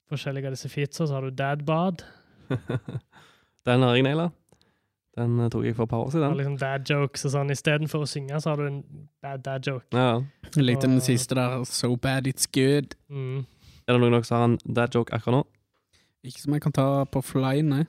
forskjellige 0.08 0.46
av 0.46 0.54
disse 0.54 0.68
featsa. 0.68 1.06
Så 1.06 1.14
har 1.14 1.20
du 1.20 1.30
Dad 1.30 1.66
Bod, 1.66 2.04
Den 3.66 3.82
har 3.82 3.94
jeg 3.94 4.02
naila. 4.06 4.28
Den 5.18 5.40
eh, 5.40 5.50
tok 5.50 5.64
jeg 5.64 5.74
for 5.74 5.88
et 5.88 5.90
par 5.90 6.04
år 6.04 6.10
siden. 6.10 6.24
Og 6.24 6.30
siden. 6.30 6.38
liksom 6.38 6.58
dad 6.58 6.90
jokes 6.90 7.24
og 7.24 7.34
sånn. 7.34 7.50
Istedenfor 7.50 8.04
å 8.04 8.06
synge, 8.06 8.40
så 8.40 8.52
har 8.52 8.62
du 8.62 8.66
en 8.68 8.80
bad 9.22 9.42
dad 9.42 9.66
joke. 9.66 9.86
Ja. 9.96 10.20
Jeg 10.54 10.68
likte 10.68 10.86
den 10.86 11.00
siste 11.00 11.34
der. 11.34 11.64
So 11.64 11.96
bad 11.96 12.28
it's 12.30 12.46
good. 12.46 12.94
Mm. 13.10 13.46
Er 13.86 13.94
det 13.94 14.02
noen 14.02 14.16
av 14.16 14.18
dere 14.18 14.26
som 14.26 14.36
har 14.36 14.48
en 14.50 14.58
dad 14.80 14.94
joke 14.98 15.14
akkurat 15.14 15.38
nå? 15.38 15.44
Ikke 16.26 16.42
som 16.42 16.56
jeg 16.56 16.62
kan 16.64 16.74
ta 16.74 16.86
på 17.06 17.22
fly, 17.22 17.60
nei. 17.62 17.84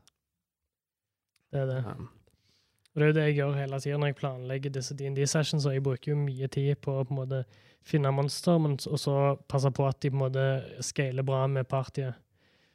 Det 1.52 1.66
er 1.66 1.68
det. 1.68 1.82
Ja. 1.84 1.96
Og 2.92 3.00
det 3.00 3.04
er 3.04 3.10
jo 3.10 3.16
det 3.16 3.26
jeg 3.30 3.38
gjør 3.38 3.54
hele 3.56 3.78
tiden 3.80 4.02
når 4.04 4.10
jeg 4.12 4.20
planlegger 4.20 4.72
disse 4.76 4.96
D&D-sessions, 5.00 5.66
og 5.66 5.74
jeg 5.76 5.86
bruker 5.86 6.12
jo 6.12 6.18
mye 6.20 6.48
tid 6.52 6.76
på 6.84 6.92
å 7.00 7.06
på 7.08 7.14
en 7.14 7.22
måte 7.22 7.40
finne 7.88 8.12
monster, 8.14 8.56
men 8.62 8.74
og 8.76 9.00
så 9.00 9.16
passe 9.50 9.70
på 9.74 9.84
at 9.88 9.98
de 10.04 10.12
på 10.12 10.18
en 10.20 10.26
måte 10.26 10.46
scaler 10.84 11.24
bra 11.26 11.48
med 11.48 11.70
partiet. 11.72 12.14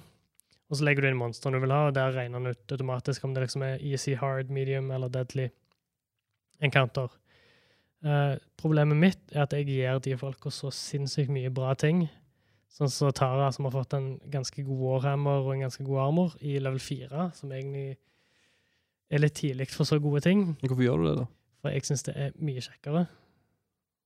Og 0.69 0.73
så 0.77 0.81
legger 0.85 1.01
du 1.03 1.07
inn 1.09 1.19
monsteren 1.19 1.55
du 1.57 1.61
vil 1.65 1.75
ha, 1.75 1.81
og 1.89 1.95
der 1.97 2.15
regner 2.15 2.37
den 2.39 2.51
ut 2.53 2.63
automatisk 2.71 3.19
om 3.25 3.31
det 3.33 3.41
liksom 3.47 3.61
er 3.65 3.83
easy, 3.83 4.13
hard, 4.15 4.47
medium 4.53 4.87
eller 4.95 5.09
deadly 5.11 5.47
encounter. 6.61 7.09
Uh, 8.05 8.37
problemet 8.59 8.95
mitt 8.97 9.33
er 9.33 9.43
at 9.43 9.53
jeg 9.53 9.67
gir 9.67 9.99
de 10.03 10.15
folka 10.17 10.51
så 10.53 10.71
sinnssykt 10.71 11.31
mye 11.33 11.51
bra 11.51 11.73
ting. 11.75 12.05
Sånn 12.71 12.91
som 12.93 13.11
Tara, 13.11 13.49
som 13.51 13.65
har 13.67 13.73
fått 13.73 13.95
en 13.97 14.13
ganske 14.31 14.63
god 14.63 14.79
warhammer 14.79 15.41
og 15.43 15.55
en 15.55 15.65
ganske 15.65 15.83
god 15.83 16.03
armor 16.05 16.35
i 16.39 16.59
level 16.61 16.79
4, 16.79 17.25
som 17.35 17.51
egentlig 17.51 17.97
er 19.09 19.23
litt 19.23 19.35
tidlig 19.39 19.67
for 19.73 19.89
så 19.89 19.97
gode 19.99 20.21
ting. 20.23 20.53
Hvorfor 20.61 20.85
gjør 20.85 21.01
du 21.01 21.07
det, 21.09 21.15
da? 21.23 21.25
For 21.59 21.75
jeg 21.75 21.87
syns 21.89 22.05
det 22.07 22.15
er 22.15 22.35
mye 22.39 22.63
kjekkere. 22.63 23.07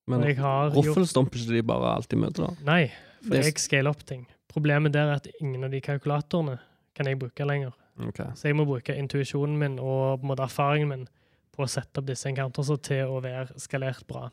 Men 0.09 0.23
har 0.39 0.73
ikke 0.73 1.53
de 1.53 1.61
bare 1.63 1.93
alltid 1.95 2.19
møter, 2.19 2.47
da? 2.47 2.65
Nei, 2.65 2.91
for 3.21 3.35
Det- 3.35 3.45
jeg 3.45 3.59
scaler 3.59 3.89
opp 3.89 4.03
ting. 4.05 4.25
Problemet 4.49 4.91
der 4.91 5.11
er 5.11 5.15
at 5.15 5.27
ingen 5.39 5.63
av 5.63 5.71
de 5.71 5.81
kalkulatorene 5.81 6.59
kan 6.95 7.05
jeg 7.05 7.19
bruke 7.19 7.45
lenger. 7.45 7.71
Okay. 7.99 8.25
Så 8.35 8.47
jeg 8.47 8.55
må 8.55 8.65
bruke 8.65 8.95
intuisjonen 8.95 9.57
min 9.57 9.79
og 9.79 10.19
på 10.19 10.23
en 10.23 10.29
måte 10.29 10.43
erfaringen 10.43 10.89
min 10.89 11.07
på 11.53 11.65
å 11.65 11.69
sette 11.69 12.01
opp 12.01 12.09
disse 12.09 12.29
encountersa 12.29 12.77
til 12.89 13.13
å 13.13 13.21
være 13.23 13.59
skalert 13.61 14.05
bra. 14.09 14.27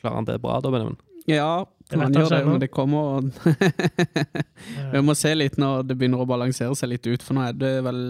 Klarer 0.00 0.20
han 0.20 0.28
det 0.28 0.38
bra, 0.42 0.58
da, 0.62 0.72
Benjamin? 0.72 0.98
Ja, 1.28 1.66
han 1.92 2.14
gjør 2.14 2.32
det, 2.32 2.44
men 2.46 2.60
det 2.62 2.70
kommer 2.72 3.20
Vi 4.94 5.02
må 5.04 5.14
se 5.18 5.34
litt 5.36 5.58
når 5.60 5.84
det 5.90 5.96
begynner 6.00 6.22
å 6.22 6.28
balansere 6.28 6.74
seg 6.78 6.94
litt 6.94 7.06
ut, 7.10 7.22
for 7.22 7.36
nå 7.36 7.44
er 7.50 7.56
det 7.58 7.74
vel 7.84 8.02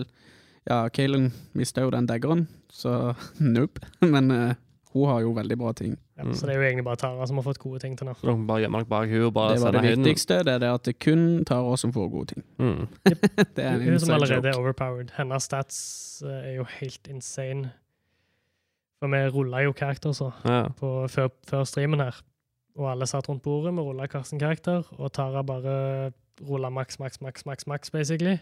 Ja, 0.68 0.84
Kalen 0.94 1.30
mista 1.56 1.82
jo 1.82 1.90
den 1.92 2.06
daggeren, 2.06 2.46
så 2.70 3.14
nope. 3.56 3.82
Men 4.04 4.30
uh, 4.30 4.52
hun 4.92 5.06
har 5.06 5.20
jo 5.24 5.32
veldig 5.34 5.56
bra 5.58 5.72
ting. 5.72 5.96
ja, 6.18 6.24
så 6.34 6.46
det 6.46 6.54
er 6.54 6.60
jo 6.60 6.66
egentlig 6.66 6.84
bare 6.84 6.98
Tara 7.00 7.26
som 7.26 7.38
har 7.38 7.46
fått 7.46 7.60
gode 7.62 7.78
ting 7.82 7.96
til 7.98 8.08
nå. 8.08 8.14
Så 8.18 8.26
dere 8.26 8.46
bare 8.46 8.64
gjemme 8.64 8.80
dere 8.80 8.90
bak 8.90 9.12
hun 9.12 9.26
og 9.28 9.34
bare 9.36 9.54
Det 9.54 9.62
var 9.62 9.76
det 9.76 9.82
viktigste. 9.94 10.40
Det 10.46 10.54
er 10.54 10.64
det 10.64 10.70
at 10.74 10.88
det 10.88 10.96
kun 10.98 11.44
tar 11.46 11.66
oss 11.66 11.84
som 11.86 11.92
får 11.94 12.08
gode 12.10 12.34
ting. 12.34 12.44
Mm. 12.58 12.88
Det 13.56 13.64
er 13.64 13.76
en 13.76 13.84
Hun 13.86 14.00
som 14.00 14.14
allerede 14.16 14.40
allerede 14.40 14.50
er 14.50 14.58
overpowered. 14.58 15.12
Hennes 15.16 15.46
stats 15.46 15.78
eh, 16.26 16.50
er 16.50 16.56
jo 16.58 16.66
helt 16.80 17.08
insane. 17.10 17.70
For 19.01 19.09
vi 19.09 19.20
rulla 19.32 19.62
jo 19.64 19.72
karakter 19.72 20.12
så 20.16 20.31
Ja. 20.44 20.68
på, 20.77 21.09
før, 21.09 21.31
før 21.48 21.64
streamen 21.64 22.01
her. 22.05 22.16
Og 22.78 22.90
alle 22.93 23.06
satt 23.09 23.28
rundt 23.28 23.43
bordet, 23.43 23.72
vi 23.74 23.81
rulla 23.82 24.06
hver 24.06 24.24
sin 24.28 24.39
karakter, 24.40 24.85
og 24.98 25.12
Tara 25.12 25.43
bare 25.43 26.12
rulla 26.47 26.70
maks, 26.70 26.98
maks, 27.01 27.20
maks, 27.20 27.44
maks, 27.47 27.66
maks, 27.66 27.90
basically. 27.90 28.39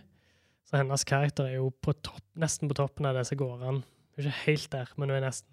Så 0.69 0.77
hennes 0.83 1.05
karakter 1.09 1.47
er 1.49 1.55
jo 1.57 1.71
på 1.83 1.95
topp, 2.05 2.21
nesten 2.37 2.69
på 2.69 2.75
toppen 2.77 3.07
av 3.09 3.15
det 3.17 3.25
som 3.27 3.39
går 3.41 3.63
an. 3.71 3.85
Ikke 4.19 4.35
helt 4.45 4.69
der, 4.75 4.91
men 4.99 5.09
hun 5.09 5.17
er 5.23 5.29
nesten. 5.31 5.49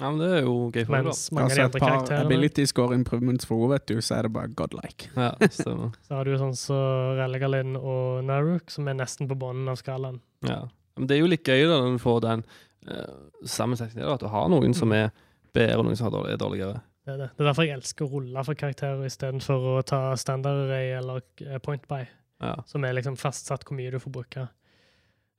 ja, 0.00 0.10
men 0.10 0.18
det 0.20 0.30
er 0.38 0.42
jo 0.44 0.70
gøy 0.72 0.84
for 0.84 0.92
Mens 0.96 1.20
mange 1.32 1.52
av 1.52 1.56
de 1.56 1.62
andre 1.62 1.80
karakterene 1.80 2.26
ability 2.26 2.64
score 2.68 2.94
improvements 2.94 3.46
for 3.48 3.56
henne, 3.62 3.70
vet 3.76 3.86
du, 3.88 4.00
så 4.04 4.16
er 4.18 4.22
det 4.26 4.32
bare 4.34 4.48
godlike. 4.48 5.08
Ja, 5.16 5.30
stemmer. 5.48 5.92
Så 6.08 6.14
har 6.16 6.24
du 6.24 6.32
jo 6.34 6.38
sånn 6.42 6.56
som 6.56 7.16
Religalin 7.20 7.76
og 7.76 8.24
Naruk, 8.24 8.68
som 8.70 8.88
er 8.88 8.94
nesten 8.98 9.28
på 9.30 9.38
bunnen 9.38 9.68
av 9.72 9.76
skalaen. 9.80 10.18
Ja. 10.44 10.64
Men 10.96 11.06
det 11.08 11.16
er 11.16 11.20
jo 11.22 11.28
litt 11.30 11.44
gøy 11.48 11.64
da 11.68 11.78
når 11.80 11.96
du 11.96 12.02
får 12.02 12.20
den 12.24 12.44
uh, 12.90 13.30
sammensetningen, 13.44 14.06
da, 14.06 14.16
at 14.16 14.24
du 14.24 14.30
har 14.32 14.50
noen 14.52 14.74
som 14.76 14.92
er 14.96 15.10
bedre 15.56 15.80
og 15.80 15.88
noen 15.88 15.98
som 15.98 16.08
er 16.10 16.32
er 16.34 16.40
dårligere. 16.40 16.82
Det 17.06 17.14
er 17.14 17.18
det. 17.22 17.28
Det 17.36 17.44
er 17.44 17.48
derfor 17.50 17.66
jeg 17.66 17.76
elsker 17.76 18.06
å 18.06 18.10
rulle 18.16 18.42
for 18.44 18.58
karakterer 18.58 19.06
istedenfor 19.06 19.66
å 19.76 19.82
ta 19.86 20.00
standard 20.18 20.64
array 20.66 20.90
eller 20.98 21.22
eh, 21.44 21.58
point 21.62 21.86
by, 21.88 22.02
Ja. 22.42 22.56
som 22.66 22.84
er 22.84 22.92
liksom 22.92 23.16
fastsatt 23.16 23.64
hvor 23.64 23.76
mye 23.78 23.92
du 23.94 24.00
får 24.02 24.12
bruke. 24.12 24.48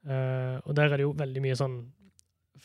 Uh, 0.07 0.57
og 0.63 0.71
der 0.77 0.87
er 0.87 0.97
det 0.97 1.03
jo 1.03 1.15
veldig 1.17 1.41
mye 1.43 1.57
sånn 1.59 1.79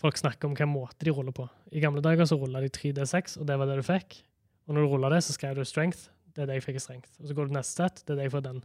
Folk 0.03 0.17
snakker 0.17 0.49
om 0.49 0.55
hvilken 0.55 0.71
måte 0.73 1.05
de 1.05 1.13
ruller 1.13 1.35
på. 1.37 1.45
I 1.71 1.81
gamle 1.83 2.01
dager 2.03 2.25
så 2.27 2.39
rulla 2.41 2.63
de 2.65 2.71
3D6, 2.73 3.37
og 3.39 3.47
det 3.47 3.59
var 3.61 3.69
det 3.69 3.77
du 3.77 3.83
fikk. 3.85 4.17
Og 4.65 4.73
når 4.75 4.87
du 4.87 4.89
rulla 4.95 5.11
det, 5.13 5.19
så 5.23 5.35
skrev 5.37 5.59
du 5.59 5.67
strength. 5.69 6.07
Det 6.33 6.43
er 6.43 6.49
det 6.49 6.57
jeg 6.57 6.65
fikk 6.65 6.79
i 6.79 6.83
strength. 6.83 7.11
Og 7.21 7.29
så 7.29 7.37
går 7.37 7.51
du 7.51 7.55
neste 7.59 7.77
sett, 7.77 8.01
det 8.07 8.15
er 8.15 8.19
det 8.23 8.25
jeg 8.27 8.33
får 8.33 8.45
den. 8.47 8.63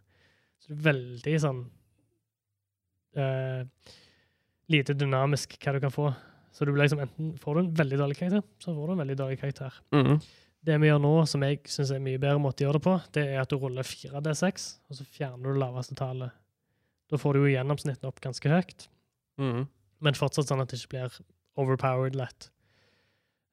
Så 0.64 0.72
det 0.72 0.78
er 0.78 0.86
veldig 0.88 1.34
sånn 1.44 1.60
eh, 3.20 3.92
Lite 4.70 4.94
dynamisk 4.98 5.56
hva 5.64 5.74
du 5.74 5.80
kan 5.80 5.92
få. 5.94 6.10
Så 6.52 6.66
du 6.66 6.72
blir 6.74 6.84
liksom 6.88 7.00
enten 7.04 7.38
får 7.40 7.54
du 7.56 7.60
en 7.62 7.74
veldig 7.78 7.98
dårlig 8.02 8.18
karakter, 8.18 8.44
så 8.60 8.74
får 8.76 8.88
du 8.88 8.94
en 8.96 9.02
veldig 9.04 9.18
dårlig 9.20 9.40
karakter. 9.40 9.74
Mhm. 9.94 10.20
Det 10.68 10.76
vi 10.82 10.88
gjør 10.90 11.00
nå, 11.00 11.12
som 11.30 11.44
jeg 11.46 11.62
syns 11.70 11.92
er 11.92 11.96
en 12.00 12.04
mye 12.04 12.20
bedre 12.20 12.40
måte 12.42 12.66
å 12.66 12.68
gjøre 12.68 12.80
det 12.80 12.84
på, 12.84 12.96
det 13.14 13.24
er 13.28 13.40
at 13.42 13.50
du 13.50 13.56
ruller 13.62 13.84
4D6, 13.84 14.80
og 14.90 14.96
så 14.98 15.06
fjerner 15.06 15.44
du 15.44 15.54
det 15.54 15.62
laveste 15.62 15.96
tallet. 15.96 16.32
Da 17.10 17.16
får 17.22 17.34
du 17.34 17.40
jo 17.46 17.54
gjennomsnittet 17.56 18.04
opp 18.10 18.20
ganske 18.20 18.50
høyt, 18.50 18.88
Mhm. 19.38 19.68
men 20.02 20.14
fortsatt 20.14 20.48
sånn 20.50 20.62
at 20.62 20.68
det 20.70 20.80
ikke 20.80 20.90
blir 20.90 21.20
overpowered 21.56 22.16
lett. 22.16 22.50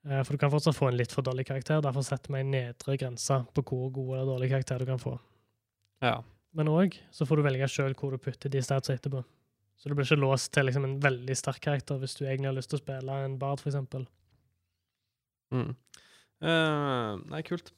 Eh, 0.09 0.23
For 0.24 0.32
du 0.32 0.39
kan 0.39 0.51
fortsatt 0.51 0.74
få 0.74 0.89
en 0.89 0.97
litt 0.97 1.12
for 1.12 1.23
dårlig 1.23 1.47
karakter, 1.47 1.81
derfor 1.81 2.03
setter 2.03 2.32
vi 2.32 2.41
en 2.41 2.51
nedre 2.51 2.97
grense 2.99 3.47
på 3.55 3.62
hvor 3.62 3.93
god 3.93 4.19
eller 4.19 4.32
dårlig 4.39 4.51
karakter 4.51 4.78
du 4.78 4.86
kan 4.86 4.99
få. 4.99 5.19
Ja. 6.03 6.23
Men 6.53 6.66
òg 6.69 6.99
så 7.12 7.27
får 7.27 7.36
du 7.36 7.43
velge 7.43 7.69
sjøl 7.69 7.95
hvor 7.95 8.11
du 8.11 8.19
putter 8.19 8.51
de 8.51 8.59
statsa 8.61 8.95
etterpå. 8.99 9.24
Så 9.85 9.90
du 9.90 9.98
blir 9.98 10.06
ikke 10.09 10.16
låst 10.16 10.48
til 10.56 10.65
liksom 10.65 10.86
en 10.89 10.97
veldig 11.05 11.35
sterk 11.36 11.61
karakter 11.66 11.98
hvis 12.01 12.16
du 12.16 12.23
egentlig 12.24 12.48
har 12.48 12.56
lyst 12.56 12.70
til 12.73 12.78
å 12.78 12.81
spille 12.81 13.16
en 13.27 13.35
bard, 13.36 13.61
f.eks. 13.61 14.06
Mm. 15.52 15.74
Uh, 16.40 17.20
nei, 17.28 17.43
kult. 17.44 17.69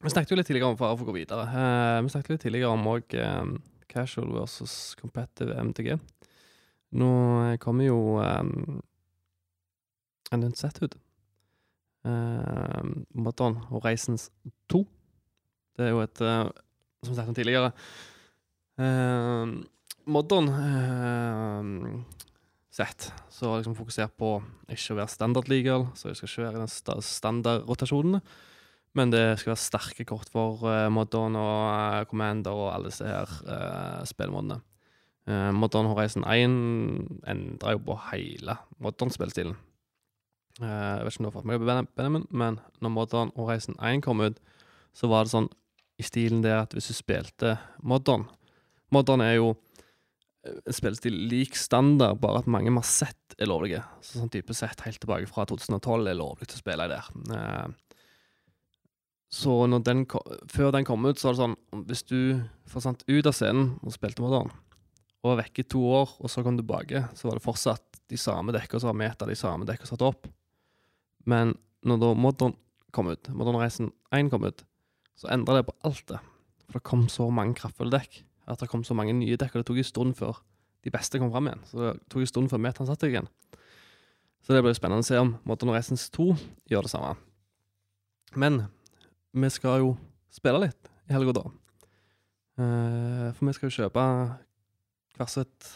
Vi 0.00 0.08
snakket 0.14 0.32
jo 0.32 0.38
litt 0.38 0.48
tidligere 0.48 0.72
om 0.72 0.78
for 0.80 0.96
å 0.96 1.08
gå 1.10 1.18
videre. 1.18 1.44
Uh, 1.52 1.98
vi 2.06 2.14
snakket 2.14 2.32
litt 2.32 2.46
tidligere 2.46 2.72
om 2.72 2.88
òg 2.94 3.18
casual 3.92 4.32
versus 4.38 4.96
competitive 4.96 5.52
MTG. 5.68 5.98
Nå 6.96 7.12
kommer 7.60 7.90
jo 7.90 8.00
um, 8.24 8.80
en 10.32 10.44
nytt 10.44 10.60
sett 10.64 10.80
ut. 10.80 10.96
Uh, 12.08 12.80
Modern 13.12 13.60
Horizons 13.68 14.30
2. 14.72 14.80
Det 15.76 15.90
er 15.90 15.92
jo 15.92 16.00
et 16.00 16.20
uh, 16.24 16.46
Som 17.04 17.12
vi 17.12 17.18
snakket 17.18 17.32
om 17.34 17.36
tidligere 17.36 17.72
uh, 18.80 19.58
Modern 20.08 20.48
uh, 20.48 22.00
sett. 22.72 23.10
Så 23.28 23.46
har 23.46 23.58
jeg 23.58 23.64
liksom 23.66 23.78
fokusert 23.78 24.14
på 24.18 24.38
ikke 24.72 24.94
å 24.94 24.98
være 25.00 25.12
standard 25.12 25.50
legal, 25.50 25.88
så 25.98 26.10
jeg 26.10 26.18
skal 26.18 26.30
ikke 26.30 26.46
være 26.46 26.62
den 26.62 26.72
sta 26.72 26.96
standardrotasjonene. 27.04 28.22
Men 28.96 29.12
det 29.12 29.22
skal 29.38 29.52
være 29.52 29.62
sterke 29.62 30.06
kort 30.08 30.30
for 30.32 30.64
uh, 30.64 30.88
Modern 30.92 31.36
og 31.38 31.60
uh, 31.68 32.06
Commander 32.08 32.56
og 32.56 32.72
alle 32.72 32.92
disse 32.92 33.06
her 33.06 33.30
uh, 33.44 34.00
spillmåtene. 34.08 34.60
Uh, 35.28 35.50
Modern 35.52 35.90
Horizon 35.90 36.24
1 36.24 36.56
endrer 37.28 37.76
jo 37.76 37.84
på 37.90 37.98
hele 38.08 38.56
Modern-spillstilen. 38.80 39.58
Jeg 40.58 41.04
vet 41.06 41.12
ikke 41.14 41.20
om 41.20 41.26
du 41.26 41.28
har 41.28 41.36
fått 41.36 41.46
med 41.46 41.62
deg 41.62 41.90
Benjamin, 41.94 42.24
men 42.34 42.56
når 42.82 42.90
Modern 42.90 43.28
Horizon 43.36 43.76
1 43.78 44.00
kom 44.02 44.24
ut, 44.24 44.40
så 44.96 45.06
var 45.06 45.22
det 45.22 45.30
sånn 45.30 45.46
i 46.00 46.06
stilen 46.06 46.40
der 46.42 46.64
at 46.64 46.74
hvis 46.74 46.90
du 46.90 46.96
spilte 46.96 47.52
Modern 47.86 48.24
Modern 48.94 49.20
er 49.20 49.36
jo 49.36 49.52
spillestil 50.74 51.16
lik 51.30 51.56
standard, 51.58 52.20
bare 52.22 52.42
at 52.42 52.50
mange 52.50 52.70
vi 52.70 52.78
har 52.78 52.86
sett 52.86 53.36
er 53.38 53.50
lovlige. 53.50 53.82
Så 54.02 54.20
sånn 54.20 54.32
type 54.32 54.54
sett 54.56 54.82
helt 54.86 55.00
tilbake 55.02 55.28
fra 55.30 55.46
2012 55.48 56.10
er 56.10 56.18
lovlig 56.18 56.48
til 56.48 56.58
å 56.58 56.62
spille 56.62 56.88
der. 56.90 57.10
Eh, 57.36 57.68
så 59.38 59.58
når 59.68 59.84
den, 59.84 60.06
før 60.48 60.72
den 60.72 60.86
kom 60.88 61.04
ut, 61.04 61.20
så 61.20 61.28
var 61.28 61.34
det 61.34 61.42
sånn 61.42 61.82
Hvis 61.84 62.06
du 62.08 62.20
forsvant 62.72 63.02
ut 63.04 63.26
av 63.28 63.34
scenen 63.36 63.74
og 63.82 63.92
spilte 63.92 64.24
modern, 64.24 64.52
og 65.20 65.32
var 65.32 65.42
vekke 65.42 65.64
i 65.64 65.68
to 65.68 65.82
år, 65.84 66.14
og 66.22 66.32
så 66.32 66.44
kom 66.46 66.56
tilbake, 66.56 67.04
så 67.18 67.28
var 67.28 67.36
det 67.36 67.44
fortsatt 67.44 68.00
de 68.08 68.16
samme 68.20 68.54
dekkene 68.56 68.80
som 68.80 68.92
var 68.92 69.00
meta, 69.02 69.28
de 69.28 69.36
samme 69.36 69.68
dekkene 69.68 69.90
satt 69.90 70.06
opp. 70.06 70.30
Men 71.28 71.56
når 71.84 72.00
da 72.00 72.14
Modern 72.16 72.54
kom 72.94 73.10
ut, 73.12 73.28
Modern 73.36 73.58
Reisen 73.60 73.92
1 74.14 74.30
kom 74.32 74.46
ut, 74.48 74.64
så 75.18 75.28
endra 75.34 75.58
det 75.58 75.66
på 75.68 75.76
alt 75.84 76.06
det. 76.08 76.22
For 76.68 76.78
det 76.78 76.86
kom 76.88 77.04
så 77.12 77.26
mange 77.34 77.58
kraftfulle 77.58 77.92
dekk 77.98 78.22
at 78.48 78.58
det 78.62 78.68
kom 78.70 78.82
så 78.84 78.94
mange 78.96 79.12
nye 79.14 79.36
dekk, 79.36 79.54
og 79.56 79.60
det 79.62 79.66
tok 79.70 79.76
en 79.82 79.84
stund 79.84 80.14
før 80.18 80.38
de 80.84 80.90
beste 80.94 81.18
kom 81.20 81.30
fram 81.30 81.48
igjen. 81.50 81.64
Så 81.68 81.78
det 81.84 81.94
tok 82.08 82.20
en 82.24 82.30
stund 82.32 82.50
før 82.52 82.62
metaen 82.64 82.86
satt 82.88 83.00
seg 83.04 83.12
igjen. 83.14 83.28
Så 84.46 84.54
det 84.54 84.62
blir 84.64 84.76
spennende 84.78 85.02
å 85.04 85.08
se 85.08 85.18
om 85.20 85.34
Modern 85.44 85.68
Horizons 85.74 86.08
2 86.14 86.28
gjør 86.70 86.86
det 86.86 86.90
samme. 86.92 87.16
Men 88.36 88.60
vi 89.34 89.50
skal 89.52 89.80
jo 89.82 89.96
spille 90.32 90.60
litt 90.66 90.88
i 91.08 91.12
helga, 91.16 91.32
da. 91.40 91.44
Eh, 92.58 93.32
for 93.36 93.46
vi 93.46 93.52
skal 93.56 93.68
jo 93.70 93.76
kjøpe 93.82 94.04
hvert 95.18 95.30
sitt 95.34 95.68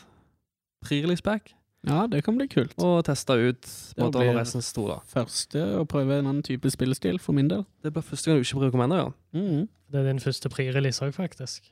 pre-release 0.82 1.22
pack 1.22 1.52
Ja, 1.86 2.06
det 2.06 2.22
kan 2.24 2.36
bli 2.38 2.46
kult. 2.50 2.74
og 2.78 3.04
teste 3.06 3.34
ut 3.34 3.68
Modern 3.98 4.34
blir- 4.36 4.72
2, 4.74 4.86
da. 4.88 4.98
Første 5.06 5.62
å 5.80 5.84
prøve 5.86 6.18
en 6.18 6.26
annen 6.26 6.42
type 6.42 6.70
spillestil, 6.70 7.18
for 7.20 7.32
min 7.32 7.48
del. 7.48 7.66
Det 7.82 7.92
blir 7.92 8.02
første 8.02 8.26
gang 8.30 8.38
du 8.38 8.42
ikke 8.44 8.58
bruker 8.60 8.70
Commander, 8.70 8.96
ja. 8.96 9.10
Mhm. 9.34 9.68
Det 9.90 10.00
er 10.00 10.04
din 10.12 10.18
første 10.20 10.48
pre-release 10.48 11.02
òg, 11.02 11.12
faktisk. 11.12 11.70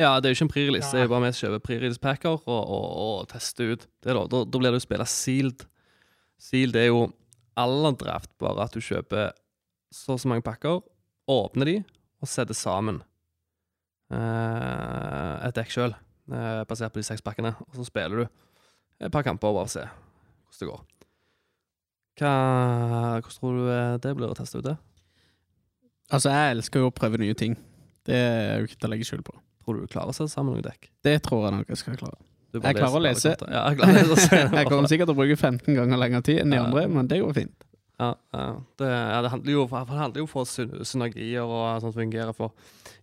Ja, 0.00 0.14
det 0.20 0.28
er 0.28 0.32
jo 0.32 0.38
ikke 0.38 0.46
en 0.46 0.52
pre-release. 0.54 0.88
Det 0.88 1.02
er 1.02 1.04
jo 1.04 1.12
bare 1.12 1.26
vi 1.26 1.32
som 1.36 1.46
kjøper 1.46 1.64
pre-release 1.66 2.00
packer 2.00 2.38
og, 2.38 2.62
og, 2.62 2.86
og 3.04 3.26
tester 3.32 3.74
ut. 3.74 3.86
Det 4.00 4.14
da, 4.16 4.22
da, 4.24 4.44
da 4.48 4.60
blir 4.60 4.72
det 4.72 4.80
jo 4.80 4.86
spille 4.86 5.06
sealed. 5.10 5.66
Sealed 6.40 6.78
er 6.80 6.88
jo 6.88 7.02
aller 7.60 7.96
draft, 8.00 8.30
bare 8.40 8.64
at 8.64 8.72
du 8.72 8.80
kjøper 8.80 9.34
så 9.92 10.14
og 10.14 10.22
så 10.22 10.30
mange 10.30 10.44
pakker, 10.46 10.80
åpner 11.28 11.68
de 11.68 11.74
og 12.22 12.30
setter 12.30 12.56
sammen 12.56 13.02
eh, 14.14 15.34
et 15.44 15.58
dekk 15.58 15.74
sjøl, 15.74 15.92
eh, 16.32 16.62
basert 16.70 16.94
på 16.94 17.02
de 17.02 17.06
seks 17.06 17.24
pakkene. 17.24 17.52
Og 17.68 17.76
så 17.76 17.86
spiller 17.88 18.22
du 18.22 19.04
et 19.04 19.12
par 19.12 19.26
kamper 19.26 19.52
og 19.52 19.60
bare 19.60 19.72
ser 19.74 19.92
hvordan 19.92 20.62
det 20.62 20.70
går. 20.70 20.82
Hva, 22.22 22.32
hvordan 23.20 23.36
tror 23.36 23.60
du 23.60 23.68
eh, 23.68 24.00
det 24.06 24.16
blir 24.16 24.32
å 24.32 24.38
teste 24.38 24.62
ut 24.62 24.68
det? 24.70 24.76
Altså, 26.12 26.32
jeg 26.32 26.56
elsker 26.56 26.82
jo 26.82 26.90
å 26.90 26.94
prøve 26.94 27.20
nye 27.20 27.36
ting. 27.36 27.56
Det 28.04 28.16
er 28.16 28.60
jo 28.60 28.68
ikke 28.68 28.80
til 28.80 28.88
å 28.88 28.92
legge 28.92 29.08
skjul 29.08 29.24
på. 29.24 29.36
Tror 29.62 29.78
du 29.78 29.86
du 29.86 29.90
klarer 29.90 30.12
å 30.12 30.16
sette 30.16 30.32
sammen 30.32 30.56
noen 30.56 30.66
dekk? 30.66 30.90
Det 31.06 31.16
tror 31.26 31.46
jeg 31.46 31.56
nok 31.58 31.72
jeg 31.72 31.80
skal 31.80 31.98
klare. 32.00 32.18
Jeg 32.52 32.76
klarer 32.76 32.98
å 32.98 33.00
lese. 33.00 33.34
Ja, 33.48 33.60
jeg 33.70 33.78
klarer 33.80 34.02
å 34.02 34.08
lese. 34.12 34.40
Jeg 34.58 34.68
kommer 34.68 34.90
sikkert 34.90 35.08
til 35.08 35.14
å 35.14 35.20
bruke 35.22 35.36
15 35.38 35.78
ganger 35.78 36.00
lengre 36.02 36.20
tid 36.26 36.42
enn 36.42 36.52
de 36.52 36.58
andre, 36.60 36.82
men 36.92 37.08
det 37.08 37.22
går 37.22 37.32
fint. 37.38 37.68
Ja, 38.02 38.16
ja. 38.32 38.46
Det, 38.80 38.88
det 39.22 39.30
handler 39.30 39.52
jo 39.52 39.64
det 39.70 39.98
handler 39.98 40.22
jo 40.22 40.26
for 40.26 40.48
synergier 40.48 41.44
og 41.44 41.82
sånt 41.84 41.94
fungerer 41.94 42.34
for 42.34 42.50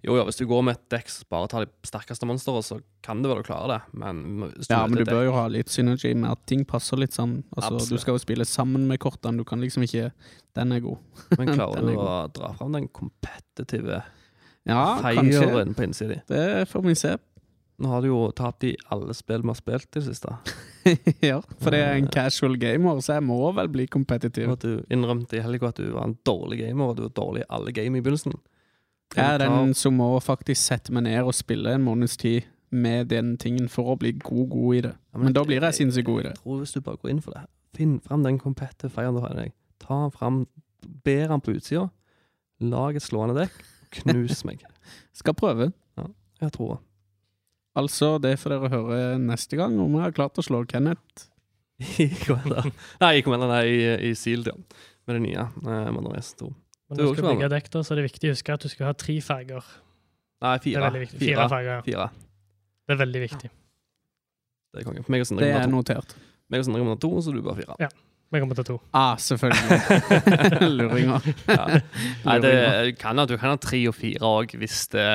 Jo, 0.03 0.15
ja, 0.18 0.26
hvis 0.27 0.40
du 0.40 0.45
går 0.49 0.64
med 0.65 0.76
et 0.76 0.86
dekk 0.91 1.11
som 1.14 1.30
bare 1.31 1.48
tar 1.52 1.65
de 1.65 1.88
sterkeste 1.88 2.27
monstrene, 2.27 2.64
så 2.65 2.80
kan 3.06 3.22
det 3.23 3.31
vel 3.31 3.41
du 3.41 3.48
klarer 3.48 3.73
det, 3.73 3.80
men 4.02 4.49
Ja, 4.68 4.81
men 4.88 4.99
du 4.99 5.06
bør 5.07 5.26
jo 5.30 5.36
ha 5.38 5.45
litt 5.52 5.72
synergy 5.72 6.11
med 6.15 6.31
at 6.34 6.44
ting 6.49 6.65
passer 6.68 6.99
litt 6.99 7.15
sammen. 7.15 7.44
Altså, 7.56 7.73
Absolutt. 7.77 7.95
du 7.95 8.03
skal 8.03 8.18
jo 8.18 8.23
spille 8.26 8.48
sammen 8.49 8.88
med 8.90 8.99
kortene, 9.03 9.40
du 9.40 9.48
kan 9.48 9.64
liksom 9.64 9.86
ikke 9.88 10.10
Den 10.57 10.76
er 10.76 10.84
god. 10.84 11.03
Men 11.38 11.53
klarer 11.57 11.84
er 11.84 11.90
du 11.90 11.99
å 11.99 12.14
dra 12.36 12.53
fram 12.57 12.76
den 12.76 12.90
kompetitive 12.95 14.03
Ja, 14.69 14.85
kanskje. 15.03 15.65
på 15.75 15.83
innsiden. 15.85 16.21
Det 16.29 16.69
får 16.69 16.85
vi 16.85 16.95
se. 16.95 17.17
Nå 17.79 17.87
har 17.93 18.03
du 18.03 18.09
jo 18.09 18.19
tapt 18.35 18.65
i 18.67 18.73
alle 18.91 19.13
spill 19.15 19.45
vi 19.45 19.53
har 19.53 19.55
spilt 19.55 19.87
i 19.87 20.01
det 20.01 20.05
siste. 20.09 20.33
ja, 21.29 21.39
for 21.61 21.71
det 21.71 21.79
er 21.79 21.95
en 21.95 22.09
casual 22.11 22.57
gamer, 22.59 22.99
så 23.03 23.15
jeg 23.17 23.23
må 23.23 23.39
vel 23.55 23.69
bli 23.71 23.85
kompetitiv. 23.87 24.51
Og 24.51 24.59
du 24.63 24.71
innrømte 24.91 25.39
i 25.39 25.43
helga 25.43 25.71
at 25.71 25.79
du 25.79 25.93
var 25.93 26.09
en 26.09 26.17
dårlig 26.27 26.59
gamer, 26.65 26.91
og 26.91 26.97
du 26.97 27.05
var 27.07 27.13
dårlig 27.15 27.45
i 27.45 27.49
alle 27.55 27.73
game 27.75 27.99
i 27.99 28.03
begynnelsen. 28.03 28.35
Jeg 29.15 29.25
er 29.25 29.41
den 29.41 29.73
som 29.73 29.95
må 29.97 30.11
faktisk 30.21 30.61
sette 30.61 30.93
meg 30.93 31.07
ned 31.07 31.23
og 31.23 31.33
spille 31.33 31.71
en 31.73 31.85
måneds 31.85 32.17
tid 32.19 32.49
med 32.69 33.09
den 33.09 33.33
tingen 33.41 33.69
for 33.71 33.93
å 33.93 33.97
bli 33.97 34.11
god, 34.19 34.45
god 34.51 34.75
i 34.75 34.81
det. 34.85 34.93
Ja, 35.13 35.21
Men 35.23 35.33
da 35.33 35.43
blir 35.47 35.63
jeg 35.63 35.79
sinnssykt 35.79 36.05
god 36.05 36.19
i 36.19 36.27
det. 36.27 36.35
Jeg 36.35 36.43
tror 36.43 36.59
hvis 36.59 36.75
du 36.75 36.81
bare 36.85 37.01
går 37.01 37.13
inn 37.15 37.23
for 37.25 37.33
det, 37.33 37.47
finn 37.77 37.95
fram 38.05 38.27
den 38.27 38.37
kompette 38.41 38.91
feieren 38.93 39.17
du 39.17 39.23
har 39.23 39.33
i 39.33 39.45
deg. 39.45 39.55
Ta 39.81 40.03
fram, 40.13 40.43
ber 41.07 41.33
han 41.33 41.41
på 41.41 41.55
utsida, 41.55 41.87
lag 42.61 42.99
et 42.99 43.05
slående 43.05 43.39
dekk, 43.39 43.57
knus 43.98 44.44
meg. 44.48 44.61
Skal 45.20 45.36
prøve. 45.38 45.72
Ja, 45.99 46.06
Jeg 46.45 46.53
tror 46.57 46.80
Altså, 47.80 48.18
det 48.20 48.34
får 48.41 48.49
dere 48.56 48.70
høre 48.74 49.02
neste 49.22 49.56
gang 49.60 49.76
om 49.80 49.94
jeg 49.95 50.02
har 50.07 50.11
klart 50.18 50.40
å 50.41 50.44
slå 50.44 50.64
Kenneth. 50.68 51.28
I 52.02 52.10
Commander. 52.26 52.66
Nei, 52.99 53.11
i 53.20 53.22
Commander, 53.24 53.48
nei, 53.48 53.61
i, 53.72 54.10
i 54.10 54.16
Sealed, 54.18 54.49
ja. 54.49 54.56
Med 55.07 55.16
det 55.16 55.22
nye. 55.24 55.45
Eh, 55.64 55.91
Modern 55.95 56.11
Race 56.18 56.34
2. 56.41 56.49
Men 56.90 56.98
Du 56.98 57.03
når 57.06 57.14
du 57.14 57.20
skal 57.22 57.30
bygge 57.38 57.49
dekk, 57.53 57.70
da, 57.78 57.84
så 57.86 57.94
er 57.94 58.02
det 58.02 58.07
viktig 58.10 58.32
å 58.32 58.34
huske 58.34 58.57
at 58.57 58.66
du 58.66 58.72
skal 58.74 58.90
ha 58.90 58.95
tre 58.98 59.16
farger. 59.24 59.70
Nei, 60.44 60.56
Det 60.57 60.64
fire. 60.66 60.90
er. 60.90 60.98
Fire, 61.06 61.22
Fire. 61.22 61.48
farger, 61.53 61.72
ja. 61.78 61.82
Fire. 61.88 62.10
Det 62.90 62.95
er 62.98 62.99
veldig 63.06 63.22
viktig. 63.28 63.52
Det 64.74 64.82
er 64.82 64.90
konge. 64.90 65.06
For 65.06 65.14
meg 65.14 65.24
og 65.24 65.30
Sindre 65.30 65.45
Det 65.48 65.56
er 65.61 65.72
notert. 65.72 66.18
Meg 66.49 66.64
og 66.64 66.68
Sindre 66.68 66.82
kommer 66.84 66.99
to, 67.06 67.14
så 67.22 67.32
du 67.34 67.40
bare 67.45 67.61
fire. 67.61 67.78
Vi 67.80 67.88
kommer 68.38 68.57
til 68.60 68.65
to. 68.68 68.76
Ah, 68.93 69.15
selvfølgelig. 69.18 70.68
Luringer. 70.77 71.26
Ja. 71.49 71.80
Nei, 72.27 72.35
det 72.43 72.53
kan 73.01 73.18
at 73.18 73.31
du 73.31 73.34
kan 73.39 73.56
ha 73.56 73.57
tre 73.61 73.80
og 73.89 73.95
fire 73.97 74.22
òg, 74.30 74.53
hvis 74.61 74.84
det 74.93 75.06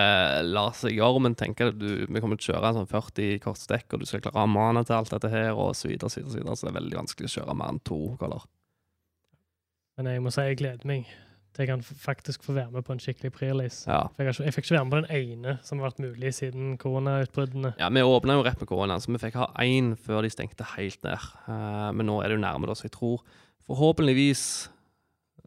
lar 0.48 0.74
seg 0.74 0.96
gjøre. 0.98 1.22
Men 1.22 1.38
tenk 1.38 1.62
at 1.62 1.78
du, 1.78 2.04
vi 2.08 2.22
kommer 2.24 2.40
til 2.40 2.50
å 2.50 2.56
kjøre 2.56 2.72
en 2.72 2.80
sånn 2.80 2.90
40 2.90 3.38
kortstekk, 3.44 3.86
og 3.94 4.02
du 4.02 4.08
skal 4.10 4.24
klare 4.24 4.40
å 4.40 4.42
ha 4.42 4.50
mana 4.50 4.82
til 4.82 4.98
alt 4.98 5.14
dette 5.14 5.30
her, 5.30 5.52
og 5.54 5.76
så 5.78 5.92
videre, 5.92 6.10
så 6.10 6.24
videre, 6.24 6.34
så 6.34 6.40
videre. 6.40 6.58
Så 6.58 6.66
det 6.66 6.72
er 6.72 6.80
veldig 6.80 7.00
vanskelig 7.04 7.30
å 7.30 7.36
kjøre 7.36 7.58
mer 7.62 7.74
enn 7.76 7.84
to 7.86 8.00
kaller. 8.18 8.48
Men 9.94 10.10
jeg 10.10 10.24
må 10.24 10.34
si 10.34 10.48
jeg 10.48 10.58
gleder 10.58 10.90
meg 10.90 11.06
jeg 11.62 11.68
kan 11.70 11.82
faktisk 11.82 12.42
få 12.42 12.52
være 12.56 12.72
med 12.74 12.82
på 12.82 12.94
en 12.94 13.00
skikkelig 13.02 13.30
pre-release. 13.36 13.84
Ja. 13.86 14.00
For 14.10 14.24
jeg, 14.24 14.26
har 14.26 14.34
ikke, 14.34 14.46
jeg 14.48 14.54
fikk 14.56 14.66
ikke 14.66 14.74
være 14.74 14.84
med 14.84 14.94
på 14.94 15.00
den 15.02 15.10
ene 15.18 15.54
som 15.62 15.78
har 15.78 15.90
vært 15.90 16.02
mulig 16.02 16.32
siden 16.34 16.72
koronautbruddene. 16.82 17.74
Ja, 17.78 17.90
Vi 17.94 18.02
åpna 18.02 18.38
jo 18.38 18.42
rett 18.46 18.58
med 18.58 18.70
korona, 18.70 18.96
så 18.98 19.12
vi 19.14 19.20
fikk 19.22 19.38
ha 19.38 19.46
én 19.62 19.92
før 19.94 20.24
de 20.26 20.32
stengte 20.34 20.66
helt 20.74 20.98
ned. 21.06 21.28
Uh, 21.46 21.92
men 21.94 22.10
nå 22.10 22.18
er 22.22 22.32
det 22.32 22.40
jo 22.40 22.44
nærme, 22.46 22.66
da, 22.66 22.74
så 22.74 22.88
jeg 22.88 22.96
tror 22.96 23.22
forhåpentligvis 23.68 24.42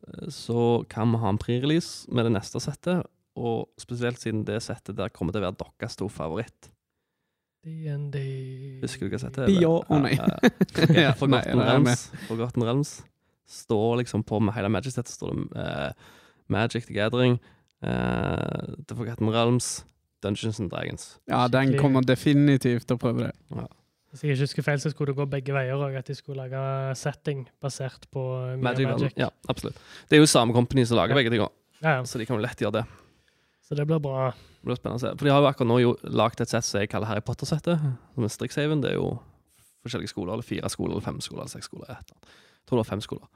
eh, 0.08 0.30
så 0.34 0.86
kan 0.90 1.12
vi 1.12 1.20
ha 1.22 1.34
en 1.34 1.42
pre-release 1.42 2.08
med 2.08 2.30
det 2.30 2.38
neste 2.38 2.64
settet. 2.64 3.04
Og 3.38 3.68
spesielt 3.78 4.22
siden 4.24 4.48
det 4.48 4.62
settet 4.66 4.98
der 4.98 5.12
kommer 5.14 5.36
til 5.36 5.44
å 5.44 5.50
være 5.50 5.60
deres 5.60 6.00
stor 6.00 6.10
favoritt. 6.10 6.72
D&D 7.68 8.24
Husker 8.82 9.08
du 9.10 9.14
hva 9.14 9.20
settet 9.22 9.44
er? 9.44 9.54
Ja, 9.60 9.76
å 9.76 10.00
nei. 10.06 10.16
for 11.20 11.28
Forgotten. 12.30 12.64
Realms. 12.64 13.02
Står 13.48 13.98
liksom 14.02 14.24
på 14.28 14.40
med 14.44 14.54
hele 14.58 14.70
Magic-settet 14.70 15.14
står 15.16 15.34
det 15.34 15.62
eh, 15.64 15.92
Magic 16.52 16.86
the 16.88 16.94
Gathering, 16.94 17.38
eh, 17.82 18.76
The 18.88 18.96
Forgotten 18.96 19.30
Realms, 19.32 19.86
Dungeons 20.24 20.60
and 20.60 20.70
Dragons. 20.72 21.18
Ja, 21.30 21.48
den 21.48 21.78
kommer 21.80 22.02
definitivt 22.04 22.88
til 22.90 22.98
å 22.98 23.00
prøve 23.02 23.28
det. 23.30 23.68
Hvis 24.12 24.24
jeg 24.24 24.34
ikke 24.34 24.44
husker 24.48 24.66
feil, 24.66 24.80
så 24.82 24.90
skulle 24.92 25.12
det 25.14 25.18
gå 25.20 25.26
begge 25.30 25.54
veier 25.56 25.76
òg. 25.78 25.96
At 26.00 26.08
de 26.10 26.16
skulle 26.16 26.40
lage 26.48 26.96
setting 26.98 27.46
basert 27.62 28.08
på 28.12 28.24
Magic, 28.64 28.88
Magic. 28.88 29.14
Ja, 29.20 29.30
absolutt. 29.52 29.78
Det 30.10 30.18
er 30.18 30.24
jo 30.24 30.30
samme 30.32 30.56
company 30.56 30.86
som 30.88 30.98
lager 30.98 31.14
Ja. 31.16 31.20
begge 31.22 31.30
ting 31.36 31.44
òg, 31.44 31.52
Ja, 31.84 31.98
ja. 32.00 32.02
så 32.04 32.18
de 32.18 32.26
kan 32.26 32.38
jo 32.40 32.42
lett 32.44 32.58
gjøre 32.58 32.72
det. 32.82 32.86
Så 33.68 33.76
det 33.76 33.86
blir 33.86 34.00
bra. 34.00 34.32
Det 34.32 34.64
blir 34.66 34.76
spennende 34.80 34.98
å 34.98 35.04
se. 35.04 35.12
For 35.18 35.26
de 35.28 35.32
har 35.32 35.42
jo 35.42 35.48
akkurat 35.52 35.68
nå 35.68 35.80
jo 35.82 35.96
lagd 36.04 36.42
et 36.42 36.50
sett 36.50 36.64
som 36.64 36.80
jeg 36.80 36.90
kaller 36.90 37.06
Harry 37.08 37.22
Potter-settet. 37.22 37.80
Som 38.16 38.24
er 38.24 38.28
Strixhaven. 38.32 38.82
Det 38.82 38.92
er 38.92 38.96
jo 38.96 39.20
forskjellige 39.86 40.10
skoler, 40.10 40.34
eller 40.34 40.44
fire 40.44 40.70
skoler, 40.70 40.92
eller 40.96 41.02
fem 41.06 41.20
skoler, 41.22 41.42
eller 41.44 41.52
seks 41.52 41.66
skoler. 41.70 41.84
et 41.92 41.98
eller 42.00 42.16
annet. 42.16 42.36
Jeg 42.68 42.72
tror 42.72 42.82
det 42.82 42.84
var 42.84 42.94
fem 42.98 43.04
skoler. 43.06 43.28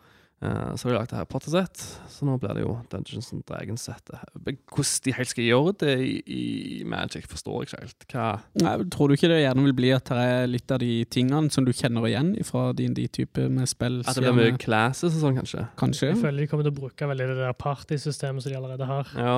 Uh, 0.41 0.73
så 0.73 0.87
har 0.87 0.95
de 0.95 0.97
lagd 0.97 1.11
det 1.11 1.17
Harry 1.19 1.29
Potter-sett, 1.29 1.81
så 2.09 2.25
nå 2.25 2.33
blir 2.41 2.57
det 2.57 2.63
jo 2.63 2.71
Dungeons 2.89 3.27
and 3.35 3.43
Dragons-settet. 3.45 4.23
Hvordan 4.41 5.03
de 5.05 5.13
helt 5.13 5.29
skal 5.29 5.45
gjøre 5.45 5.73
det 5.83 5.93
i, 6.01 6.15
i 6.33 6.45
Magic, 6.89 7.27
forstår 7.29 7.59
jeg 7.59 7.69
ikke 7.69 7.81
helt. 7.83 8.05
Hva 8.09 8.23
Nei, 8.63 8.73
tror 8.95 9.11
du 9.11 9.13
ikke 9.13 9.29
det 9.29 9.37
gjerne 9.43 9.67
vil 9.67 9.75
bli 9.77 9.91
at 9.93 10.09
det 10.09 10.25
er 10.31 10.49
litt 10.49 10.73
av 10.73 10.81
de 10.81 10.95
tingene 11.13 11.53
som 11.53 11.67
du 11.67 11.69
kjenner 11.69 12.09
igjen 12.09 12.33
fra 12.47 12.71
din 12.73 12.97
de 12.97 13.05
type 13.05 13.45
med 13.53 13.69
spill? 13.69 14.01
At 14.01 14.17
det 14.17 14.25
blir 14.25 14.39
mye 14.39 14.57
classes 14.65 15.13
og 15.13 15.27
sånn, 15.27 15.37
kanskje? 15.43 15.67
Kanskje? 15.83 16.09
Jeg 16.09 16.21
føler 16.25 16.41
de 16.41 16.49
kommer 16.55 16.65
til 16.65 16.73
å 16.73 16.79
bruke 16.81 17.11
veldig 17.13 17.29
det 17.35 17.39
der 17.43 17.55
partysystemet 17.61 18.41
som 18.41 18.55
de 18.55 18.59
allerede 18.63 18.89
har. 18.95 19.15
Ja, 19.21 19.37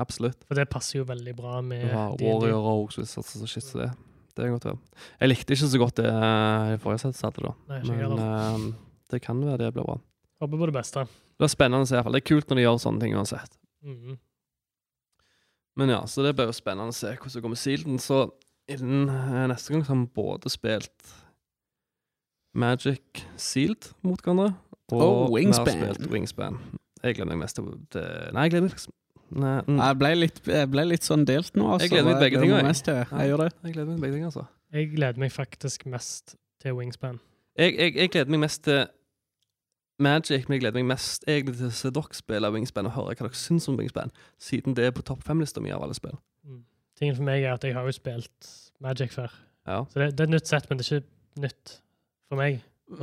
absolutt. 0.00 0.40
For 0.48 0.56
det 0.56 0.70
passer 0.72 1.02
jo 1.02 1.06
veldig 1.12 1.36
bra 1.36 1.60
med 1.60 1.84
Du 1.84 1.92
har 1.92 2.16
Warrior 2.16 2.64
Rogues 2.64 2.96
Wizards 3.02 3.36
og 3.44 3.52
shit 3.52 3.68
som 3.68 3.84
det. 3.84 3.92
Det 4.38 4.48
er 4.48 4.56
godt 4.56 4.72
å. 4.72 4.78
Jeg 5.20 5.34
likte 5.34 5.52
ikke 5.52 5.68
så 5.68 5.84
godt 5.84 6.00
det 6.00 6.10
eh, 6.16 6.76
i 6.78 6.80
forrige 6.80 7.04
sett, 7.04 7.20
satte 7.20 7.44
da. 7.44 7.58
Nei, 7.68 7.84
ikke 7.84 8.14
Men 8.16 8.70
det 9.12 9.20
kan 9.24 9.40
være 9.44 9.58
det 9.66 9.72
blir 9.76 9.86
bra. 9.88 9.98
Håper 10.42 10.60
på 10.60 10.68
det 10.70 10.74
beste. 10.76 11.04
Det 11.38 11.46
er 11.46 11.52
spennende 11.52 11.86
å 11.86 11.88
se, 11.88 11.94
i 11.94 11.98
hvert 11.98 12.08
fall. 12.08 12.16
Det 12.18 12.22
er 12.22 12.28
kult 12.30 12.50
når 12.50 12.58
de 12.60 12.64
gjør 12.66 12.80
sånne 12.82 13.02
ting 13.04 13.14
uansett. 13.18 13.58
Mhm. 13.86 14.18
Men 15.78 15.92
ja, 15.94 16.00
så 16.10 16.24
det 16.26 16.32
blir 16.34 16.48
jo 16.50 16.56
spennende 16.56 16.90
å 16.90 16.96
se 16.96 17.12
hvordan 17.14 17.34
det 17.36 17.42
går 17.44 17.52
med 17.52 17.60
Sealden. 17.62 17.98
Så 18.02 18.16
innen 18.68 19.08
eh, 19.12 19.44
neste 19.52 19.70
gang 19.72 19.84
så 19.86 19.92
har 19.94 20.00
vi 20.00 20.08
både 20.18 20.50
spilt 20.50 21.12
Magic 22.58 23.22
Sealed 23.38 23.92
mot 24.02 24.20
hverandre, 24.24 24.54
og 24.90 25.02
Oh, 25.04 25.36
vi 25.36 25.44
har 25.44 25.54
spilt 25.54 26.08
Wingspan. 26.10 26.56
Jeg 27.04 27.14
gleder 27.14 27.30
meg 27.30 27.42
mest 27.44 27.58
til 27.60 27.68
det. 27.94 28.06
Nei, 28.34 28.48
jeg 28.48 28.54
gleder 28.56 28.66
meg 28.66 28.74
liksom 28.74 28.94
Nei, 29.28 29.58
mm, 29.68 29.76
Jeg 29.76 29.96
ble 30.00 30.10
litt, 30.16 30.38
jeg 30.48 30.68
ble 30.72 30.84
litt 30.88 31.04
sånn 31.04 31.24
delt 31.28 31.52
nå, 31.54 31.66
altså. 31.74 31.84
Jeg 31.84 31.90
gleder 31.92 32.06
meg 32.08 32.14
til 32.16 32.22
begge 32.24 32.38
ting, 32.40 32.50
Jeg. 32.50 32.76
jeg. 32.88 33.08
Jeg 33.12 33.28
gjør 33.28 33.42
det. 33.42 33.48
jeg 33.62 33.72
gleder 33.74 33.88
meg 33.90 33.96
til 33.98 34.02
begge 34.06 34.14
ting, 34.16 34.24
altså. 34.24 34.44
Jeg 34.72 34.90
gleder 34.94 35.20
meg 35.20 35.32
faktisk 35.34 35.84
mest 35.92 36.34
til 36.64 36.74
Wingspan. 36.78 37.18
Jeg, 37.58 37.74
jeg, 37.76 37.94
jeg 38.00 38.10
gleder 38.14 38.32
meg 38.32 38.40
mest 38.46 38.62
til 38.64 38.86
Magic, 39.98 40.46
men 40.48 40.56
jeg 40.58 40.62
gleder 40.62 40.78
meg 40.80 40.86
mest 40.92 41.24
egentlig 41.26 41.56
til 41.58 41.66
å 41.70 41.74
se 41.74 41.90
dere 41.90 42.14
spille 42.16 42.50
Wingspan 42.54 42.86
og 42.86 42.94
høre 42.94 43.16
hva 43.18 43.26
dere 43.26 43.38
syns 43.38 43.66
om 43.70 43.78
Wingspan, 43.80 44.12
siden 44.38 44.76
det 44.78 44.84
er 44.86 44.94
på 44.94 45.02
topp 45.02 45.24
fem-lista 45.26 45.60
mi 45.64 45.72
av 45.74 45.82
alle 45.82 45.96
spill. 45.98 46.14
Mm. 46.46 46.62
Tingen 46.98 47.16
for 47.18 47.26
meg 47.26 47.42
er 47.42 47.56
at 47.56 47.66
jeg 47.66 47.74
har 47.74 47.86
jo 47.88 47.94
spilt 47.96 48.50
Magic 48.84 49.12
før. 49.14 49.34
Ja. 49.66 49.82
Så 49.90 49.98
det, 50.00 50.12
det 50.16 50.24
er 50.24 50.30
et 50.30 50.36
nytt 50.36 50.50
sett, 50.50 50.68
men 50.70 50.78
det 50.78 50.86
er 50.86 51.00
ikke 51.00 51.42
nytt 51.48 51.74
for 52.30 52.40
meg. 52.40 52.60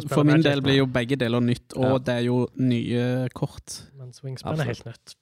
For 0.09 0.23
min 0.25 0.39
Magic 0.39 0.47
del 0.47 0.63
blir 0.65 0.79
jo 0.79 0.87
begge 0.89 1.19
deler 1.19 1.43
nytt, 1.43 1.75
og 1.77 1.85
Ja. 1.91 1.97
det 2.07 2.15
er 2.15 2.23
jo 2.29 2.39
nye 2.57 3.29
kort. 3.37 3.81
Mens 3.99 4.23
Wingspan 4.23 4.53
Absolutt. 4.55 4.65
er 4.65 4.73
helt 4.73 4.85
nytt. 4.85 5.15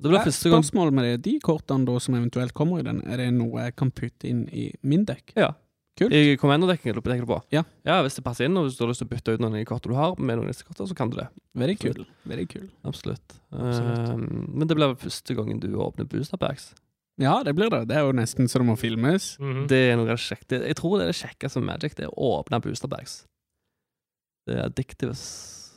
Det 0.00 0.08
blir 0.08 0.22
første 0.24 0.48
gang 0.48 0.64
Spørsmål 0.64 0.92
med 0.96 1.04
det, 1.04 1.16
de 1.26 1.32
kortene 1.44 1.84
da 1.84 1.98
som 2.00 2.14
eventuelt 2.16 2.54
kommer 2.56 2.80
i 2.80 2.82
den, 2.86 3.02
er 3.04 3.18
det 3.20 3.32
noe 3.36 3.66
jeg 3.66 3.74
kan 3.76 3.90
putte 3.92 4.28
inn 4.30 4.46
i 4.48 4.70
min 4.82 5.04
dekk? 5.04 5.34
Ja. 5.36 5.50
Kult. 5.98 6.14
I 6.14 6.36
Commando-dekking 6.40 6.94
tenker 6.94 7.24
du 7.26 7.28
på? 7.28 7.40
Ja. 7.52 7.64
ja, 7.84 7.98
hvis 8.04 8.16
det 8.16 8.24
passer 8.24 8.46
inn, 8.46 8.56
og 8.56 8.68
hvis 8.68 8.76
du 8.78 8.84
har 8.84 8.92
lyst 8.92 9.02
til 9.02 9.08
å 9.08 9.10
bytte 9.10 9.34
ut 9.34 9.42
noen 9.42 9.56
av 9.56 9.60
de 9.60 9.66
kortene 9.68 9.92
du 9.92 9.98
har, 9.98 10.14
med 10.16 10.38
noen 10.38 10.60
kortene, 10.64 10.88
så 10.88 10.96
kan 10.96 11.10
du 11.12 11.18
det. 11.18 11.26
Veldig 11.60 11.76
kul. 11.82 12.04
Veldig 12.30 12.46
kul. 12.52 12.68
Absolutt. 12.88 13.36
Absolutt. 13.52 14.06
Uh, 14.14 14.46
men 14.54 14.70
det 14.70 14.78
blir 14.78 14.94
første 15.02 15.36
gangen 15.36 15.60
du 15.60 15.68
åpner 15.76 16.08
booster 16.08 16.40
packs. 16.40 16.70
Ja, 17.20 17.42
det 17.44 17.52
blir 17.58 17.68
det. 17.72 17.82
Det 17.90 17.98
er 17.98 18.06
jo 18.06 18.16
nesten 18.16 18.48
så 18.48 18.62
det 18.62 18.68
må 18.70 18.78
filmes. 18.80 19.34
Mhm. 19.42 19.66
Det 19.68 19.80
er 19.90 19.98
noe 19.98 20.08
av 20.08 20.16
det 20.16 20.24
kjekke. 20.24 20.62
Jeg 20.70 20.78
tror 20.78 20.96
det 20.96 21.04
er 21.04 21.12
det 21.12 21.20
kjekkeste 21.20 21.60
med 21.60 21.68
Magic, 21.74 21.98
det 21.98 22.08
er 22.08 22.14
å 22.14 22.32
åpne 22.38 22.62
booster 22.64 22.88
packs. 22.88 23.24
Det 24.48 24.56
er 24.56 24.64
addictives, 24.70 25.24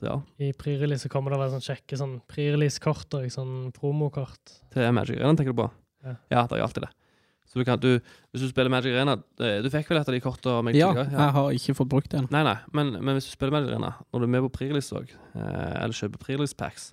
ja, 0.03 0.17
I 0.39 0.53
pre-release 0.55 1.05
så 1.05 1.11
kommer 1.11 1.33
det 1.33 1.39
vel 1.41 1.51
sånn 1.53 1.63
kjekke 1.63 1.99
sånn 1.99 2.15
pre-release-kort 2.31 3.15
og 3.19 3.27
sånn 3.31 3.71
promokort. 3.75 4.55
til 4.73 4.91
Magic 4.95 5.19
Arena, 5.19 5.35
tenker 5.35 5.55
du 5.55 5.61
på? 5.63 5.69
Ja. 6.03 6.15
det 6.47 6.57
er 6.57 6.63
alltid 6.63 6.87
det. 6.87 6.91
Så 7.53 7.61
du 7.61 7.65
kan, 7.67 7.77
du, 7.77 7.99
hvis 8.33 8.41
du 8.41 8.47
spiller 8.49 8.71
Magic 8.73 8.95
Arena 8.95 9.13
Du 9.37 9.67
fikk 9.69 9.91
vel 9.91 9.99
et 9.99 10.07
av 10.09 10.15
de 10.15 10.21
meg 10.65 10.73
Ja, 10.75 10.87
tidligere? 10.89 11.11
jeg 11.13 11.33
har 11.35 11.51
ikke 11.53 11.75
fått 11.77 11.89
brukt 11.91 12.09
det. 12.09 12.23
Nei, 12.33 12.41
nei, 12.47 12.55
men, 12.73 12.89
men 12.97 13.13
hvis 13.19 13.27
du 13.29 13.35
spiller 13.35 13.53
Magic 13.53 13.69
Arena, 13.75 13.91
når 14.09 14.23
du 14.23 14.25
er 14.25 14.31
med 14.33 14.45
på 14.47 14.51
pre-release 14.57 14.95
òg, 14.97 15.11
eh, 15.37 15.83
eller 15.83 15.93
kjøper 15.93 16.17
pre-release 16.23 16.57
packs, 16.57 16.87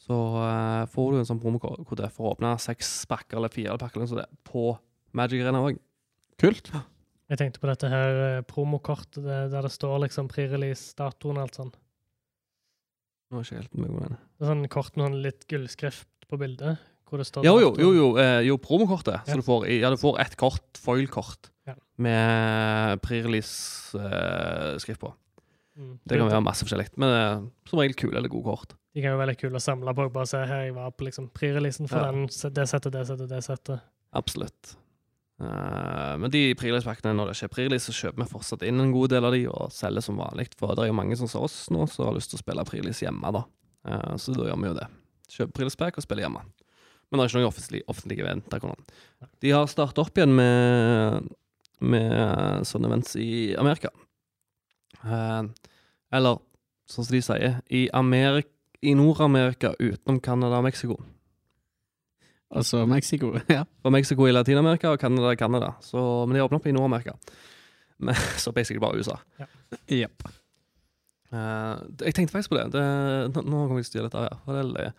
så 0.00 0.16
eh, 0.40 0.86
får 0.94 1.12
du 1.12 1.18
en 1.20 1.28
sånn 1.28 1.42
promokode 1.42 2.08
for 2.16 2.30
å 2.30 2.32
åpne 2.32 2.54
seks 2.64 2.94
pakker 3.10 3.36
eller 3.36 3.52
fire 3.52 3.76
pakker 3.82 4.00
eller 4.06 4.24
på 4.48 4.64
Magic 5.12 5.44
Arena 5.44 5.60
òg. 5.68 5.76
Kult. 6.40 6.72
Jeg 7.30 7.38
tenkte 7.38 7.60
på 7.60 7.68
dette 7.68 7.92
her 7.92 8.16
eh, 8.38 8.40
promokortet 8.48 9.20
det- 9.22 9.50
der 9.52 9.68
det 9.68 9.74
står 9.76 10.00
liksom 10.06 10.32
pre-release-datoen 10.32 11.36
og 11.36 11.44
alt 11.44 11.60
sånn. 11.60 11.74
Nå 13.30 13.38
er 13.38 13.44
ikke 13.46 13.60
helt 13.60 13.74
med 13.78 13.92
på 13.92 14.00
den. 14.06 14.16
Det 14.40 14.46
er 14.46 14.50
sånn 14.54 14.64
kort 14.72 14.96
med 14.96 15.04
sånn 15.06 15.20
litt 15.22 15.44
gullskrift 15.52 16.08
på 16.26 16.38
bildet. 16.40 16.80
Hvor 17.10 17.18
det 17.18 17.26
står 17.28 17.44
Jo, 17.44 17.56
jo, 17.60 17.70
jo, 17.82 17.90
jo, 17.96 18.08
eh, 18.22 18.40
jo 18.46 18.56
promokortet. 18.62 19.20
Ja. 19.20 19.22
Så 19.26 19.40
du 19.40 19.42
får, 19.46 19.66
ja, 19.68 19.90
du 19.90 19.98
får 20.00 20.20
ett 20.22 20.36
kort, 20.40 20.78
foil-kort, 20.78 21.50
Ja. 21.66 21.74
med 21.98 23.00
pre-release-skrift 23.02 25.00
på. 25.00 25.12
Mm. 25.78 25.98
Det 26.04 26.18
kan 26.18 26.28
være 26.28 26.42
masse 26.44 26.64
forskjellig, 26.66 26.90
men 27.00 27.08
eh, 27.14 27.48
som 27.70 27.78
regel 27.80 27.96
kule 27.96 28.16
eller 28.18 28.28
gode 28.32 28.44
kort. 28.44 28.74
De 28.94 29.00
kan 29.02 29.12
jo 29.12 29.16
være 29.18 29.26
veldig 29.28 29.38
kule 29.40 29.56
å 29.60 29.62
samle 29.62 29.94
på. 29.94 30.08
Bare 30.12 30.26
se 30.26 30.40
her, 30.42 30.64
jeg 30.66 30.74
var 30.74 30.90
på 30.90 31.06
liksom 31.06 31.30
pre-releasen 31.30 31.88
for 31.88 31.98
Ja. 32.02 32.10
den, 32.10 32.26
det 32.26 32.66
settet, 32.68 32.92
det 32.92 33.06
settet, 33.06 33.28
det 33.30 33.42
settet. 33.46 33.80
Absolutt. 34.12 34.76
Uh, 35.40 36.18
men 36.20 36.28
de 36.30 36.54
pre-release-pakkene, 36.58 37.14
når 37.16 37.30
det 37.30 37.36
ikke 37.38 37.46
er 37.48 37.54
pre-release, 37.54 37.86
så 37.88 37.94
kjøper 37.96 38.24
vi 38.24 38.32
fortsatt 38.34 38.62
inn 38.66 38.80
en 38.82 38.92
god 38.92 39.08
del 39.14 39.24
av 39.24 39.32
de 39.32 39.46
og 39.48 39.70
selger 39.72 40.04
som 40.04 40.18
vanlig. 40.20 40.50
For 40.58 40.74
det 40.74 40.84
er 40.84 40.90
jo 40.90 40.98
mange 40.98 41.16
som 41.16 41.30
ser 41.30 41.46
oss 41.46 41.70
nå 41.72 41.86
som 41.88 42.10
har 42.10 42.18
lyst 42.18 42.34
til 42.34 42.40
å 42.40 42.42
spille 42.42 42.64
pre-release 42.68 43.06
hjemme, 43.06 43.30
da. 43.32 43.44
Uh, 43.86 44.16
så 44.20 44.34
da 44.36 44.50
gjør 44.50 44.60
vi 44.60 44.68
jo 44.68 44.74
det. 44.76 44.88
Kjøper 45.30 45.52
pre-release-pack 45.56 45.96
og 45.96 46.04
spiller 46.04 46.26
hjemme. 46.26 46.42
Men 47.10 47.18
det 47.18 47.24
er 47.24 47.30
ikke 47.32 47.40
noen 47.40 47.50
offentlig, 47.50 47.80
offentlige 47.90 48.22
event. 48.24 48.54
akkurat. 48.54 48.92
De 49.42 49.50
har 49.50 49.66
startet 49.70 49.98
opp 49.98 50.16
igjen 50.18 50.34
med, 50.36 51.26
med 51.82 52.66
sånne 52.68 52.86
events 52.90 53.16
i 53.18 53.30
Amerika. 53.58 53.90
Uh, 55.02 55.48
eller 56.14 56.38
sånn 56.90 57.06
som 57.06 57.14
de 57.14 57.22
sier, 57.24 57.56
i, 57.70 57.86
Amerik 57.96 58.50
i 58.86 58.94
Nord-Amerika 58.96 59.74
utenom 59.78 60.20
Canada 60.24 60.60
og 60.60 60.66
Mexico. 60.68 60.98
Altså 62.50 62.84
Mexico. 62.86 63.32
Ja. 63.56 63.64
Og 63.84 63.92
Mexico 63.94 64.26
i 64.26 64.32
Latin-Amerika 64.34 64.90
og 64.94 65.00
Canada 65.02 65.32
i 65.34 65.38
Canada. 65.38 65.74
Så, 65.84 66.00
men 66.26 66.36
de 66.38 66.42
åpner 66.44 66.58
opp 66.60 66.66
i 66.66 66.74
Nord-Amerika. 66.74 67.16
Men- 67.98 68.14
Så 68.42 68.52
basically 68.52 68.80
bare 68.82 68.98
USA. 68.98 69.18
Ja. 69.38 69.46
Yep. 69.90 70.28
Uh, 71.30 71.76
jeg 72.02 72.14
tenkte 72.16 72.34
faktisk 72.34 72.50
på 72.50 72.58
det. 72.58 72.70
det 72.74 72.84
nå, 73.36 73.42
nå 73.44 73.66
kommer 73.68 73.82
jeg 73.82 73.86
til 73.86 73.90
å 73.90 73.92
styre 73.92 74.08
dette 74.08 74.24
her. 74.24 74.38
For 74.46 74.58
det 74.58 74.86
er. 74.86 74.94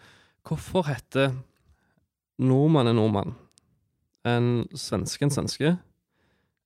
Hvorfor 0.48 0.88
heter 0.88 1.34
nordmann 2.42 2.90
er 2.90 2.94
nordmann? 2.98 3.36
En 4.28 4.68
svenske 4.78 5.26
en 5.28 5.34
svenske? 5.34 5.76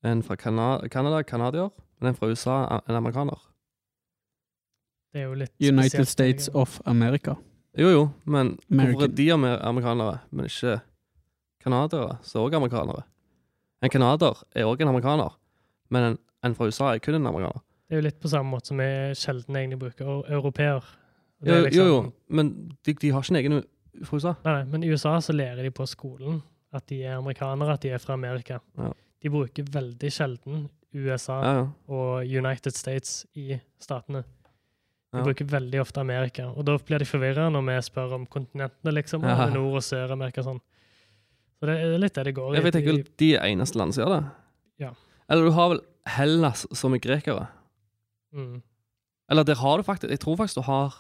En 0.06 0.22
fra 0.23 0.35
Cana 0.39 0.80
Canada 0.91 1.22
canadier? 1.23 1.69
Men 1.99 2.10
en 2.11 2.15
fra 2.18 2.27
USA 2.31 2.57
en 2.89 2.95
amerikaner? 2.99 3.39
Det 5.14 5.22
er 5.22 5.30
jo 5.30 5.35
litt 5.39 5.53
United 5.64 5.91
spesielt, 5.91 6.10
States 6.11 6.49
of 6.53 6.80
America. 6.85 7.35
Jo, 7.80 7.89
jo, 7.91 8.02
men 8.26 8.53
hvorfor 8.68 9.03
er 9.07 9.14
de 9.15 9.30
amer 9.34 9.60
amerikanere, 9.68 10.18
men 10.31 10.45
ikke 10.49 10.77
canadiere, 11.64 12.18
som 12.23 12.41
er 12.41 12.45
også 12.49 12.60
amerikanere? 12.60 13.03
En 13.84 13.89
canadier 13.91 14.43
er 14.56 14.65
også 14.68 14.84
en 14.84 14.91
amerikaner, 14.91 15.38
men 15.91 16.03
en, 16.11 16.18
en 16.43 16.56
fra 16.56 16.68
USA 16.68 16.91
er 16.93 16.99
kun 17.03 17.15
en 17.19 17.27
amerikaner. 17.31 17.64
Det 17.88 17.95
er 17.95 18.02
jo 18.02 18.06
litt 18.07 18.19
på 18.23 18.31
samme 18.31 18.49
måte 18.52 18.72
som 18.72 18.80
vi 18.81 18.88
sjelden 19.15 19.56
egentlig 19.60 19.80
bruker 19.80 20.11
europeer. 20.34 20.84
Det 21.43 21.47
Jo, 21.52 21.53
er 21.53 21.57
jo, 21.60 21.65
liksom- 21.65 21.88
jo, 21.88 22.11
men 22.30 22.53
de, 22.85 22.93
de 22.93 23.11
har 23.11 23.22
ikke 23.23 23.31
en 23.35 23.41
egen 23.41 23.64
fra 24.03 24.17
USA. 24.17 24.35
Nei, 24.43 24.53
nei, 24.53 24.63
men 24.72 24.84
i 24.84 24.89
USA 24.91 25.15
så 25.23 25.34
lærer 25.35 25.63
de 25.63 25.72
på 25.72 25.85
skolen 25.88 26.41
at 26.76 26.85
de 26.88 27.01
er 27.05 27.15
amerikanere, 27.17 27.73
at 27.77 27.81
de 27.81 27.89
er 27.95 27.97
fra 28.03 28.13
Amerika. 28.13 28.59
Ja. 28.77 28.91
De 29.23 29.30
bruker 29.31 29.63
veldig 29.63 30.11
sjelden 30.11 30.65
USA 30.95 31.38
Ja, 31.43 31.53
ja. 31.59 31.65
og 31.91 32.26
United 32.27 32.76
States 32.76 33.26
i 33.35 33.59
statene. 33.80 34.23
De 35.15 35.22
bruker 35.23 35.45
veldig 35.47 35.80
ofte 35.80 36.01
Amerika, 36.01 36.49
og 36.51 36.65
da 36.67 36.76
blir 36.77 36.99
de 36.99 37.05
forvirra 37.07 37.47
når 37.51 37.63
vi 37.69 37.76
spør 37.88 38.13
om 38.17 38.26
kontinentene, 38.27 38.91
liksom. 38.97 39.23
Er 39.23 39.49
Nord- 39.53 39.77
og 39.80 39.84
Sør-Amerika 39.84 40.43
sånn. 40.43 40.59
Så 41.55 41.67
det 41.69 41.76
er 41.80 41.97
litt 41.97 42.13
det 42.17 42.26
det 42.26 42.34
går 42.35 42.51
i. 42.51 42.59
Jeg 42.59 42.73
De- 42.73 42.81
vel 42.91 43.03
de 43.17 43.30
er 43.35 43.45
eneste 43.47 43.77
land 43.80 43.93
som 43.95 44.03
gjør 44.03 44.15
det. 44.19 44.31
Ja. 44.80 44.89
Eller 45.30 45.45
du 45.45 45.51
har 45.51 45.69
vel 45.69 45.80
Hellas 46.05 46.65
som 46.73 46.93
er 46.93 46.99
grekere. 46.99 47.47
Mm. 48.35 48.61
Eller 49.31 49.43
der 49.43 49.55
har 49.55 49.77
du 49.77 49.84
faktisk 49.84 50.09
Jeg 50.11 50.19
tror 50.19 50.35
faktisk 50.38 50.55
du 50.55 50.61
har 50.67 50.93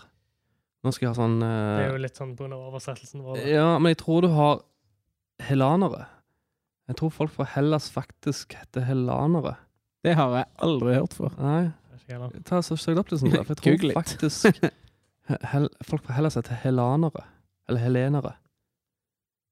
Nå 0.85 0.91
skal 0.93 1.07
jeg 1.07 1.13
ha 1.15 1.17
sånn 1.17 1.39
Det 1.41 1.49
er 1.49 1.83
eh, 1.87 1.91
jo 1.95 2.01
litt 2.03 2.19
sånn 2.19 2.35
på 2.37 2.45
oversettelsen 2.45 3.23
vår. 3.25 3.39
da. 3.39 3.47
Ja, 3.49 3.69
men 3.81 3.95
jeg 3.95 3.99
tror 4.03 4.25
du 4.25 4.29
har 4.35 4.59
helanere. 5.43 6.05
Jeg 6.85 6.99
tror 6.99 7.13
folk 7.13 7.33
fra 7.33 7.47
Hellas 7.55 7.89
faktisk 7.89 8.53
heter 8.53 8.85
helanere. 8.85 9.55
Det 10.05 10.13
har 10.19 10.35
jeg 10.37 10.49
aldri 10.67 10.93
hørt 10.99 11.15
før. 11.17 11.33
Nei, 11.41 11.73
ta 12.45 12.61
så 12.61 12.77
søk 12.77 13.01
opp 13.01 13.09
det 13.09 13.17
sånn, 13.23 13.33
for 13.33 13.55
jeg 13.55 13.57
tror 13.61 13.71
Google 13.79 13.95
faktisk 13.97 14.59
hel, 15.49 15.69
folk 15.89 16.05
fra 16.05 16.19
Hellas 16.19 16.37
heter 16.37 16.59
helanere. 16.61 17.25
Eller 17.65 17.81
helenere. 17.81 18.35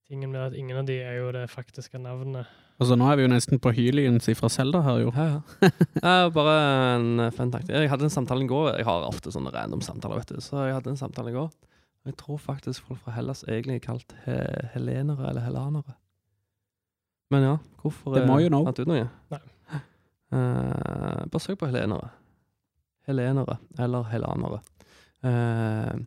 Tingen 0.05 0.29
med 0.29 0.43
at 0.51 0.53
ingen 0.57 0.77
av 0.77 0.85
de 0.85 0.99
er 1.01 1.17
jo 1.17 1.31
det 1.33 1.47
faktiske 1.49 1.97
navnet. 1.97 2.45
Altså, 2.81 2.95
nå 2.97 3.05
er 3.07 3.19
vi 3.19 3.25
jo 3.25 3.31
nesten 3.31 3.59
på 3.61 3.71
Hylians 3.75 4.25
fra 4.39 4.49
Selda 4.51 4.81
her, 4.85 5.03
jo. 5.05 5.11
Ja, 5.13 5.25
ja. 5.35 5.69
Er 6.13 6.31
bare 6.33 6.55
en 6.95 7.21
eh, 7.21 7.33
fun 7.35 7.51
fact. 7.53 7.69
Jeg 7.69 7.91
hadde 7.91 8.07
en 8.07 8.13
samtale 8.13 8.43
i 8.43 8.49
går. 8.49 8.71
Jeg 8.79 8.87
har 8.87 9.05
ofte 9.07 9.31
sånne 9.33 9.53
random 9.53 9.83
samtaler, 9.85 10.23
vet 10.23 10.33
du. 10.33 10.41
Så 10.43 10.65
jeg 10.65 10.75
hadde 10.75 10.91
en 10.91 10.99
samtale 10.99 11.31
i 11.31 11.37
går. 11.37 11.51
Jeg 12.09 12.17
tror 12.19 12.39
faktisk 12.41 12.83
folk 12.89 12.99
fra 13.05 13.13
Hellas 13.15 13.45
egentlig 13.47 13.77
er 13.77 13.85
kalt 13.85 14.15
he 14.25 14.35
helenere 14.73 15.29
eller 15.29 15.45
helanere. 15.45 15.95
Men 17.31 17.45
ja, 17.45 17.53
hvorfor 17.81 18.17
Det 18.17 18.25
må 18.27 18.39
eh, 18.39 18.47
jo 18.47 18.51
nå. 18.51 18.63
fant 18.67 18.81
ut 18.83 18.93
noe? 18.93 19.09
Nei. 19.33 19.43
Eh, 20.33 21.25
bare 21.29 21.39
søk 21.43 21.59
på 21.61 21.67
helenere. 21.69 22.07
Helenere 23.05 23.59
eller 23.77 24.07
helanere. 24.09 24.63
Eh, 25.21 25.99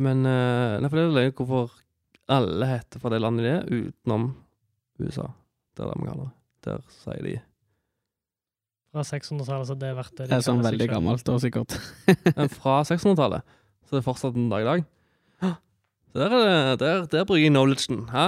men 0.00 0.24
uh, 0.26 0.80
Nei, 0.80 0.88
for 0.88 0.96
det 0.98 1.04
er 1.04 1.14
løye 1.14 1.34
hvorfor 1.38 1.76
alle 2.34 2.66
heter 2.66 2.98
fra 2.98 3.12
det 3.14 3.20
landet 3.22 3.46
de 3.46 3.52
er, 3.52 3.68
utenom 3.70 4.24
USA. 4.98 5.28
Det 5.80 5.86
er 5.86 5.94
det 5.94 6.00
vi 6.02 6.08
kaller 6.10 6.26
det. 6.28 6.34
Der 6.66 6.82
sier 6.92 7.22
de 7.24 7.34
Fra 8.90 9.04
600-tallet, 9.06 9.68
så 9.70 9.74
det 9.80 9.88
er 9.88 9.94
verdt 9.96 10.12
det. 10.18 10.24
de 10.26 10.28
Det 10.34 10.36
er 10.36 10.44
sånn 10.44 10.60
veldig 10.64 10.84
selv. 10.84 10.92
gammelt 10.92 11.24
da, 11.28 11.36
sikkert. 11.40 11.76
Men 12.36 12.50
fra 12.52 12.80
600-tallet, 12.88 13.56
så 13.86 13.94
det 13.96 14.00
er 14.02 14.06
fortsatt 14.10 14.36
en 14.36 14.48
dag 14.52 14.64
i 14.66 14.68
dag. 14.68 14.88
Så 16.10 16.18
Der, 16.18 16.32
er 16.34 16.40
det, 16.74 16.78
der, 16.82 17.04
der 17.12 17.24
bruker 17.28 17.40
jeg 17.44 17.52
knowledgen. 17.54 18.00
Hæ? 18.10 18.24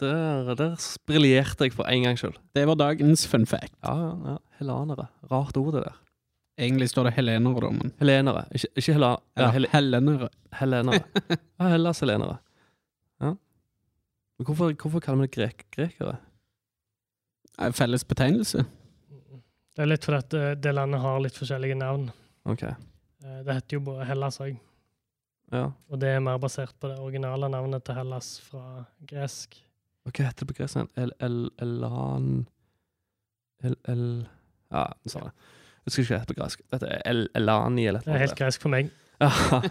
Der, 0.00 0.52
der 0.58 0.76
briljerte 1.06 1.66
jeg 1.66 1.74
for 1.74 1.84
en 1.90 2.06
gangs 2.06 2.22
skyld. 2.22 2.38
Det 2.56 2.62
var 2.70 2.78
dagens 2.78 3.26
fun 3.28 3.44
fact. 3.46 3.74
Ja, 3.82 3.92
ja, 3.98 4.12
ja. 4.32 4.36
Helanere. 4.60 5.08
Rart 5.30 5.56
ord, 5.58 5.74
det 5.74 5.82
der. 5.88 5.98
Egentlig 6.62 6.88
står 6.92 7.08
det 7.10 7.14
helenere, 7.18 7.60
da, 7.64 7.70
men 7.74 7.92
Helenere. 7.98 8.44
Ikke, 8.54 8.70
ikke 8.78 8.94
hela, 8.94 9.10
ja, 9.40 9.50
hel, 9.54 9.66
helenere. 9.74 10.28
helenere. 10.60 11.02
Ja, 11.58 11.68
Hellas 11.74 12.00
helenere. 12.02 12.38
Ja. 13.22 13.34
Men 14.38 14.46
hvorfor, 14.48 14.72
hvorfor 14.78 15.02
kaller 15.02 15.24
vi 15.24 15.28
det 15.30 15.34
grek, 15.36 15.66
grekere? 15.74 16.16
Er 17.58 17.72
Felles 17.76 18.04
betegnelse. 18.04 18.64
Det 19.72 19.82
er 19.84 19.88
litt 19.88 20.04
fordi 20.04 20.18
at 20.18 20.34
eh, 20.34 20.54
det 20.60 20.72
landet 20.74 21.00
har 21.00 21.20
litt 21.24 21.36
forskjellige 21.38 21.76
navn. 21.80 22.10
OK. 22.48 22.62
Eh, 22.64 23.42
Det 23.46 23.54
heter 23.54 23.76
jo 23.78 23.80
bare 23.80 24.04
Hellas 24.08 24.38
òg, 24.40 24.56
Ja. 25.52 25.66
og 25.90 25.98
det 26.00 26.08
er 26.08 26.20
mer 26.20 26.38
basert 26.38 26.72
på 26.80 26.88
det 26.88 26.98
originale 26.98 27.48
navnet 27.48 27.84
til 27.84 27.94
Hellas 27.94 28.38
fra 28.40 28.86
gresk. 29.06 29.56
Hva 30.04 30.12
heter 30.26 30.44
det 30.46 30.48
på 30.48 30.56
gresk? 30.58 30.76
igjen? 30.76 30.88
El, 30.96 31.12
el, 31.20 31.50
elan 31.62 32.46
el, 33.62 33.76
el, 33.88 34.06
Ja, 34.72 34.86
sånn. 35.06 35.28
jeg 35.28 35.84
husker 35.84 36.02
ikke 36.02 36.08
hva 36.08 36.18
det 36.18 36.22
heter 36.24 36.34
på 36.34 36.40
gresk. 36.42 36.62
Dette 36.72 36.88
er 36.88 37.02
el, 37.06 37.28
elani 37.36 37.86
eller 37.86 38.00
noe. 38.00 38.08
Det 38.12 38.14
er 38.16 38.26
helt 38.26 38.38
gresk 38.38 38.60
for 38.64 38.68
meg. 38.72 38.90
Ja, 39.22 39.62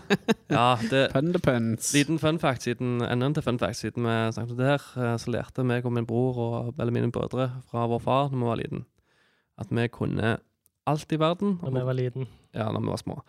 ja 0.55 0.65
det, 0.91 1.01
Pun 1.11 1.33
the 1.35 1.41
puns. 1.43 1.91
liten 1.93 2.19
fun 2.19 2.39
fact 2.39 2.63
siden, 2.63 3.01
enda 3.03 3.27
en 3.27 3.35
til 3.35 3.43
fun 3.43 3.59
fact 3.59 3.81
siden 3.81 4.07
vi 4.07 4.15
snakket 4.31 4.55
om 4.55 4.61
det 4.61 4.69
her, 4.69 4.85
eh, 5.03 5.17
så 5.19 5.33
lærte 5.33 5.65
meg 5.67 5.85
og 5.85 5.93
min 5.95 6.07
bror 6.07 6.39
og 6.39 6.79
eller 6.79 6.95
mine 6.95 7.11
brødre 7.11 7.49
fra 7.69 7.85
vår 7.91 7.99
far 7.99 8.31
når 8.31 8.39
vi 8.39 8.49
var 8.49 8.61
liten, 8.61 8.85
at 9.59 9.67
vi 9.71 9.87
kunne 9.91 10.37
alt 10.87 11.11
i 11.11 11.19
verden. 11.19 11.59
Når 11.61 11.71
vi 11.79 11.85
var 11.85 11.93
liten. 11.93 12.27
Ja, 12.53 12.71
når 12.71 12.79
vi 12.79 12.87
var 12.87 13.01
små. 13.01 13.19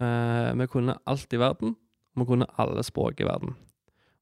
Uh, 0.00 0.60
vi 0.60 0.66
kunne 0.66 0.94
alt 1.06 1.32
i 1.32 1.38
verden, 1.38 1.76
og 2.14 2.22
vi 2.22 2.28
kunne 2.28 2.46
alle 2.58 2.82
språk 2.82 3.20
i 3.20 3.24
verden. 3.24 3.56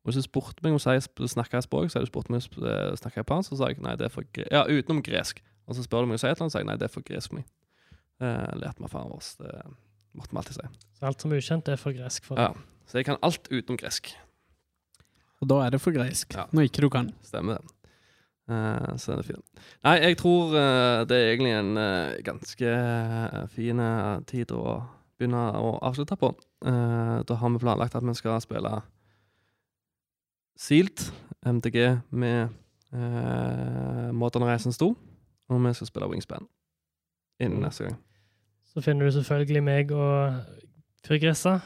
Og 0.03 0.13
hvis 0.13 0.23
du 0.23 0.23
spurte 0.23 0.63
meg 0.63 0.73
om 0.73 0.81
jeg 0.81 1.03
snakka 1.29 1.61
språk, 1.61 1.91
så 1.91 1.99
hadde 1.99 2.07
du 2.07 2.13
spurt 2.13 2.31
meg 2.31 2.43
om 2.43 2.65
jeg 2.65 2.99
snakka 2.99 3.21
japansk, 3.21 3.51
så 3.51 3.57
sa 3.61 3.69
jeg 3.69 3.83
nei, 3.85 3.97
det 3.99 4.09
er 4.09 4.15
for 4.15 4.27
gre 4.33 4.47
Ja, 4.51 4.65
utenom 4.65 5.03
gresk. 5.03 5.43
Og 5.69 5.77
så 5.77 5.85
spør 5.85 6.07
du 6.07 6.09
meg 6.09 6.17
om 6.17 6.17
jeg 6.17 6.25
sier 6.25 6.33
et 6.33 6.39
eller 6.39 6.47
annet, 6.47 6.53
så 6.53 6.59
sier 6.59 6.65
jeg 6.65 6.71
nei, 6.71 6.79
det 6.81 6.89
er 6.89 6.95
for 6.95 7.07
gresk 7.07 7.31
for 7.31 7.41
meg. 7.41 7.51
Uh, 8.19 8.59
lærte 8.59 8.83
meg 8.83 8.91
faren 8.91 9.13
vår. 9.13 9.29
Det 9.43 9.53
måtte 10.19 10.35
vi 10.35 10.41
alltid 10.43 10.59
si. 10.59 10.69
Så 10.99 11.07
alt 11.09 11.23
som 11.25 11.33
er 11.33 11.41
ukjent, 11.43 11.69
er 11.73 11.81
for 11.81 11.95
gresk 11.97 12.25
for 12.29 12.41
Ja. 12.43 12.51
Så 12.89 12.99
jeg 12.99 13.07
kan 13.09 13.19
alt 13.23 13.49
utenom 13.53 13.79
gresk. 13.79 14.11
Og 15.41 15.49
da 15.51 15.61
er 15.67 15.71
det 15.71 15.81
for 15.81 15.93
gresk, 15.95 16.35
Ja. 16.35 16.47
Når 16.53 16.67
ikke 16.69 16.81
du 16.83 16.89
kan. 16.91 17.13
Stemmer 17.23 17.59
det. 17.59 17.75
Uh, 18.49 18.97
så 18.97 19.13
er 19.13 19.17
det 19.21 19.27
fint. 19.29 19.45
Nei, 19.85 19.97
jeg 20.01 20.17
tror 20.19 20.55
uh, 20.57 21.05
det 21.05 21.17
er 21.19 21.33
egentlig 21.35 21.53
en 21.53 21.77
uh, 21.77 22.17
ganske 22.25 22.71
fin 23.53 23.83
tid 24.27 24.55
å 24.57 24.63
begynne 25.19 25.43
å 25.59 25.75
avslutte 25.83 26.17
på. 26.17 26.31
Eh, 26.65 27.17
da 27.27 27.35
har 27.35 27.51
vi 27.51 27.59
planlagt 27.59 27.95
at 27.99 28.05
vi 28.07 28.13
skal 28.15 28.39
spille 28.41 28.71
Sealed, 30.59 31.13
MDG, 31.47 32.01
med 32.11 32.49
uh, 32.95 34.11
Modern 34.15 34.47
Reisens 34.47 34.79
2. 34.79 34.89
Og 35.49 35.61
vi 35.65 35.73
skal 35.75 35.87
spille 35.91 36.09
Wingspan 36.11 36.47
innen 37.41 37.59
Mm. 37.59 37.65
neste 37.67 37.85
gang. 37.89 37.97
Så 38.79 38.83
finner 38.85 39.09
du 39.09 39.11
selvfølgelig 39.11 39.61
meg 39.67 39.89
og 39.91 40.37
Fyrgressa 41.03 41.57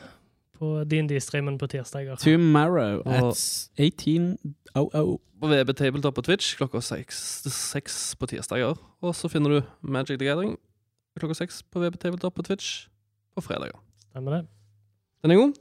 på 0.56 0.68
DND-streamen 0.88 1.58
på 1.60 1.66
tirsdager. 1.68 2.16
Tomorrow 2.16 3.02
at 3.04 3.40
18.00. 3.76 4.38
På 5.42 5.50
VB 5.50 5.74
Tabletop 5.76 6.14
på 6.16 6.22
Twitch 6.24 6.54
klokka 6.56 6.80
seks, 6.80 7.18
seks 7.52 7.96
på 8.16 8.30
tirsdager. 8.30 8.80
Og 9.04 9.12
så 9.18 9.28
finner 9.28 9.52
du 9.52 9.58
Magic 9.84 10.16
the 10.22 10.24
Gathering 10.24 10.54
klokka 11.20 11.36
seks 11.36 11.60
på 11.68 11.82
VB 11.82 11.98
Tabletop 12.00 12.38
på 12.38 12.46
Twitch 12.46 12.86
på 13.36 13.44
fredager. 13.44 13.76
Stemmer 14.06 14.38
det? 14.38 14.46
Den 15.20 15.34
er 15.34 15.40
god. 15.42 15.58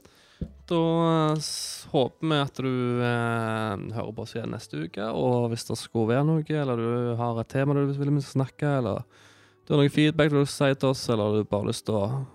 Da 0.72 0.78
eh, 1.10 1.50
håper 1.92 2.30
vi 2.30 2.38
at 2.46 2.62
du 2.64 2.70
eh, 3.10 3.84
hører 3.98 4.16
på 4.16 4.24
oss 4.24 4.32
igjen 4.38 4.56
neste 4.56 4.86
uke. 4.86 5.10
Og 5.12 5.50
hvis 5.52 5.68
det 5.68 5.76
skulle 5.82 6.14
være 6.14 6.24
noe, 6.30 6.48
eller 6.48 6.80
du 6.80 7.12
har 7.20 7.42
et 7.44 7.52
tema 7.52 7.76
du 7.76 7.84
vil 7.92 8.22
snakke, 8.24 8.72
eller 8.78 9.04
du 9.72 9.78
har 9.78 9.86
noe 9.86 9.92
feedback 9.92 10.28
du 10.28 10.34
vil 10.36 10.48
si 10.52 10.66
til 10.76 10.90
oss, 10.90 11.06
eller 11.08 11.38
du 11.38 11.46
bare 11.48 11.62
har 11.62 11.70
lyst 11.70 11.86
til 11.86 11.96
å 11.96 12.26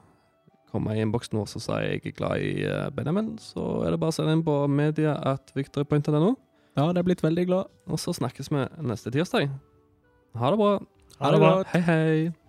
komme 0.71 0.95
i 0.95 1.03
innboksen 1.03 1.37
vår 1.37 1.51
og 1.59 1.61
si 1.61 1.75
jeg 1.83 1.99
er 1.99 2.15
glad 2.17 2.41
i 2.41 2.63
eh, 2.65 2.87
Benjamin, 2.95 3.35
så 3.37 3.83
er 3.85 3.93
det 3.93 3.99
bare 4.01 4.09
å 4.09 4.15
sende 4.15 4.33
inn 4.33 4.41
på 4.47 4.55
media 4.65 5.13
at 5.35 5.53
victorypoint.no. 5.53 6.33
Ja, 6.77 6.87
det 6.89 7.03
er 7.03 7.05
blitt 7.05 7.21
veldig 7.21 7.45
glad. 7.45 7.69
Og 7.93 8.01
så 8.01 8.15
snakkes 8.17 8.49
vi 8.49 8.65
neste 8.89 9.13
tirsdag. 9.13 9.53
Ha 10.37 10.51
det 10.53 10.59
bra. 10.63 10.73
Ha 11.21 11.33
det 11.33 11.45
bra. 11.45 11.53
Hei, 11.75 11.85
hei. 11.85 12.46